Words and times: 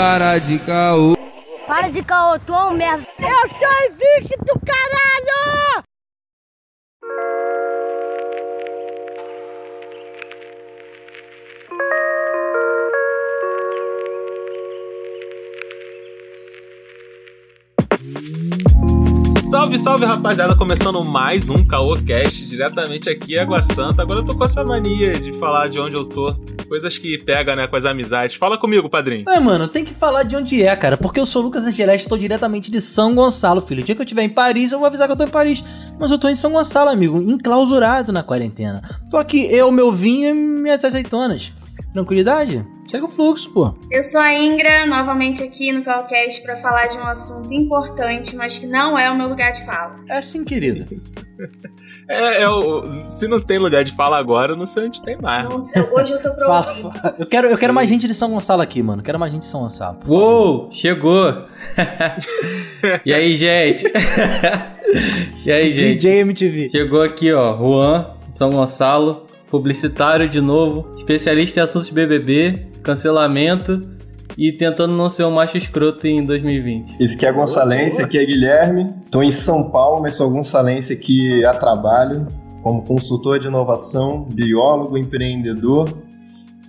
Para 0.00 0.38
de 0.38 0.58
caô. 0.60 1.14
Para 1.66 1.90
de 1.90 2.02
caô, 2.02 2.38
tu 2.38 2.54
é 2.54 2.64
um 2.64 2.72
merda. 2.72 3.06
Eu 3.18 3.50
sou 3.50 3.68
invicto, 3.90 4.58
caralho! 4.64 5.84
Salve, 19.50 19.76
salve 19.76 20.06
rapaziada, 20.06 20.56
começando 20.56 21.04
mais 21.04 21.50
um 21.50 21.62
CaoCast 21.62 22.48
diretamente 22.48 23.10
aqui 23.10 23.34
em 23.34 23.38
Água 23.38 23.60
Santa. 23.60 24.00
Agora 24.00 24.20
eu 24.20 24.24
tô 24.24 24.34
com 24.34 24.44
essa 24.44 24.64
mania 24.64 25.12
de 25.12 25.34
falar 25.34 25.68
de 25.68 25.78
onde 25.78 25.94
eu 25.94 26.06
tô. 26.06 26.34
Coisas 26.70 26.96
que 26.96 27.18
pega, 27.18 27.56
né, 27.56 27.66
com 27.66 27.74
as 27.74 27.84
amizades. 27.84 28.36
Fala 28.36 28.56
comigo, 28.56 28.88
padrinho. 28.88 29.24
É, 29.28 29.40
mano, 29.40 29.66
tem 29.66 29.84
que 29.84 29.92
falar 29.92 30.22
de 30.22 30.36
onde 30.36 30.62
é, 30.62 30.76
cara. 30.76 30.96
Porque 30.96 31.18
eu 31.18 31.26
sou 31.26 31.42
Lucas 31.42 31.66
Angeleste, 31.66 32.06
estou 32.06 32.16
diretamente 32.16 32.70
de 32.70 32.80
São 32.80 33.12
Gonçalo, 33.12 33.60
filho. 33.60 33.82
O 33.82 33.84
dia 33.84 33.96
que 33.96 34.00
eu 34.00 34.04
estiver 34.04 34.22
em 34.22 34.32
Paris, 34.32 34.70
eu 34.70 34.78
vou 34.78 34.86
avisar 34.86 35.08
que 35.08 35.12
eu 35.12 35.16
tô 35.16 35.24
em 35.24 35.28
Paris. 35.28 35.64
Mas 35.98 36.12
eu 36.12 36.18
tô 36.18 36.28
em 36.28 36.36
São 36.36 36.52
Gonçalo, 36.52 36.88
amigo, 36.88 37.20
enclausurado 37.20 38.12
na 38.12 38.22
quarentena. 38.22 38.82
Tô 39.10 39.16
aqui, 39.16 39.52
eu, 39.52 39.72
meu 39.72 39.90
vinho 39.90 40.28
e 40.28 40.32
minhas 40.32 40.84
azeitonas. 40.84 41.52
Tranquilidade? 41.92 42.64
Segue 42.86 43.04
o 43.04 43.08
fluxo, 43.08 43.50
pô. 43.52 43.74
Eu 43.90 44.02
sou 44.02 44.20
a 44.20 44.32
Ingra, 44.34 44.84
novamente 44.86 45.42
aqui 45.42 45.72
no 45.72 45.82
Calcast 45.82 46.42
para 46.42 46.56
falar 46.56 46.86
de 46.88 46.96
um 46.96 47.02
assunto 47.04 47.52
importante, 47.54 48.34
mas 48.34 48.58
que 48.58 48.66
não 48.66 48.98
é 48.98 49.10
o 49.10 49.16
meu 49.16 49.28
lugar 49.28 49.52
de 49.52 49.64
fala. 49.64 49.96
É 50.08 50.20
sim, 50.20 50.44
querida. 50.44 50.86
É, 52.08 52.42
é 52.42 52.48
o, 52.48 53.08
se 53.08 53.28
não 53.28 53.40
tem 53.40 53.58
lugar 53.58 53.84
de 53.84 53.92
fala 53.94 54.18
agora, 54.18 54.52
eu 54.52 54.56
não 54.56 54.66
sei 54.66 54.86
onde 54.86 55.02
tem 55.02 55.16
mais. 55.20 55.48
Não, 55.48 55.66
eu- 55.74 55.94
hoje 55.94 56.12
eu 56.12 56.20
tô 56.22 56.34
fala. 56.44 57.14
Eu 57.18 57.26
quero, 57.26 57.46
eu 57.48 57.58
quero 57.58 57.72
mais 57.74 57.88
gente 57.88 58.06
de 58.08 58.14
São 58.14 58.30
Gonçalo 58.30 58.62
aqui, 58.62 58.82
mano. 58.82 59.02
Quero 59.02 59.18
mais 59.18 59.32
gente 59.32 59.42
de 59.42 59.48
São 59.48 59.60
Gonçalo. 59.62 59.98
Uou, 60.06 60.68
chegou! 60.72 61.32
e 63.06 63.12
aí, 63.14 63.36
gente? 63.36 63.84
e 65.46 65.50
aí, 65.50 65.72
gente? 65.72 65.94
DJ 65.94 66.20
MTV. 66.20 66.68
Chegou 66.70 67.02
aqui, 67.02 67.32
ó, 67.32 67.56
Juan, 67.56 68.14
São 68.32 68.50
Gonçalo, 68.50 69.26
publicitário 69.50 70.28
de 70.28 70.40
novo, 70.40 70.94
especialista 70.96 71.60
em 71.60 71.62
assuntos 71.62 71.90
BBB, 71.90 72.68
cancelamento 72.82 73.82
e 74.38 74.52
tentando 74.52 74.94
não 74.94 75.10
ser 75.10 75.24
um 75.24 75.32
macho 75.32 75.58
escroto 75.58 76.06
em 76.06 76.24
2020. 76.24 76.96
Esse 77.00 77.16
aqui 77.16 77.26
é 77.26 77.32
Gonçalense, 77.32 78.00
aqui 78.00 78.16
é 78.16 78.24
Guilherme. 78.24 78.94
Tô 79.10 79.22
em 79.22 79.32
São 79.32 79.70
Paulo, 79.70 80.00
mas 80.00 80.14
sou 80.14 80.30
Gonçalense 80.30 80.92
aqui 80.92 81.44
a 81.44 81.52
trabalho, 81.52 82.28
como 82.62 82.82
consultor 82.82 83.38
de 83.38 83.48
inovação, 83.48 84.26
biólogo, 84.32 84.96
empreendedor 84.96 85.92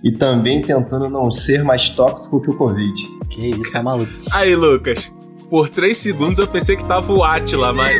e 0.02 0.10
também 0.10 0.60
tentando 0.60 1.08
não 1.08 1.30
ser 1.30 1.62
mais 1.62 1.88
tóxico 1.88 2.40
que 2.40 2.50
o 2.50 2.56
Covid. 2.56 2.92
Que 3.30 3.50
isso, 3.50 3.72
tá 3.72 3.82
maluco. 3.82 4.12
Aí, 4.32 4.56
Lucas. 4.56 5.12
Por 5.48 5.68
três 5.68 5.98
segundos 5.98 6.38
eu 6.38 6.48
pensei 6.48 6.76
que 6.76 6.84
tava 6.84 7.12
o 7.12 7.22
Atila, 7.22 7.72
mas. 7.74 7.92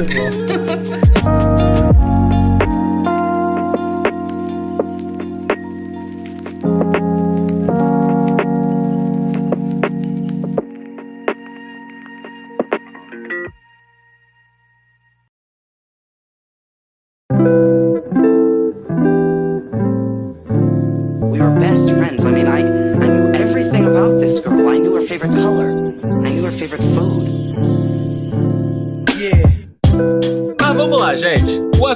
We 0.00 0.98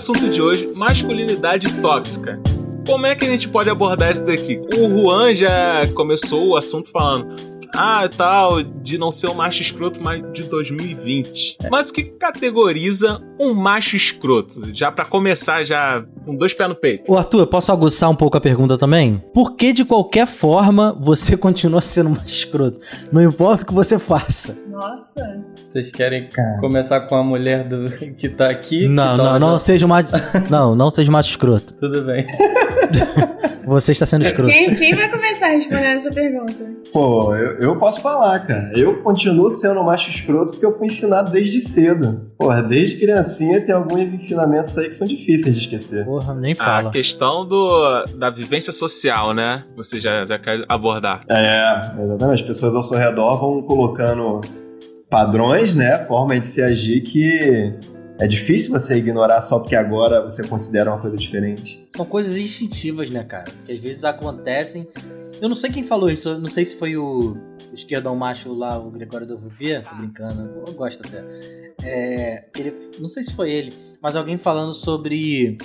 assunto 0.03 0.29
de 0.29 0.43
hoje: 0.43 0.73
masculinidade 0.75 1.73
tóxica. 1.81 2.41
Como 2.85 3.07
é 3.07 3.15
que 3.15 3.25
a 3.25 3.29
gente 3.29 3.49
pode 3.49 3.71
abordar 3.71 4.11
isso 4.11 4.27
daqui? 4.27 4.61
O 4.77 4.89
Juan 4.89 5.33
já 5.35 5.87
começou 5.95 6.49
o 6.49 6.57
assunto 6.57 6.91
falando. 6.91 7.37
Ah, 7.75 8.07
tal, 8.07 8.63
de 8.63 8.99
não 8.99 9.11
ser 9.11 9.29
um 9.29 9.35
macho 9.35 9.63
escroto, 9.63 9.99
mas 10.03 10.21
de 10.33 10.43
2020. 10.43 11.57
Mas 11.71 11.89
o 11.89 11.95
que 11.95 12.03
categoriza 12.03 13.23
um 13.41 13.55
macho 13.55 13.97
escroto? 13.97 14.61
Já 14.75 14.91
pra 14.91 15.07
começar, 15.07 15.65
já 15.65 16.05
com 16.25 16.35
dois 16.37 16.55
pés 16.55 16.69
no 16.69 16.75
peito. 16.75 17.11
Ô 17.11 17.17
Arthur, 17.17 17.41
eu 17.41 17.47
posso 17.47 17.73
aguçar 17.73 18.11
um 18.11 18.15
pouco 18.17 18.37
a 18.37 18.41
pergunta 18.41 18.77
também? 18.79 19.23
Por 19.35 19.57
que 19.57 19.73
de 19.73 19.85
qualquer 19.85 20.27
forma 20.27 20.97
você 21.01 21.37
continua 21.39 21.81
sendo 21.81 22.11
mais 22.11 22.25
escroto? 22.27 22.79
Não 23.13 23.23
importa 23.23 23.63
o 23.65 23.67
que 23.67 23.75
você 23.75 23.99
faça. 23.99 24.57
Nossa. 24.69 25.45
Vocês 25.71 25.91
querem 25.91 26.29
Cara. 26.29 26.61
começar 26.61 27.01
com 27.03 27.15
a 27.15 27.23
mulher 27.23 27.69
do 27.69 27.85
que 28.17 28.29
tá 28.29 28.51
aqui? 28.51 28.87
Não, 28.89 29.17
não, 29.17 29.25
tá- 29.25 29.39
não 29.39 29.59
seja 29.59 29.87
mais. 29.87 30.07
Não, 30.51 30.75
não 30.75 30.91
seja 30.91 31.11
mais 31.11 31.27
escroto. 31.27 31.73
Tudo 31.75 32.03
bem. 32.03 32.27
Você 33.65 33.93
está 33.93 34.05
sendo 34.05 34.25
escroto. 34.25 34.51
Quem, 34.51 34.75
quem 34.75 34.95
vai 34.95 35.09
começar 35.09 35.49
respondendo 35.49 35.85
essa 35.97 36.11
pergunta? 36.11 36.73
Pô, 36.93 37.35
eu, 37.35 37.57
eu 37.59 37.77
posso 37.79 38.03
falar, 38.03 38.41
cara. 38.41 38.73
Eu 38.77 39.03
continuo 39.03 39.51
sendo 39.51 39.83
macho 39.85 40.11
escroto 40.11 40.53
porque 40.53 40.67
eu 40.67 40.73
fui 40.73 40.89
ensinado 40.89 41.31
desde 41.31 41.61
cedo. 41.61 42.33
Porra, 42.37 42.61
desde 42.63 42.97
criancinha 42.99 43.61
tem 43.65 43.75
alguns 43.75 44.13
ensinamentos 44.13 44.77
aí 44.77 44.89
que 44.89 44.95
são 44.97 45.07
difíceis 45.07 45.55
de 45.55 45.61
esquecer. 45.63 46.05
Porra, 46.13 46.35
nem 46.35 46.53
A 46.53 46.57
fala. 46.57 46.91
questão 46.91 47.47
do, 47.47 48.05
da 48.19 48.29
vivência 48.29 48.71
social, 48.71 49.33
né? 49.33 49.65
Você 49.75 49.99
já, 49.99 50.27
já 50.27 50.39
quer 50.39 50.63
abordar. 50.69 51.25
É, 51.27 51.81
exatamente. 52.03 52.43
As 52.43 52.43
pessoas 52.43 52.75
ao 52.75 52.85
seu 52.85 52.99
redor 52.99 53.41
vão 53.41 53.63
colocando 53.63 54.43
padrões, 55.09 55.75
né? 55.75 56.05
Formas 56.05 56.43
de 56.43 56.47
se 56.49 56.61
agir 56.61 57.01
que 57.01 57.73
é 58.21 58.27
difícil 58.27 58.73
você 58.73 58.97
ignorar 58.97 59.41
só 59.41 59.59
porque 59.59 59.75
agora 59.75 60.21
você 60.23 60.47
considera 60.47 60.91
uma 60.91 61.01
coisa 61.01 61.17
diferente. 61.17 61.87
São 61.89 62.05
coisas 62.05 62.37
instintivas, 62.37 63.09
né, 63.09 63.25
cara? 63.25 63.51
Que 63.65 63.73
às 63.73 63.81
vezes 63.81 64.05
acontecem. 64.05 64.87
Eu 65.41 65.49
não 65.49 65.57
sei 65.57 65.71
quem 65.71 65.83
falou 65.83 66.11
isso, 66.11 66.29
eu 66.29 66.39
não 66.39 66.51
sei 66.51 66.67
se 66.67 66.77
foi 66.77 66.95
o, 66.95 67.39
esquerdão 67.73 68.15
macho 68.15 68.53
lá, 68.53 68.79
o 68.79 68.91
Gregório 68.91 69.27
da 69.27 69.35
Ruvia, 69.35 69.83
tô 69.89 69.97
brincando, 69.97 70.63
eu 70.67 70.75
gosto 70.75 71.01
até. 71.07 71.25
É, 71.83 72.45
ele, 72.55 72.91
não 73.01 73.09
sei 73.09 73.23
se 73.23 73.33
foi 73.33 73.51
ele, 73.51 73.73
mas 74.01 74.15
alguém 74.15 74.37
falando 74.37 74.75
sobre 74.75 75.57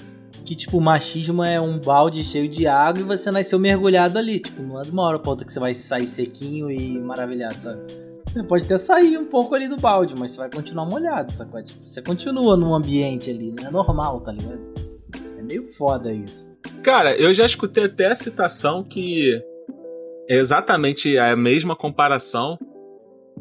que, 0.46 0.56
tipo, 0.56 0.80
machismo 0.80 1.44
é 1.44 1.60
um 1.60 1.80
balde 1.80 2.24
cheio 2.24 2.48
de 2.48 2.66
água 2.68 3.02
e 3.02 3.06
você 3.06 3.30
nasceu 3.32 3.60
mergulhado 3.60 4.18
ali. 4.18 4.40
Tipo, 4.40 4.62
não 4.62 4.80
é 4.80 4.84
de 4.84 4.92
uma 4.92 5.04
hora 5.04 5.20
pra 5.20 5.32
outra 5.32 5.46
que 5.46 5.52
você 5.52 5.60
vai 5.60 5.74
sair 5.74 6.08
sequinho 6.08 6.72
e 6.72 6.98
maravilhado, 7.00 7.62
sabe? 7.62 7.82
Você 8.26 8.44
pode 8.44 8.66
até 8.66 8.78
sair 8.78 9.18
um 9.18 9.26
pouco 9.26 9.56
ali 9.56 9.68
do 9.68 9.78
balde, 9.78 10.14
mas 10.18 10.34
você 10.34 10.38
vai 10.38 10.50
continuar 10.50 10.86
molhado, 10.86 11.32
sacou? 11.32 11.62
Tipo, 11.64 11.88
você 11.88 12.02
continua 12.02 12.56
num 12.56 12.74
ambiente 12.74 13.30
ali, 13.30 13.54
não 13.58 13.68
é 13.68 13.72
normal, 13.72 14.22
tá 14.22 14.32
ligado? 14.32 14.60
É 15.38 15.42
meio 15.42 15.72
foda 15.74 16.14
isso. 16.14 16.56
Cara, 16.84 17.16
eu 17.16 17.34
já 17.34 17.46
escutei 17.46 17.86
até 17.86 18.08
a 18.08 18.16
citação 18.16 18.84
que 18.84 19.42
é 20.30 20.38
exatamente 20.38 21.18
a 21.18 21.36
mesma 21.36 21.76
comparação, 21.76 22.58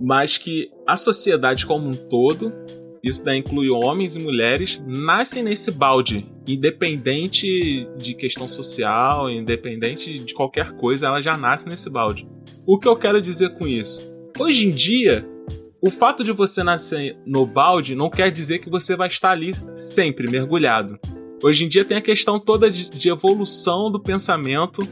mas 0.01 0.39
que 0.39 0.71
a 0.87 0.97
sociedade 0.97 1.67
como 1.67 1.89
um 1.89 1.95
todo, 1.95 2.53
isso 3.03 3.25
daí 3.25 3.39
inclui 3.39 3.71
homens 3.71 4.17
e 4.17 4.21
mulheres, 4.21 4.81
nascem 4.87 5.43
nesse 5.43 5.71
balde, 5.71 6.27
independente 6.47 7.89
de 7.97 8.15
questão 8.15 8.49
social, 8.49 9.31
independente 9.31 10.19
de 10.19 10.35
qualquer 10.35 10.73
coisa, 10.73 11.07
ela 11.07 11.21
já 11.21 11.37
nasce 11.37 11.69
nesse 11.69 11.91
balde. 11.91 12.27
O 12.67 12.79
que 12.79 12.89
eu 12.89 12.97
quero 12.97 13.21
dizer 13.21 13.51
com 13.51 13.67
isso? 13.67 14.15
Hoje 14.39 14.67
em 14.67 14.71
dia, 14.71 15.27
o 15.81 15.91
fato 15.91 16.25
de 16.25 16.33
você 16.33 16.63
nascer 16.63 17.17
no 17.25 17.47
balde 17.47 17.95
não 17.95 18.11
quer 18.11 18.31
dizer 18.31 18.59
que 18.59 18.71
você 18.71 18.97
vai 18.97 19.09
estar 19.09 19.31
ali 19.31 19.55
sempre 19.75 20.29
mergulhado. 20.29 20.99
Hoje 21.43 21.65
em 21.65 21.69
dia 21.69 21.85
tem 21.85 21.99
a 21.99 22.03
questão 22.03 22.41
toda 22.41 22.71
de, 22.71 22.91
de 22.91 23.09
evolução 23.09 23.91
do 23.91 24.01
pensamento 24.01 24.87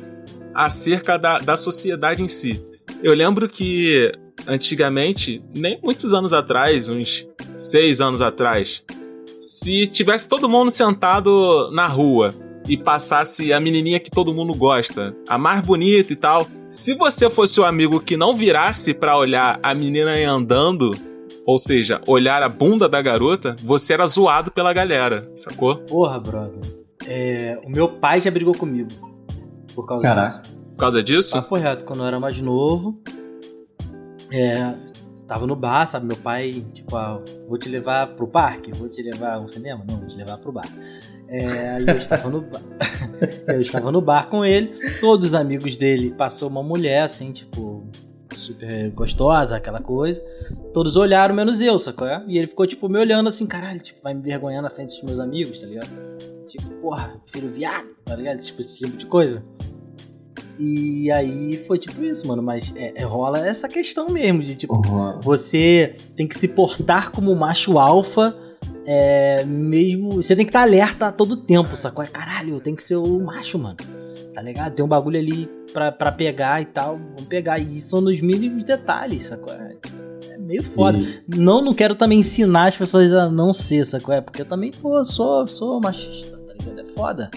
acerca 0.54 1.16
da, 1.18 1.38
da 1.38 1.56
sociedade 1.56 2.22
em 2.22 2.28
si. 2.28 2.64
Eu 3.02 3.12
lembro 3.12 3.48
que 3.48 4.12
antigamente, 4.46 5.42
nem 5.54 5.80
muitos 5.82 6.14
anos 6.14 6.32
atrás, 6.32 6.88
uns 6.88 7.26
seis 7.70 8.00
anos 8.00 8.20
atrás, 8.20 8.82
se 9.40 9.86
tivesse 9.86 10.28
todo 10.28 10.48
mundo 10.48 10.70
sentado 10.70 11.70
na 11.72 11.86
rua 11.86 12.34
e 12.68 12.76
passasse 12.76 13.52
a 13.52 13.60
menininha 13.60 14.00
que 14.00 14.10
todo 14.10 14.32
mundo 14.32 14.54
gosta, 14.54 15.14
a 15.28 15.36
mais 15.36 15.66
bonita 15.66 16.12
e 16.12 16.16
tal, 16.16 16.46
se 16.68 16.94
você 16.94 17.28
fosse 17.28 17.60
o 17.60 17.64
amigo 17.64 18.00
que 18.00 18.16
não 18.16 18.34
virasse 18.34 18.94
pra 18.94 19.16
olhar 19.16 19.58
a 19.62 19.74
menina 19.74 20.12
aí 20.12 20.24
andando, 20.24 20.92
ou 21.46 21.58
seja, 21.58 22.00
olhar 22.06 22.42
a 22.42 22.48
bunda 22.48 22.88
da 22.88 23.02
garota, 23.02 23.54
você 23.62 23.92
era 23.92 24.06
zoado 24.06 24.50
pela 24.50 24.72
galera, 24.72 25.30
sacou? 25.36 25.76
Porra, 25.76 26.18
brother. 26.18 26.60
É, 27.06 27.58
o 27.64 27.70
meu 27.70 27.88
pai 27.88 28.20
já 28.20 28.30
brigou 28.30 28.54
comigo. 28.54 28.88
Por 29.74 29.86
causa 29.86 30.02
Caraca. 30.02 30.40
disso. 30.40 30.54
Por 30.70 30.76
causa 30.76 31.02
disso? 31.02 31.32
Papo 31.34 31.54
reto, 31.56 31.84
quando 31.84 32.00
eu 32.00 32.06
era 32.06 32.18
mais 32.18 32.40
novo. 32.40 32.98
É, 34.32 34.74
tava 35.26 35.46
no 35.46 35.56
bar, 35.56 35.86
sabe? 35.86 36.06
Meu 36.06 36.16
pai, 36.16 36.50
tipo, 36.72 36.96
ah, 36.96 37.20
vou 37.48 37.58
te 37.58 37.68
levar 37.68 38.06
pro 38.08 38.26
parque, 38.26 38.72
vou 38.72 38.88
te 38.88 39.02
levar 39.02 39.34
ao 39.34 39.48
cinema? 39.48 39.84
Não, 39.88 39.96
vou 39.96 40.06
te 40.06 40.16
levar 40.16 40.38
pro 40.38 40.52
bar. 40.52 40.68
É, 41.28 41.78
eu 41.80 41.96
estava 41.96 42.28
no 42.28 42.40
bar. 42.42 42.62
eu 43.48 43.60
estava 43.60 43.90
no 43.90 44.00
bar 44.00 44.28
com 44.28 44.44
ele, 44.44 44.72
todos 45.00 45.28
os 45.28 45.34
amigos 45.34 45.76
dele 45.76 46.10
passou 46.12 46.48
uma 46.48 46.62
mulher, 46.62 47.02
assim, 47.02 47.32
tipo, 47.32 47.86
super 48.44 48.90
gostosa, 48.90 49.56
aquela 49.56 49.80
coisa. 49.80 50.22
Todos 50.72 50.96
olharam, 50.96 51.34
menos 51.34 51.60
eu, 51.60 51.78
sacou? 51.78 52.06
E 52.26 52.38
ele 52.38 52.46
ficou, 52.46 52.66
tipo, 52.66 52.88
me 52.88 52.98
olhando 52.98 53.28
assim, 53.28 53.46
caralho, 53.46 53.80
tipo, 53.80 54.00
vai 54.02 54.14
me 54.14 54.22
vergonhar 54.22 54.62
na 54.62 54.70
frente 54.70 54.94
dos 54.94 55.02
meus 55.02 55.18
amigos, 55.18 55.60
tá 55.60 55.66
ligado? 55.66 55.88
Tipo, 56.46 56.68
porra, 56.80 57.20
filho 57.26 57.50
viado, 57.50 57.88
tá 58.04 58.14
ligado? 58.14 58.38
Tipo, 58.40 58.60
esse 58.60 58.78
tipo 58.78 58.96
de 58.96 59.06
coisa. 59.06 59.44
E 60.58 61.10
aí 61.10 61.56
foi 61.66 61.78
tipo 61.78 62.02
isso, 62.02 62.26
mano. 62.26 62.42
Mas 62.42 62.72
é, 62.76 62.92
é, 62.96 63.04
rola 63.04 63.46
essa 63.46 63.68
questão 63.68 64.08
mesmo 64.08 64.42
de 64.42 64.54
tipo, 64.54 64.74
Uhum. 64.74 65.20
você 65.20 65.96
tem 66.16 66.26
que 66.28 66.38
se 66.38 66.48
portar 66.48 67.10
como 67.10 67.34
macho 67.34 67.78
alfa. 67.78 68.34
É, 68.86 69.44
mesmo. 69.44 70.12
Você 70.22 70.36
tem 70.36 70.44
que 70.44 70.50
estar 70.50 70.62
alerta 70.62 71.06
a 71.06 71.12
todo 71.12 71.36
tempo, 71.36 71.74
sacou? 71.76 72.04
É 72.04 72.06
caralho, 72.06 72.60
tem 72.60 72.74
que 72.74 72.82
ser 72.82 72.96
o 72.96 73.18
macho, 73.20 73.58
mano. 73.58 73.76
Tá 74.34 74.42
ligado? 74.42 74.74
Tem 74.74 74.84
um 74.84 74.88
bagulho 74.88 75.18
ali 75.18 75.48
pra, 75.72 75.90
pra 75.92 76.10
pegar 76.12 76.60
e 76.60 76.66
tal. 76.66 76.98
Vamos 76.98 77.24
pegar. 77.24 77.58
E 77.58 77.80
são 77.80 78.00
nos 78.00 78.20
mínimos 78.20 78.64
detalhes, 78.64 79.24
sacou? 79.26 79.52
É, 79.54 79.76
é 80.32 80.38
meio 80.38 80.62
foda. 80.62 80.98
Não, 81.28 81.62
não 81.62 81.72
quero 81.72 81.94
também 81.94 82.18
ensinar 82.18 82.66
as 82.68 82.76
pessoas 82.76 83.12
a 83.14 83.28
não 83.30 83.52
ser, 83.52 83.84
sacou? 83.86 84.12
É 84.14 84.20
porque 84.20 84.42
eu 84.42 84.46
também, 84.46 84.70
pô, 84.82 85.02
sou, 85.04 85.46
sou 85.46 85.80
machista, 85.80 86.36
tá 86.36 86.52
ligado? 86.60 86.80
É 86.80 86.92
foda. 86.94 87.30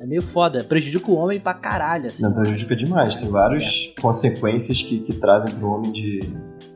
É 0.00 0.06
meio 0.06 0.22
foda. 0.22 0.62
Prejudica 0.62 1.10
o 1.10 1.14
homem 1.14 1.40
pra 1.40 1.54
caralho, 1.54 2.06
assim. 2.06 2.22
Não, 2.22 2.32
prejudica 2.32 2.76
demais. 2.76 3.16
Tem 3.16 3.28
várias 3.28 3.92
consequências 4.00 4.82
que, 4.82 5.00
que 5.00 5.12
trazem 5.14 5.54
pro 5.54 5.70
homem 5.70 5.92
de 5.92 6.20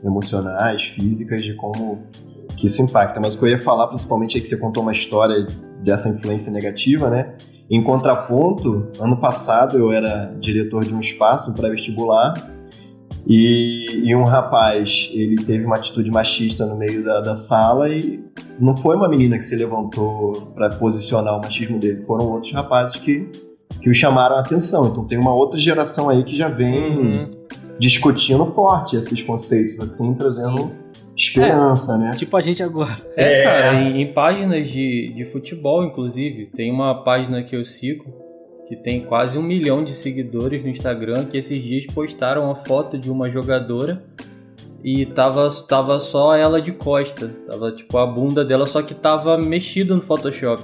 emocionais, 0.05 0.83
físicas, 0.83 1.43
de 1.43 1.55
como 1.55 2.03
que 2.57 2.67
isso 2.67 2.83
impacta. 2.83 3.21
Mas 3.21 3.35
o 3.35 3.39
que 3.39 3.45
eu 3.45 3.49
ia 3.49 3.61
falar, 3.61 3.87
principalmente, 3.89 4.39
é 4.39 4.41
que 4.41 4.49
você 4.49 4.57
contou 4.57 4.83
uma 4.83 4.93
história 4.93 5.47
dessa 5.83 6.09
influência 6.09 6.53
negativa, 6.53 7.09
né? 7.09 7.35
Em 7.71 7.83
contraponto, 7.83 8.89
ano 9.01 9.17
passado 9.17 9.79
eu 9.79 9.93
era 9.93 10.35
diretor 10.39 10.85
de 10.85 10.95
um 10.95 11.01
espaço, 11.01 11.51
um 11.51 11.55
pré-vestibular, 11.55 12.35
e, 13.27 14.03
e 14.05 14.15
um 14.17 14.25
rapaz, 14.25 15.09
ele 15.13 15.37
teve 15.37 15.65
uma 15.65 15.77
atitude 15.77 16.11
machista 16.11 16.67
no 16.67 16.77
meio 16.77 17.05
da, 17.05 17.21
da 17.21 17.35
sala 17.35 17.89
e 17.89 18.23
não 18.63 18.77
foi 18.77 18.97
uma 18.97 19.09
menina 19.09 19.37
que 19.37 19.45
se 19.45 19.57
levantou 19.57 20.33
para 20.55 20.71
posicionar 20.71 21.37
o 21.37 21.41
machismo 21.43 21.79
dele, 21.79 22.03
foram 22.07 22.31
outros 22.33 22.53
rapazes 22.53 22.97
que, 22.97 23.29
que 23.81 23.91
o 23.91 23.95
chamaram 23.95 24.37
a 24.37 24.41
atenção. 24.41 24.87
Então 24.89 25.05
tem 25.07 25.19
uma 25.19 25.35
outra 25.35 25.59
geração 25.59 26.09
aí 26.09 26.23
que 26.23 26.37
já 26.37 26.49
vem 26.49 26.97
Uhum. 26.99 27.31
discutindo 27.79 28.47
forte 28.47 28.97
esses 28.97 29.21
conceitos, 29.23 29.79
assim, 29.81 30.15
trazendo 30.15 30.71
esperança, 31.17 31.99
né? 31.99 32.11
Tipo 32.17 32.37
a 32.37 32.41
gente 32.41 32.63
agora. 32.63 32.97
É, 33.17 33.41
É. 33.41 33.45
cara, 33.45 33.75
em, 33.75 34.01
em 34.03 34.13
páginas 34.13 34.69
de, 34.69 35.13
de 35.15 35.25
futebol, 35.27 35.85
inclusive, 35.85 36.47
tem 36.57 36.71
uma 36.71 36.95
página 37.03 37.43
que 37.43 37.55
eu 37.57 37.65
sigo 37.65 38.05
que 38.69 38.77
tem 38.77 39.01
quase 39.01 39.37
um 39.37 39.43
milhão 39.43 39.85
de 39.85 39.93
seguidores 39.95 40.63
no 40.63 40.69
Instagram 40.71 41.27
que 41.27 41.37
esses 41.37 41.61
dias 41.63 41.85
postaram 41.93 42.45
uma 42.47 42.55
foto 42.57 42.97
de 42.97 43.11
uma 43.11 43.29
jogadora 43.29 44.03
e 44.85 45.07
tava, 45.07 45.49
tava 45.69 46.01
só 46.01 46.35
ela 46.35 46.61
de 46.61 46.73
costa. 46.73 47.31
Tava 47.49 47.73
tipo 47.73 47.97
a 47.99 48.07
bunda 48.07 48.45
dela, 48.45 48.67
só 48.67 48.83
que 48.83 48.95
tava 48.95 49.39
mexido 49.39 49.95
no 49.95 50.03
Photoshop. 50.03 50.63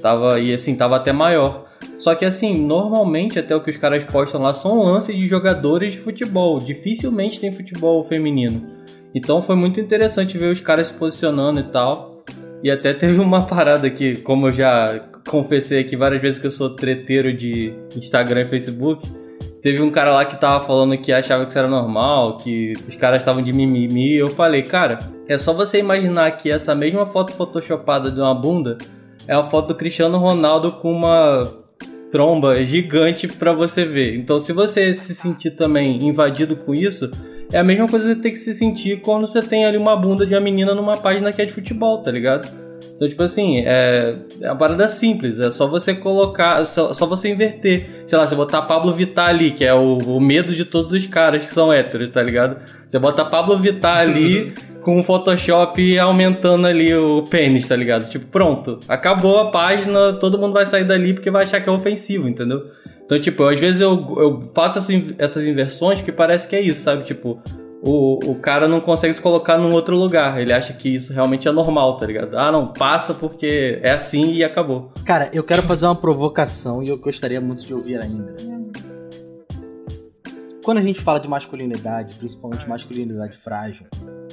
Tava, 0.00 0.40
e 0.40 0.54
assim, 0.54 0.76
tava 0.76 0.96
até 0.96 1.12
maior. 1.12 1.66
Só 1.98 2.14
que 2.14 2.24
assim, 2.24 2.66
normalmente 2.66 3.38
até 3.38 3.54
o 3.54 3.60
que 3.60 3.70
os 3.70 3.76
caras 3.76 4.04
postam 4.04 4.40
lá 4.40 4.54
são 4.54 4.82
lances 4.82 5.16
de 5.16 5.26
jogadores 5.26 5.92
de 5.92 6.00
futebol. 6.00 6.58
Dificilmente 6.58 7.40
tem 7.40 7.52
futebol 7.52 8.02
feminino. 8.04 8.66
Então 9.14 9.42
foi 9.42 9.56
muito 9.56 9.78
interessante 9.78 10.38
ver 10.38 10.50
os 10.52 10.60
caras 10.60 10.88
se 10.88 10.94
posicionando 10.94 11.60
e 11.60 11.64
tal. 11.64 12.24
E 12.62 12.70
até 12.70 12.94
teve 12.94 13.20
uma 13.20 13.42
parada 13.46 13.90
que, 13.90 14.16
como 14.16 14.46
eu 14.46 14.50
já 14.50 15.00
confessei 15.28 15.80
aqui 15.80 15.96
várias 15.96 16.20
vezes 16.20 16.38
que 16.38 16.46
eu 16.46 16.52
sou 16.52 16.70
treteiro 16.70 17.32
de 17.32 17.74
Instagram 17.96 18.42
e 18.42 18.46
Facebook, 18.46 19.06
teve 19.64 19.80
um 19.80 19.90
cara 19.90 20.12
lá 20.12 20.26
que 20.26 20.36
tava 20.36 20.66
falando 20.66 20.94
que 20.98 21.10
achava 21.10 21.44
que 21.44 21.48
isso 21.48 21.58
era 21.58 21.66
normal, 21.66 22.36
que 22.36 22.74
os 22.86 22.94
caras 22.96 23.20
estavam 23.20 23.42
de 23.42 23.50
mimimi. 23.50 24.12
E 24.12 24.18
eu 24.18 24.28
falei, 24.28 24.60
cara, 24.60 24.98
é 25.26 25.38
só 25.38 25.54
você 25.54 25.78
imaginar 25.78 26.30
que 26.32 26.50
essa 26.50 26.74
mesma 26.74 27.06
foto 27.06 27.32
photoshopada 27.32 28.10
de 28.10 28.20
uma 28.20 28.34
bunda 28.34 28.76
é 29.26 29.34
uma 29.34 29.48
foto 29.48 29.68
do 29.68 29.74
Cristiano 29.74 30.18
Ronaldo 30.18 30.70
com 30.70 30.92
uma 30.92 31.42
tromba 32.12 32.62
gigante 32.62 33.26
pra 33.26 33.54
você 33.54 33.86
ver. 33.86 34.14
Então, 34.16 34.38
se 34.38 34.52
você 34.52 34.92
se 34.92 35.14
sentir 35.14 35.52
também 35.52 35.96
invadido 36.02 36.56
com 36.56 36.74
isso, 36.74 37.10
é 37.50 37.58
a 37.58 37.64
mesma 37.64 37.88
coisa 37.88 38.08
que 38.08 38.16
você 38.16 38.20
tem 38.20 38.32
que 38.32 38.38
se 38.38 38.52
sentir 38.52 39.00
quando 39.00 39.26
você 39.26 39.40
tem 39.40 39.64
ali 39.64 39.78
uma 39.78 39.96
bunda 39.96 40.26
de 40.26 40.34
uma 40.34 40.42
menina 40.42 40.74
numa 40.74 40.98
página 40.98 41.32
que 41.32 41.40
é 41.40 41.46
de 41.46 41.54
futebol, 41.54 42.02
tá 42.02 42.10
ligado? 42.10 42.63
Então, 42.94 43.08
tipo 43.08 43.22
assim, 43.22 43.58
é, 43.58 44.16
é 44.40 44.48
uma 44.48 44.56
parada 44.56 44.88
simples, 44.88 45.40
é 45.40 45.50
só 45.50 45.66
você 45.66 45.94
colocar, 45.94 46.64
só, 46.64 46.94
só 46.94 47.06
você 47.06 47.30
inverter. 47.30 48.04
Sei 48.06 48.16
lá, 48.16 48.26
você 48.26 48.34
botar 48.34 48.62
Pablo 48.62 48.92
Vittar 48.92 49.28
ali, 49.28 49.50
que 49.50 49.64
é 49.64 49.74
o, 49.74 49.98
o 49.98 50.20
medo 50.20 50.54
de 50.54 50.64
todos 50.64 50.92
os 50.92 51.06
caras 51.06 51.44
que 51.44 51.52
são 51.52 51.72
héteros, 51.72 52.10
tá 52.10 52.22
ligado? 52.22 52.56
Você 52.88 52.98
bota 52.98 53.24
Pablo 53.24 53.58
Vittar 53.58 53.98
ali 53.98 54.54
com 54.82 55.00
o 55.00 55.02
Photoshop 55.02 55.98
aumentando 55.98 56.66
ali 56.66 56.94
o 56.94 57.24
pênis, 57.24 57.66
tá 57.66 57.74
ligado? 57.74 58.08
Tipo, 58.10 58.26
pronto, 58.26 58.78
acabou 58.88 59.38
a 59.38 59.50
página, 59.50 60.12
todo 60.12 60.38
mundo 60.38 60.52
vai 60.52 60.66
sair 60.66 60.84
dali 60.84 61.14
porque 61.14 61.30
vai 61.30 61.44
achar 61.44 61.60
que 61.60 61.68
é 61.68 61.72
ofensivo, 61.72 62.28
entendeu? 62.28 62.68
Então, 63.04 63.20
tipo, 63.20 63.44
às 63.44 63.58
vezes 63.58 63.80
eu, 63.80 64.14
eu 64.16 64.50
faço 64.54 64.78
essas 65.18 65.46
inversões 65.46 66.00
que 66.00 66.12
parece 66.12 66.48
que 66.48 66.56
é 66.56 66.60
isso, 66.60 66.82
sabe? 66.82 67.04
Tipo, 67.04 67.40
o, 67.86 68.18
o 68.30 68.34
cara 68.36 68.66
não 68.66 68.80
consegue 68.80 69.12
se 69.12 69.20
colocar 69.20 69.58
num 69.58 69.72
outro 69.72 69.94
lugar. 69.94 70.40
Ele 70.40 70.52
acha 70.52 70.72
que 70.72 70.88
isso 70.88 71.12
realmente 71.12 71.46
é 71.46 71.52
normal, 71.52 71.98
tá 71.98 72.06
ligado? 72.06 72.36
Ah, 72.36 72.50
não, 72.50 72.72
passa 72.72 73.12
porque 73.12 73.78
é 73.82 73.92
assim 73.92 74.32
e 74.32 74.42
acabou. 74.42 74.90
Cara, 75.04 75.30
eu 75.32 75.42
quero 75.44 75.62
fazer 75.62 75.84
uma 75.84 75.94
provocação 75.94 76.82
e 76.82 76.88
eu 76.88 76.96
gostaria 76.96 77.40
muito 77.40 77.64
de 77.64 77.74
ouvir 77.74 78.02
ainda. 78.02 78.34
Quando 80.64 80.78
a 80.78 80.82
gente 80.82 80.98
fala 80.98 81.20
de 81.20 81.28
masculinidade, 81.28 82.16
principalmente 82.16 82.66
masculinidade 82.66 83.36
frágil, 83.36 83.86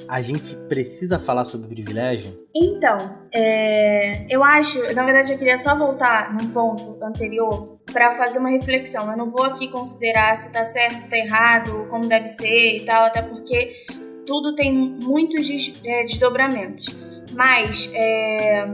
a 0.08 0.22
gente 0.22 0.54
precisa 0.66 1.18
falar 1.18 1.44
sobre 1.44 1.68
privilégio? 1.68 2.32
Então, 2.56 2.96
é, 3.34 4.26
eu 4.34 4.42
acho, 4.42 4.78
na 4.94 5.04
verdade, 5.04 5.32
eu 5.32 5.38
queria 5.38 5.58
só 5.58 5.76
voltar 5.76 6.32
num 6.32 6.48
ponto 6.48 6.98
anterior 7.04 7.71
para 7.92 8.10
fazer 8.12 8.38
uma 8.38 8.50
reflexão. 8.50 9.10
Eu 9.10 9.16
não 9.16 9.30
vou 9.30 9.44
aqui 9.44 9.68
considerar 9.68 10.36
se 10.36 10.50
tá 10.50 10.64
certo, 10.64 11.00
se 11.00 11.10
tá 11.10 11.16
errado, 11.16 11.86
como 11.90 12.06
deve 12.06 12.28
ser 12.28 12.76
e 12.76 12.84
tal, 12.84 13.04
até 13.04 13.22
porque 13.22 13.84
tudo 14.26 14.54
tem 14.54 14.72
muitos 14.72 15.48
é, 15.84 16.04
desdobramentos. 16.04 16.86
Mas 17.34 17.90
é, 17.94 18.66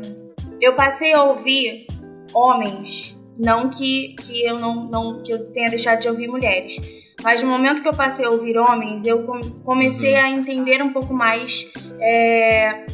eu 0.60 0.74
passei 0.74 1.12
a 1.12 1.22
ouvir 1.24 1.86
homens, 2.34 3.18
não 3.38 3.70
que, 3.70 4.14
que 4.14 4.44
eu 4.44 4.58
não, 4.58 4.84
não 4.88 5.22
que 5.22 5.32
eu 5.32 5.52
tenha 5.52 5.70
deixado 5.70 6.00
de 6.00 6.08
ouvir 6.08 6.28
mulheres, 6.28 6.76
mas 7.22 7.42
no 7.42 7.50
momento 7.50 7.82
que 7.82 7.88
eu 7.88 7.94
passei 7.94 8.24
a 8.24 8.30
ouvir 8.30 8.56
homens, 8.58 9.04
eu 9.04 9.24
com- 9.24 9.40
comecei 9.64 10.14
a 10.16 10.28
entender 10.30 10.82
um 10.82 10.92
pouco 10.92 11.12
mais 11.12 11.66
é, 12.00 12.86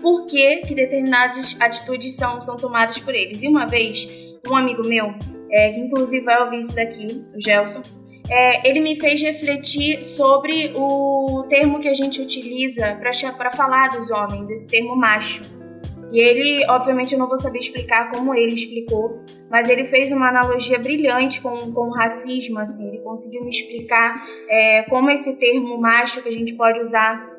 por 0.00 0.26
que, 0.26 0.58
que 0.58 0.74
determinadas 0.74 1.56
atitudes 1.60 2.14
são, 2.14 2.40
são 2.40 2.56
tomadas 2.56 2.98
por 2.98 3.14
eles. 3.14 3.42
E 3.42 3.48
uma 3.48 3.66
vez, 3.66 4.06
um 4.48 4.56
amigo 4.56 4.86
meu, 4.86 5.14
é, 5.52 5.72
que 5.72 5.80
inclusive 5.80 6.24
vai 6.24 6.42
ouvir 6.42 6.58
isso 6.58 6.74
daqui, 6.74 7.24
o 7.34 7.40
Gelson, 7.40 7.82
é, 8.30 8.68
ele 8.68 8.80
me 8.80 8.98
fez 8.98 9.20
refletir 9.20 10.04
sobre 10.04 10.72
o 10.74 11.44
termo 11.48 11.80
que 11.80 11.88
a 11.88 11.94
gente 11.94 12.20
utiliza 12.22 12.98
para 13.36 13.50
falar 13.50 13.88
dos 13.90 14.10
homens, 14.10 14.48
esse 14.50 14.68
termo 14.68 14.96
macho. 14.96 15.42
E 16.12 16.20
ele, 16.20 16.64
obviamente, 16.68 17.14
eu 17.14 17.18
não 17.18 17.26
vou 17.26 17.38
saber 17.38 17.58
explicar 17.58 18.10
como 18.10 18.34
ele 18.34 18.54
explicou, 18.54 19.22
mas 19.50 19.70
ele 19.70 19.82
fez 19.82 20.12
uma 20.12 20.28
analogia 20.28 20.78
brilhante 20.78 21.40
com, 21.40 21.72
com 21.72 21.88
o 21.88 21.92
racismo, 21.92 22.58
assim. 22.58 22.88
Ele 22.88 22.98
conseguiu 22.98 23.42
me 23.42 23.50
explicar 23.50 24.22
é, 24.48 24.82
como 24.82 25.10
esse 25.10 25.36
termo 25.36 25.80
macho 25.80 26.22
que 26.22 26.28
a 26.28 26.32
gente 26.32 26.52
pode 26.52 26.80
usar 26.80 27.32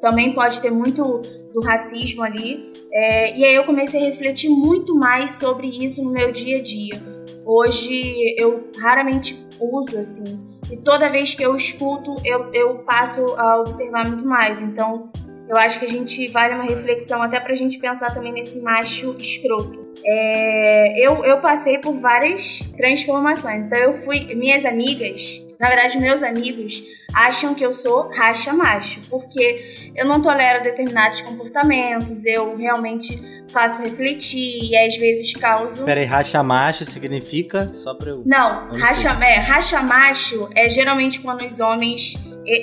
também 0.00 0.34
pode 0.34 0.60
ter 0.60 0.70
muito 0.70 1.22
do 1.52 1.60
racismo 1.60 2.22
ali. 2.22 2.72
É, 2.92 3.36
e 3.36 3.44
aí 3.44 3.54
eu 3.54 3.64
comecei 3.64 4.00
a 4.00 4.04
refletir 4.04 4.48
muito 4.48 4.94
mais 4.94 5.32
sobre 5.32 5.66
isso 5.66 6.02
no 6.02 6.10
meu 6.10 6.30
dia 6.30 6.58
a 6.58 6.62
dia. 6.62 7.15
Hoje 7.46 8.34
eu 8.36 8.68
raramente 8.76 9.46
uso, 9.60 9.96
assim. 9.96 10.24
E 10.68 10.76
toda 10.76 11.08
vez 11.08 11.32
que 11.32 11.44
eu 11.44 11.54
escuto, 11.54 12.16
eu, 12.24 12.50
eu 12.52 12.78
passo 12.78 13.24
a 13.38 13.60
observar 13.60 14.08
muito 14.08 14.26
mais. 14.26 14.60
Então, 14.60 15.12
eu 15.48 15.56
acho 15.56 15.78
que 15.78 15.84
a 15.84 15.88
gente 15.88 16.26
vale 16.26 16.54
uma 16.54 16.64
reflexão 16.64 17.22
até 17.22 17.38
pra 17.38 17.54
gente 17.54 17.78
pensar 17.78 18.12
também 18.12 18.32
nesse 18.32 18.60
macho 18.60 19.14
escroto. 19.16 19.86
É, 20.04 21.06
eu, 21.06 21.24
eu 21.24 21.40
passei 21.40 21.78
por 21.78 21.94
várias 21.94 22.58
transformações. 22.76 23.64
Então 23.64 23.78
eu 23.78 23.94
fui. 23.94 24.34
Minhas 24.34 24.64
amigas, 24.64 25.45
na 25.58 25.68
verdade, 25.68 25.98
meus 25.98 26.22
amigos, 26.22 26.82
acham 27.14 27.54
que 27.54 27.64
eu 27.64 27.72
sou 27.72 28.10
racha 28.10 28.52
macho, 28.52 29.00
porque 29.08 29.92
eu 29.94 30.06
não 30.06 30.20
tolero 30.20 30.62
determinados 30.62 31.20
comportamentos, 31.22 32.26
eu 32.26 32.56
realmente 32.56 33.44
faço 33.48 33.82
refletir 33.82 34.70
e 34.70 34.76
às 34.76 34.96
vezes 34.96 35.32
causo. 35.32 35.84
Pera 35.84 36.00
aí, 36.00 36.06
racha 36.06 36.42
macho 36.42 36.84
significa 36.84 37.72
só 37.76 37.94
pra 37.94 38.10
eu. 38.10 38.22
Não, 38.26 38.70
racha, 38.72 39.10
é, 39.24 39.38
racha 39.38 39.82
macho 39.82 40.48
é 40.54 40.68
geralmente 40.68 41.20
quando 41.20 41.46
os 41.46 41.60
homens 41.60 42.14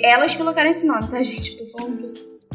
Elas 0.02 0.34
colocaram 0.34 0.70
esse 0.70 0.86
nome, 0.86 1.06
tá, 1.08 1.20
gente? 1.22 1.52
Eu 1.52 1.58
tô 1.58 1.78
falando 1.78 2.04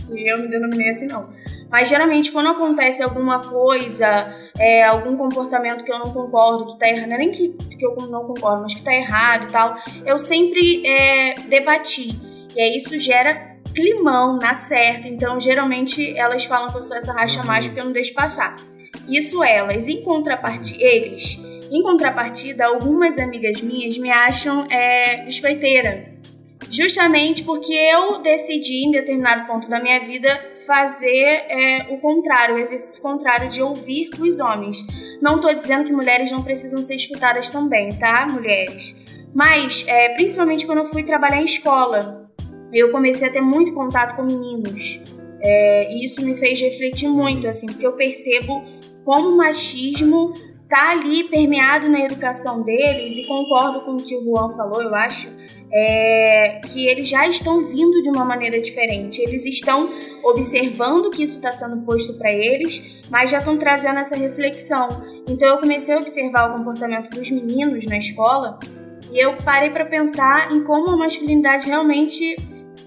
que 0.08 0.28
eu 0.28 0.42
me 0.42 0.48
denominei 0.48 0.90
assim, 0.90 1.08
não. 1.08 1.30
Mas 1.70 1.88
geralmente, 1.90 2.32
quando 2.32 2.50
acontece 2.50 3.04
alguma 3.04 3.42
coisa, 3.42 4.49
é, 4.60 4.84
algum 4.84 5.16
comportamento 5.16 5.84
que 5.84 5.92
eu 5.92 6.00
não 6.00 6.12
concordo, 6.12 6.68
que 6.68 6.78
tá 6.78 6.88
errado, 6.88 7.08
não 7.08 7.16
é 7.16 7.20
nem 7.20 7.32
que, 7.32 7.50
que 7.50 7.86
eu 7.86 7.96
não 8.10 8.26
concordo, 8.26 8.62
mas 8.64 8.76
que 8.76 8.84
tá 8.84 8.94
errado 8.94 9.46
e 9.46 9.52
tal, 9.52 9.76
eu 10.06 10.20
sempre 10.20 10.86
é, 10.86 11.36
debati. 11.48 12.10
E 12.56 12.62
aí 12.62 12.76
isso 12.76 12.98
gera 13.00 13.58
climão 13.74 14.38
na 14.38 14.54
certa. 14.54 15.08
Então, 15.08 15.40
geralmente, 15.40 16.18
elas 16.18 16.46
falam 16.46 16.70
que 16.70 16.78
eu 16.78 16.84
sou 16.84 16.98
essa 16.98 17.14
racha 17.14 17.44
mais 17.44 17.68
porque 17.68 17.80
eu 17.80 17.86
não 17.86 17.92
deixo 17.92 18.14
passar. 18.14 18.56
Isso 19.08 19.44
elas. 19.44 19.88
Em 19.88 20.04
contrapartida, 20.04 20.84
eles. 20.84 21.40
Em 21.72 21.82
contrapartida, 21.82 22.66
algumas 22.66 23.18
amigas 23.18 23.62
minhas 23.62 23.98
me 23.98 24.12
acham 24.12 24.66
é. 24.70 25.26
Justamente 26.70 27.44
porque 27.44 27.74
eu 27.74 28.22
decidi, 28.22 28.86
em 28.86 28.92
determinado 28.92 29.48
ponto 29.48 29.70
da 29.70 29.82
minha 29.82 30.00
vida, 30.00 30.30
fazer 30.68 31.46
é, 31.50 31.88
o 31.90 31.98
contrário, 31.98 32.56
o 32.56 32.60
exercício 32.60 33.02
contrário 33.02 33.50
de 33.50 33.62
ouvir 33.62 34.10
os 34.20 34.40
homens. 34.40 34.78
Não 35.22 35.42
tô 35.42 35.52
dizendo 35.52 35.84
que 35.84 35.92
mulheres 35.92 36.32
não 36.32 36.44
precisam 36.44 36.84
ser 36.84 36.96
escutadas 36.96 37.50
também, 37.50 37.90
tá, 37.98 38.28
mulheres? 38.30 38.96
Mas, 39.34 39.84
é, 39.88 40.10
principalmente 40.10 40.66
quando 40.66 40.80
eu 40.80 40.86
fui 40.86 41.04
trabalhar 41.04 41.42
em 41.42 41.46
escola, 41.46 42.30
eu 42.72 42.92
comecei 42.92 43.28
a 43.28 43.32
ter 43.32 43.42
muito 43.42 43.74
contato 43.74 44.16
com 44.16 44.24
meninos. 44.24 45.00
É, 45.42 45.92
e 45.94 46.06
isso 46.06 46.22
me 46.22 46.36
fez 46.36 46.60
refletir 46.62 47.08
muito, 47.08 47.48
assim, 47.48 47.68
porque 47.68 47.88
eu 47.88 47.94
percebo 47.94 48.64
como 49.04 49.30
o 49.30 49.38
machismo 49.38 50.34
tá 50.68 50.92
ali 50.92 51.24
permeado 51.24 51.90
na 51.90 52.00
educação 52.02 52.62
deles 52.62 53.18
e 53.18 53.26
concordo 53.26 53.82
com 53.82 53.94
o 53.94 53.98
que 53.98 54.16
o 54.16 54.24
Juan 54.24 54.52
falou, 54.52 54.84
eu 54.84 54.94
acho, 54.94 55.28
é, 55.72 56.62
que 56.68 56.88
eles 56.88 57.08
já 57.08 57.28
estão 57.28 57.64
vindo 57.64 58.02
de 58.02 58.10
uma 58.10 58.26
maneira 58.26 58.60
diferente. 58.60 59.22
Eles 59.22 59.46
estão 59.46 59.90
observando 60.24 61.10
que 61.10 61.24
isso 61.24 61.38
está 61.38 61.52
sendo 61.52 61.82
posto 61.84 62.18
para 62.18 62.32
eles, 62.32 63.02
mas 63.10 63.30
já 63.30 63.40
estão 63.40 63.58
trazendo 63.58 64.00
essa 64.00 64.16
reflexão. 64.16 64.88
Então 65.28 65.48
eu 65.48 65.58
comecei 65.60 65.94
a 65.94 66.00
observar 66.00 66.50
o 66.50 66.58
comportamento 66.58 67.10
dos 67.10 67.30
meninos 67.30 67.86
na 67.86 67.98
escola 67.98 68.60
e 69.12 69.20
eu 69.24 69.38
parei 69.38 69.70
para 69.70 69.86
pensar 69.86 70.52
em 70.52 70.64
como 70.64 70.90
a 70.90 70.98
masculinidade 70.98 71.66
realmente 71.66 72.36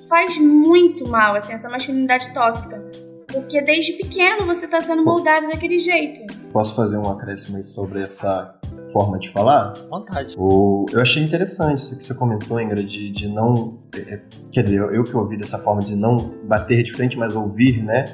faz 0.09 0.39
muito 0.39 1.09
mal, 1.09 1.35
assim, 1.35 1.53
essa 1.53 1.69
masculinidade 1.69 2.33
tóxica. 2.33 2.85
Porque 3.33 3.63
desde 3.63 3.93
pequeno 3.95 4.45
você 4.45 4.69
tá 4.69 4.81
sendo 4.81 5.05
moldado 5.05 5.49
daquele 5.49 5.79
jeito. 5.79 6.21
Posso 6.53 6.75
fazer 6.75 6.99
um 6.99 7.11
acréscimo 7.11 7.57
aí 7.57 7.65
sobre 7.65 8.03
essa 8.03 8.55
forma 8.93 9.19
de 9.19 9.31
falar? 9.31 9.73
Vontade. 9.89 10.35
O, 10.37 10.85
eu 10.93 11.01
achei 11.01 11.23
interessante 11.23 11.79
isso 11.79 11.97
que 11.97 12.05
você 12.05 12.15
comentou, 12.15 12.61
Ingrid, 12.61 12.87
de, 12.87 13.11
de 13.11 13.29
não. 13.29 13.79
é, 13.97 14.21
quer 14.53 14.61
dizer, 14.61 14.79
eu, 14.79 14.91
eu 14.93 15.03
que 15.03 15.17
ouvi 15.17 15.37
dessa 15.37 15.59
forma 15.59 15.81
de 15.81 15.97
não 15.97 16.17
bater 16.45 16.83
de 16.83 16.93
frente, 16.93 17.19
mas 17.19 17.35
ouvir, 17.35 17.83
né? 17.83 18.05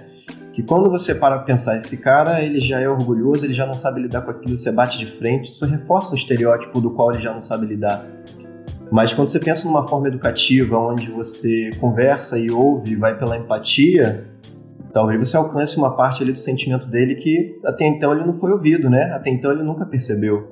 Que 0.52 0.62
quando 0.62 0.90
você 0.90 1.14
para 1.14 1.36
pra 1.36 1.44
pensar, 1.44 1.76
esse 1.76 1.98
cara 1.98 2.42
ele 2.42 2.60
já 2.60 2.80
é 2.80 2.88
orgulhoso, 2.88 3.44
ele 3.44 3.54
já 3.54 3.66
não 3.66 3.74
sabe 3.74 4.00
lidar 4.00 4.22
com 4.22 4.30
aquilo, 4.30 4.56
você 4.56 4.72
bate 4.72 4.98
de 4.98 5.06
frente, 5.06 5.50
isso 5.50 5.64
reforça 5.64 6.12
um 6.12 6.14
estereótipo 6.14 6.80
do 6.80 6.90
qual 6.90 7.10
ele 7.12 7.20
já 7.20 7.32
não 7.32 7.42
sabe 7.42 7.66
lidar. 7.66 8.06
Mas 8.90 9.12
quando 9.12 9.28
você 9.28 9.38
pensa 9.38 9.66
numa 9.66 9.86
forma 9.86 10.08
educativa, 10.08 10.78
onde 10.78 11.10
você 11.10 11.70
conversa 11.78 12.38
e 12.38 12.50
ouve, 12.50 12.96
vai 12.96 13.16
pela 13.16 13.36
empatia, 13.36 14.26
talvez 14.92 15.18
você 15.18 15.36
alcance 15.36 15.76
uma 15.76 15.96
parte 15.96 16.22
ali 16.22 16.32
do 16.32 16.38
sentimento 16.38 16.86
dele 16.86 17.14
que 17.16 17.58
até 17.64 17.86
então 17.86 18.12
ele 18.12 18.24
não 18.24 18.34
foi 18.38 18.52
ouvido, 18.52 18.88
né? 18.90 19.10
Até 19.14 19.30
então 19.30 19.50
ele 19.52 19.62
nunca 19.62 19.84
percebeu. 19.86 20.48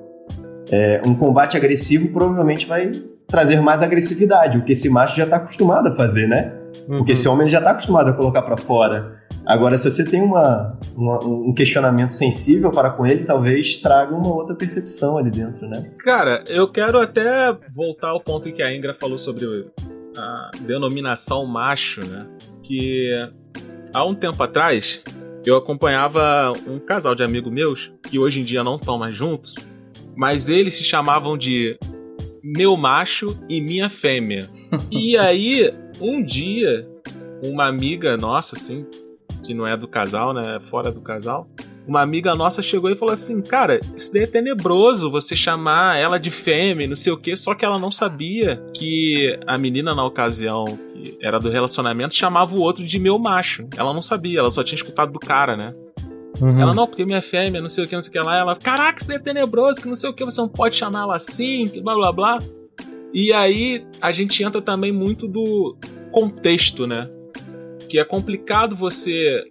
É, 0.71 1.01
um 1.05 1.15
combate 1.15 1.55
agressivo 1.55 2.09
provavelmente 2.09 2.67
vai 2.67 2.91
trazer 3.27 3.59
mais 3.61 3.81
agressividade, 3.81 4.57
o 4.57 4.63
que 4.65 4.71
esse 4.73 4.89
macho 4.89 5.17
já 5.17 5.23
está 5.25 5.37
acostumado 5.37 5.87
a 5.89 5.91
fazer, 5.91 6.27
né? 6.27 6.53
O 6.89 7.03
que 7.03 7.11
esse 7.13 7.27
homem 7.27 7.47
já 7.47 7.59
está 7.59 7.71
acostumado 7.71 8.09
a 8.09 8.13
colocar 8.13 8.41
para 8.41 8.57
fora. 8.57 9.17
Agora, 9.45 9.77
se 9.77 9.89
você 9.89 10.03
tem 10.03 10.21
uma, 10.21 10.77
uma- 10.95 11.23
um 11.23 11.53
questionamento 11.53 12.09
sensível 12.11 12.69
para 12.69 12.89
com 12.89 13.05
ele, 13.05 13.23
talvez 13.23 13.77
traga 13.77 14.13
uma 14.13 14.27
outra 14.33 14.53
percepção 14.55 15.17
ali 15.17 15.31
dentro, 15.31 15.67
né? 15.69 15.89
Cara, 15.99 16.43
eu 16.49 16.69
quero 16.69 16.99
até 16.99 17.55
voltar 17.73 18.09
ao 18.09 18.19
ponto 18.21 18.47
em 18.49 18.51
que 18.53 18.61
a 18.61 18.73
Ingra 18.75 18.93
falou 18.93 19.17
sobre 19.17 19.45
a 20.17 20.51
denominação 20.61 21.45
macho, 21.45 22.01
né? 22.05 22.25
Que 22.63 23.09
há 23.93 24.03
um 24.03 24.13
tempo 24.13 24.41
atrás 24.41 25.03
eu 25.45 25.55
acompanhava 25.55 26.51
um 26.67 26.77
casal 26.77 27.15
de 27.15 27.23
amigos 27.23 27.51
meus 27.51 27.91
que 28.03 28.19
hoje 28.19 28.41
em 28.41 28.43
dia 28.43 28.63
não 28.63 28.75
estão 28.75 28.97
mais 28.97 29.15
juntos, 29.15 29.55
mas 30.15 30.49
eles 30.49 30.75
se 30.75 30.83
chamavam 30.83 31.37
de 31.37 31.77
meu 32.43 32.75
macho 32.75 33.27
e 33.47 33.61
minha 33.61 33.89
fêmea. 33.89 34.47
e 34.91 35.15
aí, 35.19 35.73
um 36.01 36.21
dia, 36.21 36.87
uma 37.45 37.65
amiga 37.65 38.17
nossa, 38.17 38.55
assim, 38.55 38.85
que 39.43 39.53
não 39.53 39.65
é 39.65 39.77
do 39.77 39.87
casal, 39.87 40.33
né? 40.33 40.57
é 40.57 40.59
Fora 40.59 40.91
do 40.91 40.99
casal, 40.99 41.49
uma 41.87 42.01
amiga 42.01 42.35
nossa 42.35 42.61
chegou 42.61 42.91
e 42.91 42.95
falou 42.95 43.13
assim: 43.13 43.41
Cara, 43.41 43.79
isso 43.95 44.11
daí 44.13 44.23
é 44.23 44.27
tenebroso 44.27 45.09
você 45.09 45.35
chamar 45.35 45.97
ela 45.97 46.19
de 46.19 46.29
fêmea, 46.29 46.87
não 46.87 46.95
sei 46.95 47.13
o 47.13 47.17
quê. 47.17 47.35
Só 47.35 47.53
que 47.53 47.63
ela 47.63 47.79
não 47.79 47.91
sabia 47.91 48.61
que 48.73 49.39
a 49.47 49.57
menina, 49.57 49.95
na 49.95 50.03
ocasião, 50.03 50.65
que 50.93 51.17
era 51.21 51.39
do 51.39 51.49
relacionamento, 51.49 52.13
chamava 52.13 52.55
o 52.55 52.59
outro 52.59 52.83
de 52.83 52.99
meu 52.99 53.17
macho. 53.17 53.67
Ela 53.75 53.93
não 53.93 54.01
sabia, 54.01 54.39
ela 54.39 54.51
só 54.51 54.63
tinha 54.63 54.75
escutado 54.75 55.11
do 55.11 55.19
cara, 55.19 55.55
né? 55.55 55.73
Uhum. 56.41 56.59
Ela, 56.59 56.73
não, 56.73 56.85
porque 56.85 57.05
minha 57.05 57.21
fêmea, 57.21 57.61
não 57.61 57.69
sei 57.69 57.85
o 57.85 57.87
que, 57.87 57.95
não 57.95 58.01
sei 58.01 58.09
o 58.09 58.13
que 58.13 58.19
lá. 58.19 58.37
Ela, 58.37 58.55
caraca, 58.55 58.99
isso 58.99 59.07
daí 59.07 59.17
é 59.17 59.19
tenebroso, 59.19 59.81
que 59.81 59.87
não 59.87 59.95
sei 59.95 60.09
o 60.09 60.13
que, 60.13 60.25
você 60.25 60.41
não 60.41 60.49
pode 60.49 60.75
chamar 60.75 61.03
ela 61.03 61.15
assim, 61.15 61.67
que 61.67 61.81
blá 61.81 61.95
blá 61.95 62.11
blá. 62.11 62.37
E 63.13 63.31
aí 63.31 63.85
a 64.01 64.11
gente 64.11 64.43
entra 64.43 64.61
também 64.61 64.91
muito 64.91 65.27
do 65.27 65.77
contexto, 66.11 66.85
né? 66.85 67.09
Que 67.89 67.97
é 67.97 68.03
complicado 68.03 68.75
você 68.75 69.49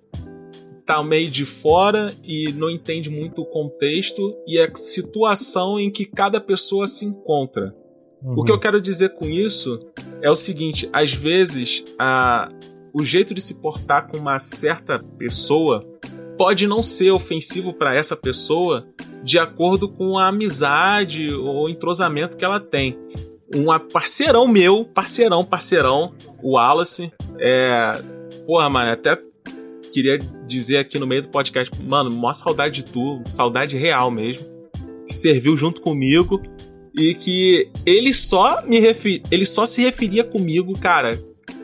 tá 0.87 1.03
meio 1.03 1.29
de 1.29 1.45
fora 1.45 2.15
e 2.23 2.53
não 2.53 2.71
entende 2.71 3.11
muito 3.11 3.43
o 3.43 3.47
contexto 3.47 4.35
e 4.47 4.59
a 4.61 4.71
situação 4.77 5.81
em 5.81 5.91
que 5.91 6.07
cada 6.07 6.41
pessoa 6.41 6.87
se 6.87 7.05
encontra. 7.05 7.75
O 8.23 8.45
que 8.45 8.51
eu 8.51 8.59
quero 8.59 8.81
dizer 8.81 9.11
com 9.11 9.27
isso 9.27 9.79
é 10.23 10.31
o 10.31 10.37
seguinte: 10.37 10.89
às 10.93 11.13
vezes 11.13 11.85
a, 11.99 12.49
o 12.93 13.05
jeito 13.05 13.35
de 13.35 13.41
se 13.41 13.55
portar 13.55 14.09
com 14.09 14.17
uma 14.17 14.39
certa 14.39 14.99
pessoa 14.99 15.87
pode 16.39 16.67
não 16.67 16.83
ser 16.83 17.11
ofensivo 17.11 17.73
para 17.73 17.95
essa 17.95 18.17
pessoa 18.17 18.87
de 19.23 19.39
acordo 19.39 19.89
com 19.89 20.19
a 20.19 20.29
amizade 20.29 21.33
ou 21.35 21.69
entrosamento 21.69 22.37
que 22.37 22.45
ela 22.45 22.61
tem. 22.61 22.99
Um 23.55 23.67
parceirão 23.93 24.47
meu, 24.47 24.85
parceirão, 24.85 25.45
parceirão, 25.45 26.15
o 26.43 26.53
Wallace, 26.53 27.13
é. 27.39 27.93
Porra, 28.47 28.71
mano, 28.71 28.91
até 28.93 29.19
queria 29.97 30.19
dizer 30.47 30.77
aqui 30.77 30.99
no 30.99 31.07
meio 31.07 31.23
do 31.23 31.29
podcast, 31.29 31.75
mano, 31.83 32.13
maior 32.13 32.35
saudade 32.35 32.83
de 32.83 32.93
tu, 32.93 33.23
saudade 33.27 33.79
real 33.79 34.11
mesmo. 34.11 34.45
Que 35.07 35.15
serviu 35.15 35.57
junto 35.57 35.81
comigo 35.81 36.43
e 36.95 37.15
que 37.15 37.71
ele 37.87 38.13
só 38.13 38.63
me 38.67 38.79
refer... 38.79 39.23
ele 39.31 39.47
só 39.47 39.65
se 39.65 39.81
referia 39.81 40.23
comigo, 40.23 40.79
cara, 40.79 41.19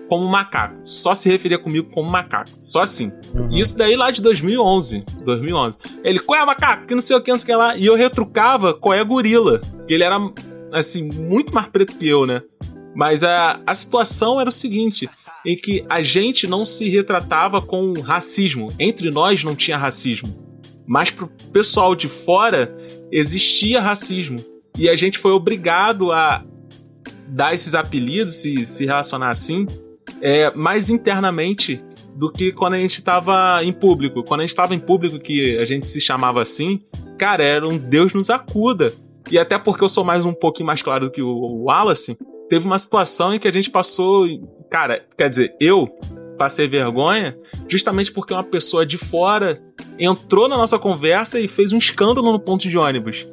como 0.08 0.26
macaco. 0.26 0.80
Só 0.82 1.12
se 1.12 1.28
referia 1.28 1.58
comigo 1.58 1.90
como 1.92 2.10
macaco. 2.10 2.48
Só 2.58 2.80
assim. 2.80 3.12
E 3.50 3.60
Isso 3.60 3.76
daí 3.76 3.96
lá 3.96 4.10
de 4.10 4.22
2011. 4.22 5.04
2011. 5.26 5.76
Ele, 6.02 6.18
qual 6.18 6.40
é 6.40 6.46
macaco? 6.46 6.86
Que 6.86 6.94
não 6.94 7.02
sei 7.02 7.16
o 7.16 7.20
que, 7.20 7.30
não 7.30 7.38
sei 7.38 7.44
o 7.44 7.46
que 7.46 7.62
lá. 7.62 7.76
E 7.76 7.84
eu 7.84 7.96
retrucava 7.96 8.72
qual 8.72 8.94
é 8.94 9.04
gorila. 9.04 9.60
Que 9.86 9.92
ele 9.92 10.04
era, 10.04 10.16
assim, 10.72 11.02
muito 11.02 11.52
mais 11.52 11.66
preto 11.66 11.98
que 11.98 12.08
eu, 12.08 12.24
né? 12.24 12.40
Mas 12.94 13.22
a, 13.22 13.60
a 13.66 13.74
situação 13.74 14.40
era 14.40 14.48
o 14.48 14.52
seguinte: 14.52 15.08
em 15.44 15.56
que 15.56 15.84
a 15.88 16.02
gente 16.02 16.46
não 16.46 16.64
se 16.64 16.88
retratava 16.88 17.60
com 17.60 18.00
racismo. 18.00 18.68
Entre 18.78 19.10
nós 19.10 19.42
não 19.42 19.56
tinha 19.56 19.76
racismo. 19.76 20.28
Mas 20.86 21.10
pro 21.10 21.28
pessoal 21.52 21.94
de 21.94 22.08
fora 22.08 22.76
existia 23.10 23.80
racismo. 23.80 24.38
E 24.78 24.88
a 24.88 24.96
gente 24.96 25.18
foi 25.18 25.32
obrigado 25.32 26.12
a 26.12 26.44
dar 27.28 27.54
esses 27.54 27.74
apelidos, 27.74 28.34
se, 28.34 28.66
se 28.66 28.84
relacionar 28.84 29.30
assim, 29.30 29.66
é, 30.20 30.50
mais 30.54 30.90
internamente 30.90 31.82
do 32.14 32.30
que 32.30 32.52
quando 32.52 32.74
a 32.74 32.78
gente 32.78 32.94
estava 32.94 33.64
em 33.64 33.72
público. 33.72 34.22
Quando 34.22 34.40
a 34.40 34.42
gente 34.42 34.50
estava 34.50 34.74
em 34.74 34.78
público, 34.78 35.18
que 35.18 35.58
a 35.58 35.64
gente 35.64 35.88
se 35.88 36.00
chamava 36.00 36.42
assim, 36.42 36.80
cara, 37.18 37.42
era 37.42 37.66
um 37.66 37.78
Deus 37.78 38.12
nos 38.12 38.30
acuda. 38.30 38.92
E 39.30 39.38
até 39.38 39.58
porque 39.58 39.82
eu 39.82 39.88
sou 39.88 40.04
mais 40.04 40.24
um 40.24 40.32
pouquinho 40.32 40.66
mais 40.66 40.82
claro 40.82 41.06
do 41.06 41.10
que 41.10 41.22
o 41.22 41.64
Wallace, 41.64 42.18
teve 42.48 42.66
uma 42.66 42.78
situação 42.78 43.34
em 43.34 43.38
que 43.38 43.48
a 43.48 43.52
gente 43.52 43.70
passou. 43.70 44.26
Cara, 44.72 45.04
quer 45.16 45.28
dizer, 45.28 45.54
eu 45.60 45.86
passei 46.38 46.66
vergonha 46.66 47.36
justamente 47.68 48.10
porque 48.10 48.32
uma 48.32 48.42
pessoa 48.42 48.84
de 48.86 48.96
fora 48.98 49.62
entrou 49.98 50.48
na 50.48 50.56
nossa 50.56 50.78
conversa 50.78 51.38
e 51.38 51.46
fez 51.46 51.72
um 51.72 51.78
escândalo 51.78 52.32
no 52.32 52.40
ponto 52.40 52.66
de 52.68 52.76
ônibus. 52.78 53.26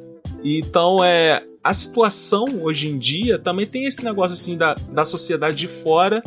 Então, 0.44 1.02
é. 1.02 1.42
A 1.62 1.74
situação 1.74 2.46
hoje 2.62 2.88
em 2.88 2.98
dia 2.98 3.38
também 3.38 3.66
tem 3.66 3.84
esse 3.84 4.02
negócio 4.02 4.34
assim 4.34 4.56
da, 4.56 4.72
da 4.92 5.04
sociedade 5.04 5.56
de 5.58 5.66
fora 5.68 6.22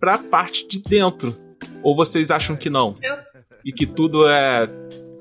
pra 0.00 0.16
parte 0.16 0.66
de 0.66 0.80
dentro. 0.80 1.36
Ou 1.82 1.94
vocês 1.94 2.30
acham 2.30 2.56
que 2.56 2.70
não? 2.70 2.96
Eu- 3.02 3.16
E 3.64 3.70
que 3.72 3.84
tudo 3.86 4.26
é. 4.28 4.68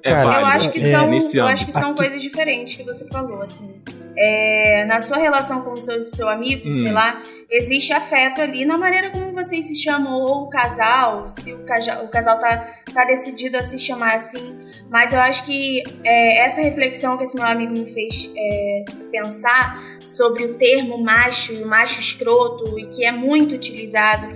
É 0.04 0.12
Cara, 0.12 0.22
Eu 0.24 0.28
válido 0.30 0.52
acho 0.52 0.72
que 0.74 0.80
é, 0.80 0.92
são, 0.92 1.14
eu 1.36 1.48
acho 1.48 1.66
que 1.66 1.72
são 1.74 1.94
coisas 1.94 2.22
diferentes 2.22 2.74
que 2.76 2.84
você 2.84 3.08
falou, 3.10 3.42
assim. 3.42 3.82
É, 4.18 4.84
na 4.86 5.00
sua 5.00 5.18
relação 5.18 5.62
com 5.62 5.72
o 5.74 5.78
seu, 5.82 6.00
seu 6.08 6.28
amigo, 6.28 6.70
Hum. 6.70 6.74
sei 6.74 6.92
lá, 6.92 7.22
existe 7.52 7.92
afeto 7.92 8.42
ali 8.42 8.64
na 8.64 8.78
maneira 8.78 9.10
como 9.10 9.34
vocês 9.34 9.68
se 9.68 9.76
chamam, 9.76 10.14
ou 10.14 10.44
o 10.44 10.50
casal, 10.50 11.30
se 11.30 11.54
o, 11.54 11.66
caja, 11.66 12.02
o 12.02 12.08
casal 12.08 12.40
tá, 12.40 12.74
tá 12.94 13.04
decidido 13.04 13.58
a 13.58 13.62
se 13.62 13.78
chamar 13.78 14.16
assim. 14.16 14.56
Mas 14.90 15.12
eu 15.12 15.20
acho 15.20 15.46
que 15.46 15.84
é, 16.04 16.46
essa 16.46 16.62
reflexão 16.62 17.18
que 17.18 17.24
esse 17.24 17.36
meu 17.36 17.46
amigo 17.46 17.74
me 17.74 17.86
fez 17.86 18.32
é, 18.36 18.86
pensar 19.12 19.84
sobre 20.00 20.46
o 20.46 20.54
termo 20.54 20.98
macho 20.98 21.54
e 21.54 21.62
o 21.62 21.68
macho 21.68 22.00
escroto, 22.00 22.80
e 22.80 22.88
que 22.88 23.04
é 23.04 23.12
muito 23.12 23.54
utilizado, 23.54 24.28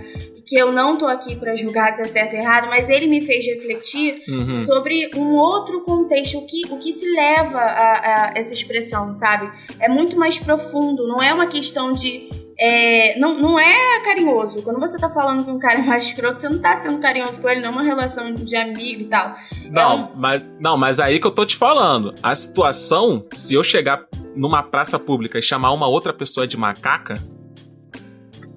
que 0.46 0.56
eu 0.56 0.70
não 0.70 0.96
tô 0.96 1.06
aqui 1.06 1.34
para 1.34 1.54
julgar 1.56 1.92
se 1.92 2.02
é 2.02 2.06
certo 2.06 2.34
ou 2.34 2.38
errado, 2.40 2.68
mas 2.68 2.88
ele 2.88 3.06
me 3.06 3.20
fez 3.20 3.44
refletir 3.46 4.22
Uhum. 4.28 4.54
sobre 4.54 5.10
um 5.16 5.34
outro 5.34 5.80
contexto, 5.82 6.38
o 6.38 6.46
que, 6.46 6.62
o 6.70 6.78
que 6.78 6.92
se 6.92 7.04
leva 7.14 7.58
a, 7.58 8.28
a 8.28 8.32
essa 8.36 8.54
expressão, 8.54 9.12
sabe? 9.12 9.50
É 9.80 9.88
muito 9.88 10.16
mais 10.16 10.38
profundo, 10.38 11.06
não 11.06 11.22
é 11.22 11.32
uma 11.34 11.46
questão 11.46 11.92
de. 11.92 12.28
é, 12.58 13.18
não, 13.18 13.34
não 13.38 13.58
é 13.60 14.00
carinhoso. 14.04 14.62
Quando 14.62 14.78
você 14.80 14.98
tá 14.98 15.10
falando 15.10 15.44
com 15.44 15.52
um 15.52 15.58
cara 15.58 15.80
mais 15.82 16.04
escroto, 16.04 16.40
você 16.40 16.48
não 16.48 16.58
tá 16.60 16.74
sendo 16.76 16.98
carinhoso 17.00 17.40
com 17.40 17.48
ele, 17.48 17.60
não 17.60 17.68
é 17.68 17.72
uma 17.72 17.82
relação 17.82 18.32
de 18.34 18.56
amigo 18.56 19.02
e 19.02 19.06
tal. 19.06 19.34
Não, 19.70 20.12
mas 20.16 20.54
não, 20.60 20.76
mas 20.76 20.98
aí 21.00 21.18
que 21.20 21.26
eu 21.26 21.30
tô 21.32 21.44
te 21.44 21.56
falando. 21.56 22.14
A 22.22 22.34
situação, 22.34 23.26
se 23.34 23.54
eu 23.54 23.62
chegar 23.64 24.06
numa 24.34 24.62
praça 24.62 24.98
pública 24.98 25.38
e 25.38 25.42
chamar 25.42 25.72
uma 25.72 25.88
outra 25.88 26.12
pessoa 26.12 26.46
de 26.46 26.56
macaca, 26.56 27.14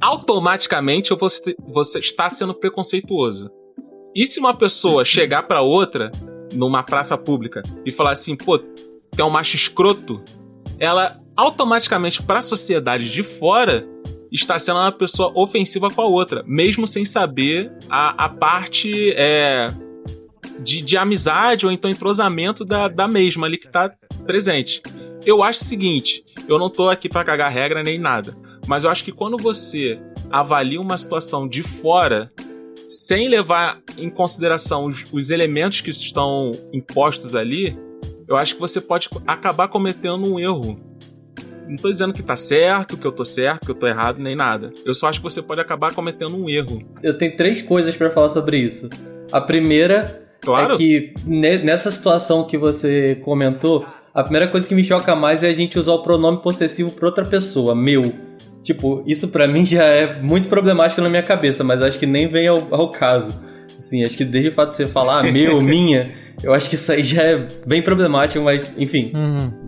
automaticamente 0.02 1.14
você 1.14 2.00
está 2.00 2.30
sendo 2.30 2.54
preconceituoso. 2.54 3.52
E 4.16 4.26
se 4.26 4.40
uma 4.40 4.54
pessoa 4.54 5.06
chegar 5.06 5.44
pra 5.44 5.62
outra 5.62 6.12
numa 6.54 6.84
praça 6.84 7.18
pública 7.18 7.62
e 7.86 7.92
falar 7.92 8.12
assim, 8.12 8.36
pô, 8.36 8.58
tu 8.58 9.20
é 9.20 9.24
um 9.24 9.30
macho 9.30 9.56
escroto, 9.56 10.24
ela 10.80 11.20
automaticamente 11.36 12.24
pra 12.24 12.42
sociedade 12.42 13.12
de 13.12 13.24
fora 13.24 13.88
está 14.32 14.60
sendo 14.60 14.80
uma 14.80 14.92
pessoa 14.92 15.32
ofensiva 15.36 15.90
com 15.90 16.02
a 16.02 16.08
outra, 16.08 16.44
mesmo 16.46 16.88
sem 16.88 17.06
saber 17.06 17.72
a, 17.90 18.26
a 18.26 18.30
parte 18.30 19.12
é, 19.14 19.72
de, 20.60 20.82
de 20.82 20.98
amizade 20.98 21.66
ou 21.66 21.72
então 21.72 21.90
entrosamento 21.90 22.64
da, 22.64 22.88
da 22.88 23.08
mesma 23.08 23.48
ali 23.48 23.58
que 23.58 23.70
tá 23.70 23.92
presente. 24.26 24.82
Eu 25.26 25.44
acho 25.44 25.62
o 25.62 25.66
seguinte, 25.66 26.24
eu 26.48 26.58
não 26.58 26.70
tô 26.70 26.90
aqui 26.90 27.10
pra 27.10 27.24
cagar 27.24 27.52
regra 27.52 27.84
nem 27.84 27.98
nada, 27.98 28.36
mas 28.70 28.84
eu 28.84 28.90
acho 28.92 29.04
que 29.04 29.12
quando 29.12 29.36
você 29.36 30.00
avalia 30.30 30.80
uma 30.80 30.96
situação 30.96 31.48
de 31.48 31.64
fora, 31.64 32.32
sem 32.88 33.28
levar 33.28 33.80
em 33.98 34.10
consideração 34.12 34.86
os, 34.86 35.06
os 35.12 35.32
elementos 35.32 35.82
que 35.82 35.90
estão 35.90 36.52
impostos 36.72 37.34
ali, 37.36 37.76
eu 38.28 38.38
acho 38.38 38.54
que 38.54 38.62
você 38.62 38.80
pode 38.80 39.10
acabar 39.26 39.68
cometendo 39.68 40.32
um 40.32 40.40
erro. 40.40 40.80
Não 41.68 41.76
tô 41.78 41.90
dizendo 41.90 42.14
que 42.14 42.22
tá 42.22 42.36
certo, 42.36 42.96
que 42.96 43.06
eu 43.06 43.12
tô 43.12 43.24
certo, 43.26 43.66
que 43.66 43.72
eu 43.72 43.76
tô 43.76 43.88
errado, 43.88 44.20
nem 44.20 44.36
nada. 44.36 44.72
Eu 44.86 44.94
só 44.94 45.08
acho 45.08 45.20
que 45.20 45.24
você 45.24 45.42
pode 45.42 45.60
acabar 45.62 45.94
cometendo 45.94 46.36
um 46.38 46.48
erro. 46.48 46.82
Eu 47.02 47.18
tenho 47.18 47.36
três 47.36 47.62
coisas 47.64 47.96
pra 47.96 48.12
falar 48.12 48.30
sobre 48.30 48.60
isso. 48.60 48.88
A 49.32 49.42
primeira 49.42 50.06
Claro? 50.42 50.76
é 50.76 50.78
que 50.78 51.14
ne- 51.26 51.58
nessa 51.60 51.90
situação 51.92 52.44
que 52.44 52.58
você 52.58 53.16
comentou, 53.24 53.86
a 54.14 54.22
primeira 54.24 54.48
coisa 54.48 54.68
que 54.68 54.74
me 54.76 54.84
choca 54.84 55.16
mais 55.16 55.44
é 55.44 55.50
a 55.50 55.54
gente 55.54 55.78
usar 55.78 55.92
o 55.94 56.04
pronome 56.04 56.42
possessivo 56.42 56.92
pra 56.92 57.08
outra 57.08 57.24
pessoa, 57.26 57.76
meu. 57.76 58.02
Tipo, 58.64 59.04
isso 59.08 59.30
pra 59.30 59.48
mim 59.48 59.66
já 59.66 59.84
é 59.84 60.22
muito 60.22 60.48
problemático 60.50 61.02
na 61.02 61.10
minha 61.10 61.24
cabeça, 61.24 61.64
mas 61.64 61.82
acho 61.82 61.98
que 61.98 62.06
nem 62.06 62.28
vem 62.28 62.48
ao, 62.48 62.68
ao 62.72 62.92
caso. 62.92 63.28
Assim, 63.78 64.04
acho 64.04 64.18
que 64.18 64.26
desde 64.26 64.50
o 64.50 64.54
fato 64.54 64.72
de 64.72 64.78
você 64.78 64.86
falar 64.86 65.24
meu, 65.32 65.62
minha, 65.62 66.02
eu 66.44 66.54
acho 66.54 66.70
que 66.70 66.76
isso 66.76 66.92
aí 66.92 67.04
já 67.04 67.24
é 67.24 67.48
bem 67.66 67.82
problemático, 67.82 68.44
mas 68.44 68.70
enfim, 68.78 69.12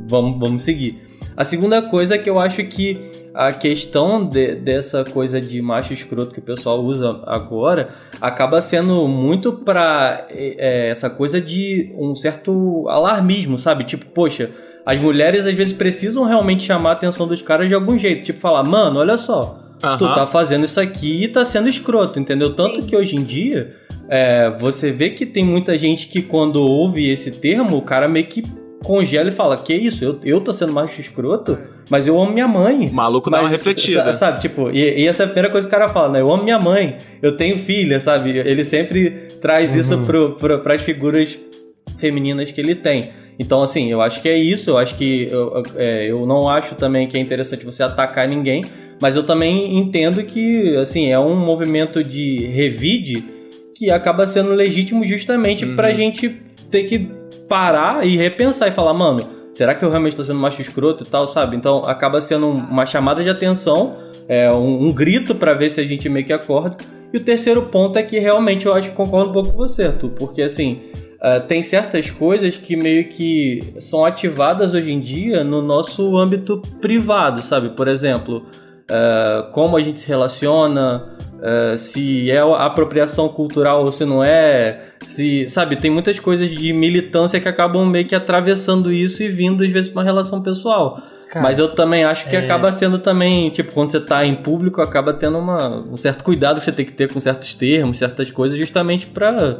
vamos, 0.09 0.39
vamos 0.39 0.63
seguir. 0.63 1.01
A 1.37 1.45
segunda 1.45 1.81
coisa 1.81 2.15
é 2.15 2.17
que 2.17 2.29
eu 2.29 2.37
acho 2.39 2.61
que 2.65 3.09
a 3.33 3.53
questão 3.53 4.27
de- 4.27 4.55
dessa 4.55 5.05
coisa 5.05 5.39
de 5.39 5.61
macho 5.61 5.93
escroto 5.93 6.33
que 6.33 6.39
o 6.39 6.43
pessoal 6.43 6.83
usa 6.83 7.21
agora 7.25 7.89
acaba 8.19 8.61
sendo 8.61 9.07
muito 9.07 9.53
pra 9.53 10.27
é, 10.29 10.89
essa 10.89 11.09
coisa 11.09 11.39
de 11.39 11.95
um 11.97 12.13
certo 12.13 12.85
alarmismo, 12.89 13.57
sabe? 13.57 13.85
Tipo, 13.85 14.05
poxa, 14.07 14.51
as 14.85 14.99
mulheres 14.99 15.45
às 15.45 15.53
vezes 15.53 15.73
precisam 15.73 16.23
realmente 16.23 16.63
chamar 16.65 16.89
a 16.89 16.93
atenção 16.93 17.27
dos 17.27 17.41
caras 17.41 17.67
de 17.67 17.73
algum 17.73 17.97
jeito. 17.99 18.23
Tipo, 18.25 18.39
falar, 18.39 18.63
mano, 18.63 18.99
olha 18.99 19.17
só, 19.17 19.59
tu 19.79 19.85
Aham. 20.05 20.15
tá 20.15 20.27
fazendo 20.27 20.65
isso 20.65 20.79
aqui 20.79 21.23
e 21.23 21.27
tá 21.27 21.43
sendo 21.45 21.67
escroto, 21.69 22.19
entendeu? 22.19 22.53
Tanto 22.53 22.81
Sim. 22.81 22.87
que 22.87 22.95
hoje 22.95 23.15
em 23.15 23.23
dia 23.23 23.75
é, 24.09 24.49
você 24.59 24.91
vê 24.91 25.09
que 25.11 25.25
tem 25.25 25.43
muita 25.43 25.77
gente 25.77 26.07
que 26.07 26.21
quando 26.21 26.57
ouve 26.57 27.09
esse 27.09 27.31
termo, 27.31 27.77
o 27.77 27.81
cara 27.81 28.07
meio 28.07 28.25
que 28.27 28.43
congela 28.83 29.29
e 29.29 29.31
fala, 29.31 29.55
que 29.57 29.73
isso, 29.75 30.03
eu, 30.03 30.19
eu 30.23 30.41
tô 30.41 30.51
sendo 30.51 30.73
macho 30.73 30.99
escroto, 30.99 31.55
mas 31.87 32.07
eu 32.07 32.19
amo 32.19 32.31
minha 32.33 32.47
mãe. 32.47 32.87
O 32.87 32.93
maluco 32.93 33.29
dá 33.29 33.37
uma 33.37 33.43
Mas, 33.43 33.51
refletida. 33.51 34.05
sa- 34.05 34.13
Sabe, 34.15 34.41
tipo, 34.41 34.71
e, 34.71 35.03
e 35.03 35.07
essa 35.07 35.21
é 35.21 35.25
a 35.25 35.27
primeira 35.29 35.51
coisa 35.51 35.67
que 35.67 35.73
o 35.75 35.77
cara 35.79 35.87
fala, 35.91 36.09
né? 36.09 36.21
Eu 36.21 36.33
amo 36.33 36.43
minha 36.43 36.57
mãe, 36.57 36.97
eu 37.21 37.37
tenho 37.37 37.59
filha, 37.59 37.99
sabe? 37.99 38.31
Ele 38.39 38.63
sempre 38.63 39.11
traz 39.39 39.75
isso 39.75 39.99
pro, 39.99 40.31
pro, 40.31 40.59
pras 40.61 40.81
figuras 40.81 41.37
femininas 41.99 42.51
que 42.51 42.59
ele 42.59 42.73
tem. 42.75 43.09
Então, 43.39 43.61
assim, 43.63 43.89
eu 43.91 44.01
acho 44.01 44.21
que 44.21 44.29
é 44.29 44.37
isso. 44.37 44.69
Eu 44.69 44.77
acho 44.77 44.95
que. 44.95 45.27
Eu, 45.31 45.63
é, 45.75 46.05
eu 46.09 46.25
não 46.25 46.47
acho 46.49 46.75
também 46.75 47.07
que 47.07 47.17
é 47.17 47.19
interessante 47.19 47.65
você 47.65 47.81
atacar 47.83 48.27
ninguém, 48.27 48.63
mas 49.01 49.15
eu 49.15 49.23
também 49.23 49.77
entendo 49.77 50.21
que, 50.23 50.75
assim, 50.77 51.11
é 51.11 51.19
um 51.19 51.35
movimento 51.35 52.03
de 52.03 52.45
revide 52.47 53.23
que 53.75 53.89
acaba 53.89 54.25
sendo 54.27 54.51
legítimo 54.53 55.03
justamente 55.03 55.65
Uhum. 55.65 55.75
pra 55.75 55.91
gente 55.91 56.29
ter 56.69 56.83
que 56.83 57.09
parar 57.49 58.05
e 58.05 58.15
repensar 58.15 58.67
e 58.67 58.71
falar, 58.71 58.93
mano, 58.93 59.27
será 59.55 59.73
que 59.73 59.83
eu 59.83 59.89
realmente 59.89 60.15
tô 60.15 60.23
sendo 60.23 60.37
macho 60.39 60.61
escroto 60.61 61.03
e 61.03 61.07
tal, 61.07 61.27
sabe? 61.27 61.55
Então 61.55 61.79
acaba 61.79 62.21
sendo 62.21 62.45
um- 62.45 62.51
uma 62.57 62.85
chamada 62.85 63.23
de 63.23 63.29
atenção, 63.29 63.95
é, 64.29 64.51
um, 64.53 64.85
um 64.87 64.93
grito 64.93 65.33
pra 65.33 65.53
ver 65.55 65.71
se 65.71 65.81
a 65.81 65.83
gente 65.83 66.07
meio 66.07 66.25
que 66.25 66.31
acorda. 66.31 66.77
E 67.11 67.17
o 67.17 67.19
terceiro 67.19 67.63
ponto 67.63 67.97
é 67.97 68.03
que 68.03 68.19
realmente 68.19 68.65
eu 68.67 68.73
acho 68.73 68.89
que 68.91 68.95
concordo 68.95 69.31
um 69.31 69.33
pouco 69.33 69.49
com 69.51 69.57
você, 69.57 69.83
Arthur, 69.85 70.11
porque 70.11 70.41
assim, 70.43 70.79
ah, 71.21 71.39
tem 71.39 71.61
certas 71.63 72.09
coisas 72.09 72.57
que 72.57 72.75
meio 72.75 73.07
que 73.09 73.59
são 73.79 74.03
ativadas 74.03 74.73
hoje 74.73 74.91
em 74.91 74.99
dia 74.99 75.43
no 75.43 75.61
nosso 75.61 76.17
âmbito 76.17 76.61
privado, 76.81 77.41
sabe? 77.43 77.69
Por 77.69 77.87
exemplo, 77.87 78.45
ah, 78.89 79.49
como 79.53 79.77
a 79.77 79.81
gente 79.81 79.99
se 79.99 80.07
relaciona, 80.07 81.09
ah, 81.41 81.77
se 81.77 82.29
é 82.31 82.39
apropriação 82.39 83.29
cultural 83.29 83.81
ou 83.81 83.91
se 83.91 84.03
não 84.05 84.23
é, 84.23 84.81
se, 85.05 85.49
sabe, 85.49 85.75
tem 85.75 85.91
muitas 85.91 86.19
coisas 86.19 86.49
de 86.49 86.73
militância 86.73 87.39
que 87.39 87.47
acabam 87.47 87.85
meio 87.85 88.07
que 88.07 88.15
atravessando 88.15 88.91
isso 88.91 89.21
e 89.23 89.29
vindo 89.29 89.63
às 89.63 89.71
vezes 89.71 89.89
pra 89.89 89.99
uma 90.01 90.05
relação 90.05 90.41
pessoal. 90.41 91.01
Cara, 91.29 91.43
Mas 91.43 91.57
eu 91.59 91.69
também 91.69 92.03
acho 92.03 92.29
que 92.29 92.35
é- 92.35 92.39
acaba 92.39 92.73
sendo 92.73 92.99
também, 92.99 93.49
tipo, 93.51 93.73
quando 93.73 93.89
você 93.91 94.01
tá 94.01 94.25
em 94.25 94.35
público, 94.35 94.81
acaba 94.81 95.13
tendo 95.13 95.37
uma, 95.37 95.69
um 95.89 95.95
certo 95.95 96.25
cuidado 96.25 96.59
que 96.59 96.65
você 96.65 96.73
tem 96.73 96.85
que 96.85 96.91
ter 96.91 97.11
com 97.11 97.21
certos 97.21 97.53
termos, 97.53 97.97
certas 97.99 98.29
coisas, 98.29 98.57
justamente 98.57 99.07
pra 99.07 99.57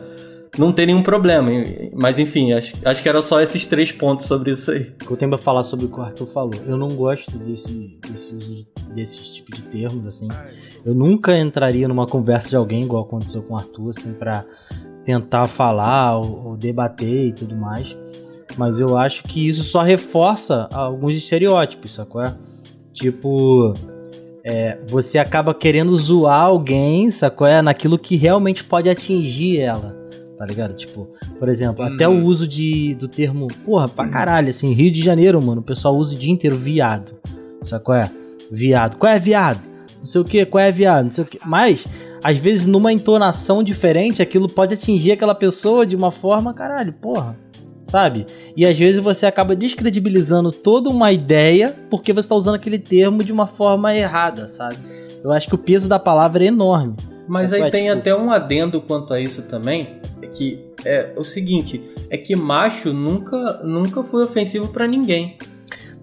não 0.58 0.72
ter 0.72 0.86
nenhum 0.86 1.04
problema. 1.04 1.50
Mas 1.94 2.20
enfim, 2.20 2.54
acho, 2.54 2.74
acho 2.86 3.02
que 3.02 3.10
era 3.10 3.22
só 3.22 3.42
esses 3.42 3.66
três 3.66 3.92
pontos 3.92 4.28
sobre 4.28 4.52
isso 4.52 4.72
aí. 4.72 4.94
O 5.02 5.06
que 5.06 5.12
eu 5.12 5.18
tenho 5.18 5.32
pra 5.32 5.38
falar 5.38 5.64
sobre 5.64 5.86
o 5.86 5.90
que 5.90 6.00
o 6.00 6.02
Arthur 6.02 6.28
falou. 6.28 6.56
Eu 6.66 6.78
não 6.78 6.90
gosto 6.90 7.38
desse, 7.38 7.98
desse 8.94 9.34
tipos 9.34 9.60
de 9.60 9.64
termos, 9.64 10.06
assim. 10.06 10.28
Eu 10.86 10.94
nunca 10.94 11.38
entraria 11.38 11.88
numa 11.88 12.06
conversa 12.06 12.50
de 12.50 12.56
alguém, 12.56 12.84
igual 12.84 13.04
aconteceu 13.04 13.44
com 13.44 13.54
o 13.54 13.58
Arthur, 13.58 13.92
assim, 13.92 14.14
pra 14.14 14.44
tentar 15.04 15.48
falar 15.48 16.18
ou, 16.18 16.50
ou 16.50 16.58
debater 16.58 17.28
e 17.28 17.34
tudo 17.34 17.56
mais. 17.56 17.96
Mas 18.58 18.80
eu 18.80 18.98
acho 18.98 19.24
que 19.24 19.48
isso 19.48 19.64
só 19.64 19.82
reforça 19.82 20.68
alguns 20.74 21.14
estereótipos, 21.14 21.94
sacou? 21.94 22.24
Tipo, 22.92 23.74
é, 24.44 24.78
você 24.88 25.18
acaba 25.18 25.54
querendo 25.54 25.96
zoar 25.96 26.42
alguém, 26.42 27.10
sacou? 27.10 27.48
É, 27.48 27.62
naquilo 27.62 27.98
que 27.98 28.16
realmente 28.16 28.64
pode 28.64 28.90
atingir 28.90 29.60
ela, 29.60 29.96
tá 30.42 30.48
ligado? 30.48 30.74
Tipo, 30.74 31.08
por 31.38 31.48
exemplo, 31.48 31.86
até 31.86 32.08
o 32.08 32.14
Uhum. 32.14 32.26
uso 32.26 32.48
de, 32.48 32.96
do 32.96 33.08
termo, 33.08 33.48
porra, 33.64 33.88
pra 33.88 34.08
caralho, 34.08 34.50
assim, 34.50 34.74
Rio 34.74 34.90
de 34.92 35.00
Janeiro, 35.00 35.40
mano, 35.44 35.62
o 35.62 35.64
pessoal 35.64 35.96
usa 35.96 36.16
o 36.16 36.18
dia 36.18 36.32
inteiro 36.32 36.58
viado, 36.58 37.12
sacou? 37.62 37.94
É, 37.94 38.10
viado. 38.52 38.98
Qual 38.98 39.12
é 39.14 39.20
viado? 39.20 39.62
Não 40.00 40.06
sei 40.08 40.20
o 40.20 40.24
que, 40.26 40.44
qual 40.48 40.64
é 40.64 40.72
viado? 40.72 41.06
Não 41.06 41.12
sei 41.12 41.24
o 41.24 41.28
que. 41.28 41.38
Mas, 41.46 41.86
às 42.24 42.40
vezes, 42.40 42.66
numa 42.66 42.92
entonação 42.92 43.62
diferente, 43.62 44.20
aquilo 44.20 44.50
pode 44.50 44.74
atingir 44.74 45.12
aquela 45.12 45.36
pessoa 45.36 45.86
de 45.86 45.96
uma 45.96 46.10
forma, 46.10 46.56
caralho, 46.56 46.92
porra. 46.94 47.38
Sabe? 47.84 48.26
E 48.58 48.66
às 48.66 48.80
vezes 48.80 49.00
você 49.04 49.28
acaba 49.28 49.56
descredibilizando 49.56 50.50
toda 50.52 50.90
uma 50.90 51.12
ideia 51.12 51.76
porque 51.90 52.14
você 52.14 52.28
tá 52.30 52.34
usando 52.36 52.56
aquele 52.56 52.80
termo 52.80 53.24
de 53.24 53.32
uma 53.32 53.46
forma 53.46 53.94
errada, 53.96 54.48
sabe? 54.48 54.78
Eu 55.24 55.32
acho 55.32 55.48
que 55.48 55.56
o 55.56 55.58
peso 55.58 55.88
da 55.88 56.00
palavra 56.00 56.44
é 56.44 56.48
enorme. 56.48 56.96
Mas 57.28 57.50
Sacou? 57.52 57.64
aí 57.64 57.70
É, 57.70 57.72
tem 57.72 57.86
tipo- 57.88 57.98
até 58.00 58.16
um 58.16 58.32
adendo 58.32 58.82
quanto 58.82 59.14
a 59.14 59.20
isso 59.20 59.42
também, 59.44 59.98
é 60.22 60.28
que 60.28 60.60
é 60.84 61.14
o 61.16 61.24
seguinte, 61.24 61.82
é 62.10 62.18
que 62.18 62.36
macho 62.36 62.92
nunca, 62.92 63.62
nunca 63.64 64.04
foi 64.04 64.24
ofensivo 64.24 64.68
pra 64.70 64.88
ninguém. 64.88 65.38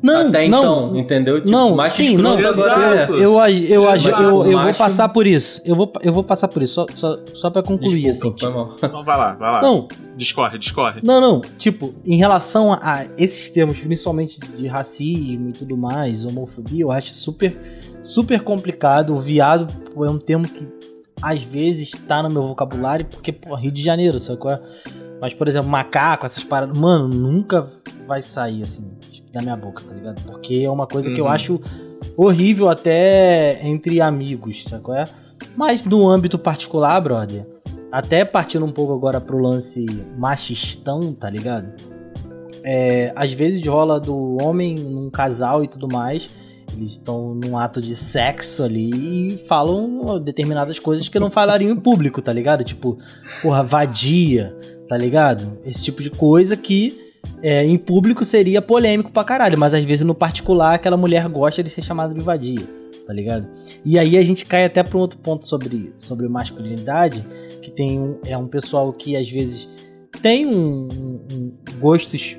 Não, 0.00 0.28
até 0.28 0.46
não, 0.46 0.60
então, 0.90 0.96
entendeu? 0.96 1.38
Tipo, 1.40 1.50
não, 1.50 1.74
macho 1.74 1.96
sim, 1.96 2.16
não, 2.16 2.38
Exato. 2.38 3.14
é. 3.14 3.16
Eu, 3.16 3.22
eu, 3.32 3.40
agi- 3.40 3.64
Exato, 3.72 4.22
eu, 4.22 4.52
eu 4.52 4.62
vou 4.62 4.74
passar 4.74 5.08
por 5.08 5.26
isso. 5.26 5.60
Eu 5.64 5.74
vou, 5.74 5.92
eu 6.02 6.12
vou 6.12 6.22
passar 6.22 6.46
por 6.46 6.62
isso, 6.62 6.74
só, 6.74 6.86
só, 6.94 7.18
só 7.34 7.50
pra 7.50 7.64
concluir, 7.64 8.02
Desculpa, 8.04 8.46
assim. 8.46 8.54
mal. 8.54 8.74
Então 8.80 9.04
vai 9.04 9.16
lá, 9.18 9.34
vai 9.34 9.50
lá. 9.54 9.60
Não, 9.62 9.88
Discorre, 10.16 10.56
discorre. 10.56 11.00
Não, 11.04 11.20
não. 11.20 11.40
Tipo, 11.58 11.92
em 12.06 12.16
relação 12.16 12.72
a, 12.72 13.06
esses 13.18 13.50
termos, 13.50 13.76
principalmente 13.80 14.38
de 14.38 14.66
racismo 14.68 15.48
e 15.48 15.52
tudo 15.52 15.76
mais, 15.76 16.24
homofobia, 16.24 16.82
eu 16.84 16.92
acho 16.92 17.12
super 17.12 17.58
super 18.00 18.40
complicado. 18.40 19.12
O 19.16 19.18
viado 19.18 19.66
é 19.96 20.10
um 20.10 20.18
termo 20.18 20.46
que 20.46 20.64
às 21.22 21.42
vezes 21.42 21.90
tá 21.90 22.22
no 22.22 22.28
meu 22.30 22.46
vocabulário, 22.46 23.06
porque, 23.06 23.32
pô, 23.32 23.54
Rio 23.54 23.70
de 23.72 23.82
Janeiro, 23.82 24.18
sabe 24.18 24.38
qual 24.38 24.54
é? 24.54 24.62
Mas, 25.20 25.34
por 25.34 25.48
exemplo, 25.48 25.68
macaco, 25.68 26.24
essas 26.26 26.44
paradas, 26.44 26.78
mano, 26.78 27.08
nunca 27.08 27.68
vai 28.06 28.22
sair 28.22 28.62
assim 28.62 28.88
da 29.32 29.42
minha 29.42 29.56
boca, 29.56 29.82
tá 29.86 29.94
ligado? 29.94 30.22
Porque 30.22 30.62
é 30.64 30.70
uma 30.70 30.86
coisa 30.86 31.10
que 31.12 31.20
eu 31.20 31.24
Uhum. 31.26 31.30
acho 31.30 31.60
horrível 32.16 32.68
até 32.68 33.60
entre 33.66 34.00
amigos, 34.00 34.64
sabe 34.64 34.82
qual 34.82 34.96
é? 34.96 35.04
Mas 35.56 35.84
no 35.84 36.08
âmbito 36.08 36.38
particular, 36.38 37.00
brother, 37.00 37.44
até 37.92 38.24
partindo 38.24 38.64
um 38.64 38.70
pouco 38.70 38.92
agora 38.94 39.20
pro 39.20 39.38
lance 39.38 39.84
machistão, 40.16 41.12
tá 41.12 41.28
ligado? 41.28 41.68
É, 42.64 43.12
às 43.16 43.32
vezes 43.32 43.64
rola 43.66 43.98
do 44.00 44.36
homem 44.42 44.74
num 44.74 45.10
casal 45.10 45.64
e 45.64 45.68
tudo 45.68 45.88
mais. 45.92 46.28
Eles 46.76 46.90
estão 46.92 47.34
num 47.34 47.58
ato 47.58 47.80
de 47.80 47.96
sexo 47.96 48.62
ali 48.62 49.28
e 49.34 49.38
falam 49.46 50.20
determinadas 50.20 50.78
coisas 50.78 51.08
que 51.08 51.18
não 51.18 51.30
falariam 51.30 51.70
em 51.72 51.76
público, 51.76 52.20
tá 52.22 52.32
ligado? 52.32 52.62
Tipo, 52.62 52.98
porra, 53.42 53.62
vadia, 53.62 54.56
tá 54.88 54.96
ligado? 54.96 55.58
Esse 55.64 55.82
tipo 55.82 56.02
de 56.02 56.10
coisa 56.10 56.56
que 56.56 57.06
é, 57.42 57.64
em 57.64 57.76
público 57.76 58.24
seria 58.24 58.62
polêmico 58.62 59.10
pra 59.10 59.24
caralho, 59.24 59.58
mas 59.58 59.74
às 59.74 59.84
vezes 59.84 60.04
no 60.04 60.14
particular 60.14 60.74
aquela 60.74 60.96
mulher 60.96 61.28
gosta 61.28 61.62
de 61.62 61.70
ser 61.70 61.82
chamada 61.82 62.14
de 62.14 62.20
vadia, 62.20 62.66
tá 63.06 63.12
ligado? 63.12 63.48
E 63.84 63.98
aí 63.98 64.16
a 64.16 64.22
gente 64.22 64.44
cai 64.46 64.64
até 64.64 64.82
pra 64.82 64.96
um 64.96 65.00
outro 65.00 65.18
ponto 65.18 65.46
sobre, 65.46 65.92
sobre 65.98 66.28
masculinidade, 66.28 67.24
que 67.60 67.70
tem 67.70 67.98
um, 67.98 68.18
é 68.26 68.36
um 68.36 68.46
pessoal 68.46 68.92
que 68.92 69.16
às 69.16 69.28
vezes 69.28 69.68
tem 70.22 70.46
um, 70.46 70.88
um- 70.92 71.20
um 71.32 71.52
gostos 71.80 72.36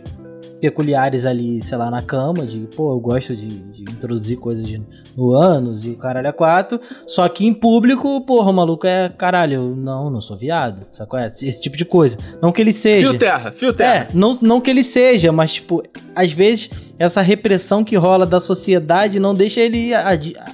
peculiares 0.59 1.25
ali, 1.25 1.61
sei 1.61 1.77
lá, 1.77 1.89
na 1.89 2.01
cama, 2.01 2.45
de 2.45 2.59
pô, 2.75 2.91
eu 2.91 2.99
gosto 2.99 3.35
de, 3.35 3.47
de 3.47 3.83
introduzir 3.83 4.37
coisas 4.37 4.67
de, 4.67 4.81
no 5.15 5.33
ânus 5.33 5.85
e 5.85 5.91
o 5.91 5.95
caralho 5.95 6.27
é 6.27 6.31
quatro, 6.31 6.79
só 7.07 7.27
que 7.29 7.45
em 7.45 7.53
público, 7.53 8.21
porra, 8.21 8.51
o 8.51 8.53
maluco 8.53 8.85
é 8.85 9.09
caralho, 9.09 9.75
não, 9.75 10.09
não 10.09 10.21
sou 10.21 10.37
viado, 10.37 10.85
sacou? 10.91 11.19
É, 11.19 11.27
Esse 11.27 11.61
tipo 11.61 11.77
de 11.77 11.85
coisa. 11.85 12.17
Não 12.41 12.51
que 12.51 12.61
ele 12.61 12.73
seja. 12.73 13.09
Fio 13.09 13.19
terra, 13.19 13.51
fio 13.51 13.73
terra. 13.73 14.07
É, 14.11 14.13
não, 14.13 14.37
não 14.41 14.61
que 14.61 14.69
ele 14.69 14.83
seja, 14.83 15.31
mas, 15.31 15.53
tipo, 15.53 15.81
às 16.15 16.31
vezes 16.31 16.69
essa 16.97 17.21
repressão 17.21 17.83
que 17.83 17.95
rola 17.95 18.25
da 18.25 18.39
sociedade 18.39 19.19
não 19.19 19.33
deixa 19.33 19.61
ele 19.61 19.91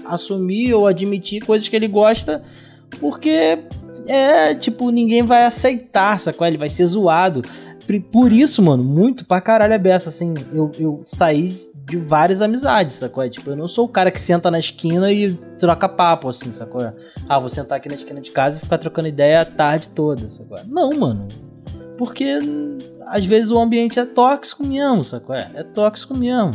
assumir 0.06 0.74
ou 0.74 0.88
admitir 0.88 1.44
coisas 1.44 1.68
que 1.68 1.76
ele 1.76 1.88
gosta, 1.88 2.44
porque 3.00 3.60
é, 4.08 4.54
tipo, 4.54 4.92
ninguém 4.92 5.24
vai 5.24 5.46
aceitar, 5.46 6.20
sacou? 6.20 6.46
Ele 6.46 6.58
vai 6.58 6.70
ser 6.70 6.86
zoado. 6.86 7.42
Por 8.12 8.32
isso, 8.32 8.62
mano, 8.62 8.84
muito 8.84 9.26
pra 9.26 9.40
caralho 9.40 9.74
é 9.74 9.78
beça, 9.78 10.10
assim, 10.10 10.34
eu, 10.52 10.72
eu 10.80 11.02
saí 11.04 11.54
de 11.86 11.98
várias 11.98 12.42
amizades, 12.42 12.96
sacou? 12.96 13.28
Tipo, 13.30 13.52
eu 13.52 13.56
não 13.56 13.68
sou 13.68 13.86
o 13.86 13.90
cara 13.90 14.10
que 14.10 14.20
senta 14.20 14.50
na 14.50 14.58
esquina 14.58 15.12
e 15.12 15.32
troca 15.60 15.88
papo, 15.88 16.28
assim, 16.28 16.52
sacou? 16.52 16.82
Ah, 17.30 17.40
vou 17.40 17.48
sentar 17.48 17.78
aqui 17.78 17.88
na 17.88 17.96
esquina 17.96 18.20
de 18.20 18.32
casa 18.32 18.58
e 18.58 18.62
ficar 18.62 18.80
trocando 18.80 19.08
ideia 19.08 19.42
a 19.42 19.46
tarde 19.46 19.90
toda, 19.90 20.32
sacou? 20.32 20.58
Não, 20.68 20.92
mano. 20.94 21.28
Porque 21.98 22.40
às 23.08 23.26
vezes 23.26 23.52
o 23.52 23.60
ambiente 23.60 24.00
é 24.00 24.06
tóxico 24.06 24.66
mesmo, 24.66 25.04
sacou? 25.04 25.36
É 25.36 25.64
tóxico 25.64 26.18
mesmo. 26.18 26.52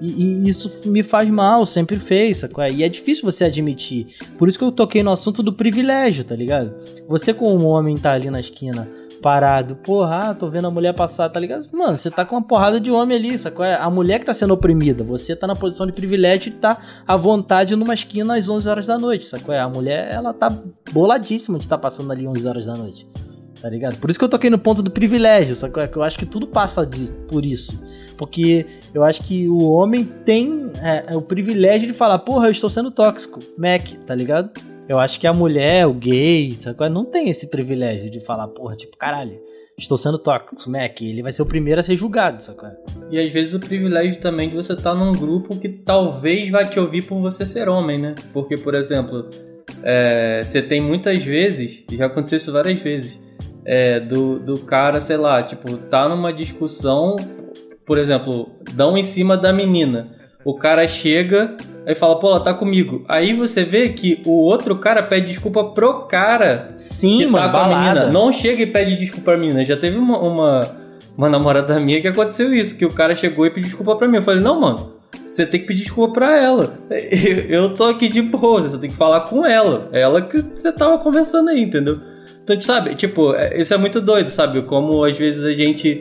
E, 0.00 0.22
e 0.22 0.48
isso 0.48 0.70
me 0.86 1.02
faz 1.02 1.28
mal, 1.28 1.64
sempre 1.66 1.98
fez, 1.98 2.38
sacou? 2.38 2.66
E 2.66 2.82
é 2.82 2.88
difícil 2.88 3.24
você 3.24 3.44
admitir. 3.44 4.06
Por 4.38 4.48
isso 4.48 4.58
que 4.58 4.64
eu 4.64 4.72
toquei 4.72 5.02
no 5.02 5.12
assunto 5.12 5.42
do 5.42 5.52
privilégio, 5.52 6.24
tá 6.24 6.34
ligado? 6.34 6.74
Você, 7.06 7.34
como 7.34 7.66
homem, 7.66 7.96
tá 7.96 8.12
ali 8.12 8.30
na 8.30 8.40
esquina 8.40 8.88
parado, 9.24 9.76
porra, 9.76 10.18
ah, 10.18 10.34
tô 10.34 10.50
vendo 10.50 10.66
a 10.66 10.70
mulher 10.70 10.92
passar, 10.92 11.30
tá 11.30 11.40
ligado? 11.40 11.66
Mano, 11.72 11.96
você 11.96 12.10
tá 12.10 12.26
com 12.26 12.36
uma 12.36 12.42
porrada 12.42 12.78
de 12.78 12.90
homem 12.90 13.16
ali, 13.16 13.38
sacou? 13.38 13.64
É 13.64 13.74
a 13.74 13.88
mulher 13.88 14.18
que 14.18 14.26
tá 14.26 14.34
sendo 14.34 14.52
oprimida, 14.52 15.02
você 15.02 15.34
tá 15.34 15.46
na 15.46 15.56
posição 15.56 15.86
de 15.86 15.92
privilégio 15.92 16.52
de 16.52 16.58
tá 16.58 16.76
à 17.06 17.16
vontade 17.16 17.74
numa 17.74 17.94
esquina 17.94 18.36
às 18.36 18.50
11 18.50 18.68
horas 18.68 18.86
da 18.86 18.98
noite, 18.98 19.24
sacou? 19.24 19.54
É, 19.54 19.60
A 19.60 19.68
mulher, 19.68 20.12
ela 20.12 20.34
tá 20.34 20.48
boladíssima 20.92 21.56
de 21.56 21.64
estar 21.64 21.78
passando 21.78 22.12
ali 22.12 22.28
11 22.28 22.46
horas 22.46 22.66
da 22.66 22.74
noite 22.74 23.08
tá 23.62 23.70
ligado? 23.70 23.96
Por 23.96 24.10
isso 24.10 24.18
que 24.18 24.24
eu 24.26 24.28
toquei 24.28 24.50
no 24.50 24.58
ponto 24.58 24.82
do 24.82 24.90
privilégio, 24.90 25.54
sacou? 25.54 25.82
É 25.82 25.88
que 25.88 25.96
eu 25.96 26.02
acho 26.02 26.18
que 26.18 26.26
tudo 26.26 26.46
passa 26.46 26.84
de, 26.84 27.10
por 27.26 27.46
isso. 27.46 27.82
Porque 28.18 28.66
eu 28.92 29.02
acho 29.02 29.22
que 29.22 29.48
o 29.48 29.70
homem 29.70 30.04
tem 30.04 30.70
é 30.82 31.16
o 31.16 31.22
privilégio 31.22 31.88
de 31.88 31.94
falar, 31.94 32.18
porra, 32.18 32.48
eu 32.48 32.50
estou 32.50 32.68
sendo 32.68 32.90
tóxico, 32.90 33.38
Mac, 33.56 33.88
tá 34.04 34.14
ligado? 34.14 34.50
Eu 34.88 34.98
acho 34.98 35.18
que 35.18 35.26
a 35.26 35.32
mulher, 35.32 35.86
o 35.86 35.94
gay, 35.94 36.52
sacou? 36.52 36.88
Não 36.90 37.04
tem 37.04 37.30
esse 37.30 37.48
privilégio 37.48 38.10
de 38.10 38.20
falar, 38.20 38.48
porra, 38.48 38.76
tipo, 38.76 38.96
caralho, 38.98 39.40
estou 39.78 39.96
sendo 39.96 40.18
tóxico, 40.18 40.70
Mac. 40.70 41.00
Ele 41.00 41.22
vai 41.22 41.32
ser 41.32 41.42
o 41.42 41.46
primeiro 41.46 41.80
a 41.80 41.82
ser 41.82 41.96
julgado, 41.96 42.42
sacou? 42.42 42.68
E 43.10 43.18
às 43.18 43.30
vezes 43.30 43.54
o 43.54 43.60
privilégio 43.60 44.20
também 44.20 44.50
de 44.50 44.54
você 44.54 44.74
estar 44.74 44.94
num 44.94 45.12
grupo 45.12 45.58
que 45.58 45.68
talvez 45.68 46.50
vai 46.50 46.68
te 46.68 46.78
ouvir 46.78 47.02
por 47.04 47.18
você 47.20 47.46
ser 47.46 47.68
homem, 47.68 47.98
né? 47.98 48.14
Porque, 48.32 48.56
por 48.56 48.74
exemplo, 48.74 49.28
é, 49.82 50.42
você 50.42 50.60
tem 50.60 50.80
muitas 50.80 51.22
vezes, 51.22 51.82
e 51.90 51.96
já 51.96 52.06
aconteceu 52.06 52.36
isso 52.36 52.52
várias 52.52 52.78
vezes, 52.80 53.18
é, 53.64 53.98
do, 53.98 54.38
do 54.38 54.60
cara, 54.60 55.00
sei 55.00 55.16
lá, 55.16 55.42
tipo, 55.42 55.78
tá 55.78 56.06
numa 56.08 56.30
discussão, 56.30 57.16
por 57.86 57.96
exemplo, 57.96 58.50
dão 58.74 58.98
em 58.98 59.02
cima 59.02 59.34
da 59.34 59.50
menina. 59.50 60.14
O 60.44 60.54
cara 60.54 60.86
chega 60.86 61.56
aí 61.86 61.94
fala, 61.94 62.18
pô, 62.18 62.28
ela 62.28 62.40
tá 62.40 62.54
comigo. 62.54 63.04
Aí 63.08 63.32
você 63.34 63.62
vê 63.62 63.88
que 63.90 64.20
o 64.26 64.32
outro 64.32 64.76
cara 64.76 65.02
pede 65.02 65.28
desculpa 65.28 65.64
pro 65.64 66.02
cara 66.06 66.70
Sim, 66.74 67.18
que 67.18 67.26
mano, 67.26 67.44
tá 67.46 67.50
com 67.50 67.56
a 67.56 67.60
balada. 67.68 68.00
menina. 68.00 68.12
Não 68.12 68.32
chega 68.32 68.62
e 68.62 68.66
pede 68.66 68.96
desculpa 68.96 69.32
pra 69.32 69.36
menina. 69.36 69.64
Já 69.64 69.76
teve 69.76 69.98
uma, 69.98 70.18
uma, 70.18 70.76
uma 71.16 71.28
namorada 71.28 71.78
minha 71.80 72.00
que 72.00 72.08
aconteceu 72.08 72.52
isso, 72.52 72.76
que 72.76 72.86
o 72.86 72.92
cara 72.92 73.14
chegou 73.14 73.46
e 73.46 73.50
pediu 73.50 73.68
desculpa 73.68 73.96
pra 73.96 74.08
mim. 74.08 74.16
Eu 74.16 74.22
falei, 74.22 74.42
não, 74.42 74.58
mano, 74.60 74.94
você 75.30 75.44
tem 75.44 75.60
que 75.60 75.66
pedir 75.66 75.82
desculpa 75.82 76.14
pra 76.14 76.36
ela. 76.36 76.78
Eu, 76.90 77.38
eu 77.68 77.74
tô 77.74 77.84
aqui 77.84 78.08
de 78.08 78.22
boa, 78.22 78.62
você 78.62 78.78
tem 78.78 78.88
que 78.90 78.96
falar 78.96 79.20
com 79.22 79.44
ela. 79.44 79.88
É 79.92 80.00
ela 80.00 80.22
que 80.22 80.38
você 80.40 80.72
tava 80.72 80.98
conversando 80.98 81.50
aí, 81.50 81.60
entendeu? 81.62 82.00
Então, 82.42 82.58
sabe, 82.60 82.94
tipo, 82.94 83.34
é- 83.34 83.60
isso 83.60 83.72
é 83.74 83.76
muito 83.78 84.00
doido, 84.00 84.30
sabe? 84.30 84.62
Como 84.62 85.04
às 85.04 85.16
vezes 85.18 85.42
a 85.44 85.52
gente 85.52 86.00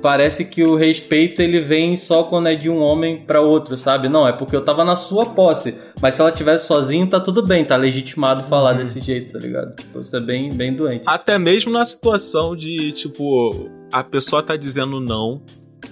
parece 0.00 0.44
que 0.44 0.62
o 0.62 0.76
respeito 0.76 1.40
ele 1.40 1.60
vem 1.60 1.96
só 1.96 2.24
quando 2.24 2.48
é 2.48 2.54
de 2.54 2.68
um 2.68 2.78
homem 2.78 3.24
pra 3.24 3.40
outro, 3.40 3.76
sabe? 3.76 4.08
Não, 4.08 4.26
é 4.26 4.32
porque 4.32 4.56
eu 4.56 4.64
tava 4.64 4.84
na 4.84 4.96
sua 4.96 5.26
posse. 5.26 5.74
Mas 6.00 6.14
se 6.14 6.20
ela 6.20 6.32
tivesse 6.32 6.66
sozinho, 6.66 7.06
tá 7.06 7.20
tudo 7.20 7.44
bem, 7.44 7.64
tá 7.64 7.76
legitimado 7.76 8.48
falar 8.48 8.74
desse 8.74 9.00
jeito, 9.00 9.32
tá 9.32 9.38
ligado? 9.38 9.74
Tipo, 9.76 10.00
isso 10.00 10.16
é 10.16 10.20
bem, 10.20 10.52
bem 10.52 10.74
doente. 10.74 11.04
Até 11.06 11.38
mesmo 11.38 11.72
na 11.72 11.84
situação 11.84 12.56
de, 12.56 12.92
tipo, 12.92 13.70
a 13.90 14.02
pessoa 14.02 14.42
tá 14.42 14.56
dizendo 14.56 15.00
não, 15.00 15.42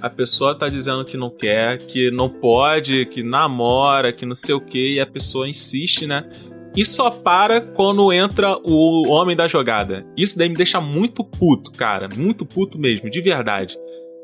a 0.01 0.09
pessoa 0.09 0.55
tá 0.55 0.69
dizendo 0.69 1.05
que 1.05 1.17
não 1.17 1.31
quer, 1.31 1.79
que 1.79 2.11
não 2.11 2.29
pode, 2.29 3.07
que 3.07 3.23
namora, 3.23 4.13
que 4.13 4.25
não 4.25 4.35
sei 4.35 4.55
o 4.55 4.61
que, 4.61 4.95
e 4.95 5.01
a 5.01 5.07
pessoa 5.07 5.49
insiste, 5.49 6.07
né? 6.07 6.25
E 6.77 6.85
só 6.85 7.11
para 7.11 7.61
quando 7.61 8.13
entra 8.13 8.57
o 8.65 9.09
homem 9.09 9.35
da 9.35 9.49
jogada. 9.49 10.07
Isso 10.17 10.39
daí 10.39 10.49
me 10.49 10.55
deixa 10.55 10.81
muito 10.81 11.25
puto, 11.25 11.73
cara. 11.73 12.09
Muito 12.17 12.47
puto 12.47 12.79
mesmo, 12.79 13.11
de 13.11 13.21
verdade. 13.21 13.77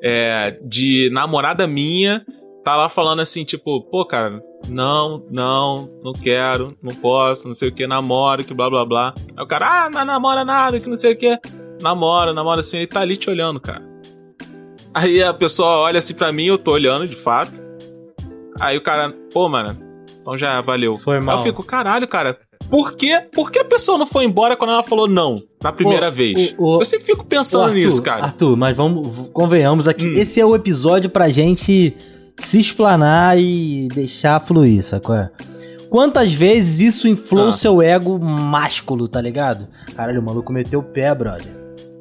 É, 0.02 0.58
de 0.62 1.10
namorada 1.12 1.66
minha 1.66 2.24
tá 2.62 2.76
lá 2.76 2.88
falando 2.88 3.20
assim, 3.20 3.44
tipo, 3.44 3.80
pô, 3.82 4.04
cara, 4.04 4.42
não, 4.68 5.24
não, 5.30 5.88
não 6.02 6.12
quero, 6.12 6.76
não 6.82 6.94
posso, 6.94 7.46
não 7.46 7.54
sei 7.54 7.68
o 7.68 7.72
que, 7.72 7.86
namoro, 7.86 8.44
que 8.44 8.52
blá 8.52 8.68
blá 8.68 8.84
blá. 8.84 9.14
Aí 9.36 9.44
o 9.44 9.46
cara, 9.46 9.84
ah, 9.84 9.90
não 9.90 10.04
namora 10.04 10.44
nada, 10.44 10.80
que 10.80 10.88
não 10.88 10.96
sei 10.96 11.12
o 11.12 11.16
que. 11.16 11.38
Namora, 11.80 12.32
namora 12.32 12.60
assim, 12.60 12.78
ele 12.78 12.86
tá 12.86 13.00
ali 13.00 13.16
te 13.16 13.30
olhando, 13.30 13.60
cara. 13.60 13.84
Aí 14.92 15.22
a 15.22 15.32
pessoa 15.32 15.78
olha 15.78 15.98
assim 15.98 16.14
pra 16.14 16.32
mim, 16.32 16.46
eu 16.46 16.58
tô 16.58 16.72
olhando 16.72 17.06
de 17.06 17.14
fato. 17.14 17.62
Aí 18.58 18.76
o 18.76 18.82
cara, 18.82 19.12
pô, 19.32 19.48
mano, 19.48 19.85
então 20.26 20.38
já 20.38 20.60
valeu. 20.60 20.98
Foi 20.98 21.16
Aí 21.18 21.22
mal. 21.24 21.38
eu 21.38 21.42
fico, 21.44 21.62
caralho, 21.62 22.06
cara, 22.08 22.36
por 22.68 22.94
que, 22.94 23.18
por 23.32 23.50
que 23.50 23.58
a 23.60 23.64
pessoa 23.64 23.96
não 23.96 24.06
foi 24.06 24.24
embora 24.24 24.56
quando 24.56 24.70
ela 24.72 24.82
falou 24.82 25.06
não 25.08 25.40
na 25.62 25.72
primeira 25.72 26.06
Pô, 26.06 26.12
vez? 26.12 26.54
o- 26.58 26.76
o- 26.76 26.80
eu 26.80 26.84
sempre 26.84 27.06
fico 27.06 27.24
pensando 27.24 27.64
Arthur, 27.64 27.74
nisso, 27.76 28.02
cara. 28.02 28.24
Arthur, 28.24 28.56
mas 28.56 28.76
vamos, 28.76 29.28
convenhamos 29.32 29.86
aqui. 29.88 30.06
Hum. 30.06 30.18
Esse 30.18 30.40
é 30.40 30.44
o 30.44 30.54
episódio 30.54 31.08
pra 31.08 31.28
gente 31.28 31.96
se 32.40 32.58
explanar 32.58 33.38
e 33.38 33.88
deixar 33.94 34.40
fluir, 34.40 34.82
sacou? 34.84 35.16
Quantas 35.88 36.32
vezes 36.34 36.80
isso 36.80 37.06
inflou 37.08 37.44
Ah. 37.46 37.48
o 37.48 37.52
seu 37.52 37.80
ego 37.80 38.18
másculo, 38.18 39.06
tá 39.06 39.20
ligado? 39.20 39.68
Caralho, 39.94 40.20
o 40.20 40.24
maluco 40.24 40.52
meteu 40.52 40.80
o 40.80 40.82
pé, 40.82 41.14
brother. 41.14 41.54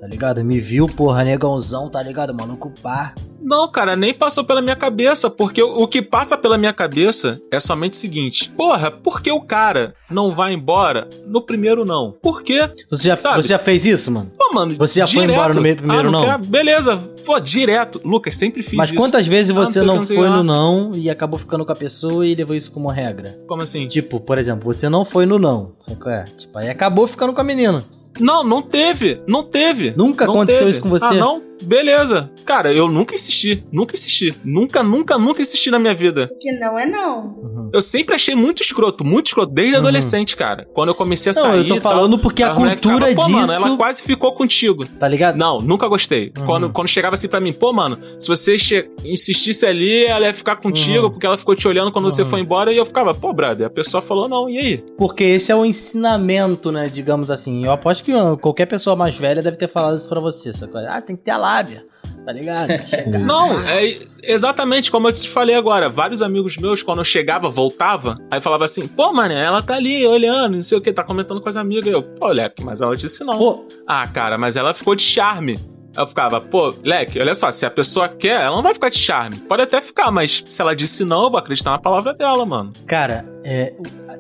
Tá 0.06 0.10
ligado? 0.10 0.46
Me 0.46 0.60
viu, 0.60 0.86
porra, 0.86 1.24
negãozão, 1.24 1.90
tá 1.90 2.00
ligado? 2.00 2.32
Maluco 2.32 2.72
pá. 2.80 3.16
Não, 3.42 3.68
cara, 3.68 3.96
nem 3.96 4.14
passou 4.14 4.44
pela 4.44 4.62
minha 4.62 4.76
cabeça, 4.76 5.32
porque 5.32 5.64
o 5.64 5.88
que 5.88 6.00
passa 6.00 6.38
pela 6.38 6.60
minha 6.60 6.74
cabeça 6.74 7.42
é 7.52 7.60
somente 7.60 7.94
o 7.94 7.96
seguinte: 7.96 8.52
porra, 8.52 8.92
por 8.92 9.20
que 9.20 9.32
o 9.32 9.42
cara 9.42 9.96
não 10.10 10.36
vai 10.36 10.54
embora 10.54 11.10
no 11.26 11.42
primeiro 11.42 11.84
não? 11.84 12.12
Por 12.22 12.44
quê? 12.44 12.70
Você 12.88 13.08
já, 13.08 13.16
Sabe? 13.16 13.42
você 13.42 13.50
já 13.50 13.58
fez 13.58 13.84
isso, 13.84 14.12
mano? 14.12 14.32
Pô, 14.38 14.54
mano, 14.54 14.78
Você 14.78 15.00
já 15.00 15.08
foi 15.08 15.26
embora 15.26 15.56
no 15.56 15.62
meio 15.62 15.76
do 15.76 15.80
primeiro 15.80 16.08
ah, 16.10 16.12
não? 16.12 16.28
não? 16.28 16.40
Beleza, 16.40 16.98
pô, 17.26 17.40
direto. 17.40 18.00
Lucas, 18.06 18.36
sempre 18.36 18.62
fiz 18.62 18.76
Mas 18.76 18.90
isso. 18.90 18.98
quantas 19.00 19.26
vezes 19.26 19.50
Ah, 19.50 19.56
você 19.56 19.80
que, 19.80 19.86
não 19.88 19.96
não 19.96 20.06
foi 20.06 20.30
no 20.30 20.44
não 20.44 20.92
e 20.94 21.10
acabou 21.10 21.40
ficando 21.40 21.66
com 21.66 21.72
a 21.72 21.76
pessoa 21.76 22.28
e 22.28 22.36
levou 22.36 22.56
isso 22.56 22.72
como 22.72 22.90
regra? 22.90 23.36
Como 23.48 23.64
assim? 23.64 23.88
Tipo, 23.88 24.20
por 24.20 24.38
exemplo, 24.38 24.72
você 24.72 24.88
não 24.88 25.04
foi 25.04 25.26
no 25.26 25.40
não, 25.40 25.74
sabe 25.80 26.00
qual 26.00 26.14
é? 26.14 26.26
Tipo, 26.26 26.60
aí 26.60 26.70
acabou 26.70 27.08
ficando 27.08 27.34
com 27.34 27.42
a 27.42 27.44
menina. 27.44 27.84
Não, 28.20 28.44
não 28.44 28.62
teve. 28.62 29.22
Não 29.28 29.44
teve. 29.44 29.94
Nunca 29.96 30.26
Não 30.26 30.34
aconteceu 30.36 30.60
teve. 30.60 30.72
isso 30.72 30.82
com 30.82 30.90
você? 30.90 31.06
Ah, 31.06 31.14
não? 31.14 31.42
Beleza. 31.64 32.30
Cara, 32.46 32.72
eu 32.74 32.88
nunca 32.90 33.16
insisti. 33.16 33.64
Nunca 33.72 33.96
insisti. 33.96 34.36
Nunca, 34.44 34.84
nunca, 34.84 35.18
nunca 35.18 35.42
insisti 35.42 35.72
na 35.72 35.80
minha 35.80 35.94
vida. 35.94 36.30
Que 36.40 36.52
não 36.60 36.78
é 36.78 36.86
não. 36.86 37.26
Uhum. 37.42 37.70
Eu 37.74 37.82
sempre 37.82 38.16
achei 38.16 38.36
muito 38.36 38.62
escroto, 38.62 39.04
muito 39.04 39.28
escroto, 39.28 39.52
desde 39.54 39.76
adolescente, 39.76 40.36
cara. 40.36 40.68
Quando 40.74 40.90
eu 40.90 40.96
comecei 40.96 41.32
a 41.32 41.36
Não, 41.36 41.42
sair. 41.42 41.58
eu 41.70 41.76
tô 41.76 41.82
tal, 41.82 41.92
falando 41.94 42.20
porque 42.20 42.44
a 42.44 42.54
cultura 42.54 43.08
ficavam, 43.08 43.16
Pô, 43.16 43.30
mano, 43.30 43.48
disso- 43.48 43.68
ela 43.68 43.78
quase 43.78 44.04
ficou 44.04 44.32
contigo. 44.34 44.86
Tá 44.86 45.08
ligado? 45.08 45.36
Não, 45.38 45.60
nunca 45.60 45.88
gostei. 45.88 46.32
Quando, 46.46 46.70
quando 46.70 46.88
chegava 46.88 47.16
assim 47.16 47.28
pra 47.28 47.40
mim, 47.42 47.52
pô, 47.52 47.74
mano, 47.74 47.98
se 48.20 48.28
você 48.28 48.56
insistisse 49.04 49.66
ali, 49.66 50.06
ela 50.06 50.26
ia 50.28 50.34
ficar 50.34 50.58
contigo, 50.58 51.10
porque 51.10 51.26
ela 51.26 51.38
ficou 51.38 51.56
te 51.56 51.68
olhando 51.68 51.92
quando 51.92 52.06
você 52.06 52.24
foi 52.26 52.40
embora, 52.42 52.72
e 52.72 52.78
eu 52.78 52.86
ficava, 52.86 53.14
pô, 53.14 53.34
brother, 53.34 53.68
a 53.68 53.70
pessoa 53.70 54.02
falou 54.02 54.28
não, 54.28 54.50
e 54.50 54.58
aí? 54.58 54.84
Porque 54.98 55.24
esse 55.24 55.52
é 55.52 55.56
o 55.56 55.66
ensinamento, 55.66 56.72
né? 56.72 56.90
Digamos 56.92 57.32
assim. 57.32 57.66
Eu 57.66 57.72
aposto 57.72 58.04
que 58.04 58.12
qualquer 58.42 58.66
pessoa 58.68 58.96
mais 58.96 59.16
velha 59.16 59.42
deve 59.42 59.58
ter 59.58 59.68
falado 59.68 59.98
isso 59.98 60.08
pra 60.08 60.20
você. 60.20 60.54
Sacou? 60.54 60.80
Ah, 60.88 61.02
tem 61.02 61.16
que 61.16 61.24
ter 61.24 61.32
a 61.32 61.38
lábia. 61.46 61.86
Tá 62.26 62.32
ligado? 62.32 62.70
Chegar. 62.90 63.20
Não, 63.20 63.60
é 63.68 63.98
exatamente 64.24 64.90
como 64.92 65.08
eu 65.08 65.14
te 65.14 65.30
falei 65.30 65.54
agora. 65.56 65.88
Vários 65.90 66.24
amigos 66.24 66.58
meus, 66.58 66.82
quando 66.82 67.00
eu 67.00 67.06
chegava, 67.06 67.50
voltava, 67.52 68.18
aí 68.32 68.42
falava 68.42 68.66
assim, 68.66 68.88
pô, 68.88 69.14
mano, 69.14 69.34
ela 69.34 69.62
tá 69.62 69.76
ali 69.76 70.06
olhando, 70.08 70.56
não 70.58 70.64
sei 70.64 70.78
o 70.78 70.82
que, 70.82 70.92
tá 70.92 71.04
comentando 71.04 71.40
com 71.40 71.48
as 71.50 71.56
amigas. 71.58 71.94
Eu, 71.94 72.02
pô, 72.02 72.30
Leque, 72.30 72.64
mas 72.64 72.82
ela 72.82 72.96
disse 72.98 73.24
não. 73.24 73.38
Pô, 73.38 73.68
Ah, 73.88 74.08
cara, 74.08 74.38
mas 74.40 74.56
ela 74.56 74.74
ficou 74.74 74.96
de 74.96 75.04
charme. 75.04 75.60
Eu 75.98 76.06
ficava, 76.08 76.42
pô, 76.42 76.74
Leque, 76.84 77.20
olha 77.20 77.34
só, 77.34 77.52
se 77.52 77.66
a 77.66 77.72
pessoa 77.72 78.10
quer, 78.10 78.42
ela 78.42 78.56
não 78.56 78.64
vai 78.64 78.74
ficar 78.74 78.90
de 78.90 78.98
charme. 78.98 79.38
Pode 79.38 79.62
até 79.64 79.80
ficar, 79.82 80.12
mas 80.12 80.44
se 80.48 80.62
ela 80.62 80.76
disse 80.76 81.06
não, 81.06 81.24
eu 81.24 81.30
vou 81.30 81.40
acreditar 81.40 81.72
na 81.72 81.80
palavra 81.80 82.14
dela, 82.14 82.46
mano. 82.46 82.72
Cara, 82.86 83.26
é, 83.44 83.74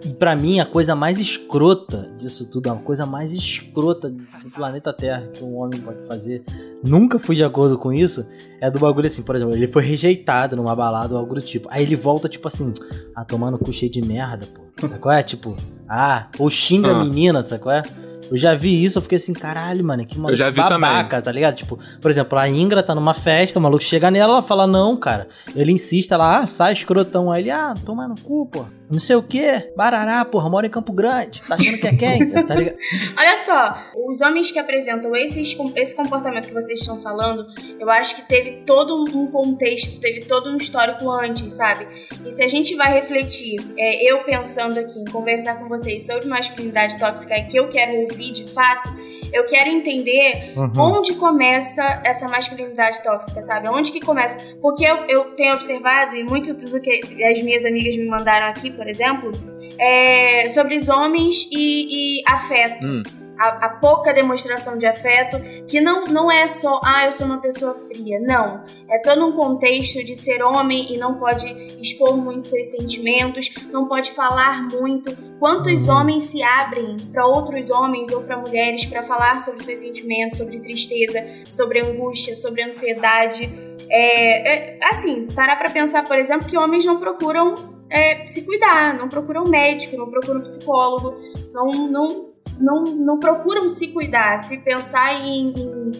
e 0.03 0.09
pra 0.09 0.35
mim 0.35 0.59
a 0.59 0.65
coisa 0.65 0.95
mais 0.95 1.19
escrota 1.19 2.09
disso 2.17 2.49
tudo, 2.49 2.69
a 2.69 2.75
coisa 2.75 3.05
mais 3.05 3.33
escrota 3.33 4.09
do 4.09 4.51
planeta 4.51 4.93
Terra 4.93 5.27
que 5.33 5.43
um 5.43 5.57
homem 5.57 5.79
pode 5.81 6.05
fazer, 6.07 6.43
nunca 6.83 7.17
fui 7.19 7.35
de 7.35 7.43
acordo 7.43 7.77
com 7.77 7.91
isso, 7.91 8.25
é 8.61 8.69
do 8.69 8.79
bagulho 8.79 9.07
assim, 9.07 9.23
por 9.23 9.35
exemplo, 9.35 9.55
ele 9.55 9.67
foi 9.67 9.83
rejeitado 9.83 10.55
numa 10.55 10.75
balada 10.75 11.13
ou 11.13 11.19
algo 11.19 11.35
do 11.35 11.41
tipo. 11.41 11.67
Aí 11.71 11.83
ele 11.83 11.95
volta 11.95 12.29
tipo 12.29 12.47
assim, 12.47 12.71
ah, 13.15 13.25
tomando 13.25 13.57
cu 13.57 13.73
cheio 13.73 13.91
de 13.91 14.01
merda, 14.01 14.45
pô. 14.47 14.61
Sabe 14.87 14.99
qual 14.99 15.15
é? 15.15 15.23
Tipo, 15.23 15.55
ah, 15.89 16.27
ou 16.37 16.49
xinga 16.49 16.89
a 16.91 16.99
Ah. 16.99 17.03
menina, 17.03 17.45
sabe 17.45 17.63
qual 17.63 17.75
é? 17.75 17.83
Eu 18.31 18.37
já 18.37 18.53
vi 18.53 18.83
isso, 18.83 18.97
eu 18.97 19.01
fiquei 19.01 19.17
assim, 19.17 19.33
caralho, 19.33 19.83
mano, 19.83 20.05
que 20.05 20.17
maluco 20.17 20.35
já 20.35 20.49
vi 20.49 20.57
babaca, 20.57 21.21
tá 21.21 21.31
ligado? 21.31 21.55
Tipo, 21.55 21.79
por 22.01 22.09
exemplo, 22.09 22.37
a 22.37 22.47
Ingra 22.49 22.81
tá 22.81 22.95
numa 22.95 23.13
festa, 23.13 23.59
o 23.59 23.61
maluco 23.61 23.83
chega 23.83 24.09
nela, 24.09 24.33
ela 24.33 24.41
fala, 24.41 24.65
não, 24.65 24.97
cara. 24.97 25.27
Ele 25.55 25.71
insiste, 25.71 26.11
ela, 26.11 26.39
ah, 26.39 26.47
sai 26.47 26.73
escrotão. 26.73 27.31
Aí 27.31 27.43
ele, 27.43 27.51
ah, 27.51 27.73
toma 27.85 28.07
no 28.07 28.15
cu, 28.19 28.45
pô. 28.47 28.65
Não 28.89 28.99
sei 28.99 29.15
o 29.15 29.23
quê. 29.23 29.71
Barará, 29.75 30.23
porra, 30.25 30.49
mora 30.49 30.67
em 30.67 30.69
Campo 30.69 30.93
Grande. 30.93 31.41
Tá 31.41 31.55
achando 31.55 31.77
que 31.77 31.87
é 31.87 31.95
quem? 31.95 32.29
tá 32.45 32.55
ligado? 32.55 32.77
Olha 33.17 33.37
só, 33.37 33.77
os 34.07 34.21
homens 34.21 34.51
que 34.51 34.59
apresentam 34.59 35.15
esses, 35.15 35.55
esse 35.75 35.95
comportamento 35.95 36.47
que 36.47 36.53
vocês 36.53 36.79
estão 36.79 36.99
falando, 36.99 37.45
eu 37.79 37.89
acho 37.89 38.15
que 38.15 38.27
teve 38.27 38.63
todo 38.65 38.95
um 38.95 39.27
contexto, 39.27 39.99
teve 39.99 40.21
todo 40.21 40.51
um 40.51 40.57
histórico 40.57 41.09
antes, 41.09 41.53
sabe? 41.53 41.87
E 42.23 42.31
se 42.31 42.43
a 42.43 42.47
gente 42.47 42.75
vai 42.75 42.93
refletir, 42.93 43.59
é, 43.77 44.03
eu 44.03 44.23
pensando 44.23 44.79
aqui 44.79 44.99
em 44.99 45.05
conversar 45.05 45.59
com 45.59 45.67
vocês 45.67 46.05
sobre 46.05 46.27
masculinidade 46.27 46.97
tóxica 46.97 47.35
que 47.43 47.57
eu 47.57 47.67
quero 47.67 47.93
ouvir 48.01 48.31
de 48.31 48.45
fato, 48.51 48.89
eu 49.33 49.45
quero 49.45 49.69
entender 49.69 50.53
onde 50.77 51.13
começa 51.15 52.01
essa 52.05 52.27
masculinidade 52.27 53.03
tóxica, 53.03 53.41
sabe? 53.41 53.67
Onde 53.67 53.91
que 53.91 53.99
começa? 53.99 54.55
Porque 54.61 54.85
eu, 54.85 54.97
eu 55.07 55.25
tenho 55.35 55.53
observado, 55.53 56.15
e 56.15 56.23
muito 56.23 56.53
do 56.53 56.79
que 56.79 57.01
as 57.23 57.41
minhas 57.41 57.65
amigas 57.65 57.97
me 57.97 58.05
mandaram 58.05 58.47
aqui, 58.47 58.71
por 58.75 58.87
exemplo, 58.87 59.31
é 59.79 60.47
sobre 60.49 60.75
os 60.75 60.89
homens 60.89 61.47
e, 61.51 62.19
e 62.19 62.23
afeto. 62.27 62.85
Hum. 62.85 63.03
A, 63.37 63.65
a 63.65 63.69
pouca 63.69 64.13
demonstração 64.13 64.77
de 64.77 64.85
afeto, 64.85 65.37
que 65.67 65.81
não, 65.81 66.05
não 66.05 66.31
é 66.31 66.47
só, 66.47 66.79
ah, 66.81 67.05
eu 67.05 67.11
sou 67.11 67.27
uma 67.27 67.41
pessoa 67.41 67.73
fria. 67.73 68.17
Não. 68.21 68.63
É 68.89 68.97
todo 68.99 69.25
um 69.25 69.33
contexto 69.33 70.01
de 70.05 70.15
ser 70.15 70.41
homem 70.41 70.93
e 70.93 70.97
não 70.97 71.15
pode 71.15 71.45
expor 71.81 72.15
muito 72.15 72.47
seus 72.47 72.71
sentimentos, 72.71 73.51
não 73.73 73.89
pode 73.89 74.11
falar 74.11 74.65
muito. 74.69 75.13
Quantos 75.37 75.89
homens 75.89 76.23
se 76.23 76.41
abrem 76.41 76.95
para 77.11 77.27
outros 77.27 77.69
homens 77.69 78.09
ou 78.13 78.21
para 78.21 78.37
mulheres 78.37 78.85
para 78.85 79.03
falar 79.03 79.41
sobre 79.41 79.61
seus 79.61 79.79
sentimentos, 79.79 80.37
sobre 80.37 80.61
tristeza, 80.61 81.21
sobre 81.45 81.81
angústia, 81.81 82.37
sobre 82.37 82.63
ansiedade? 82.63 83.49
É, 83.89 84.53
é, 84.53 84.79
assim, 84.89 85.27
parar 85.35 85.57
para 85.57 85.69
pensar, 85.69 86.05
por 86.05 86.17
exemplo, 86.17 86.47
que 86.47 86.57
homens 86.57 86.85
não 86.85 86.99
procuram 86.99 87.74
é, 87.89 88.25
se 88.25 88.43
cuidar, 88.43 88.97
não 88.97 89.07
procuram 89.07 89.43
médico, 89.45 89.97
não 89.97 90.09
procuram 90.09 90.41
psicólogo, 90.41 91.15
não, 91.53 91.87
não, 91.87 92.33
não, 92.59 92.83
não 92.83 93.19
procuram 93.19 93.69
se 93.69 93.89
cuidar, 93.89 94.39
se 94.39 94.57
pensar 94.59 95.13
em, 95.21 95.49
em, 95.49 95.91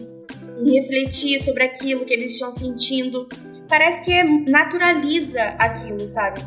em 0.58 0.74
refletir 0.74 1.38
sobre 1.40 1.64
aquilo 1.64 2.04
que 2.04 2.12
eles 2.12 2.32
estão 2.32 2.52
sentindo. 2.52 3.28
Parece 3.68 4.04
que 4.04 4.12
é, 4.12 4.24
naturaliza 4.24 5.42
aquilo, 5.58 6.06
sabe? 6.06 6.40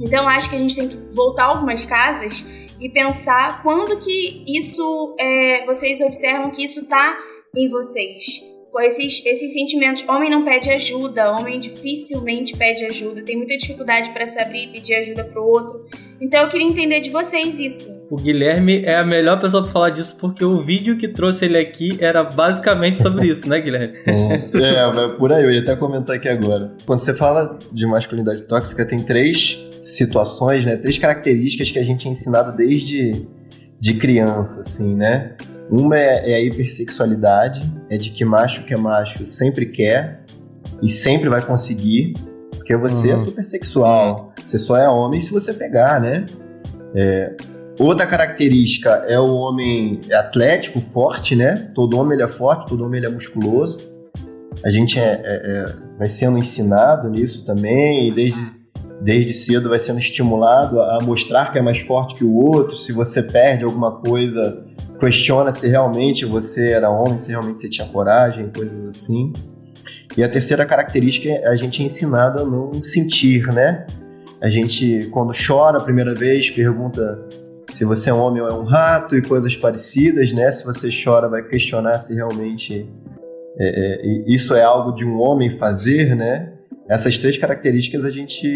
Então 0.00 0.28
acho 0.28 0.50
que 0.50 0.56
a 0.56 0.58
gente 0.58 0.74
tem 0.74 0.88
que 0.88 0.96
voltar 1.14 1.44
algumas 1.44 1.86
casas 1.86 2.44
e 2.80 2.88
pensar 2.88 3.62
quando 3.62 3.96
que 3.98 4.44
isso 4.46 5.14
é, 5.18 5.64
vocês 5.64 6.00
observam 6.00 6.50
que 6.50 6.64
isso 6.64 6.86
tá 6.86 7.16
em 7.56 7.68
vocês. 7.68 8.53
Com 8.74 8.80
esses, 8.80 9.24
esses 9.24 9.52
sentimentos, 9.52 10.04
homem 10.08 10.28
não 10.28 10.44
pede 10.44 10.68
ajuda, 10.68 11.30
homem 11.30 11.60
dificilmente 11.60 12.56
pede 12.56 12.84
ajuda, 12.84 13.22
tem 13.22 13.36
muita 13.36 13.56
dificuldade 13.56 14.10
para 14.10 14.26
se 14.26 14.36
abrir 14.40 14.64
e 14.64 14.66
pedir 14.66 14.96
ajuda 14.96 15.22
pro 15.22 15.44
outro. 15.44 15.86
Então 16.20 16.42
eu 16.42 16.48
queria 16.48 16.66
entender 16.66 16.98
de 16.98 17.08
vocês 17.08 17.60
isso. 17.60 17.88
O 18.10 18.16
Guilherme 18.16 18.82
é 18.84 18.96
a 18.96 19.04
melhor 19.04 19.40
pessoa 19.40 19.62
pra 19.62 19.70
falar 19.70 19.90
disso, 19.90 20.16
porque 20.20 20.44
o 20.44 20.64
vídeo 20.64 20.98
que 20.98 21.06
trouxe 21.06 21.44
ele 21.44 21.56
aqui 21.56 21.96
era 22.00 22.24
basicamente 22.24 23.00
sobre 23.00 23.28
isso, 23.28 23.48
né, 23.48 23.60
Guilherme? 23.60 23.94
É, 24.54 24.92
vai 24.92 25.16
por 25.16 25.32
aí, 25.32 25.44
eu 25.44 25.52
ia 25.52 25.60
até 25.60 25.76
comentar 25.76 26.16
aqui 26.16 26.28
agora. 26.28 26.74
Quando 26.84 26.98
você 26.98 27.14
fala 27.14 27.56
de 27.70 27.86
masculinidade 27.86 28.42
tóxica, 28.42 28.84
tem 28.84 28.98
três 28.98 29.68
situações, 29.80 30.66
né? 30.66 30.76
Três 30.76 30.98
características 30.98 31.70
que 31.70 31.78
a 31.78 31.84
gente 31.84 32.08
é 32.08 32.10
ensinado 32.10 32.56
desde 32.56 33.24
de 33.78 33.94
criança, 33.94 34.62
assim, 34.62 34.96
né? 34.96 35.36
Uma 35.70 35.96
é, 35.98 36.32
é 36.32 36.34
a 36.36 36.40
hipersexualidade, 36.40 37.60
é 37.90 37.96
de 37.96 38.10
que 38.10 38.24
macho 38.24 38.64
que 38.64 38.74
é 38.74 38.76
macho 38.76 39.26
sempre 39.26 39.66
quer 39.66 40.20
e 40.82 40.88
sempre 40.90 41.28
vai 41.28 41.40
conseguir, 41.40 42.12
porque 42.50 42.76
você 42.76 43.10
é 43.10 43.16
Uhum. 43.16 43.26
super 43.26 43.44
sexual, 43.44 44.32
você 44.46 44.58
só 44.58 44.76
é 44.76 44.88
homem 44.88 45.20
se 45.20 45.32
você 45.32 45.52
pegar, 45.52 46.00
né? 46.00 46.24
É, 46.94 47.32
Outra 47.76 48.06
característica 48.06 48.88
é 49.08 49.18
o 49.18 49.34
homem 49.34 49.98
atlético, 50.12 50.78
forte, 50.78 51.34
né? 51.34 51.72
Todo 51.74 51.98
homem 51.98 52.12
ele 52.14 52.22
é 52.22 52.28
forte, 52.28 52.68
todo 52.68 52.84
homem 52.84 52.98
ele 52.98 53.06
é 53.06 53.10
musculoso. 53.10 53.78
A 54.64 54.70
gente 54.70 54.96
é, 55.00 55.20
é- 55.24 55.24
é- 55.24 55.64
vai 55.98 56.08
sendo 56.08 56.38
ensinado 56.38 57.10
nisso 57.10 57.44
também, 57.44 58.06
e 58.06 58.12
desde, 58.12 58.40
desde 59.02 59.32
cedo 59.32 59.70
vai 59.70 59.80
sendo 59.80 59.98
estimulado 59.98 60.80
a 60.80 61.00
mostrar 61.02 61.50
que 61.50 61.58
é 61.58 61.62
mais 61.62 61.80
forte 61.80 62.14
que 62.14 62.22
o 62.24 62.34
outro. 62.36 62.76
Se 62.76 62.92
você 62.92 63.20
perde 63.24 63.64
alguma 63.64 63.90
coisa, 63.90 64.64
questiona 65.04 65.52
se 65.52 65.68
realmente 65.68 66.24
você 66.24 66.70
era 66.70 66.90
homem, 66.90 67.18
se 67.18 67.30
realmente 67.30 67.60
você 67.60 67.68
tinha 67.68 67.86
coragem, 67.86 68.50
coisas 68.54 68.88
assim. 68.88 69.32
E 70.16 70.22
a 70.22 70.28
terceira 70.28 70.64
característica 70.64 71.28
é 71.28 71.46
a 71.46 71.56
gente 71.56 71.82
é 71.82 71.86
ensinado 71.86 72.42
a 72.42 72.46
não 72.46 72.72
sentir, 72.80 73.46
né? 73.52 73.84
A 74.40 74.48
gente, 74.48 75.08
quando 75.10 75.32
chora 75.34 75.78
a 75.78 75.82
primeira 75.82 76.14
vez, 76.14 76.50
pergunta 76.50 77.26
se 77.68 77.84
você 77.84 78.10
é 78.10 78.14
um 78.14 78.20
homem 78.20 78.42
ou 78.42 78.48
é 78.48 78.52
um 78.52 78.64
rato 78.64 79.16
e 79.16 79.22
coisas 79.22 79.56
parecidas, 79.56 80.32
né? 80.32 80.50
Se 80.52 80.64
você 80.64 80.88
chora, 80.90 81.28
vai 81.28 81.42
questionar 81.42 81.98
se 81.98 82.14
realmente 82.14 82.88
é, 83.58 84.00
é, 84.02 84.24
isso 84.26 84.54
é 84.54 84.62
algo 84.62 84.92
de 84.92 85.04
um 85.04 85.18
homem 85.18 85.50
fazer, 85.50 86.14
né? 86.14 86.52
Essas 86.88 87.18
três 87.18 87.38
características 87.38 88.04
a 88.04 88.10
gente 88.10 88.46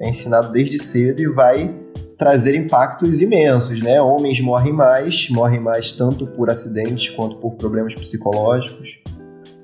é 0.00 0.08
ensinado 0.08 0.52
desde 0.52 0.78
cedo 0.78 1.20
e 1.20 1.26
vai 1.26 1.74
trazer 2.22 2.54
impactos 2.54 3.20
imensos, 3.20 3.82
né? 3.82 4.00
Homens 4.00 4.40
morrem 4.40 4.72
mais, 4.72 5.28
morrem 5.28 5.58
mais 5.58 5.90
tanto 5.90 6.24
por 6.24 6.48
acidentes 6.48 7.12
quanto 7.16 7.34
por 7.38 7.56
problemas 7.56 7.96
psicológicos. 7.96 9.00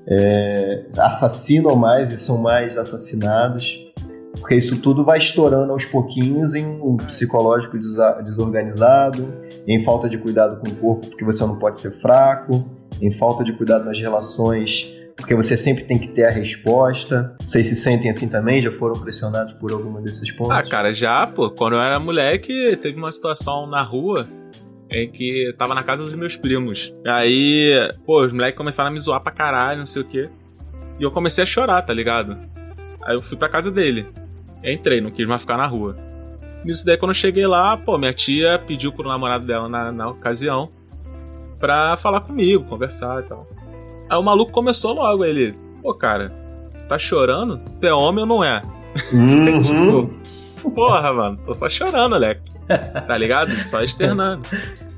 É, 0.05 0.83
assassinam 0.97 1.77
mais 1.77 2.11
e 2.11 2.17
são 2.17 2.37
mais 2.37 2.77
assassinados. 2.77 3.79
Porque 4.37 4.55
isso 4.55 4.75
tudo 4.81 5.05
vai 5.05 5.19
estourando 5.19 5.71
aos 5.71 5.85
pouquinhos 5.85 6.53
em 6.53 6.65
um 6.65 6.97
psicológico 6.97 7.77
desorganizado, 8.25 9.33
em 9.65 9.81
falta 9.85 10.09
de 10.09 10.17
cuidado 10.17 10.59
com 10.59 10.69
o 10.69 10.75
corpo, 10.75 11.07
porque 11.07 11.23
você 11.23 11.45
não 11.45 11.57
pode 11.57 11.79
ser 11.79 11.91
fraco, 12.01 12.69
em 13.01 13.09
falta 13.09 13.41
de 13.41 13.53
cuidado 13.53 13.85
nas 13.85 13.97
relações, 14.01 14.98
porque 15.19 15.35
você 15.35 15.57
sempre 15.57 15.83
tem 15.83 15.99
que 15.99 16.07
ter 16.07 16.25
a 16.25 16.31
resposta. 16.31 17.35
Vocês 17.41 17.67
se 17.67 17.75
sentem 17.75 18.09
assim 18.09 18.29
também? 18.29 18.61
Já 18.61 18.71
foram 18.71 18.99
pressionados 18.99 19.53
por 19.53 19.71
algum 19.71 20.01
desses 20.01 20.31
pontos? 20.31 20.51
Ah, 20.51 20.63
cara, 20.63 20.93
já, 20.93 21.27
pô, 21.27 21.51
quando 21.51 21.73
eu 21.73 21.81
era 21.81 21.99
moleque, 21.99 22.75
teve 22.77 22.97
uma 22.97 23.11
situação 23.11 23.67
na 23.67 23.81
rua 23.81 24.27
em 24.89 25.09
que 25.09 25.53
tava 25.57 25.75
na 25.75 25.83
casa 25.83 26.03
dos 26.03 26.15
meus 26.15 26.35
primos. 26.35 26.95
Aí, 27.05 27.73
pô, 28.05 28.25
os 28.25 28.31
moleques 28.31 28.57
começaram 28.57 28.89
a 28.89 28.91
me 28.91 28.99
zoar 28.99 29.21
pra 29.21 29.31
caralho, 29.31 29.79
não 29.79 29.85
sei 29.85 30.01
o 30.01 30.05
quê. 30.05 30.29
E 30.99 31.03
eu 31.03 31.11
comecei 31.11 31.43
a 31.43 31.47
chorar, 31.47 31.81
tá 31.81 31.93
ligado? 31.93 32.37
Aí 33.03 33.15
eu 33.15 33.21
fui 33.21 33.37
pra 33.37 33.49
casa 33.49 33.69
dele. 33.69 34.07
Entrei, 34.63 34.99
não 34.99 35.11
quis 35.11 35.27
mais 35.27 35.41
ficar 35.41 35.57
na 35.57 35.67
rua. 35.67 35.95
Nisso 36.65 36.85
daí, 36.85 36.97
quando 36.97 37.11
eu 37.11 37.15
cheguei 37.15 37.45
lá, 37.45 37.77
pô, 37.77 37.97
minha 37.97 38.13
tia 38.13 38.59
pediu 38.59 38.91
pro 38.91 39.07
namorado 39.07 39.45
dela 39.45 39.69
na, 39.69 39.91
na 39.91 40.09
ocasião 40.09 40.71
pra 41.59 41.95
falar 41.97 42.21
comigo, 42.21 42.65
conversar 42.65 43.23
e 43.23 43.27
tal. 43.27 43.47
Aí 44.09 44.17
o 44.17 44.23
maluco 44.23 44.51
começou 44.51 44.93
logo, 44.93 45.23
ele, 45.23 45.55
pô, 45.81 45.93
cara, 45.93 46.33
tá 46.87 46.97
chorando? 46.97 47.61
Tu 47.79 47.87
é 47.87 47.93
homem 47.93 48.21
ou 48.21 48.27
não 48.27 48.43
é? 48.43 48.63
Uhum. 49.13 49.59
Tipo, 49.61 50.09
Porra, 50.71 51.13
mano, 51.13 51.39
tô 51.45 51.53
só 51.53 51.69
chorando, 51.69 52.15
Alec. 52.15 52.41
Tá 52.67 53.17
ligado? 53.17 53.51
Só 53.63 53.81
externando. 53.81 54.41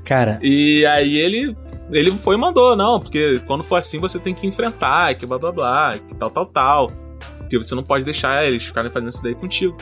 Cara, 0.04 0.38
E 0.42 0.84
aí 0.86 1.16
ele 1.16 1.56
ele 1.92 2.10
foi 2.12 2.36
e 2.36 2.38
mandou, 2.38 2.74
não, 2.74 2.98
porque 2.98 3.40
quando 3.46 3.62
for 3.62 3.76
assim 3.76 4.00
você 4.00 4.18
tem 4.18 4.34
que 4.34 4.46
enfrentar, 4.46 5.14
que 5.14 5.26
blá 5.26 5.38
blá 5.38 5.52
blá, 5.52 5.94
que 5.98 6.14
tal, 6.14 6.30
tal, 6.30 6.46
tal. 6.46 6.90
Porque 7.38 7.56
você 7.56 7.74
não 7.74 7.82
pode 7.82 8.04
deixar 8.04 8.44
eles 8.46 8.64
ficarem 8.64 8.90
fazendo 8.90 9.10
isso 9.10 9.22
daí 9.22 9.34
contigo. 9.34 9.76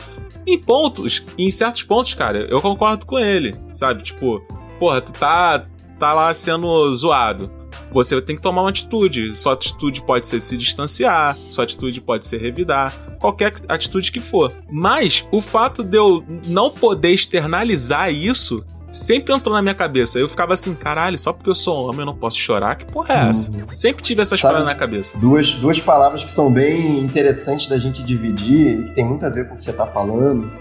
Em 0.45 0.59
pontos, 0.59 1.23
em 1.37 1.49
certos 1.49 1.83
pontos, 1.83 2.13
cara, 2.13 2.39
eu 2.49 2.61
concordo 2.61 3.05
com 3.05 3.17
ele, 3.17 3.55
sabe? 3.71 4.03
Tipo, 4.03 4.41
porra, 4.79 5.01
tu 5.01 5.13
tá, 5.13 5.65
tá 5.97 6.13
lá 6.13 6.33
sendo 6.33 6.93
zoado. 6.93 7.49
Você 7.91 8.21
tem 8.21 8.35
que 8.35 8.41
tomar 8.41 8.61
uma 8.61 8.69
atitude. 8.69 9.35
Sua 9.35 9.53
atitude 9.53 10.01
pode 10.03 10.27
ser 10.27 10.39
se 10.39 10.57
distanciar, 10.57 11.37
sua 11.49 11.63
atitude 11.63 12.01
pode 12.01 12.25
ser 12.25 12.37
revidar, 12.37 12.93
qualquer 13.19 13.53
atitude 13.67 14.11
que 14.11 14.19
for. 14.19 14.53
Mas 14.69 15.25
o 15.31 15.41
fato 15.41 15.83
de 15.83 15.97
eu 15.97 16.23
não 16.47 16.69
poder 16.69 17.11
externalizar 17.11 18.11
isso 18.11 18.63
sempre 18.91 19.33
entrou 19.33 19.55
na 19.55 19.61
minha 19.61 19.73
cabeça. 19.73 20.19
Eu 20.19 20.27
ficava 20.27 20.53
assim, 20.53 20.75
caralho, 20.75 21.17
só 21.17 21.31
porque 21.31 21.49
eu 21.49 21.55
sou 21.55 21.87
homem 21.87 22.01
eu 22.01 22.05
não 22.05 22.15
posso 22.15 22.37
chorar? 22.37 22.75
Que 22.75 22.85
porra 22.85 23.13
é 23.13 23.29
essa? 23.29 23.51
Sempre 23.65 24.03
tive 24.03 24.21
essas 24.21 24.41
paradas 24.41 24.65
na 24.65 24.75
cabeça. 24.75 25.17
Duas, 25.17 25.53
duas 25.53 25.79
palavras 25.79 26.23
que 26.23 26.31
são 26.31 26.51
bem 26.51 26.99
interessantes 26.99 27.67
da 27.67 27.77
gente 27.77 28.03
dividir 28.03 28.79
e 28.79 28.83
que 28.83 28.93
tem 28.93 29.05
muito 29.05 29.25
a 29.25 29.29
ver 29.29 29.47
com 29.47 29.53
o 29.53 29.57
que 29.57 29.63
você 29.63 29.71
está 29.71 29.87
falando 29.87 30.51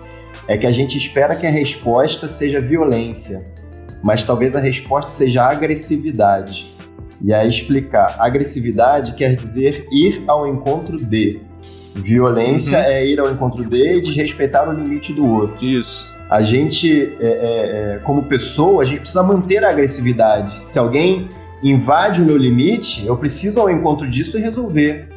é 0.47 0.57
que 0.57 0.67
a 0.67 0.73
gente 0.73 0.97
espera 0.97 1.37
que 1.37 1.47
a 1.47 1.51
resposta 1.51 2.27
seja 2.27 2.61
violência, 2.61 3.47
mas 4.03 4.25
talvez 4.25 4.55
a 4.55 4.61
resposta 4.61 5.11
seja 5.11 5.45
agressividade. 5.45 6.75
E 7.23 7.33
aí 7.33 7.49
explicar. 7.49 8.17
Agressividade 8.19 9.15
quer 9.15 9.37
dizer 9.37 9.87
ir 9.93 10.25
ao 10.27 10.47
encontro 10.47 10.97
de. 10.97 11.41
Violência 11.93 12.79
Uhum. 12.79 12.85
é 12.85 13.07
ir 13.07 13.19
ao 13.19 13.31
encontro 13.31 13.65
de 13.65 13.99
e 13.99 14.01
desrespeitar 14.01 14.69
o 14.69 14.73
limite 14.73 15.13
do 15.13 15.27
outro. 15.27 15.65
Isso. 15.67 16.17
A 16.31 16.41
gente, 16.41 17.13
é, 17.21 17.27
é, 17.27 17.95
é, 17.97 18.01
como 18.05 18.23
pessoa, 18.23 18.83
a 18.83 18.85
gente 18.85 19.01
precisa 19.01 19.23
manter 19.25 19.65
a 19.65 19.71
agressividade. 19.71 20.55
Se 20.55 20.79
alguém 20.79 21.29
invade 21.63 22.23
o 22.23 22.25
meu 22.25 22.37
limite, 22.37 23.05
eu 23.05 23.17
preciso 23.17 23.59
ir 23.59 23.63
ao 23.63 23.71
encontro 23.71 24.09
disso 24.09 24.39
e 24.39 24.41
resolver. 24.41 25.09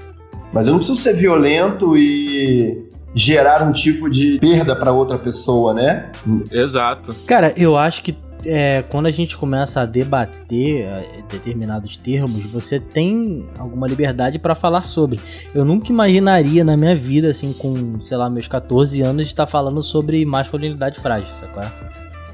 Mas 0.51 0.65
eu 0.65 0.71
não 0.71 0.79
preciso 0.79 0.99
ser 0.99 1.13
violento 1.13 1.95
e 1.95 2.89
gerar 3.13 3.61
um 3.63 3.71
tipo 3.71 4.09
de 4.09 4.39
perda 4.39 4.75
para 4.75 4.91
outra 4.91 5.19
pessoa, 5.19 5.73
né? 5.73 6.11
Exato. 6.51 7.15
Cara, 7.27 7.53
eu 7.55 7.77
acho 7.77 8.01
que 8.01 8.15
é, 8.45 8.83
quando 8.83 9.07
a 9.07 9.11
gente 9.11 9.37
começa 9.37 9.81
a 9.81 9.85
debater 9.85 10.81
é, 10.81 11.23
determinados 11.29 11.97
termos, 11.97 12.43
você 12.43 12.79
tem 12.79 13.45
alguma 13.57 13.87
liberdade 13.87 14.39
pra 14.39 14.55
falar 14.55 14.83
sobre. 14.83 15.19
Eu 15.53 15.63
nunca 15.65 15.91
imaginaria 15.91 16.63
na 16.63 16.75
minha 16.75 16.95
vida, 16.95 17.29
assim, 17.29 17.53
com, 17.53 17.99
sei 17.99 18.17
lá, 18.17 18.29
meus 18.29 18.47
14 18.47 19.01
anos, 19.01 19.27
estar 19.27 19.45
falando 19.45 19.81
sobre 19.81 20.25
masculinidade 20.25 20.99
frágil, 20.99 21.29
sabe? 21.39 21.71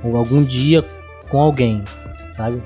Ou 0.03 0.15
algum 0.15 0.43
dia 0.43 0.85
com 1.29 1.39
alguém, 1.39 1.83
sabe? 2.31 2.61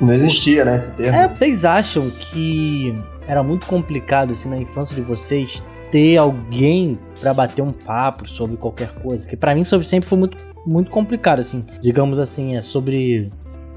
Não 0.00 0.12
existia, 0.12 0.64
né, 0.64 0.76
esse 0.76 0.96
termo. 0.96 1.18
É, 1.18 1.26
vocês 1.26 1.64
acham 1.64 2.10
que 2.10 2.96
era 3.26 3.42
muito 3.42 3.66
complicado, 3.66 4.32
assim, 4.32 4.48
na 4.48 4.58
infância 4.58 4.94
de 4.94 5.02
vocês, 5.02 5.62
ter 5.90 6.16
alguém 6.16 6.98
pra 7.20 7.34
bater 7.34 7.62
um 7.62 7.72
papo 7.72 8.28
sobre 8.28 8.56
qualquer 8.56 8.92
coisa? 8.94 9.26
Que 9.26 9.36
pra 9.36 9.54
mim 9.54 9.64
sempre 9.64 10.08
foi 10.08 10.18
muito, 10.18 10.36
muito 10.66 10.90
complicado, 10.90 11.38
assim. 11.40 11.64
Digamos 11.80 12.18
assim, 12.18 12.56
é 12.56 12.62
sobre. 12.62 13.30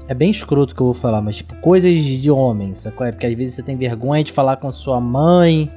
É 0.08 0.14
bem 0.14 0.30
escroto 0.30 0.74
que 0.74 0.82
eu 0.82 0.86
vou 0.86 0.94
falar, 0.94 1.20
mas 1.22 1.36
tipo, 1.36 1.54
coisas 1.56 1.94
de 1.94 2.30
homem, 2.30 2.74
sacou? 2.74 3.06
É 3.06 3.12
porque 3.12 3.26
às 3.26 3.34
vezes 3.34 3.54
você 3.54 3.62
tem 3.62 3.76
vergonha 3.76 4.22
de 4.24 4.32
falar 4.32 4.56
com 4.56 4.70
sua 4.72 5.00
mãe, 5.00 5.70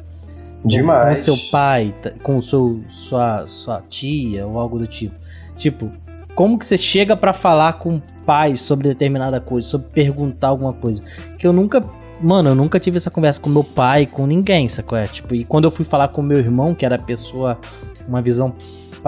Demais. 0.66 1.20
com 1.20 1.24
seu 1.36 1.52
pai, 1.52 1.94
tá- 2.02 2.12
com 2.24 2.38
o 2.38 2.42
seu, 2.42 2.82
sua, 2.90 3.46
sua 3.48 3.82
tia 3.88 4.46
ou 4.48 4.60
algo 4.60 4.80
do 4.80 4.88
tipo. 4.88 5.16
Tipo, 5.56 5.92
como 6.34 6.58
que 6.58 6.66
você 6.66 6.78
chega 6.78 7.16
pra 7.16 7.32
falar 7.34 7.74
com 7.74 7.98
o 7.98 8.02
pai 8.26 8.56
sobre 8.56 8.90
determinada 8.90 9.40
coisa, 9.40 9.68
sobre 9.68 9.88
perguntar 9.90 10.48
alguma 10.50 10.74
coisa? 10.74 11.04
Que 11.38 11.46
eu 11.48 11.54
nunca. 11.54 11.84
Mano, 12.22 12.50
eu 12.50 12.56
nunca 12.56 12.80
tive 12.80 12.98
essa 12.98 13.12
conversa 13.12 13.40
com 13.40 13.50
meu 13.50 13.64
pai, 13.64 14.06
com 14.08 14.26
ninguém, 14.26 14.68
sacou? 14.68 14.98
É, 14.98 15.06
tipo, 15.06 15.36
e 15.36 15.44
quando 15.44 15.66
eu 15.66 15.72
fui 15.72 15.86
falar 15.86 16.08
com 16.08 16.22
meu 16.22 16.40
irmão, 16.40 16.74
que 16.74 16.86
era 16.86 16.96
a 16.96 17.00
pessoa, 17.00 17.60
uma 18.08 18.22
visão 18.22 18.54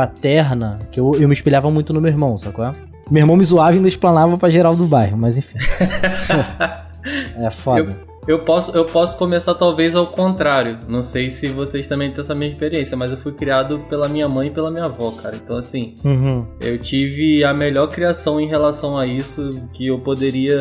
paterna, 0.02 0.78
que 0.92 1.00
eu, 1.00 1.16
eu 1.20 1.28
me 1.28 1.34
espelhava 1.34 1.72
muito 1.72 1.92
no 1.92 2.00
meu 2.00 2.12
irmão, 2.12 2.38
sacou? 2.38 2.72
Meu 3.10 3.22
irmão 3.24 3.36
me 3.36 3.44
zoava 3.44 3.72
e 3.74 3.76
ainda 3.78 3.88
explanava 3.88 4.38
pra 4.38 4.48
geral 4.48 4.76
do 4.76 4.86
bairro, 4.86 5.18
mas 5.18 5.40
enfim. 5.40 5.58
é 7.44 7.50
foda. 7.50 7.98
Eu 8.28 8.40
posso, 8.40 8.76
eu 8.78 8.86
posso 8.86 9.18
começar 9.18 9.56
talvez 9.56 9.96
ao 9.96 10.06
contrário. 10.06 10.78
Não 10.88 11.02
sei 11.02 11.32
se 11.32 11.48
vocês 11.48 11.88
também 11.88 12.12
têm 12.12 12.22
essa 12.22 12.36
mesma 12.36 12.54
experiência, 12.54 12.96
mas 12.96 13.10
eu 13.10 13.18
fui 13.18 13.32
criado 13.32 13.80
pela 13.90 14.08
minha 14.08 14.28
mãe 14.30 14.50
e 14.50 14.52
pela 14.52 14.70
minha 14.70 14.84
avó, 14.86 15.10
cara. 15.12 15.36
Então, 15.36 15.58
assim, 15.58 15.98
Uhum. 16.04 16.46
eu 16.60 16.78
tive 16.78 17.44
a 17.44 17.54
melhor 17.54 17.88
criação 17.88 18.40
em 18.40 18.48
relação 18.48 18.98
a 19.00 19.08
isso 19.08 19.62
que 19.74 19.88
eu 19.88 19.98
poderia 20.00 20.58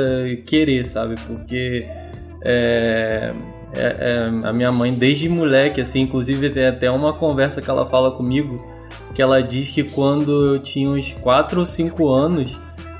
querer, 0.47 0.87
sabe? 0.87 1.17
Porque 1.27 1.85
é, 2.43 3.33
é- 3.75 3.97
é, 4.01 4.49
a 4.49 4.53
minha 4.53 4.71
mãe, 4.71 4.95
desde 4.95 5.29
moleque, 5.29 5.81
assim, 5.81 6.01
inclusive 6.03 6.49
tem 6.51 6.67
até 6.67 6.89
uma 6.91 7.13
conversa 7.15 7.61
que 7.61 7.69
ela 7.69 7.85
fala 7.87 8.13
comigo, 8.13 8.65
que 9.15 9.23
ela 9.23 9.43
diz 9.43 9.71
que 9.71 9.83
quando 9.83 10.55
eu 10.55 10.59
tinha 10.59 10.91
uns 10.91 11.13
4 11.21 11.61
ou 11.61 11.67
5 11.67 12.09
anos, 12.09 12.59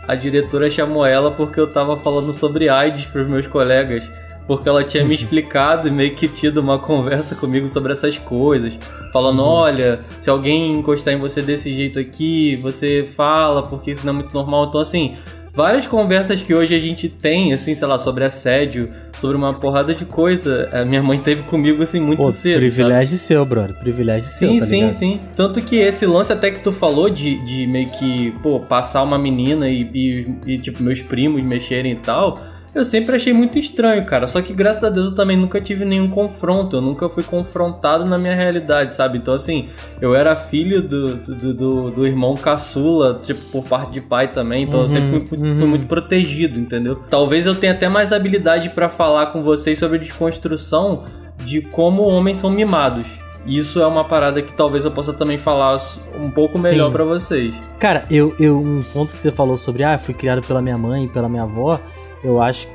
a 0.09 0.15
diretora 0.15 0.71
chamou 0.71 1.05
ela 1.05 1.31
porque 1.31 1.61
eu 1.61 1.71
tava 1.71 1.97
falando 1.99 2.33
sobre 2.33 2.69
AIDS 2.69 3.07
pros 3.07 3.29
meus 3.29 3.47
colegas. 3.47 4.03
Porque 4.47 4.69
ela 4.69 4.85
tinha 4.85 5.05
me 5.05 5.13
explicado 5.17 5.89
e 5.89 5.91
meio 5.91 6.15
que 6.15 6.29
tido 6.29 6.59
uma 6.59 6.79
conversa 6.79 7.35
comigo 7.35 7.69
sobre 7.69 7.93
essas 7.93 8.17
coisas. 8.17 8.79
Falando, 9.13 9.43
olha, 9.43 10.01
se 10.23 10.31
alguém 10.31 10.79
encostar 10.79 11.13
em 11.13 11.19
você 11.19 11.43
desse 11.43 11.73
jeito 11.73 11.99
aqui, 11.99 12.57
você 12.57 13.07
fala, 13.17 13.65
porque 13.65 13.91
isso 13.91 14.07
não 14.07 14.13
é 14.13 14.17
muito 14.17 14.33
normal. 14.33 14.67
Então, 14.67 14.81
assim, 14.81 15.17
várias 15.57 15.87
conversas 15.87 16.43
que 16.43 16.55
hoje 16.55 16.75
a 16.75 16.79
gente 16.79 17.09
tem, 17.09 17.55
assim, 17.55 17.75
sei 17.75 17.89
lá, 17.89 17.99
sobre 17.99 18.25
assédio, 18.25 18.91
sobre 19.19 19.39
uma 19.39 19.55
porrada 19.55 19.95
de 19.95 20.05
coisa, 20.05 20.69
a 20.71 20.85
minha 20.85 21.03
mãe 21.03 21.19
teve 21.19 21.43
comigo, 21.45 21.83
assim, 21.83 21.99
muito 21.99 22.19
Pô, 22.19 22.31
cedo. 22.31 22.53
sabe? 22.57 22.67
privilégio 22.67 23.17
seu, 23.17 23.45
brother. 23.47 23.75
Privilégio 23.79 24.29
seu, 24.29 24.51
Sim, 24.51 24.59
tá 24.59 24.67
sim, 24.67 24.91
sim. 24.93 25.21
Tanto 25.35 25.63
que 25.63 25.77
esse 25.77 26.05
lance 26.05 26.31
até 26.31 26.51
que 26.51 26.63
tu 26.63 26.71
falou 26.71 27.09
de, 27.09 27.43
de 27.47 27.67
meio 27.67 27.89
que, 27.89 28.33
pô, 28.43 28.61
passar 28.61 29.03
uma 29.03 29.19
menina 29.19 29.67
e, 29.67 29.81
e, 29.95 30.37
e, 30.47 30.59
tipo, 30.59 30.83
meus 30.83 31.01
primos 31.01 31.43
mexerem 31.43 31.93
e 31.93 31.97
tal, 31.97 32.39
eu 32.77 32.85
sempre 32.85 33.17
achei 33.17 33.33
muito 33.33 33.59
estranho, 33.59 34.05
cara. 34.05 34.29
Só 34.29 34.43
que 34.43 34.53
graças 34.53 34.85
a 34.85 34.91
Deus 34.91 35.07
eu 35.07 35.15
também 35.15 35.37
nunca 35.37 35.61
tive 35.61 35.85
nenhum 35.85 36.11
confronto, 36.11 36.77
eu 36.77 36.81
nunca 36.81 37.09
fui 37.09 37.23
confrontado 37.23 38.05
na 38.05 38.19
minha 38.19 38.35
realidade, 38.35 38.97
sabe? 38.97 39.19
Então, 39.19 39.35
assim, 39.35 39.69
eu 40.01 40.15
era 40.15 40.37
filho 40.37 40.83
do, 40.83 41.15
do, 41.17 41.55
do, 41.55 41.91
do 41.91 42.07
irmão 42.07 42.35
caçula, 42.35 43.21
tipo, 43.23 43.41
por 43.51 43.65
parte 43.65 43.93
de 43.93 44.01
pai 44.01 44.29
também, 44.29 44.65
então 44.65 44.81
eu 44.81 44.87
Uhum, 44.87 44.95
sempre 44.95 45.27
fui, 45.27 45.39
fui 45.39 45.49
uhum. 45.49 45.67
muito 45.69 45.87
protegido, 45.87 46.59
entendeu? 46.61 47.03
Talvez 47.09 47.47
eu 47.47 47.55
tenha 47.55 47.73
até 47.73 47.89
mais 47.89 48.13
habilidade 48.13 48.71
pra 48.71 48.89
falar 48.89 49.27
com 49.27 49.43
vocês 49.43 49.79
sobre 49.79 49.99
desconstrução 49.99 51.05
de 51.45 51.61
como 51.61 52.03
homens 52.03 52.39
são 52.39 52.51
mimados. 52.51 53.05
Isso 53.47 53.81
é 53.81 53.87
uma 53.87 54.03
parada 54.03 54.43
que 54.43 54.53
talvez 54.53 54.85
eu 54.85 54.91
possa 54.91 55.13
também 55.13 55.39
falar 55.39 55.81
um 56.21 56.31
pouco 56.31 56.59
melhor 56.59 56.91
pra 56.91 57.05
vocês. 57.05 57.55
Cara, 57.79 58.05
eu, 58.11 58.35
eu, 58.41 58.59
um 58.59 58.83
ponto 58.93 59.15
que 59.15 59.21
você 59.21 59.31
falou 59.31 59.57
sobre, 59.57 59.85
ah, 59.85 59.99
fui 59.99 60.15
criado 60.15 60.43
pela 60.43 60.61
minha 60.61 60.77
mãe 60.77 61.05
e 61.05 61.09
pela 61.09 61.29
minha 61.29 61.45
avó, 61.45 61.79
eu 62.23 62.41
acho 62.41 62.69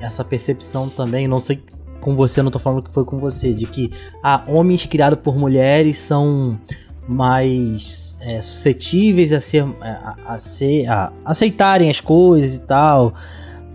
essa 0.00 0.24
percepção 0.24 0.88
também, 0.88 1.28
não 1.28 1.40
sei 1.40 1.62
com 2.00 2.16
você, 2.16 2.42
não 2.42 2.50
tô 2.50 2.58
falando 2.58 2.82
que 2.82 2.90
foi 2.92 3.04
com 3.04 3.18
você, 3.18 3.54
de 3.54 3.66
que 3.66 3.92
ah, 4.22 4.42
homens 4.48 4.84
criados 4.84 5.18
por 5.20 5.36
mulheres 5.38 5.98
são 5.98 6.58
mais 7.08 8.18
é, 8.22 8.40
suscetíveis 8.40 9.32
a 9.32 9.40
ser, 9.40 9.64
a, 9.80 10.16
a 10.26 10.38
ser 10.38 10.88
a 10.88 11.12
aceitarem 11.24 11.88
as 11.90 12.00
coisas 12.00 12.56
e 12.56 12.66
tal. 12.66 13.14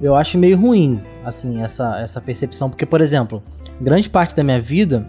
Eu 0.01 0.15
acho 0.15 0.37
meio 0.37 0.57
ruim, 0.57 1.01
assim, 1.25 1.63
essa, 1.63 1.99
essa 1.99 2.21
percepção, 2.21 2.69
porque, 2.69 2.85
por 2.85 3.01
exemplo, 3.01 3.41
grande 3.81 4.09
parte 4.09 4.35
da 4.35 4.43
minha 4.43 4.59
vida 4.61 5.07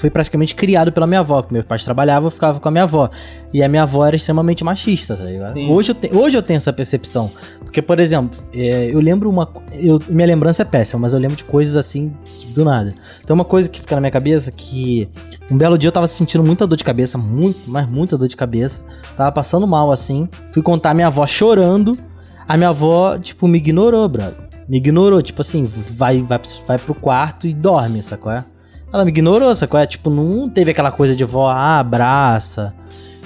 foi 0.00 0.10
praticamente 0.10 0.54
criado 0.54 0.92
pela 0.92 1.06
minha 1.06 1.20
avó, 1.20 1.42
que 1.42 1.52
meus 1.52 1.64
pais 1.64 1.84
trabalhavam, 1.84 2.28
eu 2.28 2.30
ficava 2.30 2.58
com 2.60 2.68
a 2.68 2.70
minha 2.70 2.84
avó. 2.84 3.10
E 3.52 3.62
a 3.62 3.68
minha 3.68 3.82
avó 3.82 4.06
era 4.06 4.16
extremamente 4.16 4.62
machista, 4.64 5.16
tá 5.16 5.24
ligado? 5.24 5.52
Sim. 5.54 5.70
Hoje 5.70 5.90
eu, 5.90 5.94
te- 5.94 6.10
hoje 6.14 6.36
eu 6.38 6.42
tenho 6.42 6.56
essa 6.56 6.72
percepção. 6.72 7.30
Porque, 7.60 7.82
por 7.82 7.98
exemplo, 8.00 8.38
é, 8.52 8.90
eu 8.92 9.00
lembro 9.00 9.28
uma. 9.28 9.48
Eu, 9.72 10.00
minha 10.08 10.26
lembrança 10.26 10.62
é 10.62 10.64
péssima, 10.64 11.00
mas 11.00 11.12
eu 11.12 11.18
lembro 11.20 11.36
de 11.36 11.44
coisas 11.44 11.76
assim, 11.76 12.12
do 12.48 12.64
nada. 12.64 12.94
Então, 13.22 13.34
uma 13.34 13.44
coisa 13.44 13.68
que 13.68 13.80
fica 13.80 13.94
na 13.94 14.00
minha 14.00 14.10
cabeça 14.10 14.50
que. 14.52 15.08
Um 15.50 15.56
belo 15.56 15.78
dia 15.78 15.88
eu 15.88 15.92
tava 15.92 16.06
sentindo 16.06 16.44
muita 16.44 16.66
dor 16.66 16.76
de 16.76 16.84
cabeça, 16.84 17.16
muito, 17.16 17.60
mas 17.66 17.86
muita 17.88 18.16
dor 18.18 18.28
de 18.28 18.36
cabeça. 18.36 18.82
Tava 19.16 19.32
passando 19.32 19.66
mal 19.66 19.90
assim. 19.90 20.28
Fui 20.52 20.62
contar 20.62 20.90
a 20.90 20.94
minha 20.94 21.06
avó 21.06 21.26
chorando. 21.26 21.96
A 22.46 22.56
minha 22.56 22.68
avó, 22.70 23.18
tipo, 23.18 23.46
me 23.48 23.58
ignorou, 23.58 24.08
brother. 24.08 24.34
Me 24.68 24.76
ignorou, 24.78 25.22
tipo 25.22 25.40
assim, 25.40 25.64
vai, 25.64 26.20
vai, 26.20 26.38
vai 26.66 26.78
pro 26.78 26.94
quarto 26.94 27.46
e 27.46 27.54
dorme, 27.54 28.02
sacou? 28.02 28.30
É? 28.32 28.44
Ela 28.92 29.04
me 29.04 29.10
ignorou, 29.10 29.54
sacou? 29.54 29.78
É? 29.78 29.86
Tipo, 29.86 30.10
não 30.10 30.48
teve 30.48 30.70
aquela 30.70 30.90
coisa 30.90 31.14
de 31.14 31.24
vó, 31.24 31.48
ah, 31.48 31.78
abraça. 31.78 32.74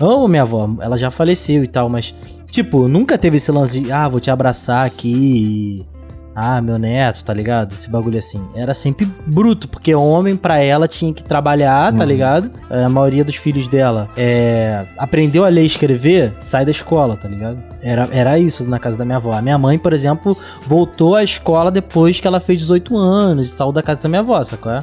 Amo 0.01 0.27
minha 0.27 0.43
avó, 0.43 0.69
ela 0.81 0.97
já 0.97 1.11
faleceu 1.11 1.63
e 1.63 1.69
tal, 1.69 1.89
mas, 1.89 2.15
tipo, 2.47 2.89
nunca 2.89 3.17
teve 3.17 3.37
esse 3.37 3.53
lance 3.53 3.81
de, 3.81 3.93
ah, 3.93 4.09
vou 4.09 4.19
te 4.19 4.31
abraçar 4.31 4.85
aqui 4.85 5.87
ah, 6.35 6.61
meu 6.63 6.79
neto, 6.79 7.25
tá 7.25 7.33
ligado? 7.35 7.73
Esse 7.73 7.91
bagulho 7.91 8.19
assim. 8.19 8.43
Era 8.55 8.73
sempre 8.75 9.07
bruto, 9.27 9.69
porque 9.69 9.95
homem 9.95 10.37
pra 10.37 10.61
ela 10.61 10.89
tinha 10.89 11.13
que 11.13 11.23
trabalhar, 11.23 11.93
tá 11.93 11.99
Uhum. 12.01 12.05
ligado? 12.05 12.51
A 12.71 12.89
maioria 12.89 13.25
dos 13.25 13.37
filhos 13.37 13.69
dela 13.69 14.09
é, 14.17 14.85
aprendeu 14.99 15.45
a 15.45 15.49
ler 15.49 15.63
e 15.63 15.67
escrever, 15.67 16.33
sai 16.41 16.65
da 16.65 16.71
escola, 16.71 17.17
tá 17.17 17.29
ligado? 17.29 17.59
Era, 17.83 18.09
era 18.13 18.39
isso 18.39 18.65
na 18.65 18.79
casa 18.79 18.97
da 18.97 19.05
minha 19.05 19.17
avó. 19.17 19.33
A 19.33 19.43
minha 19.43 19.59
mãe, 19.59 19.79
por 19.79 19.93
exemplo, 19.93 20.37
voltou 20.67 21.15
à 21.17 21.23
escola 21.25 21.71
depois 21.71 22.21
que 22.21 22.27
ela 22.27 22.41
fez 22.41 22.61
18 22.61 22.97
anos 22.97 23.47
e 23.53 23.57
saiu 23.57 23.73
da 23.73 23.83
casa 23.83 24.01
da 24.03 24.09
minha 24.09 24.21
avó, 24.21 24.43
sacou? 24.45 24.73
é? 24.73 24.81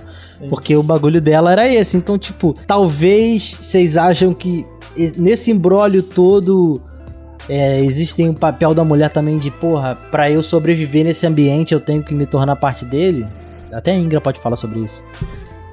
Porque 0.50 0.76
o 0.76 0.84
bagulho 0.84 1.20
dela 1.20 1.52
era 1.52 1.68
esse. 1.68 1.98
Então, 1.98 2.18
tipo, 2.18 2.56
talvez 2.68 3.44
vocês 3.44 3.98
acham 3.98 4.34
que 4.34 4.66
nesse 5.18 5.52
imbróglio 5.52 6.02
todo 6.04 6.82
é, 7.50 7.80
existe 7.80 8.22
um 8.24 8.34
papel 8.34 8.74
da 8.76 8.84
mulher 8.84 9.10
também 9.10 9.40
de, 9.40 9.50
porra, 9.50 9.96
pra 10.12 10.30
eu 10.30 10.44
sobreviver 10.44 11.04
nesse 11.04 11.26
ambiente 11.26 11.74
eu 11.74 11.80
tenho 11.80 12.04
que 12.04 12.14
me 12.14 12.28
tornar 12.28 12.56
parte 12.56 12.86
dele? 12.86 13.28
Até 13.74 13.92
a 13.92 13.96
Ingra 13.96 14.22
pode 14.22 14.40
falar 14.40 14.56
sobre 14.56 14.82
isso. 14.82 15.04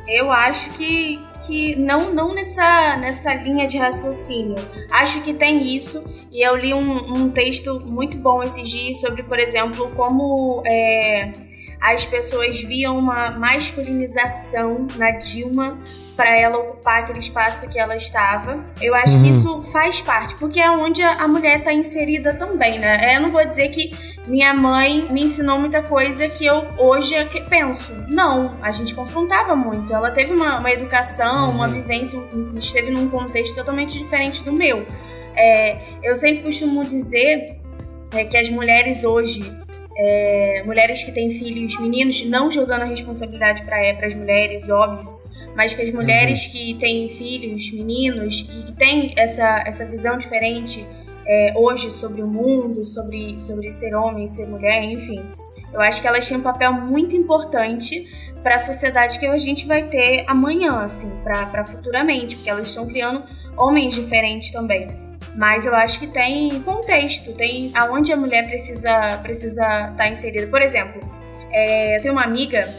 Eu 0.09 0.31
acho 0.31 0.71
que, 0.71 1.21
que 1.47 1.77
não, 1.77 2.15
não 2.15 2.35
nessa, 2.35 2.97
nessa 2.97 3.35
linha 3.35 3.67
de 3.67 3.77
raciocínio. 3.77 4.55
Acho 4.91 5.21
que 5.21 5.35
tem 5.35 5.75
isso. 5.75 6.03
E 6.31 6.47
eu 6.47 6.57
li 6.57 6.73
um, 6.73 7.15
um 7.15 7.29
texto 7.29 7.81
muito 7.85 8.17
bom 8.17 8.43
esses 8.43 8.69
dias 8.69 9.01
sobre, 9.01 9.25
por 9.25 9.39
exemplo, 9.39 9.91
como 9.97 10.63
é, 10.65 11.33
as 11.81 12.05
pessoas 12.05 12.61
viam 12.63 12.97
uma 12.97 13.33
masculinização 13.33 14.87
na 14.97 15.11
Dilma 15.11 15.77
para 16.17 16.35
ela 16.35 16.57
ocupar 16.57 17.01
aquele 17.01 17.19
espaço 17.19 17.69
que 17.69 17.79
ela 17.79 17.95
estava. 17.95 18.65
Eu 18.81 18.95
acho 18.95 19.17
Uhum. 19.17 19.23
que 19.23 19.29
isso 19.29 19.63
faz 19.71 20.01
parte, 20.01 20.35
porque 20.37 20.59
é 20.59 20.71
onde 20.71 21.03
a 21.03 21.29
mulher 21.29 21.59
está 21.59 21.73
inserida 21.73 22.33
também, 22.35 22.79
né? 22.79 23.17
Eu 23.17 23.21
não 23.21 23.31
vou 23.31 23.45
dizer 23.45 23.69
que 23.69 23.93
minha 24.27 24.55
mãe 24.55 25.07
me 25.11 25.25
ensinou 25.25 25.59
muita 25.59 25.83
coisa 25.83 26.27
que 26.29 26.47
eu 26.47 26.67
hoje 26.79 27.15
é 27.15 27.25
que 27.27 27.41
penso. 27.43 27.93
Não, 28.09 28.57
a 28.63 28.71
gente 28.71 28.95
confrontava 28.95 29.55
muito. 29.55 29.93
Ela 29.95 30.11
teve 30.11 30.33
uma, 30.33 30.59
uma 30.59 30.71
educação, 30.71 31.51
uma 31.51 31.69
vivência, 31.69 32.19
um- 32.19 32.55
esteve 32.57 32.91
num 32.91 33.09
contexto 33.11 33.55
totalmente 33.55 33.99
diferente 33.99 34.43
do 34.43 34.53
meu. 34.53 34.87
É, 35.37 35.79
eu 36.03 36.17
sempre 36.17 36.45
costumo 36.45 36.83
dizer 36.85 37.61
é, 38.13 38.25
que 38.25 38.37
as 38.39 38.49
mulheres 38.49 39.05
hoje, 39.05 39.53
é, 39.99 40.63
mulheres 40.65 41.03
que 41.05 41.13
têm 41.13 41.29
filhos 41.31 41.79
meninos, 41.79 42.25
não 42.25 42.51
jogando 42.51 42.83
a 42.83 42.87
responsabilidade 42.87 43.63
para 43.65 44.07
as 44.07 44.15
mulheres, 44.15 44.69
óbvio, 44.71 45.16
mas 45.57 45.73
que 45.73 45.83
as 45.83 45.91
mulheres 45.91 46.47
que 46.47 46.75
têm 46.75 47.09
filhos 47.09 47.73
meninos 47.73 48.41
e 48.41 48.65
que 48.67 48.73
têm 48.75 49.15
essa, 49.17 49.65
essa 49.67 49.87
visão 49.87 50.19
diferente 50.19 50.87
é, 51.27 51.55
hoje 51.57 51.91
sobre 51.91 52.23
o 52.23 52.27
mundo, 52.27 52.85
sobre, 52.85 53.39
sobre 53.39 53.73
ser 53.73 53.95
homem, 53.95 54.27
ser 54.27 54.47
mulher, 54.47 54.85
enfim. 54.85 55.25
Eu 55.73 55.81
acho 55.81 56.01
que 56.01 56.07
elas 56.07 56.29
têm 56.29 56.37
um 56.37 56.43
papel 56.43 56.73
muito 56.73 57.17
importante 57.17 58.07
para 58.43 58.55
a 58.55 58.59
sociedade 58.59 59.19
que 59.19 59.27
a 59.27 59.37
gente 59.39 59.67
vai 59.67 59.83
ter 59.83 60.25
amanhã, 60.29 60.83
assim, 60.83 61.11
para 61.25 61.65
futuramente, 61.65 62.37
porque 62.37 62.51
elas 62.51 62.69
estão 62.69 62.87
criando 62.87 63.25
homens 63.57 63.95
diferentes 63.95 64.53
também. 64.53 64.89
Mas 65.35 65.67
eu 65.67 65.75
acho 65.75 65.99
que 65.99 66.07
tem 66.07 66.61
contexto, 66.63 67.33
tem 67.33 67.73
aonde 67.75 68.13
a 68.13 68.17
mulher 68.17 68.47
precisa 68.47 69.19
precisa 69.19 69.91
estar 69.91 70.09
inserida. 70.09 70.47
Por 70.47 70.63
exemplo, 70.63 71.03
é, 71.51 71.97
eu 71.97 72.03
tenho 72.03 72.15
uma 72.15 72.23
amiga 72.23 72.73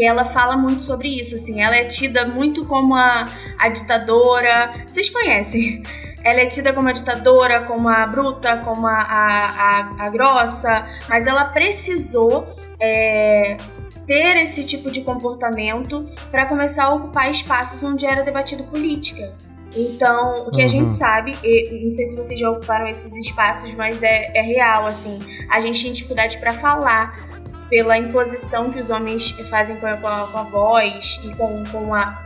que 0.00 0.04
ela 0.06 0.24
fala 0.24 0.56
muito 0.56 0.82
sobre 0.82 1.20
isso, 1.20 1.34
assim, 1.34 1.60
ela 1.60 1.76
é 1.76 1.84
tida 1.84 2.24
muito 2.24 2.64
como 2.64 2.94
a, 2.94 3.26
a 3.58 3.68
ditadora. 3.68 4.82
Vocês 4.86 5.10
conhecem? 5.10 5.82
Ela 6.24 6.40
é 6.40 6.46
tida 6.46 6.72
como 6.72 6.88
a 6.88 6.92
ditadora, 6.92 7.64
como 7.64 7.86
a 7.86 8.06
bruta, 8.06 8.56
como 8.64 8.86
a, 8.86 8.94
a, 8.94 9.58
a, 10.00 10.06
a 10.06 10.08
grossa, 10.08 10.86
mas 11.06 11.26
ela 11.26 11.44
precisou 11.44 12.46
é, 12.80 13.58
ter 14.06 14.38
esse 14.38 14.64
tipo 14.64 14.90
de 14.90 15.02
comportamento 15.02 16.08
para 16.30 16.46
começar 16.46 16.84
a 16.84 16.94
ocupar 16.94 17.30
espaços 17.30 17.84
onde 17.84 18.06
era 18.06 18.22
debatido 18.22 18.64
política. 18.64 19.34
Então, 19.76 20.46
o 20.46 20.50
que 20.50 20.62
a 20.62 20.64
Uhum. 20.64 20.68
gente 20.70 20.94
sabe, 20.94 21.36
e 21.44 21.84
não 21.84 21.90
sei 21.90 22.06
se 22.06 22.16
vocês 22.16 22.40
já 22.40 22.50
ocuparam 22.50 22.88
esses 22.88 23.14
espaços, 23.18 23.74
mas 23.74 24.02
é, 24.02 24.32
é 24.34 24.40
real, 24.40 24.86
assim, 24.86 25.18
a 25.50 25.60
gente 25.60 25.82
tem 25.82 25.92
dificuldade 25.92 26.38
para 26.38 26.54
falar 26.54 27.28
pela 27.70 27.96
imposição 27.96 28.70
que 28.70 28.80
os 28.80 28.90
homens 28.90 29.30
fazem 29.48 29.76
com 29.76 29.86
a, 29.86 29.96
com 29.96 30.06
a- 30.38 30.42
voz 30.42 31.20
e 31.24 31.32
com, 31.34 31.62
com 31.70 31.94
a, 31.94 32.20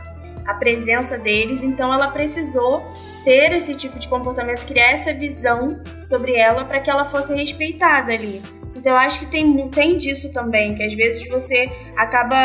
a 0.45 0.53
presença 0.55 1.17
deles. 1.19 1.61
Então, 1.63 1.93
ela 1.93 2.07
precisou 2.07 2.83
ter 3.23 3.51
esse 3.53 3.75
tipo 3.75 3.97
de 3.99 4.07
comportamento, 4.07 4.65
criar 4.65 4.91
essa 4.91 5.13
visão 5.13 5.79
sobre 6.01 6.35
ela 6.35 6.65
para 6.65 6.79
que 6.79 6.89
ela 6.89 7.05
fosse 7.05 7.33
respeitada 7.35 8.11
ali. 8.11 8.41
Então, 8.75 8.91
eu 8.93 8.99
acho 8.99 9.21
que 9.21 9.25
tem, 9.27 9.67
tem 9.69 9.97
disso 9.97 10.31
também, 10.31 10.75
que 10.75 10.83
às 10.83 10.93
vezes 10.93 11.27
você 11.27 11.71
acaba 11.97 12.35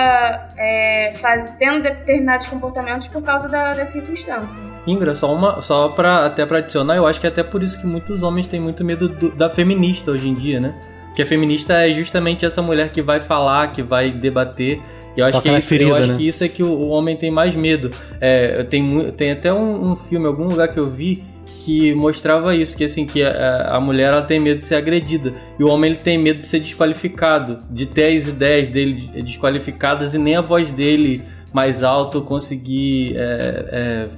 é, 0.57 1.13
fa- 1.15 1.55
tendo 1.59 1.83
determinados 1.83 2.47
comportamentos 2.47 3.09
por 3.09 3.23
causa 3.23 3.49
da, 3.49 3.75
da 3.75 3.85
circunstância. 3.85 4.61
Ingra, 4.87 5.15
só 5.15 5.35
uma, 5.35 5.61
só 5.61 5.89
para 5.91 6.27
até 6.27 6.47
para 6.47 6.59
adicionar, 6.59 6.97
eu 6.97 7.07
acho 7.07 7.21
que 7.21 7.27
é 7.27 7.31
até 7.31 7.43
por 7.43 7.63
isso 7.63 7.79
que 7.79 7.87
muitos 7.87 8.23
homens 8.23 8.47
têm 8.47 8.61
muito 8.61 8.83
medo 8.85 9.09
do- 9.09 9.31
da 9.35 9.51
feminista 9.51 10.11
hoje 10.13 10.29
em 10.29 10.35
dia, 10.35 10.61
né? 10.61 10.75
Porque 11.11 11.23
a 11.23 11.27
feminista 11.27 11.75
é 11.75 11.93
justamente 11.93 12.47
essa 12.47 12.63
mulher 12.63 12.91
que 12.91 13.03
vai 13.03 13.21
falar, 13.21 13.73
que 13.73 13.83
vai 13.83 14.11
debater. 14.11 14.81
E 15.17 15.21
eu 15.21 15.27
acho, 15.27 15.33
Toca 15.33 15.43
que, 15.43 15.51
na 15.51 15.59
isso, 15.59 15.69
ferida, 15.69 15.91
eu 15.91 15.97
acho 15.97 16.07
né? 16.13 16.17
que 16.17 16.29
isso 16.29 16.45
é 16.45 16.49
que 16.49 16.63
o, 16.63 16.73
o 16.73 16.89
homem 16.89 17.17
tem 17.17 17.31
mais 17.31 17.55
medo. 17.55 17.91
É, 18.21 18.63
tem, 18.63 19.11
tem 19.13 19.33
até 19.33 19.53
um, 19.53 19.93
um 19.93 19.97
filme, 19.97 20.27
algum 20.27 20.49
lugar 20.49 20.69
que 20.69 20.79
eu 20.79 20.89
vi, 20.89 21.25
que 21.65 21.93
mostrava 21.95 22.55
isso, 22.55 22.77
que 22.77 22.85
assim, 22.85 23.05
que 23.05 23.23
a, 23.23 23.77
a 23.77 23.81
mulher 23.81 24.13
ela 24.13 24.23
tem 24.23 24.39
medo 24.39 24.61
de 24.61 24.69
ser 24.69 24.77
agredida. 24.77 25.35
E 25.59 25.65
o 25.65 25.69
homem 25.69 25.91
ele 25.91 26.01
tem 26.01 26.17
medo 26.17 26.43
de 26.43 26.49
ser 26.49 26.61
desqualificado, 26.61 27.59
de 27.69 27.87
ter 27.87 28.17
as 28.17 28.29
ideias 28.29 28.69
dele 28.69 29.11
desqualificadas 29.23 30.15
e 30.15 30.19
nem 30.19 30.37
a 30.37 30.41
voz 30.41 30.71
dele 30.71 31.23
mais 31.53 31.83
alto 31.83 32.23
conseguir 32.23 33.17
é, 33.17 33.65
é, 33.73 34.09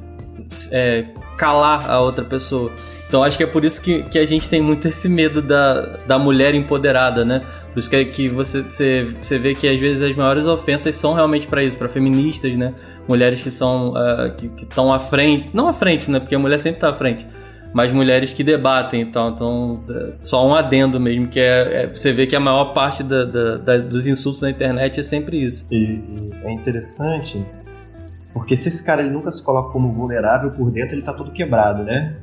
é, 0.72 1.04
calar 1.36 1.90
a 1.90 2.00
outra 2.00 2.24
pessoa. 2.24 2.70
Então 3.12 3.22
acho 3.22 3.36
que 3.36 3.42
é 3.44 3.46
por 3.46 3.62
isso 3.62 3.78
que, 3.82 4.04
que 4.04 4.18
a 4.18 4.24
gente 4.24 4.48
tem 4.48 4.62
muito 4.62 4.88
esse 4.88 5.06
medo 5.06 5.42
da, 5.42 5.98
da 6.06 6.18
mulher 6.18 6.54
empoderada, 6.54 7.26
né? 7.26 7.42
Por 7.70 7.78
isso 7.80 7.90
que, 7.90 8.02
que 8.06 8.26
você, 8.26 8.62
você, 8.62 9.14
você 9.20 9.38
vê 9.38 9.54
que 9.54 9.68
às 9.68 9.78
vezes 9.78 10.02
as 10.02 10.16
maiores 10.16 10.46
ofensas 10.46 10.96
são 10.96 11.12
realmente 11.12 11.46
para 11.46 11.62
isso, 11.62 11.76
para 11.76 11.90
feministas, 11.90 12.56
né? 12.56 12.72
Mulheres 13.06 13.42
que 13.42 13.50
são 13.50 13.94
ah, 13.94 14.30
que 14.34 14.46
estão 14.62 14.90
à 14.90 14.98
frente, 14.98 15.50
não 15.52 15.68
à 15.68 15.74
frente, 15.74 16.10
né? 16.10 16.20
Porque 16.20 16.34
a 16.34 16.38
mulher 16.38 16.58
sempre 16.58 16.80
tá 16.80 16.88
à 16.88 16.94
frente, 16.94 17.26
mas 17.74 17.92
mulheres 17.92 18.32
que 18.32 18.42
debatem, 18.42 19.02
então, 19.02 19.28
então 19.28 19.84
só 20.22 20.48
um 20.48 20.54
adendo 20.54 20.98
mesmo 20.98 21.28
que 21.28 21.38
é, 21.38 21.82
é- 21.82 21.86
você 21.94 22.14
vê 22.14 22.26
que 22.26 22.34
a 22.34 22.40
maior 22.40 22.72
parte 22.72 23.02
da- 23.02 23.24
da- 23.26 23.56
da- 23.58 23.76
dos 23.76 24.06
insultos 24.06 24.40
na 24.40 24.48
internet 24.48 24.98
é 24.98 25.02
sempre 25.02 25.36
isso. 25.44 25.66
E, 25.70 25.76
e 25.76 26.30
é 26.44 26.50
interessante 26.50 27.44
porque 28.32 28.56
se 28.56 28.70
esse 28.70 28.82
cara 28.82 29.02
ele 29.02 29.10
nunca 29.10 29.30
se 29.30 29.44
coloca 29.44 29.70
como 29.70 29.92
vulnerável 29.92 30.50
por 30.52 30.70
dentro, 30.70 30.94
ele 30.94 31.02
tá 31.02 31.12
todo 31.12 31.30
quebrado, 31.30 31.82
né? 31.82 32.16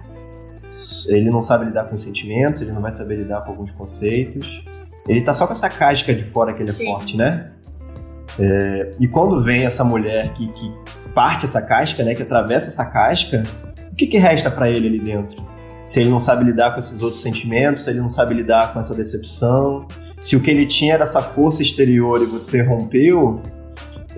Ele 1.07 1.29
não 1.29 1.41
sabe 1.41 1.65
lidar 1.65 1.85
com 1.85 1.95
os 1.95 2.03
sentimentos, 2.03 2.61
ele 2.61 2.71
não 2.71 2.81
vai 2.81 2.91
saber 2.91 3.15
lidar 3.15 3.41
com 3.41 3.51
alguns 3.51 3.71
conceitos. 3.71 4.63
Ele 5.07 5.21
tá 5.21 5.33
só 5.33 5.47
com 5.47 5.53
essa 5.53 5.69
casca 5.69 6.13
de 6.13 6.23
fora 6.23 6.53
que 6.53 6.61
ele 6.61 6.71
Sim. 6.71 6.83
é 6.83 6.91
forte, 6.91 7.17
né? 7.17 7.51
É, 8.37 8.91
e 8.99 9.07
quando 9.07 9.41
vem 9.41 9.65
essa 9.65 9.83
mulher 9.83 10.31
que, 10.33 10.47
que 10.49 10.71
parte 11.13 11.45
essa 11.45 11.61
casca, 11.61 12.03
né? 12.03 12.13
Que 12.13 12.21
atravessa 12.21 12.69
essa 12.69 12.85
casca, 12.85 13.43
o 13.91 13.95
que, 13.95 14.07
que 14.07 14.17
resta 14.17 14.51
pra 14.51 14.69
ele 14.69 14.87
ali 14.87 14.99
dentro? 14.99 15.43
Se 15.83 15.99
ele 15.99 16.09
não 16.09 16.19
sabe 16.19 16.43
lidar 16.43 16.71
com 16.71 16.79
esses 16.79 17.01
outros 17.01 17.21
sentimentos, 17.21 17.83
se 17.83 17.89
ele 17.89 17.99
não 17.99 18.09
sabe 18.09 18.35
lidar 18.35 18.71
com 18.71 18.79
essa 18.79 18.93
decepção, 18.93 19.87
se 20.19 20.35
o 20.35 20.41
que 20.41 20.51
ele 20.51 20.65
tinha 20.65 20.93
era 20.93 21.03
essa 21.03 21.21
força 21.21 21.63
exterior 21.63 22.21
e 22.21 22.25
você 22.25 22.61
rompeu, 22.61 23.41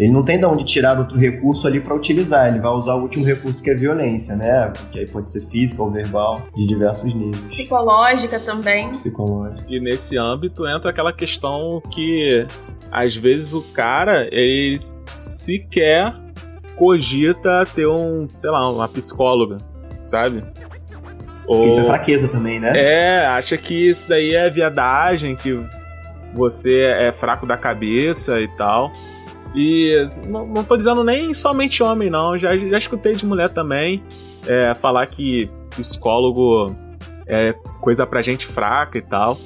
ele 0.02 0.12
não 0.12 0.24
tem 0.24 0.40
de 0.40 0.46
onde 0.48 0.66
tirar 0.66 0.98
outro 0.98 1.16
recurso 1.16 1.68
ali 1.68 1.80
para 1.80 1.94
utilizar. 1.94 2.48
Ele 2.48 2.60
vai 2.60 2.72
usar 2.72 2.96
o 2.96 3.02
último 3.04 3.24
recurso 3.24 3.62
que 3.62 3.70
é 3.70 3.76
violência, 3.76 4.36
né? 4.36 4.74
Que 4.92 4.98
aí 4.98 5.08
pode 5.08 5.30
ser 5.30 5.42
física 5.42 5.84
ou 5.84 5.92
verbal, 5.92 6.42
de 6.56 6.66
diversos 6.66 7.14
níveis. 7.14 7.44
Psicológica 7.44 8.40
também. 8.40 8.90
Psicológico. 8.90 9.64
E 9.72 9.80
nesse 9.80 10.18
âmbito 10.18 10.68
entra 10.68 10.90
aquela 10.90 11.14
questão 11.14 11.80
que 11.92 12.48
às 12.92 13.16
vezes 13.16 13.54
o 13.54 13.62
cara 13.62 14.28
ele 14.32 14.76
sequer 15.20 16.16
cogita 16.76 17.64
ter 17.76 17.86
um, 17.86 18.28
sei 18.34 18.50
lá, 18.50 18.68
uma 18.72 18.88
psicóloga, 18.88 19.58
sabe? 20.02 20.44
Ou, 21.46 21.68
Isso 21.68 21.80
é 21.80 21.84
fraqueza 21.84 22.28
também, 22.28 22.60
né? 22.60 22.72
É, 22.76 23.28
acha 23.28 23.56
que 23.56 23.76
isso 23.76 24.10
daí 24.10 24.34
é 24.34 24.50
viadagem, 24.50 25.36
que 25.36 25.64
você 26.34 26.86
é 26.86 27.12
fraco 27.12 27.46
da 27.46 27.56
cabeça 27.56 28.42
e 28.42 28.48
tal. 28.48 28.92
E 29.56 30.10
não, 30.28 30.46
não 30.46 30.64
tô 30.64 30.78
dizendo 30.78 31.04
nem 31.04 31.34
somente 31.34 31.84
homem, 31.84 32.10
não. 32.10 32.38
Já, 32.38 32.56
já 32.58 32.78
escutei 32.78 33.16
de 33.16 33.26
mulher 33.26 33.50
também 33.50 34.04
é, 34.48 34.74
falar 34.74 35.06
que 35.08 35.50
psicólogo 35.72 36.76
é 37.28 37.54
coisa 37.80 38.06
pra 38.06 38.22
gente 38.22 38.46
fraca 38.46 38.98
e 38.98 39.02
tal. 39.02 39.38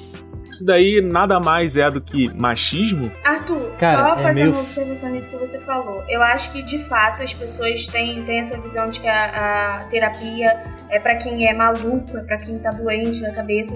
Isso 0.50 0.64
daí 0.64 1.00
nada 1.00 1.40
mais 1.40 1.76
é 1.76 1.90
do 1.90 2.00
que 2.00 2.32
machismo? 2.34 3.10
Arthur, 3.24 3.72
Cara, 3.78 3.98
só 3.98 4.12
é 4.14 4.22
fazer 4.22 4.40
meio- 4.40 4.52
uma 4.52 4.60
observação 4.60 5.10
nisso 5.10 5.30
que 5.30 5.36
você 5.36 5.58
falou. 5.60 6.02
Eu 6.08 6.22
acho 6.22 6.52
que, 6.52 6.62
de 6.62 6.78
fato, 6.78 7.22
as 7.22 7.34
pessoas 7.34 7.86
têm, 7.88 8.22
têm 8.22 8.38
essa 8.38 8.58
visão 8.60 8.88
de 8.88 9.00
que 9.00 9.08
a, 9.08 9.80
a 9.80 9.84
terapia 9.84 10.62
é 10.88 10.98
pra 10.98 11.16
quem 11.16 11.46
é 11.48 11.52
maluco, 11.52 12.16
é 12.16 12.22
pra 12.22 12.38
quem 12.38 12.58
tá 12.58 12.70
doente 12.70 13.20
da 13.22 13.32
cabeça, 13.32 13.74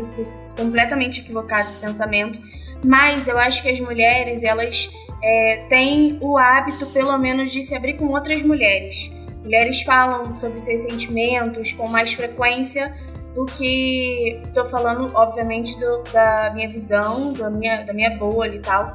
completamente 0.56 1.20
equivocado 1.20 1.68
esse 1.68 1.76
pensamento. 1.78 2.40
Mas 2.84 3.28
eu 3.28 3.36
acho 3.38 3.62
que 3.62 3.68
as 3.68 3.78
mulheres, 3.80 4.42
elas 4.42 4.88
é, 5.22 5.66
têm 5.68 6.16
o 6.20 6.38
hábito, 6.38 6.86
pelo 6.86 7.16
menos, 7.18 7.52
de 7.52 7.62
se 7.62 7.74
abrir 7.74 7.94
com 7.94 8.06
outras 8.06 8.42
mulheres. 8.42 9.10
Mulheres 9.42 9.82
falam 9.82 10.34
sobre 10.36 10.60
seus 10.60 10.80
sentimentos 10.82 11.72
com 11.72 11.86
mais 11.88 12.12
frequência 12.12 12.94
do 13.34 13.44
que 13.46 14.40
tô 14.54 14.64
falando, 14.64 15.10
obviamente, 15.14 15.78
do- 15.78 16.02
da 16.12 16.50
minha 16.54 16.68
visão, 16.68 17.32
da 17.32 17.48
minha, 17.50 17.84
da 17.84 17.92
minha 17.92 18.10
bolha 18.16 18.56
e 18.56 18.60
tal. 18.60 18.94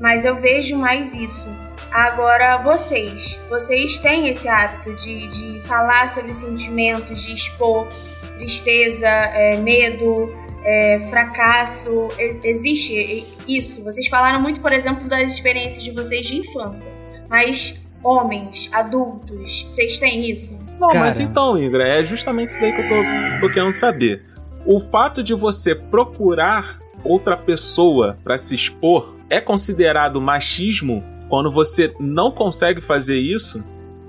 Mas 0.00 0.24
eu 0.24 0.36
vejo 0.36 0.76
mais 0.76 1.14
isso. 1.14 1.48
Agora, 1.92 2.58
vocês, 2.58 3.40
vocês 3.48 3.98
têm 3.98 4.28
esse 4.28 4.46
hábito 4.48 4.92
de, 4.94 5.28
de 5.28 5.60
falar 5.60 6.08
sobre 6.10 6.34
sentimentos, 6.34 7.22
de 7.22 7.32
expor 7.32 7.86
tristeza, 8.34 9.08
é, 9.08 9.56
medo, 9.56 10.34
é, 10.62 10.98
fracasso. 11.08 12.08
Existe 12.18 13.26
isso? 13.48 13.82
Vocês 13.82 14.08
falaram 14.08 14.40
muito, 14.42 14.60
por 14.60 14.72
exemplo, 14.72 15.08
das 15.08 15.32
experiências 15.32 15.82
de 15.84 15.92
vocês 15.92 16.26
de 16.26 16.36
infância. 16.40 16.90
Mas 17.30 17.80
homens, 18.04 18.68
adultos, 18.72 19.62
vocês 19.68 19.98
têm 19.98 20.30
isso? 20.30 20.58
Não, 20.80 20.88
Cara. 20.88 21.00
mas 21.00 21.18
então, 21.20 21.58
Ingra, 21.58 21.86
é 21.86 22.04
justamente 22.04 22.50
isso 22.50 22.60
daí 22.60 22.72
que 22.72 22.80
eu 22.80 22.88
tô, 22.88 23.46
tô 23.46 23.52
querendo 23.52 23.72
saber. 23.72 24.22
O 24.64 24.80
fato 24.80 25.22
de 25.22 25.32
você 25.32 25.74
procurar 25.74 26.78
outra 27.04 27.36
pessoa 27.36 28.18
pra 28.24 28.36
se 28.36 28.54
expor 28.54 29.16
é 29.30 29.40
considerado 29.40 30.20
machismo 30.20 31.04
quando 31.28 31.50
você 31.50 31.94
não 31.98 32.30
consegue 32.30 32.80
fazer 32.80 33.16
isso? 33.16 33.62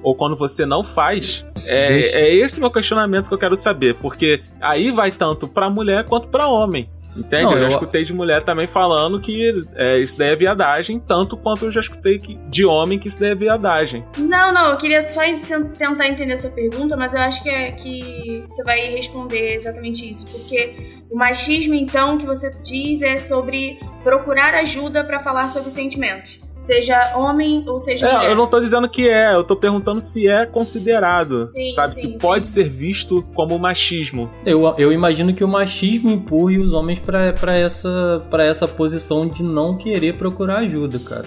Ou 0.03 0.15
quando 0.15 0.37
você 0.37 0.65
não 0.65 0.83
faz? 0.83 1.45
É, 1.65 1.99
é 1.99 2.33
esse 2.33 2.59
meu 2.59 2.69
questionamento 2.71 3.27
que 3.27 3.33
eu 3.33 3.37
quero 3.37 3.55
saber, 3.55 3.95
porque 3.95 4.41
aí 4.61 4.91
vai 4.91 5.11
tanto 5.11 5.47
pra 5.47 5.69
mulher 5.69 6.05
quanto 6.05 6.27
pra 6.27 6.47
homem. 6.47 6.89
Entende? 7.17 7.43
Não, 7.45 7.53
eu 7.53 7.61
já 7.61 7.67
escutei 7.67 8.03
de 8.03 8.13
mulher 8.13 8.43
também 8.43 8.67
falando 8.67 9.19
que 9.19 9.65
é, 9.75 9.97
isso 9.97 10.17
daí 10.17 10.29
é 10.29 10.35
viadagem, 10.35 10.99
tanto 10.99 11.35
quanto 11.35 11.65
eu 11.65 11.71
já 11.71 11.79
escutei 11.79 12.19
que- 12.19 12.37
de 12.49 12.63
homem 12.65 12.99
que 12.99 13.07
isso 13.07 13.19
daí 13.19 13.31
é 13.31 13.35
viadagem. 13.35 14.05
Não, 14.17 14.53
não, 14.53 14.69
eu 14.71 14.77
queria 14.77 15.07
só 15.07 15.23
en- 15.23 15.39
tentar 15.39 16.07
entender 16.07 16.33
a 16.33 16.37
sua 16.37 16.51
pergunta, 16.51 16.95
mas 16.95 17.13
eu 17.13 17.19
acho 17.21 17.41
que, 17.41 17.49
é, 17.49 17.71
que 17.71 18.43
você 18.47 18.63
vai 18.63 18.79
responder 18.89 19.55
exatamente 19.55 20.09
isso. 20.09 20.27
Porque 20.31 21.01
o 21.09 21.17
machismo, 21.17 21.73
então, 21.73 22.17
que 22.17 22.25
você 22.25 22.55
diz 22.63 23.01
é 23.01 23.17
sobre 23.17 23.79
procurar 24.03 24.53
ajuda 24.55 25.03
pra 25.03 25.19
falar 25.19 25.49
sobre 25.49 25.69
sentimentos. 25.71 26.39
Seja 26.59 27.15
homem 27.15 27.63
ou 27.67 27.77
seja 27.77 28.07
mulher. 28.11 28.29
É, 28.29 28.31
eu 28.31 28.35
não 28.35 28.47
tô 28.47 28.59
dizendo 28.59 28.89
que 28.89 29.07
é, 29.07 29.33
eu 29.33 29.43
tô 29.43 29.55
perguntando 29.55 30.01
se 30.01 30.27
é 30.27 30.45
considerado, 30.45 31.43
Sim, 31.43 31.69
sabe? 31.69 31.93
sim, 31.93 32.17
se 32.17 32.21
pode 32.21 32.47
sim. 32.47 32.53
ser 32.53 32.69
visto 32.69 33.23
como 33.35 33.57
machismo. 33.59 34.29
Eu, 34.45 34.73
eu 34.77 34.91
imagino 34.91 35.33
que 35.33 35.43
o 35.43 35.47
machismo 35.47 36.09
empurre 36.09 36.57
os 36.57 36.73
homens 36.73 36.99
pra 36.99 37.33
pra 37.33 37.55
essa, 37.55 38.25
pra 38.29 38.45
essa 38.45 38.67
posição 38.67 39.27
de 39.27 39.43
não 39.43 39.77
querer 39.77 40.17
procurar 40.17 40.59
ajuda, 40.59 40.97
cara. 40.99 41.25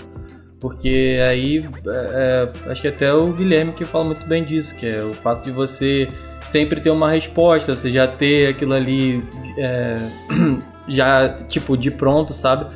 Porque 0.59 1.23
aí, 1.27 1.59
é, 1.87 2.51
é, 2.67 2.71
acho 2.71 2.83
que 2.83 2.89
até 2.89 3.13
o 3.13 3.33
Guilherme 3.33 3.73
que 3.73 3.85
fala 3.85 4.05
muito 4.05 4.27
bem 4.27 4.45
disso, 4.45 4.75
que 4.75 4.87
é 4.87 5.03
o 5.03 5.15
fato 5.15 5.45
de 5.45 5.51
você 5.51 6.07
sempre 6.47 6.81
ter 6.81 6.91
uma 6.91 7.11
resposta, 7.11 7.75
você 7.75 7.91
já 7.91 8.07
ter 8.07 8.49
aquilo 8.49 8.75
ali 8.75 9.23
é, 9.57 9.95
já, 10.87 11.29
tipo, 11.49 11.77
de 11.79 11.91
pronto, 11.91 12.33
sabe? 12.35 12.67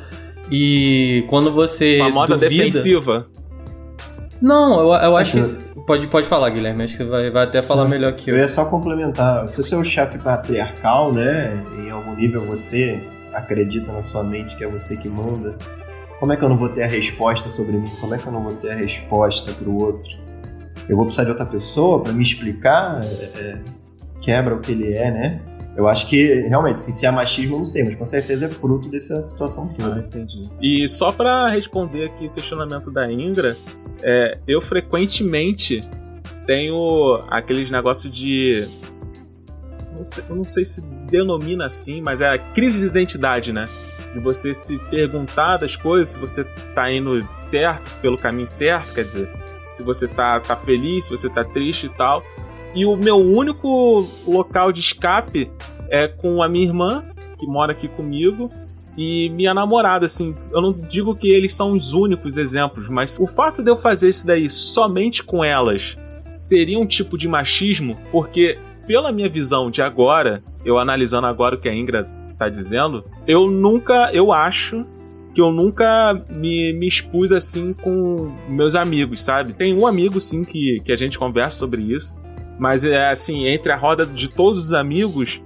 E 0.51 1.25
quando 1.29 1.51
você 1.51 1.97
Famosa 1.99 2.37
duvida... 2.37 2.63
defensiva. 2.63 3.27
Não, 4.41 4.79
eu, 4.79 4.93
eu 4.93 5.17
acho 5.17 5.41
que... 5.41 5.65
Pode, 5.85 6.07
pode 6.07 6.27
falar, 6.27 6.49
Guilherme, 6.49 6.83
acho 6.83 6.97
que 6.97 7.03
você 7.03 7.09
vai, 7.09 7.29
vai 7.29 7.43
até 7.43 7.61
falar 7.61 7.87
melhor 7.87 8.13
que 8.13 8.29
Eu 8.29 8.35
eu. 8.35 8.41
ia 8.41 8.47
só 8.47 8.65
complementar. 8.65 9.47
Se 9.49 9.59
o 9.59 9.63
seu 9.63 9.83
chefe 9.83 10.17
patriarcal, 10.17 11.13
né, 11.13 11.63
em 11.79 11.91
algum 11.91 12.15
nível 12.15 12.41
você 12.41 12.99
acredita 13.33 13.91
na 13.91 14.01
sua 14.01 14.23
mente 14.23 14.55
que 14.55 14.63
é 14.63 14.67
você 14.67 14.97
que 14.97 15.07
manda, 15.07 15.55
como 16.19 16.33
é 16.33 16.37
que 16.37 16.43
eu 16.43 16.49
não 16.49 16.57
vou 16.57 16.69
ter 16.69 16.83
a 16.83 16.87
resposta 16.87 17.49
sobre 17.49 17.73
mim? 17.77 17.89
Como 17.99 18.15
é 18.15 18.17
que 18.17 18.25
eu 18.25 18.31
não 18.31 18.41
vou 18.41 18.53
ter 18.53 18.71
a 18.71 18.75
resposta 18.75 19.51
pro 19.51 19.75
outro? 19.75 20.17
Eu 20.89 20.95
vou 20.95 21.05
precisar 21.05 21.25
de 21.25 21.29
outra 21.31 21.45
pessoa 21.45 22.01
para 22.01 22.13
me 22.13 22.23
explicar? 22.23 23.03
É, 23.03 23.39
é, 23.39 23.57
quebra 24.21 24.55
o 24.55 24.59
que 24.59 24.71
ele 24.71 24.93
é, 24.93 25.11
né? 25.11 25.41
Eu 25.75 25.89
acho 25.89 26.07
que, 26.07 26.41
realmente, 26.47 26.79
se 26.79 26.93
se 26.93 27.05
é 27.05 27.11
machismo, 27.11 27.55
eu 27.55 27.57
não 27.57 27.65
sei, 27.65 27.83
mas 27.83 27.95
com 27.95 28.05
certeza 28.05 28.45
é 28.45 28.49
fruto 28.49 28.87
dessa 28.87 29.21
situação 29.21 29.67
toda. 29.67 29.99
entendi. 29.99 30.49
E 30.61 30.87
só 30.87 31.11
pra 31.11 31.49
responder 31.49 32.05
aqui 32.05 32.27
o 32.27 32.29
questionamento 32.29 32.89
da 32.89 33.11
Ingra, 33.11 33.57
é, 34.01 34.37
eu 34.47 34.61
frequentemente 34.61 35.83
tenho 36.45 37.23
aqueles 37.29 37.69
negócios 37.69 38.11
de. 38.11 38.67
Não 39.93 40.03
sei, 40.03 40.23
eu 40.29 40.35
não 40.35 40.45
sei 40.45 40.63
se 40.63 40.81
denomina 41.09 41.65
assim, 41.65 42.01
mas 42.01 42.21
é 42.21 42.29
a 42.29 42.37
crise 42.37 42.79
de 42.79 42.85
identidade, 42.85 43.51
né? 43.51 43.67
De 44.13 44.19
você 44.19 44.53
se 44.53 44.77
perguntar 44.89 45.57
das 45.57 45.75
coisas, 45.75 46.09
se 46.09 46.19
você 46.19 46.45
tá 46.73 46.89
indo 46.89 47.25
certo, 47.31 47.99
pelo 48.01 48.17
caminho 48.17 48.47
certo, 48.47 48.93
quer 48.93 49.03
dizer, 49.03 49.29
se 49.67 49.83
você 49.83 50.07
tá, 50.07 50.39
tá 50.39 50.55
feliz, 50.55 51.05
se 51.05 51.09
você 51.09 51.29
tá 51.29 51.43
triste 51.43 51.87
e 51.87 51.89
tal. 51.89 52.23
E 52.75 52.85
o 52.85 52.97
meu 52.97 53.15
único 53.15 54.05
local 54.27 54.71
de 54.71 54.81
escape 54.81 55.49
é 55.89 56.07
com 56.07 56.43
a 56.43 56.49
minha 56.49 56.65
irmã, 56.65 57.05
que 57.39 57.47
mora 57.47 57.71
aqui 57.71 57.87
comigo, 57.87 58.51
e 58.97 59.29
minha 59.29 59.53
namorada, 59.53 60.05
assim, 60.05 60.35
eu 60.51 60.61
não 60.61 60.73
digo 60.73 61.15
que 61.15 61.29
eles 61.29 61.53
são 61.53 61.71
os 61.71 61.93
únicos 61.93 62.37
exemplos, 62.37 62.89
mas 62.89 63.17
o 63.19 63.25
fato 63.25 63.63
de 63.63 63.69
eu 63.69 63.77
fazer 63.77 64.09
isso 64.09 64.25
daí 64.25 64.49
somente 64.49 65.23
com 65.23 65.43
elas 65.43 65.97
seria 66.33 66.79
um 66.79 66.85
tipo 66.85 67.17
de 67.17 67.27
machismo, 67.27 67.97
porque 68.11 68.57
pela 68.87 69.11
minha 69.11 69.29
visão 69.29 69.71
de 69.71 69.81
agora, 69.81 70.43
eu 70.63 70.77
analisando 70.77 71.27
agora 71.27 71.55
o 71.55 71.59
que 71.59 71.69
a 71.69 71.73
Ingra 71.73 72.09
tá 72.37 72.49
dizendo, 72.49 73.03
eu 73.27 73.49
nunca, 73.49 74.11
eu 74.13 74.31
acho 74.31 74.85
que 75.33 75.41
eu 75.41 75.51
nunca 75.51 76.13
me, 76.29 76.71
me 76.73 76.87
expus 76.87 77.31
assim 77.31 77.73
com 77.73 78.33
meus 78.47 78.75
amigos, 78.75 79.21
sabe? 79.21 79.53
Tem 79.53 79.77
um 79.77 79.85
amigo, 79.85 80.19
sim, 80.19 80.45
que, 80.45 80.79
que 80.79 80.91
a 80.91 80.97
gente 80.97 81.19
conversa 81.19 81.57
sobre 81.57 81.81
isso, 81.81 82.15
mas 82.59 82.83
é 82.83 83.09
assim, 83.09 83.45
entre 83.47 83.71
a 83.71 83.77
roda 83.77 84.05
de 84.05 84.27
todos 84.27 84.65
os 84.65 84.73
amigos, 84.73 85.41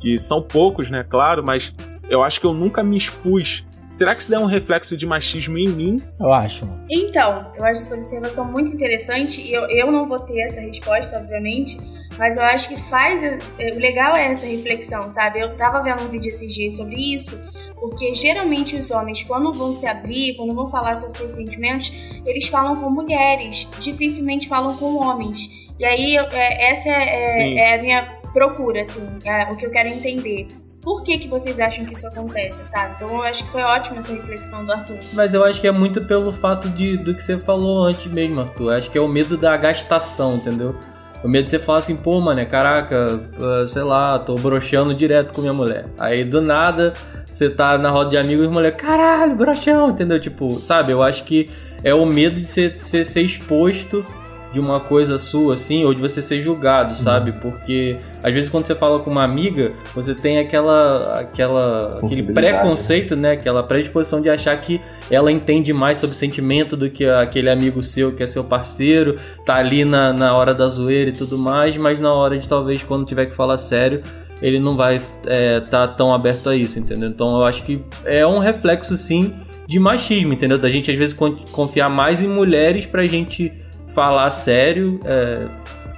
que 0.00 0.18
são 0.18 0.40
poucos, 0.42 0.90
né, 0.90 1.04
claro, 1.08 1.44
mas 1.44 1.74
eu 2.08 2.22
acho 2.22 2.40
que 2.40 2.46
eu 2.46 2.54
nunca 2.54 2.82
me 2.82 2.96
expus. 2.96 3.64
Será 3.90 4.14
que 4.14 4.20
isso 4.20 4.34
é 4.34 4.38
um 4.38 4.44
reflexo 4.44 4.98
de 4.98 5.06
machismo 5.06 5.56
em 5.56 5.68
mim? 5.68 6.02
Eu 6.20 6.30
acho. 6.30 6.68
Então, 6.90 7.50
eu 7.56 7.64
acho 7.64 7.80
essa 7.80 7.94
observação 7.94 8.44
muito 8.52 8.70
interessante 8.70 9.40
e 9.40 9.52
eu, 9.52 9.62
eu 9.70 9.90
não 9.90 10.06
vou 10.06 10.18
ter 10.20 10.38
essa 10.40 10.60
resposta, 10.60 11.16
obviamente, 11.16 11.78
mas 12.18 12.36
eu 12.36 12.42
acho 12.42 12.68
que 12.68 12.76
faz. 12.76 13.22
é, 13.24 13.38
O 13.74 13.78
legal 13.78 14.14
é 14.14 14.30
essa 14.30 14.46
reflexão, 14.46 15.08
sabe? 15.08 15.40
Eu 15.40 15.56
tava 15.56 15.82
vendo 15.82 16.02
um 16.02 16.08
vídeo 16.08 16.30
esses 16.30 16.52
dias 16.52 16.76
sobre 16.76 16.96
isso, 16.96 17.38
porque 17.76 18.12
geralmente 18.12 18.76
os 18.76 18.90
homens, 18.90 19.22
quando 19.22 19.50
vão 19.54 19.72
se 19.72 19.86
abrir, 19.86 20.36
quando 20.36 20.54
vão 20.54 20.68
falar 20.68 20.92
sobre 20.92 21.16
seus 21.16 21.30
sentimentos, 21.30 21.90
eles 22.26 22.46
falam 22.46 22.76
com 22.76 22.90
mulheres, 22.90 23.66
dificilmente 23.80 24.48
falam 24.48 24.76
com 24.76 24.96
homens. 24.96 25.67
E 25.78 25.84
aí, 25.84 26.16
eu- 26.16 26.26
é, 26.32 26.70
essa 26.70 26.88
é, 26.88 27.20
é, 27.20 27.54
é 27.58 27.74
a 27.78 27.82
minha 27.82 28.02
procura, 28.32 28.80
assim, 28.82 29.06
é 29.24 29.50
o 29.50 29.56
que 29.56 29.66
eu 29.66 29.70
quero 29.70 29.88
entender. 29.88 30.48
Por 30.80 31.02
que, 31.02 31.18
que 31.18 31.28
vocês 31.28 31.58
acham 31.60 31.84
que 31.84 31.92
isso 31.92 32.06
acontece, 32.06 32.64
sabe? 32.64 32.94
Então 32.96 33.08
eu 33.10 33.22
acho 33.22 33.44
que 33.44 33.50
foi 33.50 33.62
ótima 33.62 33.98
essa 33.98 34.12
reflexão 34.12 34.64
do 34.64 34.72
Arthur. 34.72 34.96
Mas 35.12 35.34
eu 35.34 35.44
acho 35.44 35.60
que 35.60 35.66
é 35.66 35.72
muito 35.72 36.00
pelo 36.04 36.32
fato 36.32 36.68
de, 36.70 36.96
do 36.96 37.14
que 37.14 37.22
você 37.22 37.36
falou 37.36 37.84
antes 37.84 38.10
mesmo, 38.10 38.40
Arthur. 38.40 38.72
Acho 38.74 38.90
que 38.90 38.96
é 38.96 39.00
o 39.00 39.08
medo 39.08 39.36
da 39.36 39.56
gastação, 39.56 40.36
entendeu? 40.36 40.74
O 41.22 41.28
medo 41.28 41.46
de 41.46 41.50
você 41.50 41.58
falar 41.58 41.78
assim, 41.78 41.96
pô, 41.96 42.20
mano, 42.20 42.44
caraca, 42.46 43.20
ah, 43.40 43.66
sei 43.66 43.82
lá, 43.82 44.18
tô 44.20 44.36
broxando 44.36 44.94
direto 44.94 45.32
com 45.34 45.40
minha 45.40 45.52
mulher. 45.52 45.86
Aí 45.98 46.24
do 46.24 46.40
nada 46.40 46.92
você 47.30 47.50
tá 47.50 47.76
na 47.76 47.90
roda 47.90 48.10
de 48.10 48.16
amigos 48.16 48.46
e 48.46 48.48
mulher, 48.48 48.76
caralho, 48.76 49.34
broxão, 49.34 49.90
entendeu? 49.90 50.20
Tipo, 50.20 50.60
sabe, 50.60 50.92
eu 50.92 51.02
acho 51.02 51.24
que 51.24 51.50
é 51.82 51.92
o 51.92 52.06
medo 52.06 52.36
de 52.40 52.46
você, 52.46 52.70
você 52.80 53.04
ser 53.04 53.22
exposto 53.22 54.04
de 54.52 54.58
uma 54.58 54.80
coisa 54.80 55.18
sua, 55.18 55.54
assim, 55.54 55.84
ou 55.84 55.92
de 55.92 56.00
você 56.00 56.22
ser 56.22 56.40
julgado, 56.40 56.94
sabe? 56.96 57.32
Porque 57.32 57.96
às 58.22 58.32
vezes 58.32 58.48
quando 58.48 58.66
você 58.66 58.74
fala 58.74 58.98
com 59.00 59.10
uma 59.10 59.22
amiga, 59.22 59.72
você 59.94 60.14
tem 60.14 60.38
aquela, 60.38 61.18
aquela 61.20 61.86
aquele 61.86 62.22
preconceito, 62.34 63.14
né? 63.14 63.32
Aquela 63.32 63.62
predisposição 63.62 64.20
de 64.22 64.30
achar 64.30 64.58
que 64.60 64.80
ela 65.10 65.30
entende 65.30 65.72
mais 65.72 65.98
sobre 65.98 66.16
sentimento 66.16 66.76
do 66.76 66.88
que 66.88 67.04
aquele 67.04 67.50
amigo 67.50 67.82
seu 67.82 68.12
que 68.12 68.22
é 68.22 68.26
seu 68.26 68.42
parceiro, 68.42 69.18
tá 69.44 69.56
ali 69.56 69.84
na, 69.84 70.12
na 70.12 70.34
hora 70.34 70.54
da 70.54 70.68
zoeira 70.68 71.10
e 71.10 71.12
tudo 71.12 71.36
mais, 71.36 71.76
mas 71.76 72.00
na 72.00 72.12
hora 72.12 72.38
de 72.38 72.48
talvez 72.48 72.82
quando 72.82 73.04
tiver 73.04 73.26
que 73.26 73.34
falar 73.36 73.58
sério, 73.58 74.02
ele 74.40 74.58
não 74.58 74.76
vai 74.76 75.00
é, 75.26 75.60
tá 75.60 75.86
tão 75.86 76.14
aberto 76.14 76.48
a 76.48 76.56
isso, 76.56 76.78
entendeu? 76.78 77.08
Então 77.10 77.36
eu 77.36 77.44
acho 77.44 77.62
que 77.64 77.82
é 78.04 78.26
um 78.26 78.38
reflexo 78.38 78.96
sim 78.96 79.34
de 79.66 79.78
machismo, 79.78 80.32
entendeu? 80.32 80.56
Da 80.56 80.70
gente 80.70 80.90
às 80.90 80.96
vezes 80.96 81.12
con- 81.12 81.36
confiar 81.52 81.90
mais 81.90 82.22
em 82.22 82.28
mulheres 82.28 82.86
pra 82.86 83.06
gente 83.06 83.52
falar 83.98 84.30
sério, 84.30 85.00
é, 85.04 85.48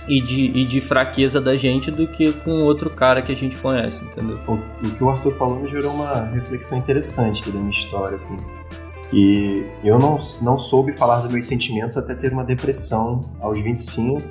e 0.09 0.23
de, 0.23 0.59
e 0.59 0.65
de 0.65 0.81
fraqueza 0.81 1.39
da 1.39 1.55
gente 1.55 1.91
do 1.91 2.07
que 2.07 2.33
com 2.33 2.63
outro 2.63 2.89
cara 2.89 3.21
que 3.21 3.31
a 3.31 3.37
gente 3.37 3.57
conhece, 3.59 4.03
entendeu? 4.03 4.39
O, 4.49 4.55
o 4.55 4.91
que 4.91 5.05
o 5.05 5.11
Arthur 5.11 5.33
falou 5.33 5.61
me 5.61 5.69
gerou 5.69 5.93
uma 5.93 6.25
reflexão 6.25 6.79
interessante 6.79 7.43
aqui 7.43 7.53
da 7.53 7.59
minha 7.59 7.71
história, 7.71 8.15
assim. 8.15 8.39
E 9.13 9.67
eu 9.85 9.99
não, 9.99 10.17
não 10.41 10.57
soube 10.57 10.97
falar 10.97 11.21
dos 11.21 11.31
meus 11.31 11.47
sentimentos 11.47 11.99
até 11.99 12.15
ter 12.15 12.33
uma 12.33 12.43
depressão 12.43 13.29
aos 13.39 13.61
25. 13.61 14.23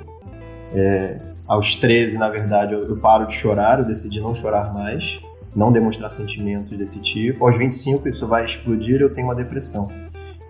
É, 0.74 1.20
aos 1.46 1.76
13, 1.76 2.18
na 2.18 2.28
verdade, 2.28 2.74
eu, 2.74 2.88
eu 2.88 2.96
paro 2.96 3.24
de 3.24 3.34
chorar, 3.34 3.78
eu 3.78 3.84
decidi 3.84 4.20
não 4.20 4.34
chorar 4.34 4.74
mais, 4.74 5.20
não 5.54 5.70
demonstrar 5.70 6.10
sentimentos 6.10 6.76
desse 6.76 7.00
tipo. 7.00 7.44
Aos 7.44 7.56
25, 7.56 8.08
isso 8.08 8.26
vai 8.26 8.44
explodir, 8.44 9.00
eu 9.00 9.12
tenho 9.12 9.28
uma 9.28 9.34
depressão. 9.36 9.88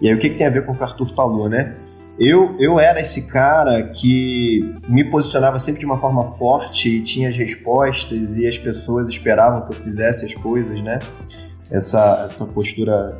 E 0.00 0.08
aí, 0.08 0.14
o 0.14 0.18
que, 0.18 0.30
que 0.30 0.36
tem 0.36 0.46
a 0.46 0.50
ver 0.50 0.64
com 0.64 0.72
o 0.72 0.74
que 0.74 0.80
o 0.80 0.84
Arthur 0.84 1.14
falou, 1.14 1.46
né? 1.46 1.76
Eu, 2.20 2.54
eu 2.58 2.78
era 2.78 3.00
esse 3.00 3.28
cara 3.28 3.82
que 3.82 4.74
me 4.86 5.02
posicionava 5.02 5.58
sempre 5.58 5.80
de 5.80 5.86
uma 5.86 5.98
forma 5.98 6.32
forte 6.32 6.98
e 6.98 7.00
tinha 7.00 7.30
as 7.30 7.36
respostas 7.36 8.36
e 8.36 8.46
as 8.46 8.58
pessoas 8.58 9.08
esperavam 9.08 9.62
que 9.62 9.72
eu 9.72 9.82
fizesse 9.82 10.26
as 10.26 10.34
coisas, 10.34 10.82
né? 10.82 10.98
Essa, 11.70 12.20
essa 12.26 12.44
postura 12.44 13.16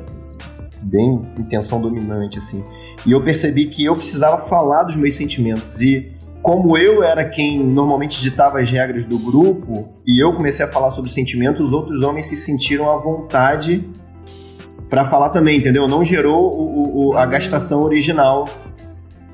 bem 0.83 1.19
intenção 1.39 1.81
dominante, 1.81 2.37
assim. 2.37 2.63
E 3.03 3.11
eu 3.11 3.23
percebi 3.23 3.65
que 3.65 3.83
eu 3.83 3.95
precisava 3.95 4.47
falar 4.47 4.83
dos 4.83 4.95
meus 4.95 5.15
sentimentos 5.15 5.81
e 5.81 6.11
como 6.43 6.77
eu 6.77 7.03
era 7.03 7.25
quem 7.25 7.57
normalmente 7.57 8.21
ditava 8.21 8.59
as 8.59 8.69
regras 8.69 9.07
do 9.07 9.17
grupo 9.17 9.89
e 10.05 10.19
eu 10.19 10.31
comecei 10.33 10.63
a 10.63 10.67
falar 10.67 10.91
sobre 10.91 11.09
sentimentos, 11.09 11.65
os 11.65 11.73
outros 11.73 12.03
homens 12.03 12.27
se 12.27 12.35
sentiram 12.35 12.91
à 12.91 12.97
vontade 12.97 13.83
para 14.91 15.05
falar 15.05 15.29
também, 15.29 15.57
entendeu? 15.57 15.87
Não 15.87 16.03
gerou 16.03 16.51
o, 16.51 17.07
o, 17.09 17.17
a 17.17 17.25
gastação 17.25 17.81
original 17.81 18.45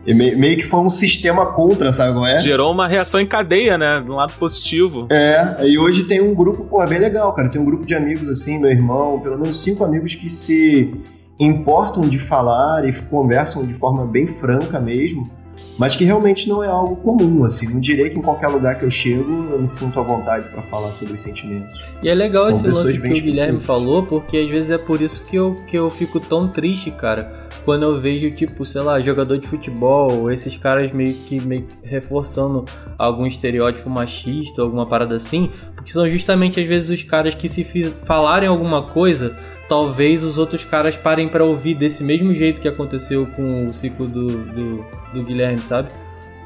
e 0.08 0.14
meio 0.14 0.55
que 0.55 0.64
foi 0.64 0.80
um 0.80 0.89
sistema 0.89 1.47
contra, 1.47 1.91
sabe 1.91 2.14
como 2.14 2.26
é? 2.26 2.39
Gerou 2.39 2.72
uma 2.72 2.88
reação 2.88 3.20
em 3.20 3.26
cadeia, 3.26 3.78
né? 3.78 3.99
Do 3.99 4.14
lado 4.14 4.32
positivo. 4.39 5.05
É, 5.10 5.68
e 5.68 5.78
hoje 5.78 6.05
tem 6.05 6.22
um 6.22 6.34
grupo, 6.34 6.64
pô, 6.64 6.86
bem 6.88 6.97
legal, 6.97 7.34
cara. 7.34 7.49
Tem 7.49 7.62
um 7.62 7.66
grupo 7.66 7.86
de 7.86 7.93
amigos, 7.93 8.30
assim, 8.30 8.58
meu 8.58 8.72
irmão, 8.72 9.20
pelo 9.20 9.38
menos 9.38 9.62
cinco 9.62 9.84
amigos 9.84 10.16
que 10.16 10.30
se 10.30 10.93
importam 11.38 12.08
de 12.08 12.18
falar 12.18 12.88
e 12.88 12.93
conversam 12.93 13.66
de 13.66 13.74
forma 13.74 14.05
bem 14.05 14.26
franca 14.26 14.80
mesmo 14.80 15.30
mas 15.78 15.95
que 15.95 16.03
realmente 16.03 16.49
não 16.49 16.64
é 16.64 16.68
algo 16.68 16.95
comum, 16.97 17.43
assim. 17.43 17.68
Não 17.68 17.80
direi 17.80 18.10
que 18.10 18.18
em 18.18 18.22
qualquer 18.22 18.47
lugar 18.47 18.78
que 18.78 18.86
eu 18.86 18.89
chego 18.89 19.47
eu 19.51 19.60
me 19.60 19.68
sinto 19.68 19.99
à 19.99 20.03
vontade 20.03 20.49
para 20.49 20.62
falar 20.64 20.91
sobre 20.93 21.14
os 21.14 21.22
sentimentos. 21.22 21.80
E 22.01 22.10
é 22.10 22.16
legal 22.16 22.43
São 22.43 22.58
esse 22.58 22.68
lance 22.68 22.99
que 22.99 23.08
o 23.08 23.14
Guilherme 23.14 23.60
falou, 23.60 24.03
porque 24.03 24.38
às 24.38 24.49
vezes 24.49 24.72
é 24.72 24.78
por 24.78 25.01
isso 25.01 25.24
que 25.26 25.36
eu, 25.36 25.58
que 25.68 25.78
eu 25.78 25.89
fico 25.89 26.20
tão 26.20 26.47
triste, 26.47 26.89
cara, 26.89 27.47
quando 27.64 27.84
eu 27.84 28.01
vejo, 28.01 28.32
tipo, 28.32 28.66
sei 28.66 28.82
lá, 28.82 28.99
jogador 29.01 29.38
de 29.38 29.47
futebol, 29.47 30.32
esses 30.32 30.55
caras 30.58 30.91
meio 30.91 31.14
que 31.14 31.39
meio 31.39 31.68
reforçando 31.84 32.66
algum 32.97 33.28
estereótipo 33.28 33.89
machista, 33.89 34.62
alguma 34.62 34.86
parada 34.88 35.16
assim, 35.16 35.51
porque 35.76 35.91
são 35.91 36.10
justamente 36.10 36.60
às 36.60 36.68
vezes 36.68 36.89
os 36.89 37.03
caras 37.03 37.36
que 37.36 37.47
se 37.47 37.64
falarem 38.03 38.47
alguma 38.49 38.84
coisa 38.84 39.36
talvez 39.68 40.24
os 40.24 40.38
outros 40.38 40.64
caras 40.64 40.95
parem 40.95 41.28
para 41.28 41.43
ouvir 41.43 41.76
desse 41.76 42.03
mesmo 42.03 42.34
jeito 42.34 42.62
que 42.62 42.68
aconteceu 42.68 43.28
com 43.36 43.70
o 43.70 43.74
ciclo 43.74 44.08
do, 44.08 44.28
do, 44.28 44.86
do 45.14 45.24
Guilherme, 45.24 45.60
sabe? 45.60 45.89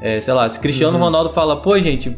É, 0.00 0.20
sei 0.20 0.34
lá, 0.34 0.48
se 0.48 0.58
Cristiano 0.58 0.96
uhum. 0.96 1.04
Ronaldo 1.04 1.30
fala, 1.30 1.60
pô, 1.62 1.78
gente, 1.78 2.16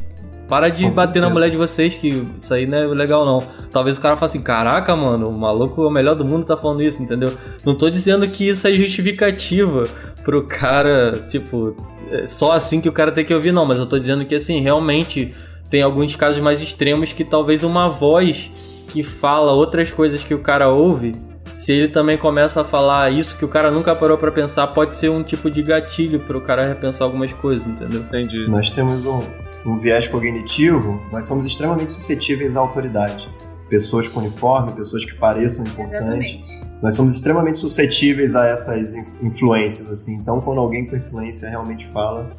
para 0.48 0.68
de 0.68 0.84
com 0.84 0.90
bater 0.90 0.96
certeza. 0.96 1.26
na 1.26 1.30
mulher 1.30 1.50
de 1.50 1.56
vocês, 1.56 1.94
que 1.94 2.26
isso 2.38 2.52
aí 2.52 2.66
não 2.66 2.78
é 2.78 2.86
legal 2.86 3.24
não. 3.24 3.42
Talvez 3.70 3.98
o 3.98 4.00
cara 4.00 4.16
fale 4.16 4.30
assim, 4.30 4.42
caraca, 4.42 4.94
mano, 4.94 5.28
o 5.28 5.32
maluco 5.32 5.82
é 5.82 5.86
o 5.86 5.90
melhor 5.90 6.14
do 6.14 6.24
mundo 6.24 6.44
tá 6.44 6.56
falando 6.56 6.82
isso, 6.82 7.02
entendeu? 7.02 7.32
Não 7.64 7.74
tô 7.74 7.88
dizendo 7.88 8.26
que 8.28 8.48
isso 8.48 8.66
é 8.66 8.72
justificativa 8.72 9.86
pro 10.22 10.46
cara, 10.46 11.26
tipo, 11.28 11.76
é 12.10 12.26
só 12.26 12.52
assim 12.52 12.80
que 12.80 12.88
o 12.88 12.92
cara 12.92 13.12
tem 13.12 13.24
que 13.24 13.34
ouvir, 13.34 13.52
não, 13.52 13.64
mas 13.64 13.78
eu 13.78 13.86
tô 13.86 13.98
dizendo 13.98 14.24
que 14.24 14.34
assim, 14.34 14.60
realmente 14.60 15.34
tem 15.70 15.82
alguns 15.82 16.14
casos 16.14 16.40
mais 16.40 16.62
extremos 16.62 17.12
que 17.12 17.24
talvez 17.24 17.62
uma 17.62 17.88
voz 17.88 18.50
que 18.88 19.02
fala 19.02 19.52
outras 19.52 19.90
coisas 19.90 20.22
que 20.22 20.34
o 20.34 20.38
cara 20.38 20.68
ouve, 20.68 21.14
se 21.54 21.72
ele 21.72 21.88
também 21.88 22.18
começa 22.18 22.60
a 22.60 22.64
falar 22.64 23.10
isso 23.10 23.36
que 23.38 23.44
o 23.44 23.48
cara 23.48 23.70
nunca 23.70 23.94
parou 23.94 24.18
para 24.18 24.32
pensar, 24.32 24.66
pode 24.68 24.96
ser 24.96 25.08
um 25.08 25.22
tipo 25.22 25.50
de 25.50 25.62
gatilho 25.62 26.18
para 26.20 26.36
o 26.36 26.40
cara 26.40 26.66
repensar 26.66 27.04
algumas 27.04 27.32
coisas, 27.32 27.66
entendeu? 27.66 28.00
Entendi. 28.00 28.48
Nós 28.48 28.70
temos 28.70 29.06
um, 29.06 29.22
um 29.64 29.78
viés 29.78 30.08
cognitivo, 30.08 31.00
nós 31.12 31.24
somos 31.26 31.46
extremamente 31.46 31.92
suscetíveis 31.92 32.56
à 32.56 32.60
autoridade. 32.60 33.30
Pessoas 33.68 34.06
com 34.06 34.20
uniforme, 34.20 34.72
pessoas 34.72 35.04
que 35.04 35.14
pareçam 35.14 35.64
importantes. 35.64 35.94
Exatamente. 35.94 36.62
Nós 36.82 36.94
somos 36.94 37.14
extremamente 37.14 37.58
suscetíveis 37.58 38.36
a 38.36 38.46
essas 38.46 38.94
influências, 39.22 39.90
assim. 39.90 40.16
Então, 40.16 40.40
quando 40.40 40.60
alguém 40.60 40.84
com 40.84 40.96
influência 40.96 41.48
realmente 41.48 41.86
fala, 41.86 42.36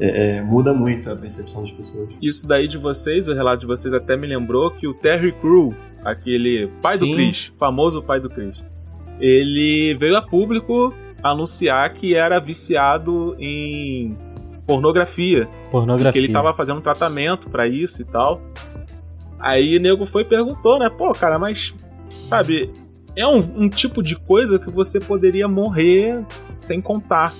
é, 0.00 0.38
é, 0.38 0.42
muda 0.42 0.74
muito 0.74 1.10
a 1.10 1.16
percepção 1.16 1.62
das 1.62 1.70
pessoas. 1.70 2.08
Isso 2.20 2.46
daí 2.46 2.66
de 2.66 2.78
vocês, 2.78 3.28
o 3.28 3.34
relato 3.34 3.60
de 3.60 3.66
vocês 3.66 3.94
até 3.94 4.16
me 4.16 4.26
lembrou 4.26 4.70
que 4.72 4.86
o 4.86 4.94
Terry 4.94 5.32
Crew, 5.40 5.72
aquele 6.04 6.68
pai 6.82 6.98
Sim. 6.98 7.10
do 7.10 7.14
Chris, 7.14 7.52
famoso 7.58 8.02
pai 8.02 8.20
do 8.20 8.28
Chris, 8.28 8.56
ele 9.18 9.96
veio 9.98 10.16
a 10.16 10.22
público 10.22 10.92
anunciar 11.22 11.92
que 11.92 12.14
era 12.14 12.38
viciado 12.38 13.34
em 13.38 14.16
pornografia. 14.66 15.48
Pornografia. 15.70 16.12
Que 16.12 16.18
ele 16.18 16.32
tava 16.32 16.52
fazendo 16.54 16.78
um 16.78 16.82
tratamento 16.82 17.48
para 17.48 17.66
isso 17.66 18.02
e 18.02 18.04
tal. 18.04 18.40
Aí 19.38 19.76
o 19.76 19.80
nego 19.80 20.06
foi 20.06 20.22
e 20.22 20.24
perguntou, 20.24 20.78
né? 20.78 20.88
Pô, 20.90 21.12
cara, 21.12 21.38
mas 21.38 21.74
sabe, 22.08 22.70
é 23.16 23.26
um, 23.26 23.64
um 23.64 23.68
tipo 23.68 24.02
de 24.02 24.16
coisa 24.16 24.58
que 24.58 24.70
você 24.70 25.00
poderia 25.00 25.48
morrer 25.48 26.24
sem 26.56 26.80
contar. 26.80 27.32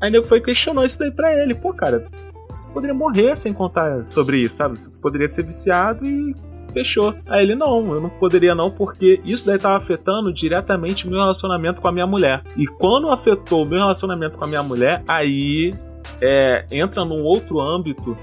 Aí 0.00 0.08
o 0.08 0.12
nego 0.12 0.26
foi 0.26 0.38
e 0.38 0.42
questionou 0.42 0.84
isso 0.84 0.98
daí 0.98 1.10
pra 1.10 1.34
ele. 1.34 1.54
Pô, 1.54 1.72
cara, 1.72 2.06
você 2.48 2.70
poderia 2.70 2.94
morrer 2.94 3.36
sem 3.36 3.52
contar 3.52 4.04
sobre 4.04 4.38
isso, 4.38 4.56
sabe? 4.56 4.78
Você 4.78 4.90
poderia 5.00 5.28
ser 5.28 5.44
viciado 5.44 6.06
e 6.06 6.34
fechou. 6.72 7.14
Aí 7.26 7.42
ele, 7.42 7.54
não, 7.54 7.92
eu 7.94 8.00
não 8.00 8.10
poderia 8.10 8.54
não, 8.54 8.70
porque 8.70 9.20
isso 9.24 9.46
daí 9.46 9.58
tava 9.58 9.76
afetando 9.76 10.32
diretamente 10.32 11.08
meu 11.08 11.20
relacionamento 11.20 11.80
com 11.80 11.88
a 11.88 11.92
minha 11.92 12.06
mulher. 12.06 12.42
E 12.56 12.66
quando 12.66 13.10
afetou 13.10 13.62
o 13.62 13.66
meu 13.66 13.78
relacionamento 13.78 14.38
com 14.38 14.44
a 14.44 14.48
minha 14.48 14.62
mulher, 14.62 15.02
aí 15.06 15.74
é, 16.20 16.64
entra 16.70 17.04
num 17.04 17.22
outro 17.22 17.60
âmbito 17.60 18.16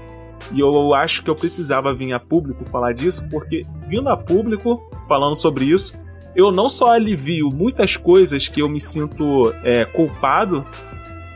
e 0.52 0.60
eu 0.60 0.94
acho 0.94 1.22
que 1.22 1.30
eu 1.30 1.34
precisava 1.34 1.94
vir 1.94 2.12
a 2.12 2.18
público 2.18 2.64
falar 2.64 2.92
disso, 2.92 3.26
porque 3.30 3.64
vindo 3.86 4.08
a 4.08 4.16
público 4.16 4.82
falando 5.06 5.36
sobre 5.36 5.66
isso, 5.66 5.98
eu 6.34 6.50
não 6.50 6.68
só 6.68 6.92
alivio 6.92 7.50
muitas 7.50 7.96
coisas 7.96 8.48
que 8.48 8.62
eu 8.62 8.68
me 8.68 8.80
sinto 8.80 9.52
é, 9.62 9.84
culpado, 9.84 10.64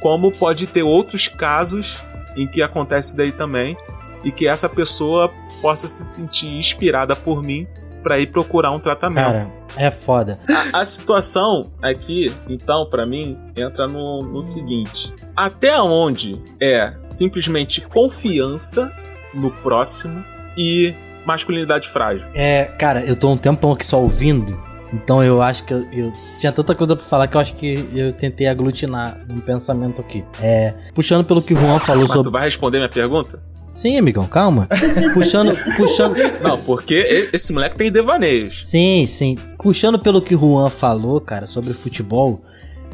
como 0.01 0.31
pode 0.33 0.67
ter 0.67 0.83
outros 0.83 1.29
casos 1.29 1.99
em 2.37 2.47
que 2.47 2.63
acontece 2.63 3.17
daí 3.17 3.33
também 3.33 3.77
e 4.23 4.33
que 4.33 4.47
essa 4.47 4.69
pessoa 4.69 5.31
possa 5.65 5.89
se 5.89 6.05
sentir 6.05 6.59
inspirada 6.59 7.17
por 7.17 7.43
mim 7.43 7.67
para 8.03 8.21
ir 8.21 8.27
procurar 8.27 8.71
um 8.71 8.79
tratamento. 8.79 9.49
Cara, 9.49 9.53
é 9.79 9.91
foda. 9.91 10.39
A, 10.47 10.81
a 10.81 10.85
situação 10.85 11.71
aqui, 11.81 12.31
então, 12.47 12.85
para 12.85 13.07
mim, 13.07 13.39
entra 13.57 13.89
no, 13.89 14.23
no 14.23 14.43
seguinte: 14.43 15.11
até 15.35 15.81
onde 15.81 16.39
é 16.61 16.93
simplesmente 17.03 17.81
confiança 17.81 18.93
no 19.33 19.51
próximo 19.51 20.23
e 20.55 20.93
masculinidade 21.25 21.89
frágil? 21.89 22.27
É, 22.35 22.65
cara, 22.79 23.03
eu 23.03 23.17
tô 23.17 23.31
um 23.31 23.37
tempão 23.39 23.73
aqui 23.73 23.87
só 23.87 23.99
ouvindo. 23.99 24.63
Então 24.93 25.25
eu 25.25 25.41
acho 25.41 25.65
que 25.65 25.73
eu, 25.73 25.89
eu, 25.91 26.13
tinha 26.39 26.53
tanta 26.53 26.75
coisa 26.75 26.95
pra 26.95 27.05
falar 27.05 27.27
que 27.27 27.37
eu 27.37 27.41
acho 27.41 27.57
que 27.57 27.89
eu 27.95 28.13
tentei 28.13 28.47
aglutinar 28.47 29.19
um 29.31 29.41
pensamento 29.41 30.03
aqui. 30.03 30.23
É, 30.43 30.75
puxando 30.95 31.25
pelo 31.25 31.41
que 31.41 31.55
o 31.55 31.57
Juan 31.57 31.79
falou 31.79 32.03
Mas 32.03 32.13
sobre. 32.13 32.31
Tu 32.31 32.33
vai 32.33 32.45
responder 32.45 32.79
minha 32.79 32.89
pergunta? 32.91 33.54
Sim, 33.69 33.99
amigão, 33.99 34.27
calma. 34.27 34.69
puxando, 35.15 35.57
puxando. 35.77 36.15
Não, 36.43 36.59
porque 36.59 37.31
esse 37.33 37.53
moleque 37.53 37.77
tem 37.77 37.91
devaneios. 37.91 38.51
Sim, 38.51 39.07
sim. 39.07 39.37
Puxando 39.59 39.99
pelo 39.99 40.23
que 40.23 40.35
o 40.35 40.39
Juan 40.39 40.71
falou, 40.71 41.21
cara, 41.21 41.47
sobre 41.47 41.73
futebol, 41.73 42.43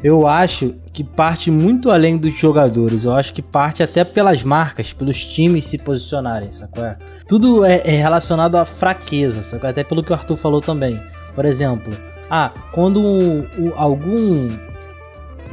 eu 0.03 0.27
acho 0.27 0.75
que 0.93 1.05
parte 1.05 1.51
muito 1.51 1.91
além 1.91 2.17
dos 2.17 2.35
jogadores. 2.39 3.05
Eu 3.05 3.13
acho 3.13 3.35
que 3.35 3.43
parte 3.43 3.83
até 3.83 4.05
pelas 4.05 4.43
marcas, 4.43 4.93
pelos 4.93 5.23
times 5.25 5.67
se 5.67 5.77
posicionarem, 5.77 6.51
sacou? 6.51 6.85
Tudo 7.29 7.65
é, 7.65 7.83
é 7.85 7.97
relacionado 7.97 8.57
à 8.57 8.65
fraqueza, 8.65 9.43
sacou? 9.43 9.69
Até 9.69 9.85
pelo 9.85 10.03
que 10.03 10.11
o 10.11 10.15
Arthur 10.15 10.37
falou 10.37 10.61
também. 10.61 10.99
Por 11.35 11.45
exemplo, 11.45 11.93
ah, 12.31 12.53
quando 12.73 13.01
um, 13.01 13.47
um, 13.59 13.73
algum 13.77 14.51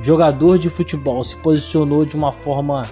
jogador 0.02 0.58
de 0.58 0.70
futebol 0.70 1.24
se 1.24 1.36
posicionou 1.38 2.06
de 2.06 2.16
uma 2.16 2.32
forma 2.32 2.88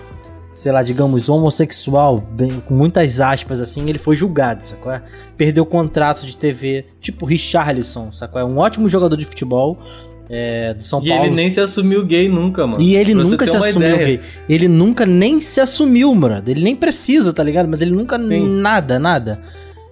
sei 0.55 0.71
lá, 0.71 0.81
digamos, 0.81 1.27
homossexual, 1.27 2.17
bem, 2.17 2.49
com 2.65 2.73
muitas 2.73 3.19
aspas 3.19 3.59
assim, 3.59 3.89
ele 3.89 3.99
foi 3.99 4.15
julgado, 4.15 4.63
sacou? 4.63 4.93
Perdeu 5.35 5.65
contrato 5.65 6.25
de 6.25 6.37
TV, 6.37 6.85
tipo 7.01 7.25
Richarlison, 7.25 8.09
sacou? 8.13 8.39
É 8.39 8.45
um 8.45 8.57
ótimo 8.57 8.87
jogador 8.87 9.17
de 9.17 9.25
futebol. 9.25 9.77
É, 10.29 10.73
do 10.73 10.81
São 10.81 11.03
e 11.03 11.09
Paulo. 11.09 11.25
E 11.25 11.27
ele 11.27 11.35
nem 11.35 11.51
se 11.51 11.59
assumiu 11.59 12.05
gay 12.05 12.29
nunca, 12.29 12.65
mano. 12.65 12.81
E 12.81 12.95
ele 12.95 13.13
pra 13.13 13.23
nunca 13.23 13.45
se 13.45 13.57
assumiu 13.57 13.95
ideia. 13.95 14.05
gay. 14.05 14.21
Ele 14.47 14.67
nunca 14.69 15.05
nem 15.05 15.41
se 15.41 15.59
assumiu, 15.59 16.15
mano. 16.15 16.41
Ele 16.47 16.63
nem 16.63 16.75
precisa, 16.75 17.33
tá 17.33 17.43
ligado? 17.43 17.67
Mas 17.67 17.81
ele 17.81 17.91
nunca 17.91 18.17
Sim. 18.17 18.47
nada, 18.47 18.97
nada. 18.97 19.41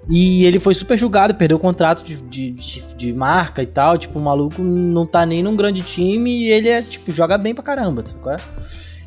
E 0.09 0.45
ele 0.45 0.59
foi 0.59 0.73
super 0.73 0.97
julgado, 0.97 1.35
perdeu 1.35 1.57
o 1.57 1.59
contrato 1.59 2.03
de, 2.03 2.15
de, 2.23 2.51
de, 2.51 2.83
de, 2.95 3.13
marca 3.13 3.61
e 3.61 3.67
tal. 3.67 3.97
Tipo, 3.97 4.17
o 4.17 4.21
maluco 4.21 4.61
não 4.63 5.05
tá 5.05 5.25
nem 5.25 5.43
num 5.43 5.57
grande 5.57 5.81
time 5.83 6.45
e 6.45 6.49
ele 6.49 6.69
é, 6.69 6.81
tipo, 6.81 7.11
joga 7.11 7.37
bem 7.37 7.53
pra 7.53 7.63
caramba, 7.63 8.03
sacou? 8.05 8.35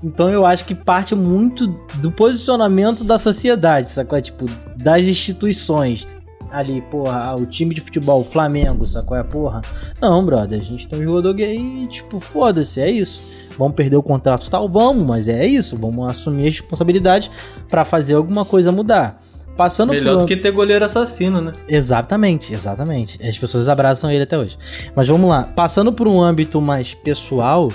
Então 0.02 0.28
eu 0.28 0.46
acho 0.46 0.64
que 0.64 0.74
parte 0.74 1.14
muito 1.14 1.66
do 1.96 2.10
posicionamento 2.10 3.02
da 3.02 3.18
sociedade, 3.18 3.90
sacou? 3.90 4.20
Tipo, 4.20 4.46
das 4.76 5.04
instituições. 5.04 6.06
Ali, 6.50 6.80
porra, 6.80 7.34
o 7.34 7.44
time 7.44 7.74
de 7.74 7.80
futebol, 7.80 8.20
o 8.20 8.24
Flamengo, 8.24 8.86
sacou? 8.86 9.16
É 9.16 9.22
porra. 9.22 9.62
Não, 10.00 10.24
brother, 10.24 10.60
a 10.60 10.62
gente 10.62 10.86
tem 10.86 11.00
um 11.00 11.04
jogador 11.04 11.34
gay 11.34 11.86
tipo, 11.88 12.20
foda-se, 12.20 12.80
é 12.80 12.90
isso. 12.90 13.22
Vamos 13.58 13.74
perder 13.74 13.96
o 13.96 14.02
contrato 14.02 14.48
tal? 14.48 14.68
Vamos, 14.68 15.04
mas 15.04 15.28
é 15.28 15.44
isso. 15.44 15.76
Vamos 15.76 16.08
assumir 16.08 16.42
a 16.42 16.50
responsabilidade 16.50 17.30
para 17.68 17.84
fazer 17.84 18.14
alguma 18.14 18.44
coisa 18.44 18.70
mudar. 18.70 19.22
Passando 19.56 19.90
Melhor 19.90 20.12
pro... 20.12 20.20
do 20.20 20.26
que 20.26 20.36
ter 20.36 20.50
goleiro 20.50 20.84
assassino, 20.84 21.40
né? 21.40 21.52
Exatamente, 21.66 22.52
exatamente. 22.52 23.26
As 23.26 23.38
pessoas 23.38 23.68
abraçam 23.68 24.10
ele 24.10 24.22
até 24.22 24.38
hoje. 24.38 24.58
Mas 24.94 25.08
vamos 25.08 25.28
lá. 25.28 25.44
Passando 25.44 25.92
por 25.92 26.06
um 26.06 26.20
âmbito 26.20 26.60
mais 26.60 26.92
pessoal, 26.92 27.72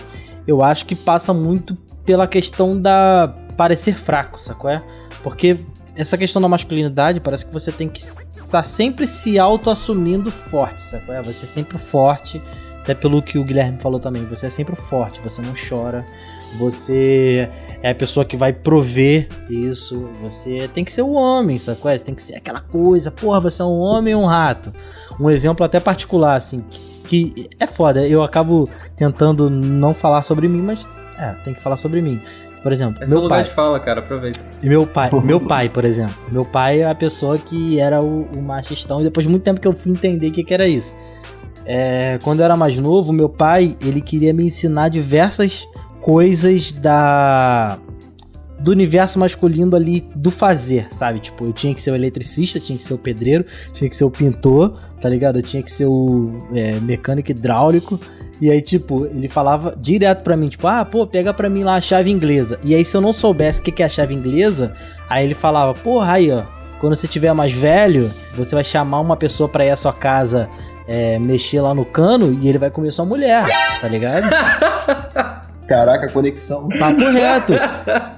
eu 0.48 0.64
acho 0.64 0.86
que 0.86 0.96
passa 0.96 1.34
muito 1.34 1.76
pela 2.06 2.28
questão 2.28 2.80
da 2.80 3.34
parecer 3.56 3.96
fraco, 3.96 4.42
sacou? 4.42 4.70
É? 4.70 4.84
Porque 5.24 5.60
essa 5.96 6.18
questão 6.18 6.42
da 6.42 6.48
masculinidade 6.48 7.20
parece 7.20 7.46
que 7.46 7.54
você 7.54 7.72
tem 7.72 7.88
que 7.88 8.02
estar 8.02 8.64
sempre 8.64 9.06
se 9.06 9.38
auto-assumindo 9.38 10.32
forte, 10.32 10.82
sacou? 10.82 11.14
É? 11.14 11.22
Você 11.22 11.46
é 11.46 11.48
sempre 11.48 11.78
forte, 11.78 12.42
até 12.82 12.96
pelo 12.96 13.22
que 13.22 13.38
o 13.38 13.44
Guilherme 13.44 13.80
falou 13.80 14.00
também, 14.00 14.26
você 14.26 14.48
é 14.48 14.50
sempre 14.50 14.76
forte, 14.76 15.22
você 15.22 15.42
não 15.42 15.54
chora, 15.54 16.06
você 16.58 17.50
é 17.84 17.92
a 17.92 17.96
pessoa 17.96 18.26
que 18.26 18.38
vai 18.38 18.54
prover 18.54 19.28
isso. 19.50 20.08
Você 20.22 20.70
tem 20.74 20.84
que 20.84 20.92
ser 20.92 21.02
o 21.02 21.12
homem, 21.12 21.58
sacou? 21.58 21.92
Você 21.92 22.04
tem 22.04 22.16
que 22.16 22.22
ser 22.22 22.36
aquela 22.36 22.62
coisa, 22.62 23.12
porra, 23.12 23.40
você 23.40 23.62
é 23.62 23.66
um 23.66 23.80
homem 23.80 24.14
ou 24.14 24.24
um 24.24 24.26
rato. 24.26 24.72
Um 25.20 25.30
exemplo 25.30 25.66
até 25.66 25.80
particular, 25.80 26.36
assim, 26.36 26.64
que, 26.70 27.32
que 27.32 27.50
é 27.60 27.68
foda. 27.68 28.08
Eu 28.08 28.24
acabo 28.24 28.70
tentando 28.96 29.50
não 29.50 29.94
falar 29.94 30.22
sobre 30.22 30.48
mim, 30.48 30.62
mas 30.62 30.88
é, 31.18 31.34
tem 31.44 31.54
que 31.54 31.62
falar 31.62 31.76
sobre 31.76 32.02
mim. 32.02 32.22
Por 32.62 32.72
exemplo, 32.72 33.04
Esse 33.04 33.12
meu 33.12 33.22
lugar 33.24 33.38
pai. 33.38 33.44
de 33.46 33.50
fala, 33.50 33.80
cara, 33.80 34.02
aproveita. 34.02 34.40
E 34.62 34.70
meu 34.70 34.86
pai, 34.86 35.10
meu 35.24 35.40
pai, 35.40 35.68
por 35.68 35.84
exemplo. 35.84 36.16
Meu 36.32 36.46
pai 36.46 36.82
é 36.82 36.90
a 36.90 36.94
pessoa 36.94 37.38
que 37.40 37.80
era 37.80 38.00
o, 38.00 38.28
o 38.36 38.42
machistão 38.42 39.02
e 39.02 39.04
depois 39.04 39.26
de 39.26 39.32
muito 39.32 39.42
tempo 39.42 39.60
que 39.60 39.68
eu 39.68 39.74
fui 39.74 39.92
entender 39.92 40.28
o 40.28 40.32
que, 40.32 40.44
que 40.44 40.54
era 40.54 40.68
isso. 40.68 40.94
É, 41.66 42.20
quando 42.24 42.40
eu 42.40 42.46
era 42.46 42.56
mais 42.56 42.78
novo, 42.78 43.12
meu 43.12 43.30
pai, 43.30 43.76
ele 43.82 44.00
queria 44.00 44.32
me 44.32 44.46
ensinar 44.46 44.90
diversas 44.90 45.68
coisas 46.02 46.72
da 46.72 47.78
do 48.60 48.72
universo 48.72 49.18
masculino 49.18 49.76
ali 49.76 50.08
do 50.16 50.30
fazer, 50.30 50.88
sabe? 50.94 51.20
Tipo, 51.20 51.46
eu 51.46 51.54
tinha 51.54 51.74
que 51.74 51.82
ser 51.82 51.92
o 51.92 51.96
eletricista, 51.96 52.60
tinha 52.60 52.78
que 52.78 52.84
ser 52.84 52.94
o 52.94 52.98
pedreiro, 52.98 53.44
tinha 53.74 53.90
que 53.90 53.96
ser 53.96 54.04
o 54.04 54.12
pintor, 54.12 54.78
tá 55.02 55.10
ligado? 55.10 55.40
Eu 55.40 55.44
tinha 55.44 55.64
que 55.64 55.72
ser 55.72 55.88
o 55.88 56.44
é, 56.54 56.74
mecânico 56.80 57.32
hidráulico. 57.32 58.00
E 58.40 58.52
aí, 58.52 58.62
tipo, 58.62 59.06
ele 59.06 59.28
falava 59.28 59.76
direto 59.80 60.24
pra 60.24 60.38
mim, 60.38 60.50
tipo, 60.50 60.68
ah, 60.68 60.86
pô, 60.86 61.06
pega 61.08 61.34
pra 61.34 61.50
mim 61.50 61.64
lá 61.64 61.76
a 61.76 61.82
chave 61.82 62.12
inglesa. 62.12 62.60
E 62.64 62.76
aí, 62.76 62.86
se 62.86 62.96
eu 62.96 63.02
não 63.02 63.14
soubesse 63.14 63.60
o 63.60 63.64
que 63.64 63.82
é 63.82 63.86
a 63.86 63.90
chave 63.90 64.14
inglesa, 64.14 64.74
aí 65.10 65.26
ele 65.26 65.36
falava, 65.36 65.74
porra, 65.74 66.14
aí, 66.14 66.32
ó, 66.32 66.44
quando 66.80 66.96
você 66.96 67.08
tiver 67.08 67.34
mais 67.34 67.54
velho, 67.54 68.12
você 68.36 68.54
vai 68.56 68.64
chamar 68.64 69.00
uma 69.00 69.18
pessoa 69.18 69.50
pra 69.50 69.66
ir 69.66 69.72
à 69.72 69.76
sua 69.76 69.94
casa 69.94 70.50
é, 70.88 71.18
mexer 71.20 71.62
lá 71.62 71.74
no 71.74 71.86
cano 71.86 72.38
e 72.42 72.48
ele 72.48 72.58
vai 72.58 72.70
comer 72.70 72.92
sua 72.92 73.06
mulher, 73.06 73.46
tá 73.80 73.88
ligado? 73.88 74.26
Caraca, 75.72 76.10
conexão. 76.10 76.68
Papo 76.78 77.00
reto. 77.00 77.54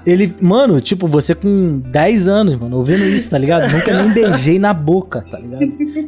Ele, 0.04 0.34
mano, 0.40 0.80
tipo, 0.80 1.06
você 1.06 1.34
com 1.34 1.78
10 1.86 2.26
anos, 2.28 2.56
mano, 2.58 2.76
ouvindo 2.78 3.04
isso, 3.04 3.30
tá 3.30 3.38
ligado? 3.38 3.70
Nunca 3.70 3.96
nem 4.02 4.12
beijei 4.12 4.58
na 4.58 4.72
boca, 4.74 5.22
tá 5.30 5.38
ligado? 5.38 5.62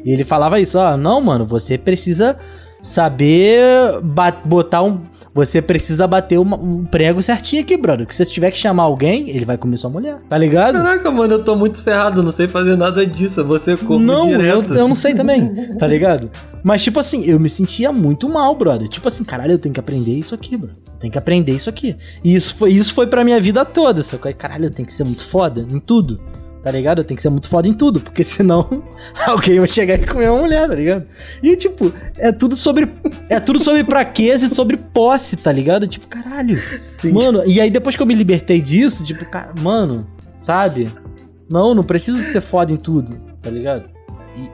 E 0.04 0.10
ele 0.12 0.24
falava 0.24 0.58
isso, 0.60 0.78
ó, 0.78 0.96
não, 0.96 1.20
mano, 1.20 1.46
você 1.46 1.78
precisa 1.78 2.36
saber 2.82 4.00
botar 4.44 4.82
um. 4.82 5.00
Você 5.34 5.60
precisa 5.60 6.06
bater 6.06 6.38
uma- 6.38 6.56
um 6.56 6.82
prego 6.86 7.20
certinho 7.20 7.60
aqui, 7.60 7.76
brother. 7.76 8.06
Que 8.06 8.16
se 8.16 8.24
você 8.24 8.32
tiver 8.32 8.50
que 8.50 8.56
chamar 8.56 8.84
alguém, 8.84 9.28
ele 9.28 9.44
vai 9.44 9.58
comer 9.58 9.76
sua 9.76 9.90
mulher, 9.90 10.16
tá 10.30 10.38
ligado? 10.38 10.72
Caraca, 10.78 11.10
mano, 11.10 11.34
eu 11.34 11.44
tô 11.44 11.54
muito 11.54 11.82
ferrado, 11.82 12.22
não 12.22 12.32
sei 12.32 12.48
fazer 12.48 12.74
nada 12.74 13.04
disso. 13.06 13.44
Você 13.44 13.76
como 13.76 13.98
não, 14.00 14.30
eu, 14.30 14.62
eu 14.62 14.88
não 14.88 14.94
sei 14.94 15.12
também, 15.12 15.76
tá 15.76 15.86
ligado? 15.86 16.30
Mas, 16.64 16.82
tipo 16.82 16.98
assim, 16.98 17.22
eu 17.26 17.38
me 17.38 17.50
sentia 17.50 17.92
muito 17.92 18.26
mal, 18.30 18.54
brother. 18.56 18.88
Tipo 18.88 19.08
assim, 19.08 19.24
caralho, 19.24 19.52
eu 19.52 19.58
tenho 19.58 19.74
que 19.74 19.78
aprender 19.80 20.12
isso 20.12 20.34
aqui, 20.34 20.56
brother. 20.56 20.76
Tenho 20.98 21.12
que 21.12 21.18
aprender 21.18 21.52
isso 21.52 21.68
aqui. 21.68 21.96
E 22.24 22.34
isso 22.34 22.54
foi, 22.54 22.72
isso 22.72 22.94
foi 22.94 23.06
pra 23.06 23.24
minha 23.24 23.40
vida 23.40 23.64
toda, 23.64 24.02
sacou? 24.02 24.32
Caralho, 24.32 24.66
eu 24.66 24.70
tenho 24.70 24.86
que 24.86 24.92
ser 24.92 25.04
muito 25.04 25.24
foda 25.24 25.66
em 25.70 25.78
tudo, 25.78 26.20
tá 26.62 26.70
ligado? 26.70 27.00
Eu 27.00 27.04
tenho 27.04 27.16
que 27.16 27.22
ser 27.22 27.28
muito 27.28 27.48
foda 27.48 27.68
em 27.68 27.74
tudo, 27.74 28.00
porque 28.00 28.24
senão 28.24 28.82
alguém 29.26 29.58
vai 29.58 29.68
chegar 29.68 30.00
e 30.00 30.06
comer 30.06 30.30
uma 30.30 30.42
mulher, 30.42 30.68
tá 30.68 30.74
ligado? 30.74 31.06
E, 31.42 31.54
tipo, 31.56 31.92
é 32.16 32.32
tudo 32.32 32.56
sobre. 32.56 32.90
É 33.28 33.38
tudo 33.38 33.62
sobre 33.62 33.84
fraqueza 33.84 34.46
e 34.46 34.48
sobre 34.48 34.76
posse, 34.76 35.36
tá 35.36 35.52
ligado? 35.52 35.86
Tipo, 35.86 36.06
caralho. 36.06 36.56
Sim. 36.84 37.12
Mano, 37.12 37.42
e 37.46 37.60
aí 37.60 37.70
depois 37.70 37.94
que 37.94 38.02
eu 38.02 38.06
me 38.06 38.14
libertei 38.14 38.60
disso, 38.60 39.04
tipo, 39.04 39.24
cara, 39.26 39.52
mano, 39.60 40.06
sabe? 40.34 40.88
Não, 41.48 41.74
não 41.74 41.84
preciso 41.84 42.18
ser 42.18 42.40
foda 42.40 42.72
em 42.72 42.76
tudo, 42.76 43.20
tá 43.40 43.50
ligado? 43.50 43.95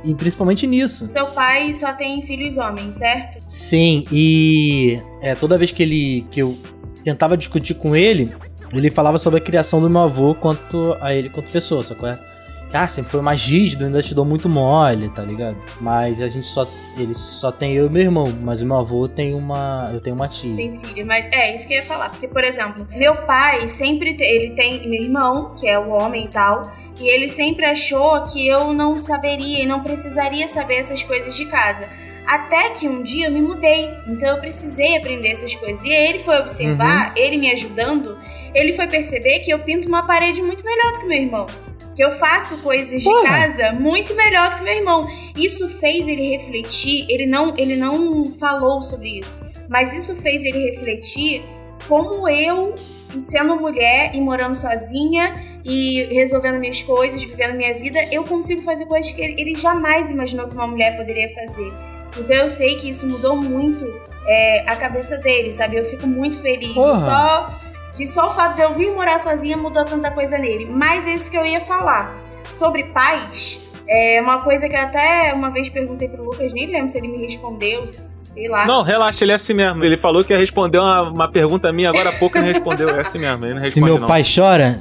E, 0.04 0.10
e 0.10 0.14
principalmente 0.14 0.66
nisso. 0.66 1.08
Seu 1.08 1.26
pai 1.26 1.72
só 1.72 1.92
tem 1.92 2.22
filhos 2.22 2.56
homens, 2.56 2.96
certo? 2.96 3.42
Sim, 3.48 4.04
e 4.12 5.00
é, 5.20 5.34
toda 5.34 5.58
vez 5.58 5.72
que 5.72 5.82
ele 5.82 6.26
que 6.30 6.40
eu 6.40 6.56
tentava 7.02 7.36
discutir 7.36 7.74
com 7.74 7.96
ele, 7.96 8.32
ele 8.72 8.90
falava 8.90 9.18
sobre 9.18 9.40
a 9.40 9.42
criação 9.42 9.80
do 9.80 9.90
meu 9.90 10.02
avô 10.02 10.34
quanto 10.34 10.96
a 11.00 11.14
ele 11.14 11.28
quanto 11.28 11.50
pessoa, 11.50 11.82
sacou? 11.82 12.08
É? 12.08 12.31
Ah, 12.72 12.88
sempre 12.88 13.10
foi 13.10 13.20
mais 13.20 13.44
rígido, 13.46 13.84
ainda 13.84 14.02
te 14.02 14.14
dou 14.14 14.24
muito 14.24 14.48
mole, 14.48 15.08
tá 15.10 15.22
ligado? 15.22 15.56
Mas 15.80 16.22
a 16.22 16.28
gente 16.28 16.46
só. 16.46 16.66
Ele 16.96 17.14
só 17.14 17.50
tem 17.52 17.74
eu 17.74 17.86
e 17.86 17.90
meu 17.90 18.02
irmão, 18.02 18.32
mas 18.42 18.60
o 18.62 18.66
meu 18.66 18.76
avô 18.76 19.08
tem 19.08 19.34
uma. 19.34 19.90
Eu 19.92 20.00
tenho 20.00 20.16
uma 20.16 20.28
tia. 20.28 20.54
Tem 20.56 20.78
filho, 20.78 21.06
mas 21.06 21.26
é 21.32 21.54
isso 21.54 21.66
que 21.66 21.74
eu 21.74 21.78
ia 21.78 21.82
falar. 21.82 22.08
Porque, 22.10 22.26
por 22.28 22.42
exemplo, 22.44 22.86
meu 22.94 23.14
pai 23.26 23.66
sempre. 23.66 24.14
te- 24.14 24.22
ele 24.24 24.50
tem 24.54 24.88
meu 24.88 25.02
irmão, 25.02 25.54
que 25.58 25.66
é 25.68 25.78
o 25.78 25.90
homem 25.90 26.24
e 26.24 26.28
tal. 26.28 26.70
E 27.00 27.08
ele 27.08 27.28
sempre 27.28 27.64
achou 27.66 28.22
que 28.24 28.46
eu 28.46 28.72
não 28.72 28.98
saberia 29.00 29.62
e 29.62 29.66
não 29.66 29.82
precisaria 29.82 30.46
saber 30.48 30.76
essas 30.76 31.02
coisas 31.02 31.36
de 31.36 31.44
casa. 31.46 31.86
Até 32.26 32.70
que 32.70 32.86
um 32.88 33.02
dia 33.02 33.26
eu 33.26 33.32
me 33.32 33.42
mudei. 33.42 33.90
Então 34.06 34.28
eu 34.28 34.38
precisei 34.38 34.96
aprender 34.96 35.28
essas 35.28 35.54
coisas. 35.56 35.82
E 35.84 35.90
ele 35.90 36.18
foi 36.20 36.38
observar, 36.38 37.12
ele 37.16 37.36
me 37.36 37.50
ajudando, 37.50 38.16
ele 38.54 38.72
foi 38.72 38.86
perceber 38.86 39.40
que 39.40 39.50
eu 39.52 39.58
pinto 39.58 39.88
uma 39.88 40.06
parede 40.06 40.40
muito 40.40 40.64
melhor 40.64 40.92
do 40.92 41.00
que 41.00 41.06
meu 41.06 41.18
irmão. 41.20 41.46
Que 41.94 42.02
eu 42.02 42.10
faço 42.10 42.58
coisas 42.58 43.02
de 43.02 43.08
Porra. 43.08 43.28
casa 43.28 43.72
muito 43.72 44.14
melhor 44.14 44.50
do 44.50 44.56
que 44.56 44.62
meu 44.62 44.74
irmão. 44.74 45.06
Isso 45.36 45.68
fez 45.68 46.08
ele 46.08 46.36
refletir, 46.36 47.06
ele 47.08 47.26
não, 47.26 47.54
ele 47.56 47.76
não 47.76 48.32
falou 48.32 48.82
sobre 48.82 49.18
isso, 49.18 49.38
mas 49.68 49.94
isso 49.94 50.14
fez 50.16 50.44
ele 50.44 50.70
refletir 50.70 51.44
como 51.88 52.28
eu, 52.28 52.74
sendo 53.18 53.56
mulher 53.56 54.12
e 54.14 54.20
morando 54.20 54.54
sozinha 54.54 55.60
e 55.64 56.04
resolvendo 56.14 56.58
minhas 56.58 56.82
coisas, 56.82 57.22
vivendo 57.22 57.56
minha 57.56 57.74
vida, 57.74 57.98
eu 58.10 58.24
consigo 58.24 58.62
fazer 58.62 58.86
coisas 58.86 59.10
que 59.12 59.20
ele, 59.20 59.40
ele 59.40 59.54
jamais 59.54 60.10
imaginou 60.10 60.48
que 60.48 60.54
uma 60.54 60.66
mulher 60.66 60.96
poderia 60.96 61.28
fazer. 61.28 61.72
Então 62.18 62.36
eu 62.36 62.48
sei 62.48 62.76
que 62.76 62.88
isso 62.88 63.06
mudou 63.06 63.36
muito 63.36 63.84
é, 64.26 64.60
a 64.68 64.76
cabeça 64.76 65.16
dele, 65.18 65.50
sabe? 65.50 65.76
Eu 65.76 65.84
fico 65.84 66.06
muito 66.06 66.40
feliz 66.40 66.74
Porra. 66.74 66.92
de 66.92 67.04
só, 67.04 67.60
de 67.94 68.06
só 68.06 68.28
o 68.28 68.30
fato 68.30 68.56
de 68.56 68.62
eu 68.62 68.72
vir 68.72 68.90
morar 68.92 69.18
sozinha 69.18 69.56
mudou 69.56 69.84
tanta 69.84 70.10
coisa 70.10 70.38
nele. 70.38 70.66
Mas 70.66 71.06
é 71.06 71.14
isso 71.14 71.30
que 71.30 71.36
eu 71.36 71.44
ia 71.44 71.60
falar. 71.60 72.14
Sobre 72.50 72.84
pais, 72.84 73.60
é 73.88 74.20
uma 74.20 74.42
coisa 74.42 74.68
que 74.68 74.74
eu 74.74 74.80
até 74.80 75.32
uma 75.34 75.50
vez 75.50 75.68
perguntei 75.68 76.08
pro 76.08 76.22
Lucas, 76.24 76.52
nem 76.52 76.66
lembro 76.66 76.90
se 76.90 76.98
ele 76.98 77.08
me 77.08 77.18
respondeu, 77.18 77.86
sei 77.86 78.48
lá. 78.48 78.66
Não, 78.66 78.82
relaxa, 78.82 79.24
ele 79.24 79.32
é 79.32 79.34
assim 79.34 79.54
mesmo. 79.54 79.84
Ele 79.84 79.96
falou 79.96 80.24
que 80.24 80.32
ia 80.32 80.38
responder 80.38 80.78
uma, 80.78 81.02
uma 81.10 81.28
pergunta 81.30 81.72
minha, 81.72 81.88
agora 81.90 82.10
há 82.10 82.12
pouco 82.12 82.38
ele 82.38 82.46
respondeu. 82.46 82.88
É 82.90 83.00
assim 83.00 83.18
mesmo, 83.18 83.44
ele 83.44 83.54
não 83.54 83.60
Se 83.60 83.66
responde 83.66 83.86
meu 83.86 83.98
não. 84.00 84.08
pai 84.08 84.22
chora, 84.22 84.80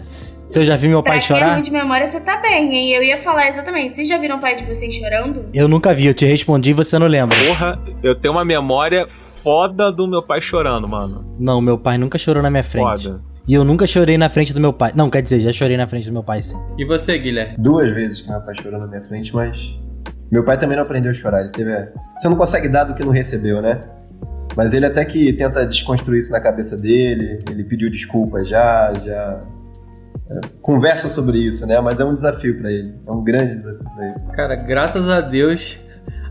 se 0.52 0.60
eu 0.60 0.66
já 0.66 0.76
vi 0.76 0.88
meu 0.88 1.02
Pra 1.02 1.14
pai 1.14 1.22
quem 1.22 1.36
é 1.36 1.40
chorar, 1.40 1.54
ruim 1.54 1.62
de 1.62 1.72
memória, 1.72 2.06
você 2.06 2.20
tá 2.20 2.38
bem, 2.42 2.76
hein? 2.76 2.92
Eu 2.92 3.02
ia 3.04 3.18
falar 3.18 3.48
exatamente. 3.48 3.96
Vocês 3.96 4.08
já 4.08 4.18
viram 4.18 4.38
o 4.38 4.40
pai 4.40 4.56
de 4.56 4.64
vocês 4.66 4.94
chorando? 4.94 5.46
eu 5.54 5.68
nunca 5.68 5.94
vi, 5.94 6.06
eu 6.08 6.14
te 6.14 6.26
respondi 6.26 6.72
e 6.72 6.74
você 6.74 6.98
não 7.00 7.08
lembra. 7.08 7.38
Porra, 7.46 7.80
eu 8.04 8.16
tenho 8.16 8.34
uma 8.34 8.46
memória 8.46 9.08
foda 9.08 9.92
do 9.92 10.08
meu 10.08 10.22
pai 10.22 10.42
chorando, 10.42 10.88
mano. 10.88 11.36
Não, 11.40 11.60
meu 11.62 11.78
pai 11.78 11.98
nunca 11.98 12.18
chorou 12.18 12.44
na 12.44 12.50
minha 12.50 12.64
frente. 12.64 13.04
Foda. 13.06 13.22
E 13.48 13.54
eu 13.56 13.64
nunca 13.64 13.88
chorei 13.88 14.18
na 14.18 14.30
frente 14.30 14.54
do 14.54 14.60
meu 14.62 14.72
pai. 14.72 14.92
Não, 14.96 15.10
quer 15.10 15.22
dizer, 15.24 15.40
já 15.40 15.52
chorei 15.52 15.76
na 15.76 15.88
frente 15.88 16.06
do 16.08 16.14
meu 16.14 16.24
pai, 16.24 16.44
sim. 16.44 16.58
E 16.78 16.86
você, 16.86 17.18
Guilherme? 17.18 17.56
Duas 17.58 17.90
vezes 17.92 18.22
que 18.22 18.30
meu 18.30 18.40
pai 18.42 18.54
chorou 18.62 18.80
na 18.80 18.86
minha 18.88 19.02
frente, 19.02 19.34
mas. 19.34 19.76
Meu 20.32 20.46
pai 20.46 20.58
também 20.58 20.76
não 20.78 20.84
aprendeu 20.84 21.10
a 21.12 21.14
chorar. 21.14 21.42
Ele 21.42 21.50
teve. 21.50 21.72
a- 21.74 21.90
Você 22.16 22.30
não 22.30 22.36
consegue 22.36 22.70
dar 22.70 22.84
do 22.84 22.94
que 22.94 23.04
não 23.04 23.12
recebeu, 23.12 23.62
né? 23.62 23.82
Mas 24.56 24.74
ele 24.74 24.86
até 24.86 25.04
que 25.06 25.34
tenta 25.34 25.66
desconstruir 25.66 26.20
isso 26.20 26.32
na 26.32 26.40
cabeça 26.40 26.78
dele. 26.78 27.40
Ele 27.50 27.64
pediu 27.64 27.90
desculpas 27.90 28.48
já, 28.48 28.94
já. 29.04 29.42
Conversa 30.62 31.10
sobre 31.10 31.40
isso, 31.40 31.66
né? 31.66 31.80
Mas 31.82 32.00
é 32.00 32.06
um 32.06 32.14
desafio 32.14 32.58
pra 32.60 32.72
ele. 32.72 32.94
É 33.06 33.12
um 33.12 33.24
grande 33.24 33.54
desafio 33.54 33.84
pra 33.96 34.06
ele. 34.06 34.16
Cara, 34.34 34.56
graças 34.56 35.10
a 35.10 35.22
Deus, 35.22 35.80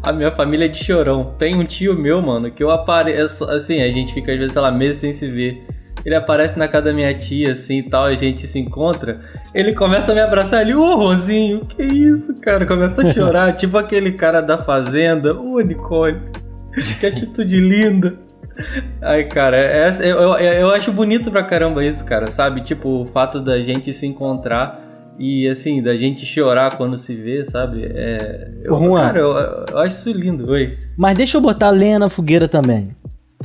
a 0.03 0.13
minha 0.13 0.33
família 0.33 0.65
é 0.65 0.69
de 0.69 0.83
chorão. 0.83 1.35
Tem 1.39 1.55
um 1.55 1.65
tio 1.65 1.95
meu, 1.99 2.23
mano, 2.23 2.51
que 2.51 2.63
eu 2.63 2.71
apareço. 2.71 3.45
Assim, 3.45 3.83
a 3.83 3.91
gente 3.91 4.15
fica 4.15 4.33
às 4.33 4.39
vezes, 4.39 4.53
sei 4.53 4.63
lá, 4.63 4.71
meses 4.71 5.01
sem 5.01 5.13
se 5.13 5.29
ver. 5.29 5.67
Ele 6.05 6.15
aparece 6.15 6.59
na 6.59 6.67
casa 6.67 6.87
da 6.87 6.93
minha 6.93 7.13
tia, 7.15 7.53
assim 7.53 7.79
e 7.79 7.83
tal, 7.83 8.05
a 8.05 8.17
gente 8.17 8.47
se 8.47 8.59
encontra. 8.59 9.21
Ele 9.55 9.75
começa 9.75 10.13
a 10.13 10.15
me 10.15 10.21
abraçar 10.21 10.61
ali, 10.61 10.75
ô 10.75 10.97
Rosinho, 10.97 11.67
que 11.67 11.83
isso, 11.83 12.41
cara? 12.41 12.65
Começa 12.65 13.03
a 13.03 13.13
chorar, 13.13 13.53
tipo 13.57 13.77
aquele 13.77 14.13
cara 14.13 14.41
da 14.41 14.57
fazenda, 14.65 15.39
ô 15.39 15.61
Nicole, 15.61 16.19
que 16.99 17.07
atitude 17.07 17.61
linda. 17.61 18.19
Ai, 19.03 19.25
cara, 19.25 19.57
é, 19.57 19.89
é- 19.89 20.11
eu, 20.11 20.19
eu, 20.19 20.39
eu 20.39 20.71
acho 20.71 20.93
bonito 20.93 21.31
pra 21.31 21.43
caramba 21.43 21.85
isso, 21.85 22.05
cara, 22.05 22.31
sabe? 22.31 22.63
Tipo, 22.63 23.03
o 23.03 23.07
fato 23.07 23.41
da 23.41 23.61
gente 23.63 23.93
se 23.93 24.07
encontrar 24.07 24.81
e, 25.19 25.49
assim, 25.49 25.83
da 25.83 25.95
gente 25.97 26.25
chorar 26.25 26.77
quando 26.77 26.97
se 26.97 27.15
vê, 27.15 27.45
sabe? 27.45 27.85
É, 27.85 28.49
eu, 28.65 28.77
Juan. 28.79 29.01
cara, 29.07 29.19
eu, 29.19 29.31
eu 29.71 29.79
acho 29.79 29.97
isso 29.97 30.13
lindo, 30.13 30.49
oi. 30.51 30.77
Mas 30.97 31.17
deixa 31.17 31.37
eu 31.37 31.41
botar 31.41 31.71
lenha 31.71 31.99
na 31.99 32.09
fogueira 32.09 32.49
também. 32.49 32.97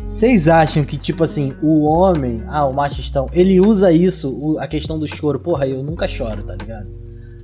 Vocês 0.04 0.48
acham 0.48 0.84
que, 0.84 0.98
tipo 0.98 1.24
assim, 1.24 1.54
o 1.62 1.84
homem, 1.86 2.44
ah, 2.48 2.66
o 2.66 2.74
machistão, 2.74 3.28
ele 3.34 3.60
usa 3.60 3.92
isso, 3.92 4.58
a 4.60 4.68
questão 4.68 5.00
do 5.00 5.08
choro. 5.08 5.40
Porra, 5.40 5.68
eu 5.68 5.82
nunca 5.82 6.08
choro, 6.08 6.44
tá 6.44 6.56
ligado? 6.56 6.88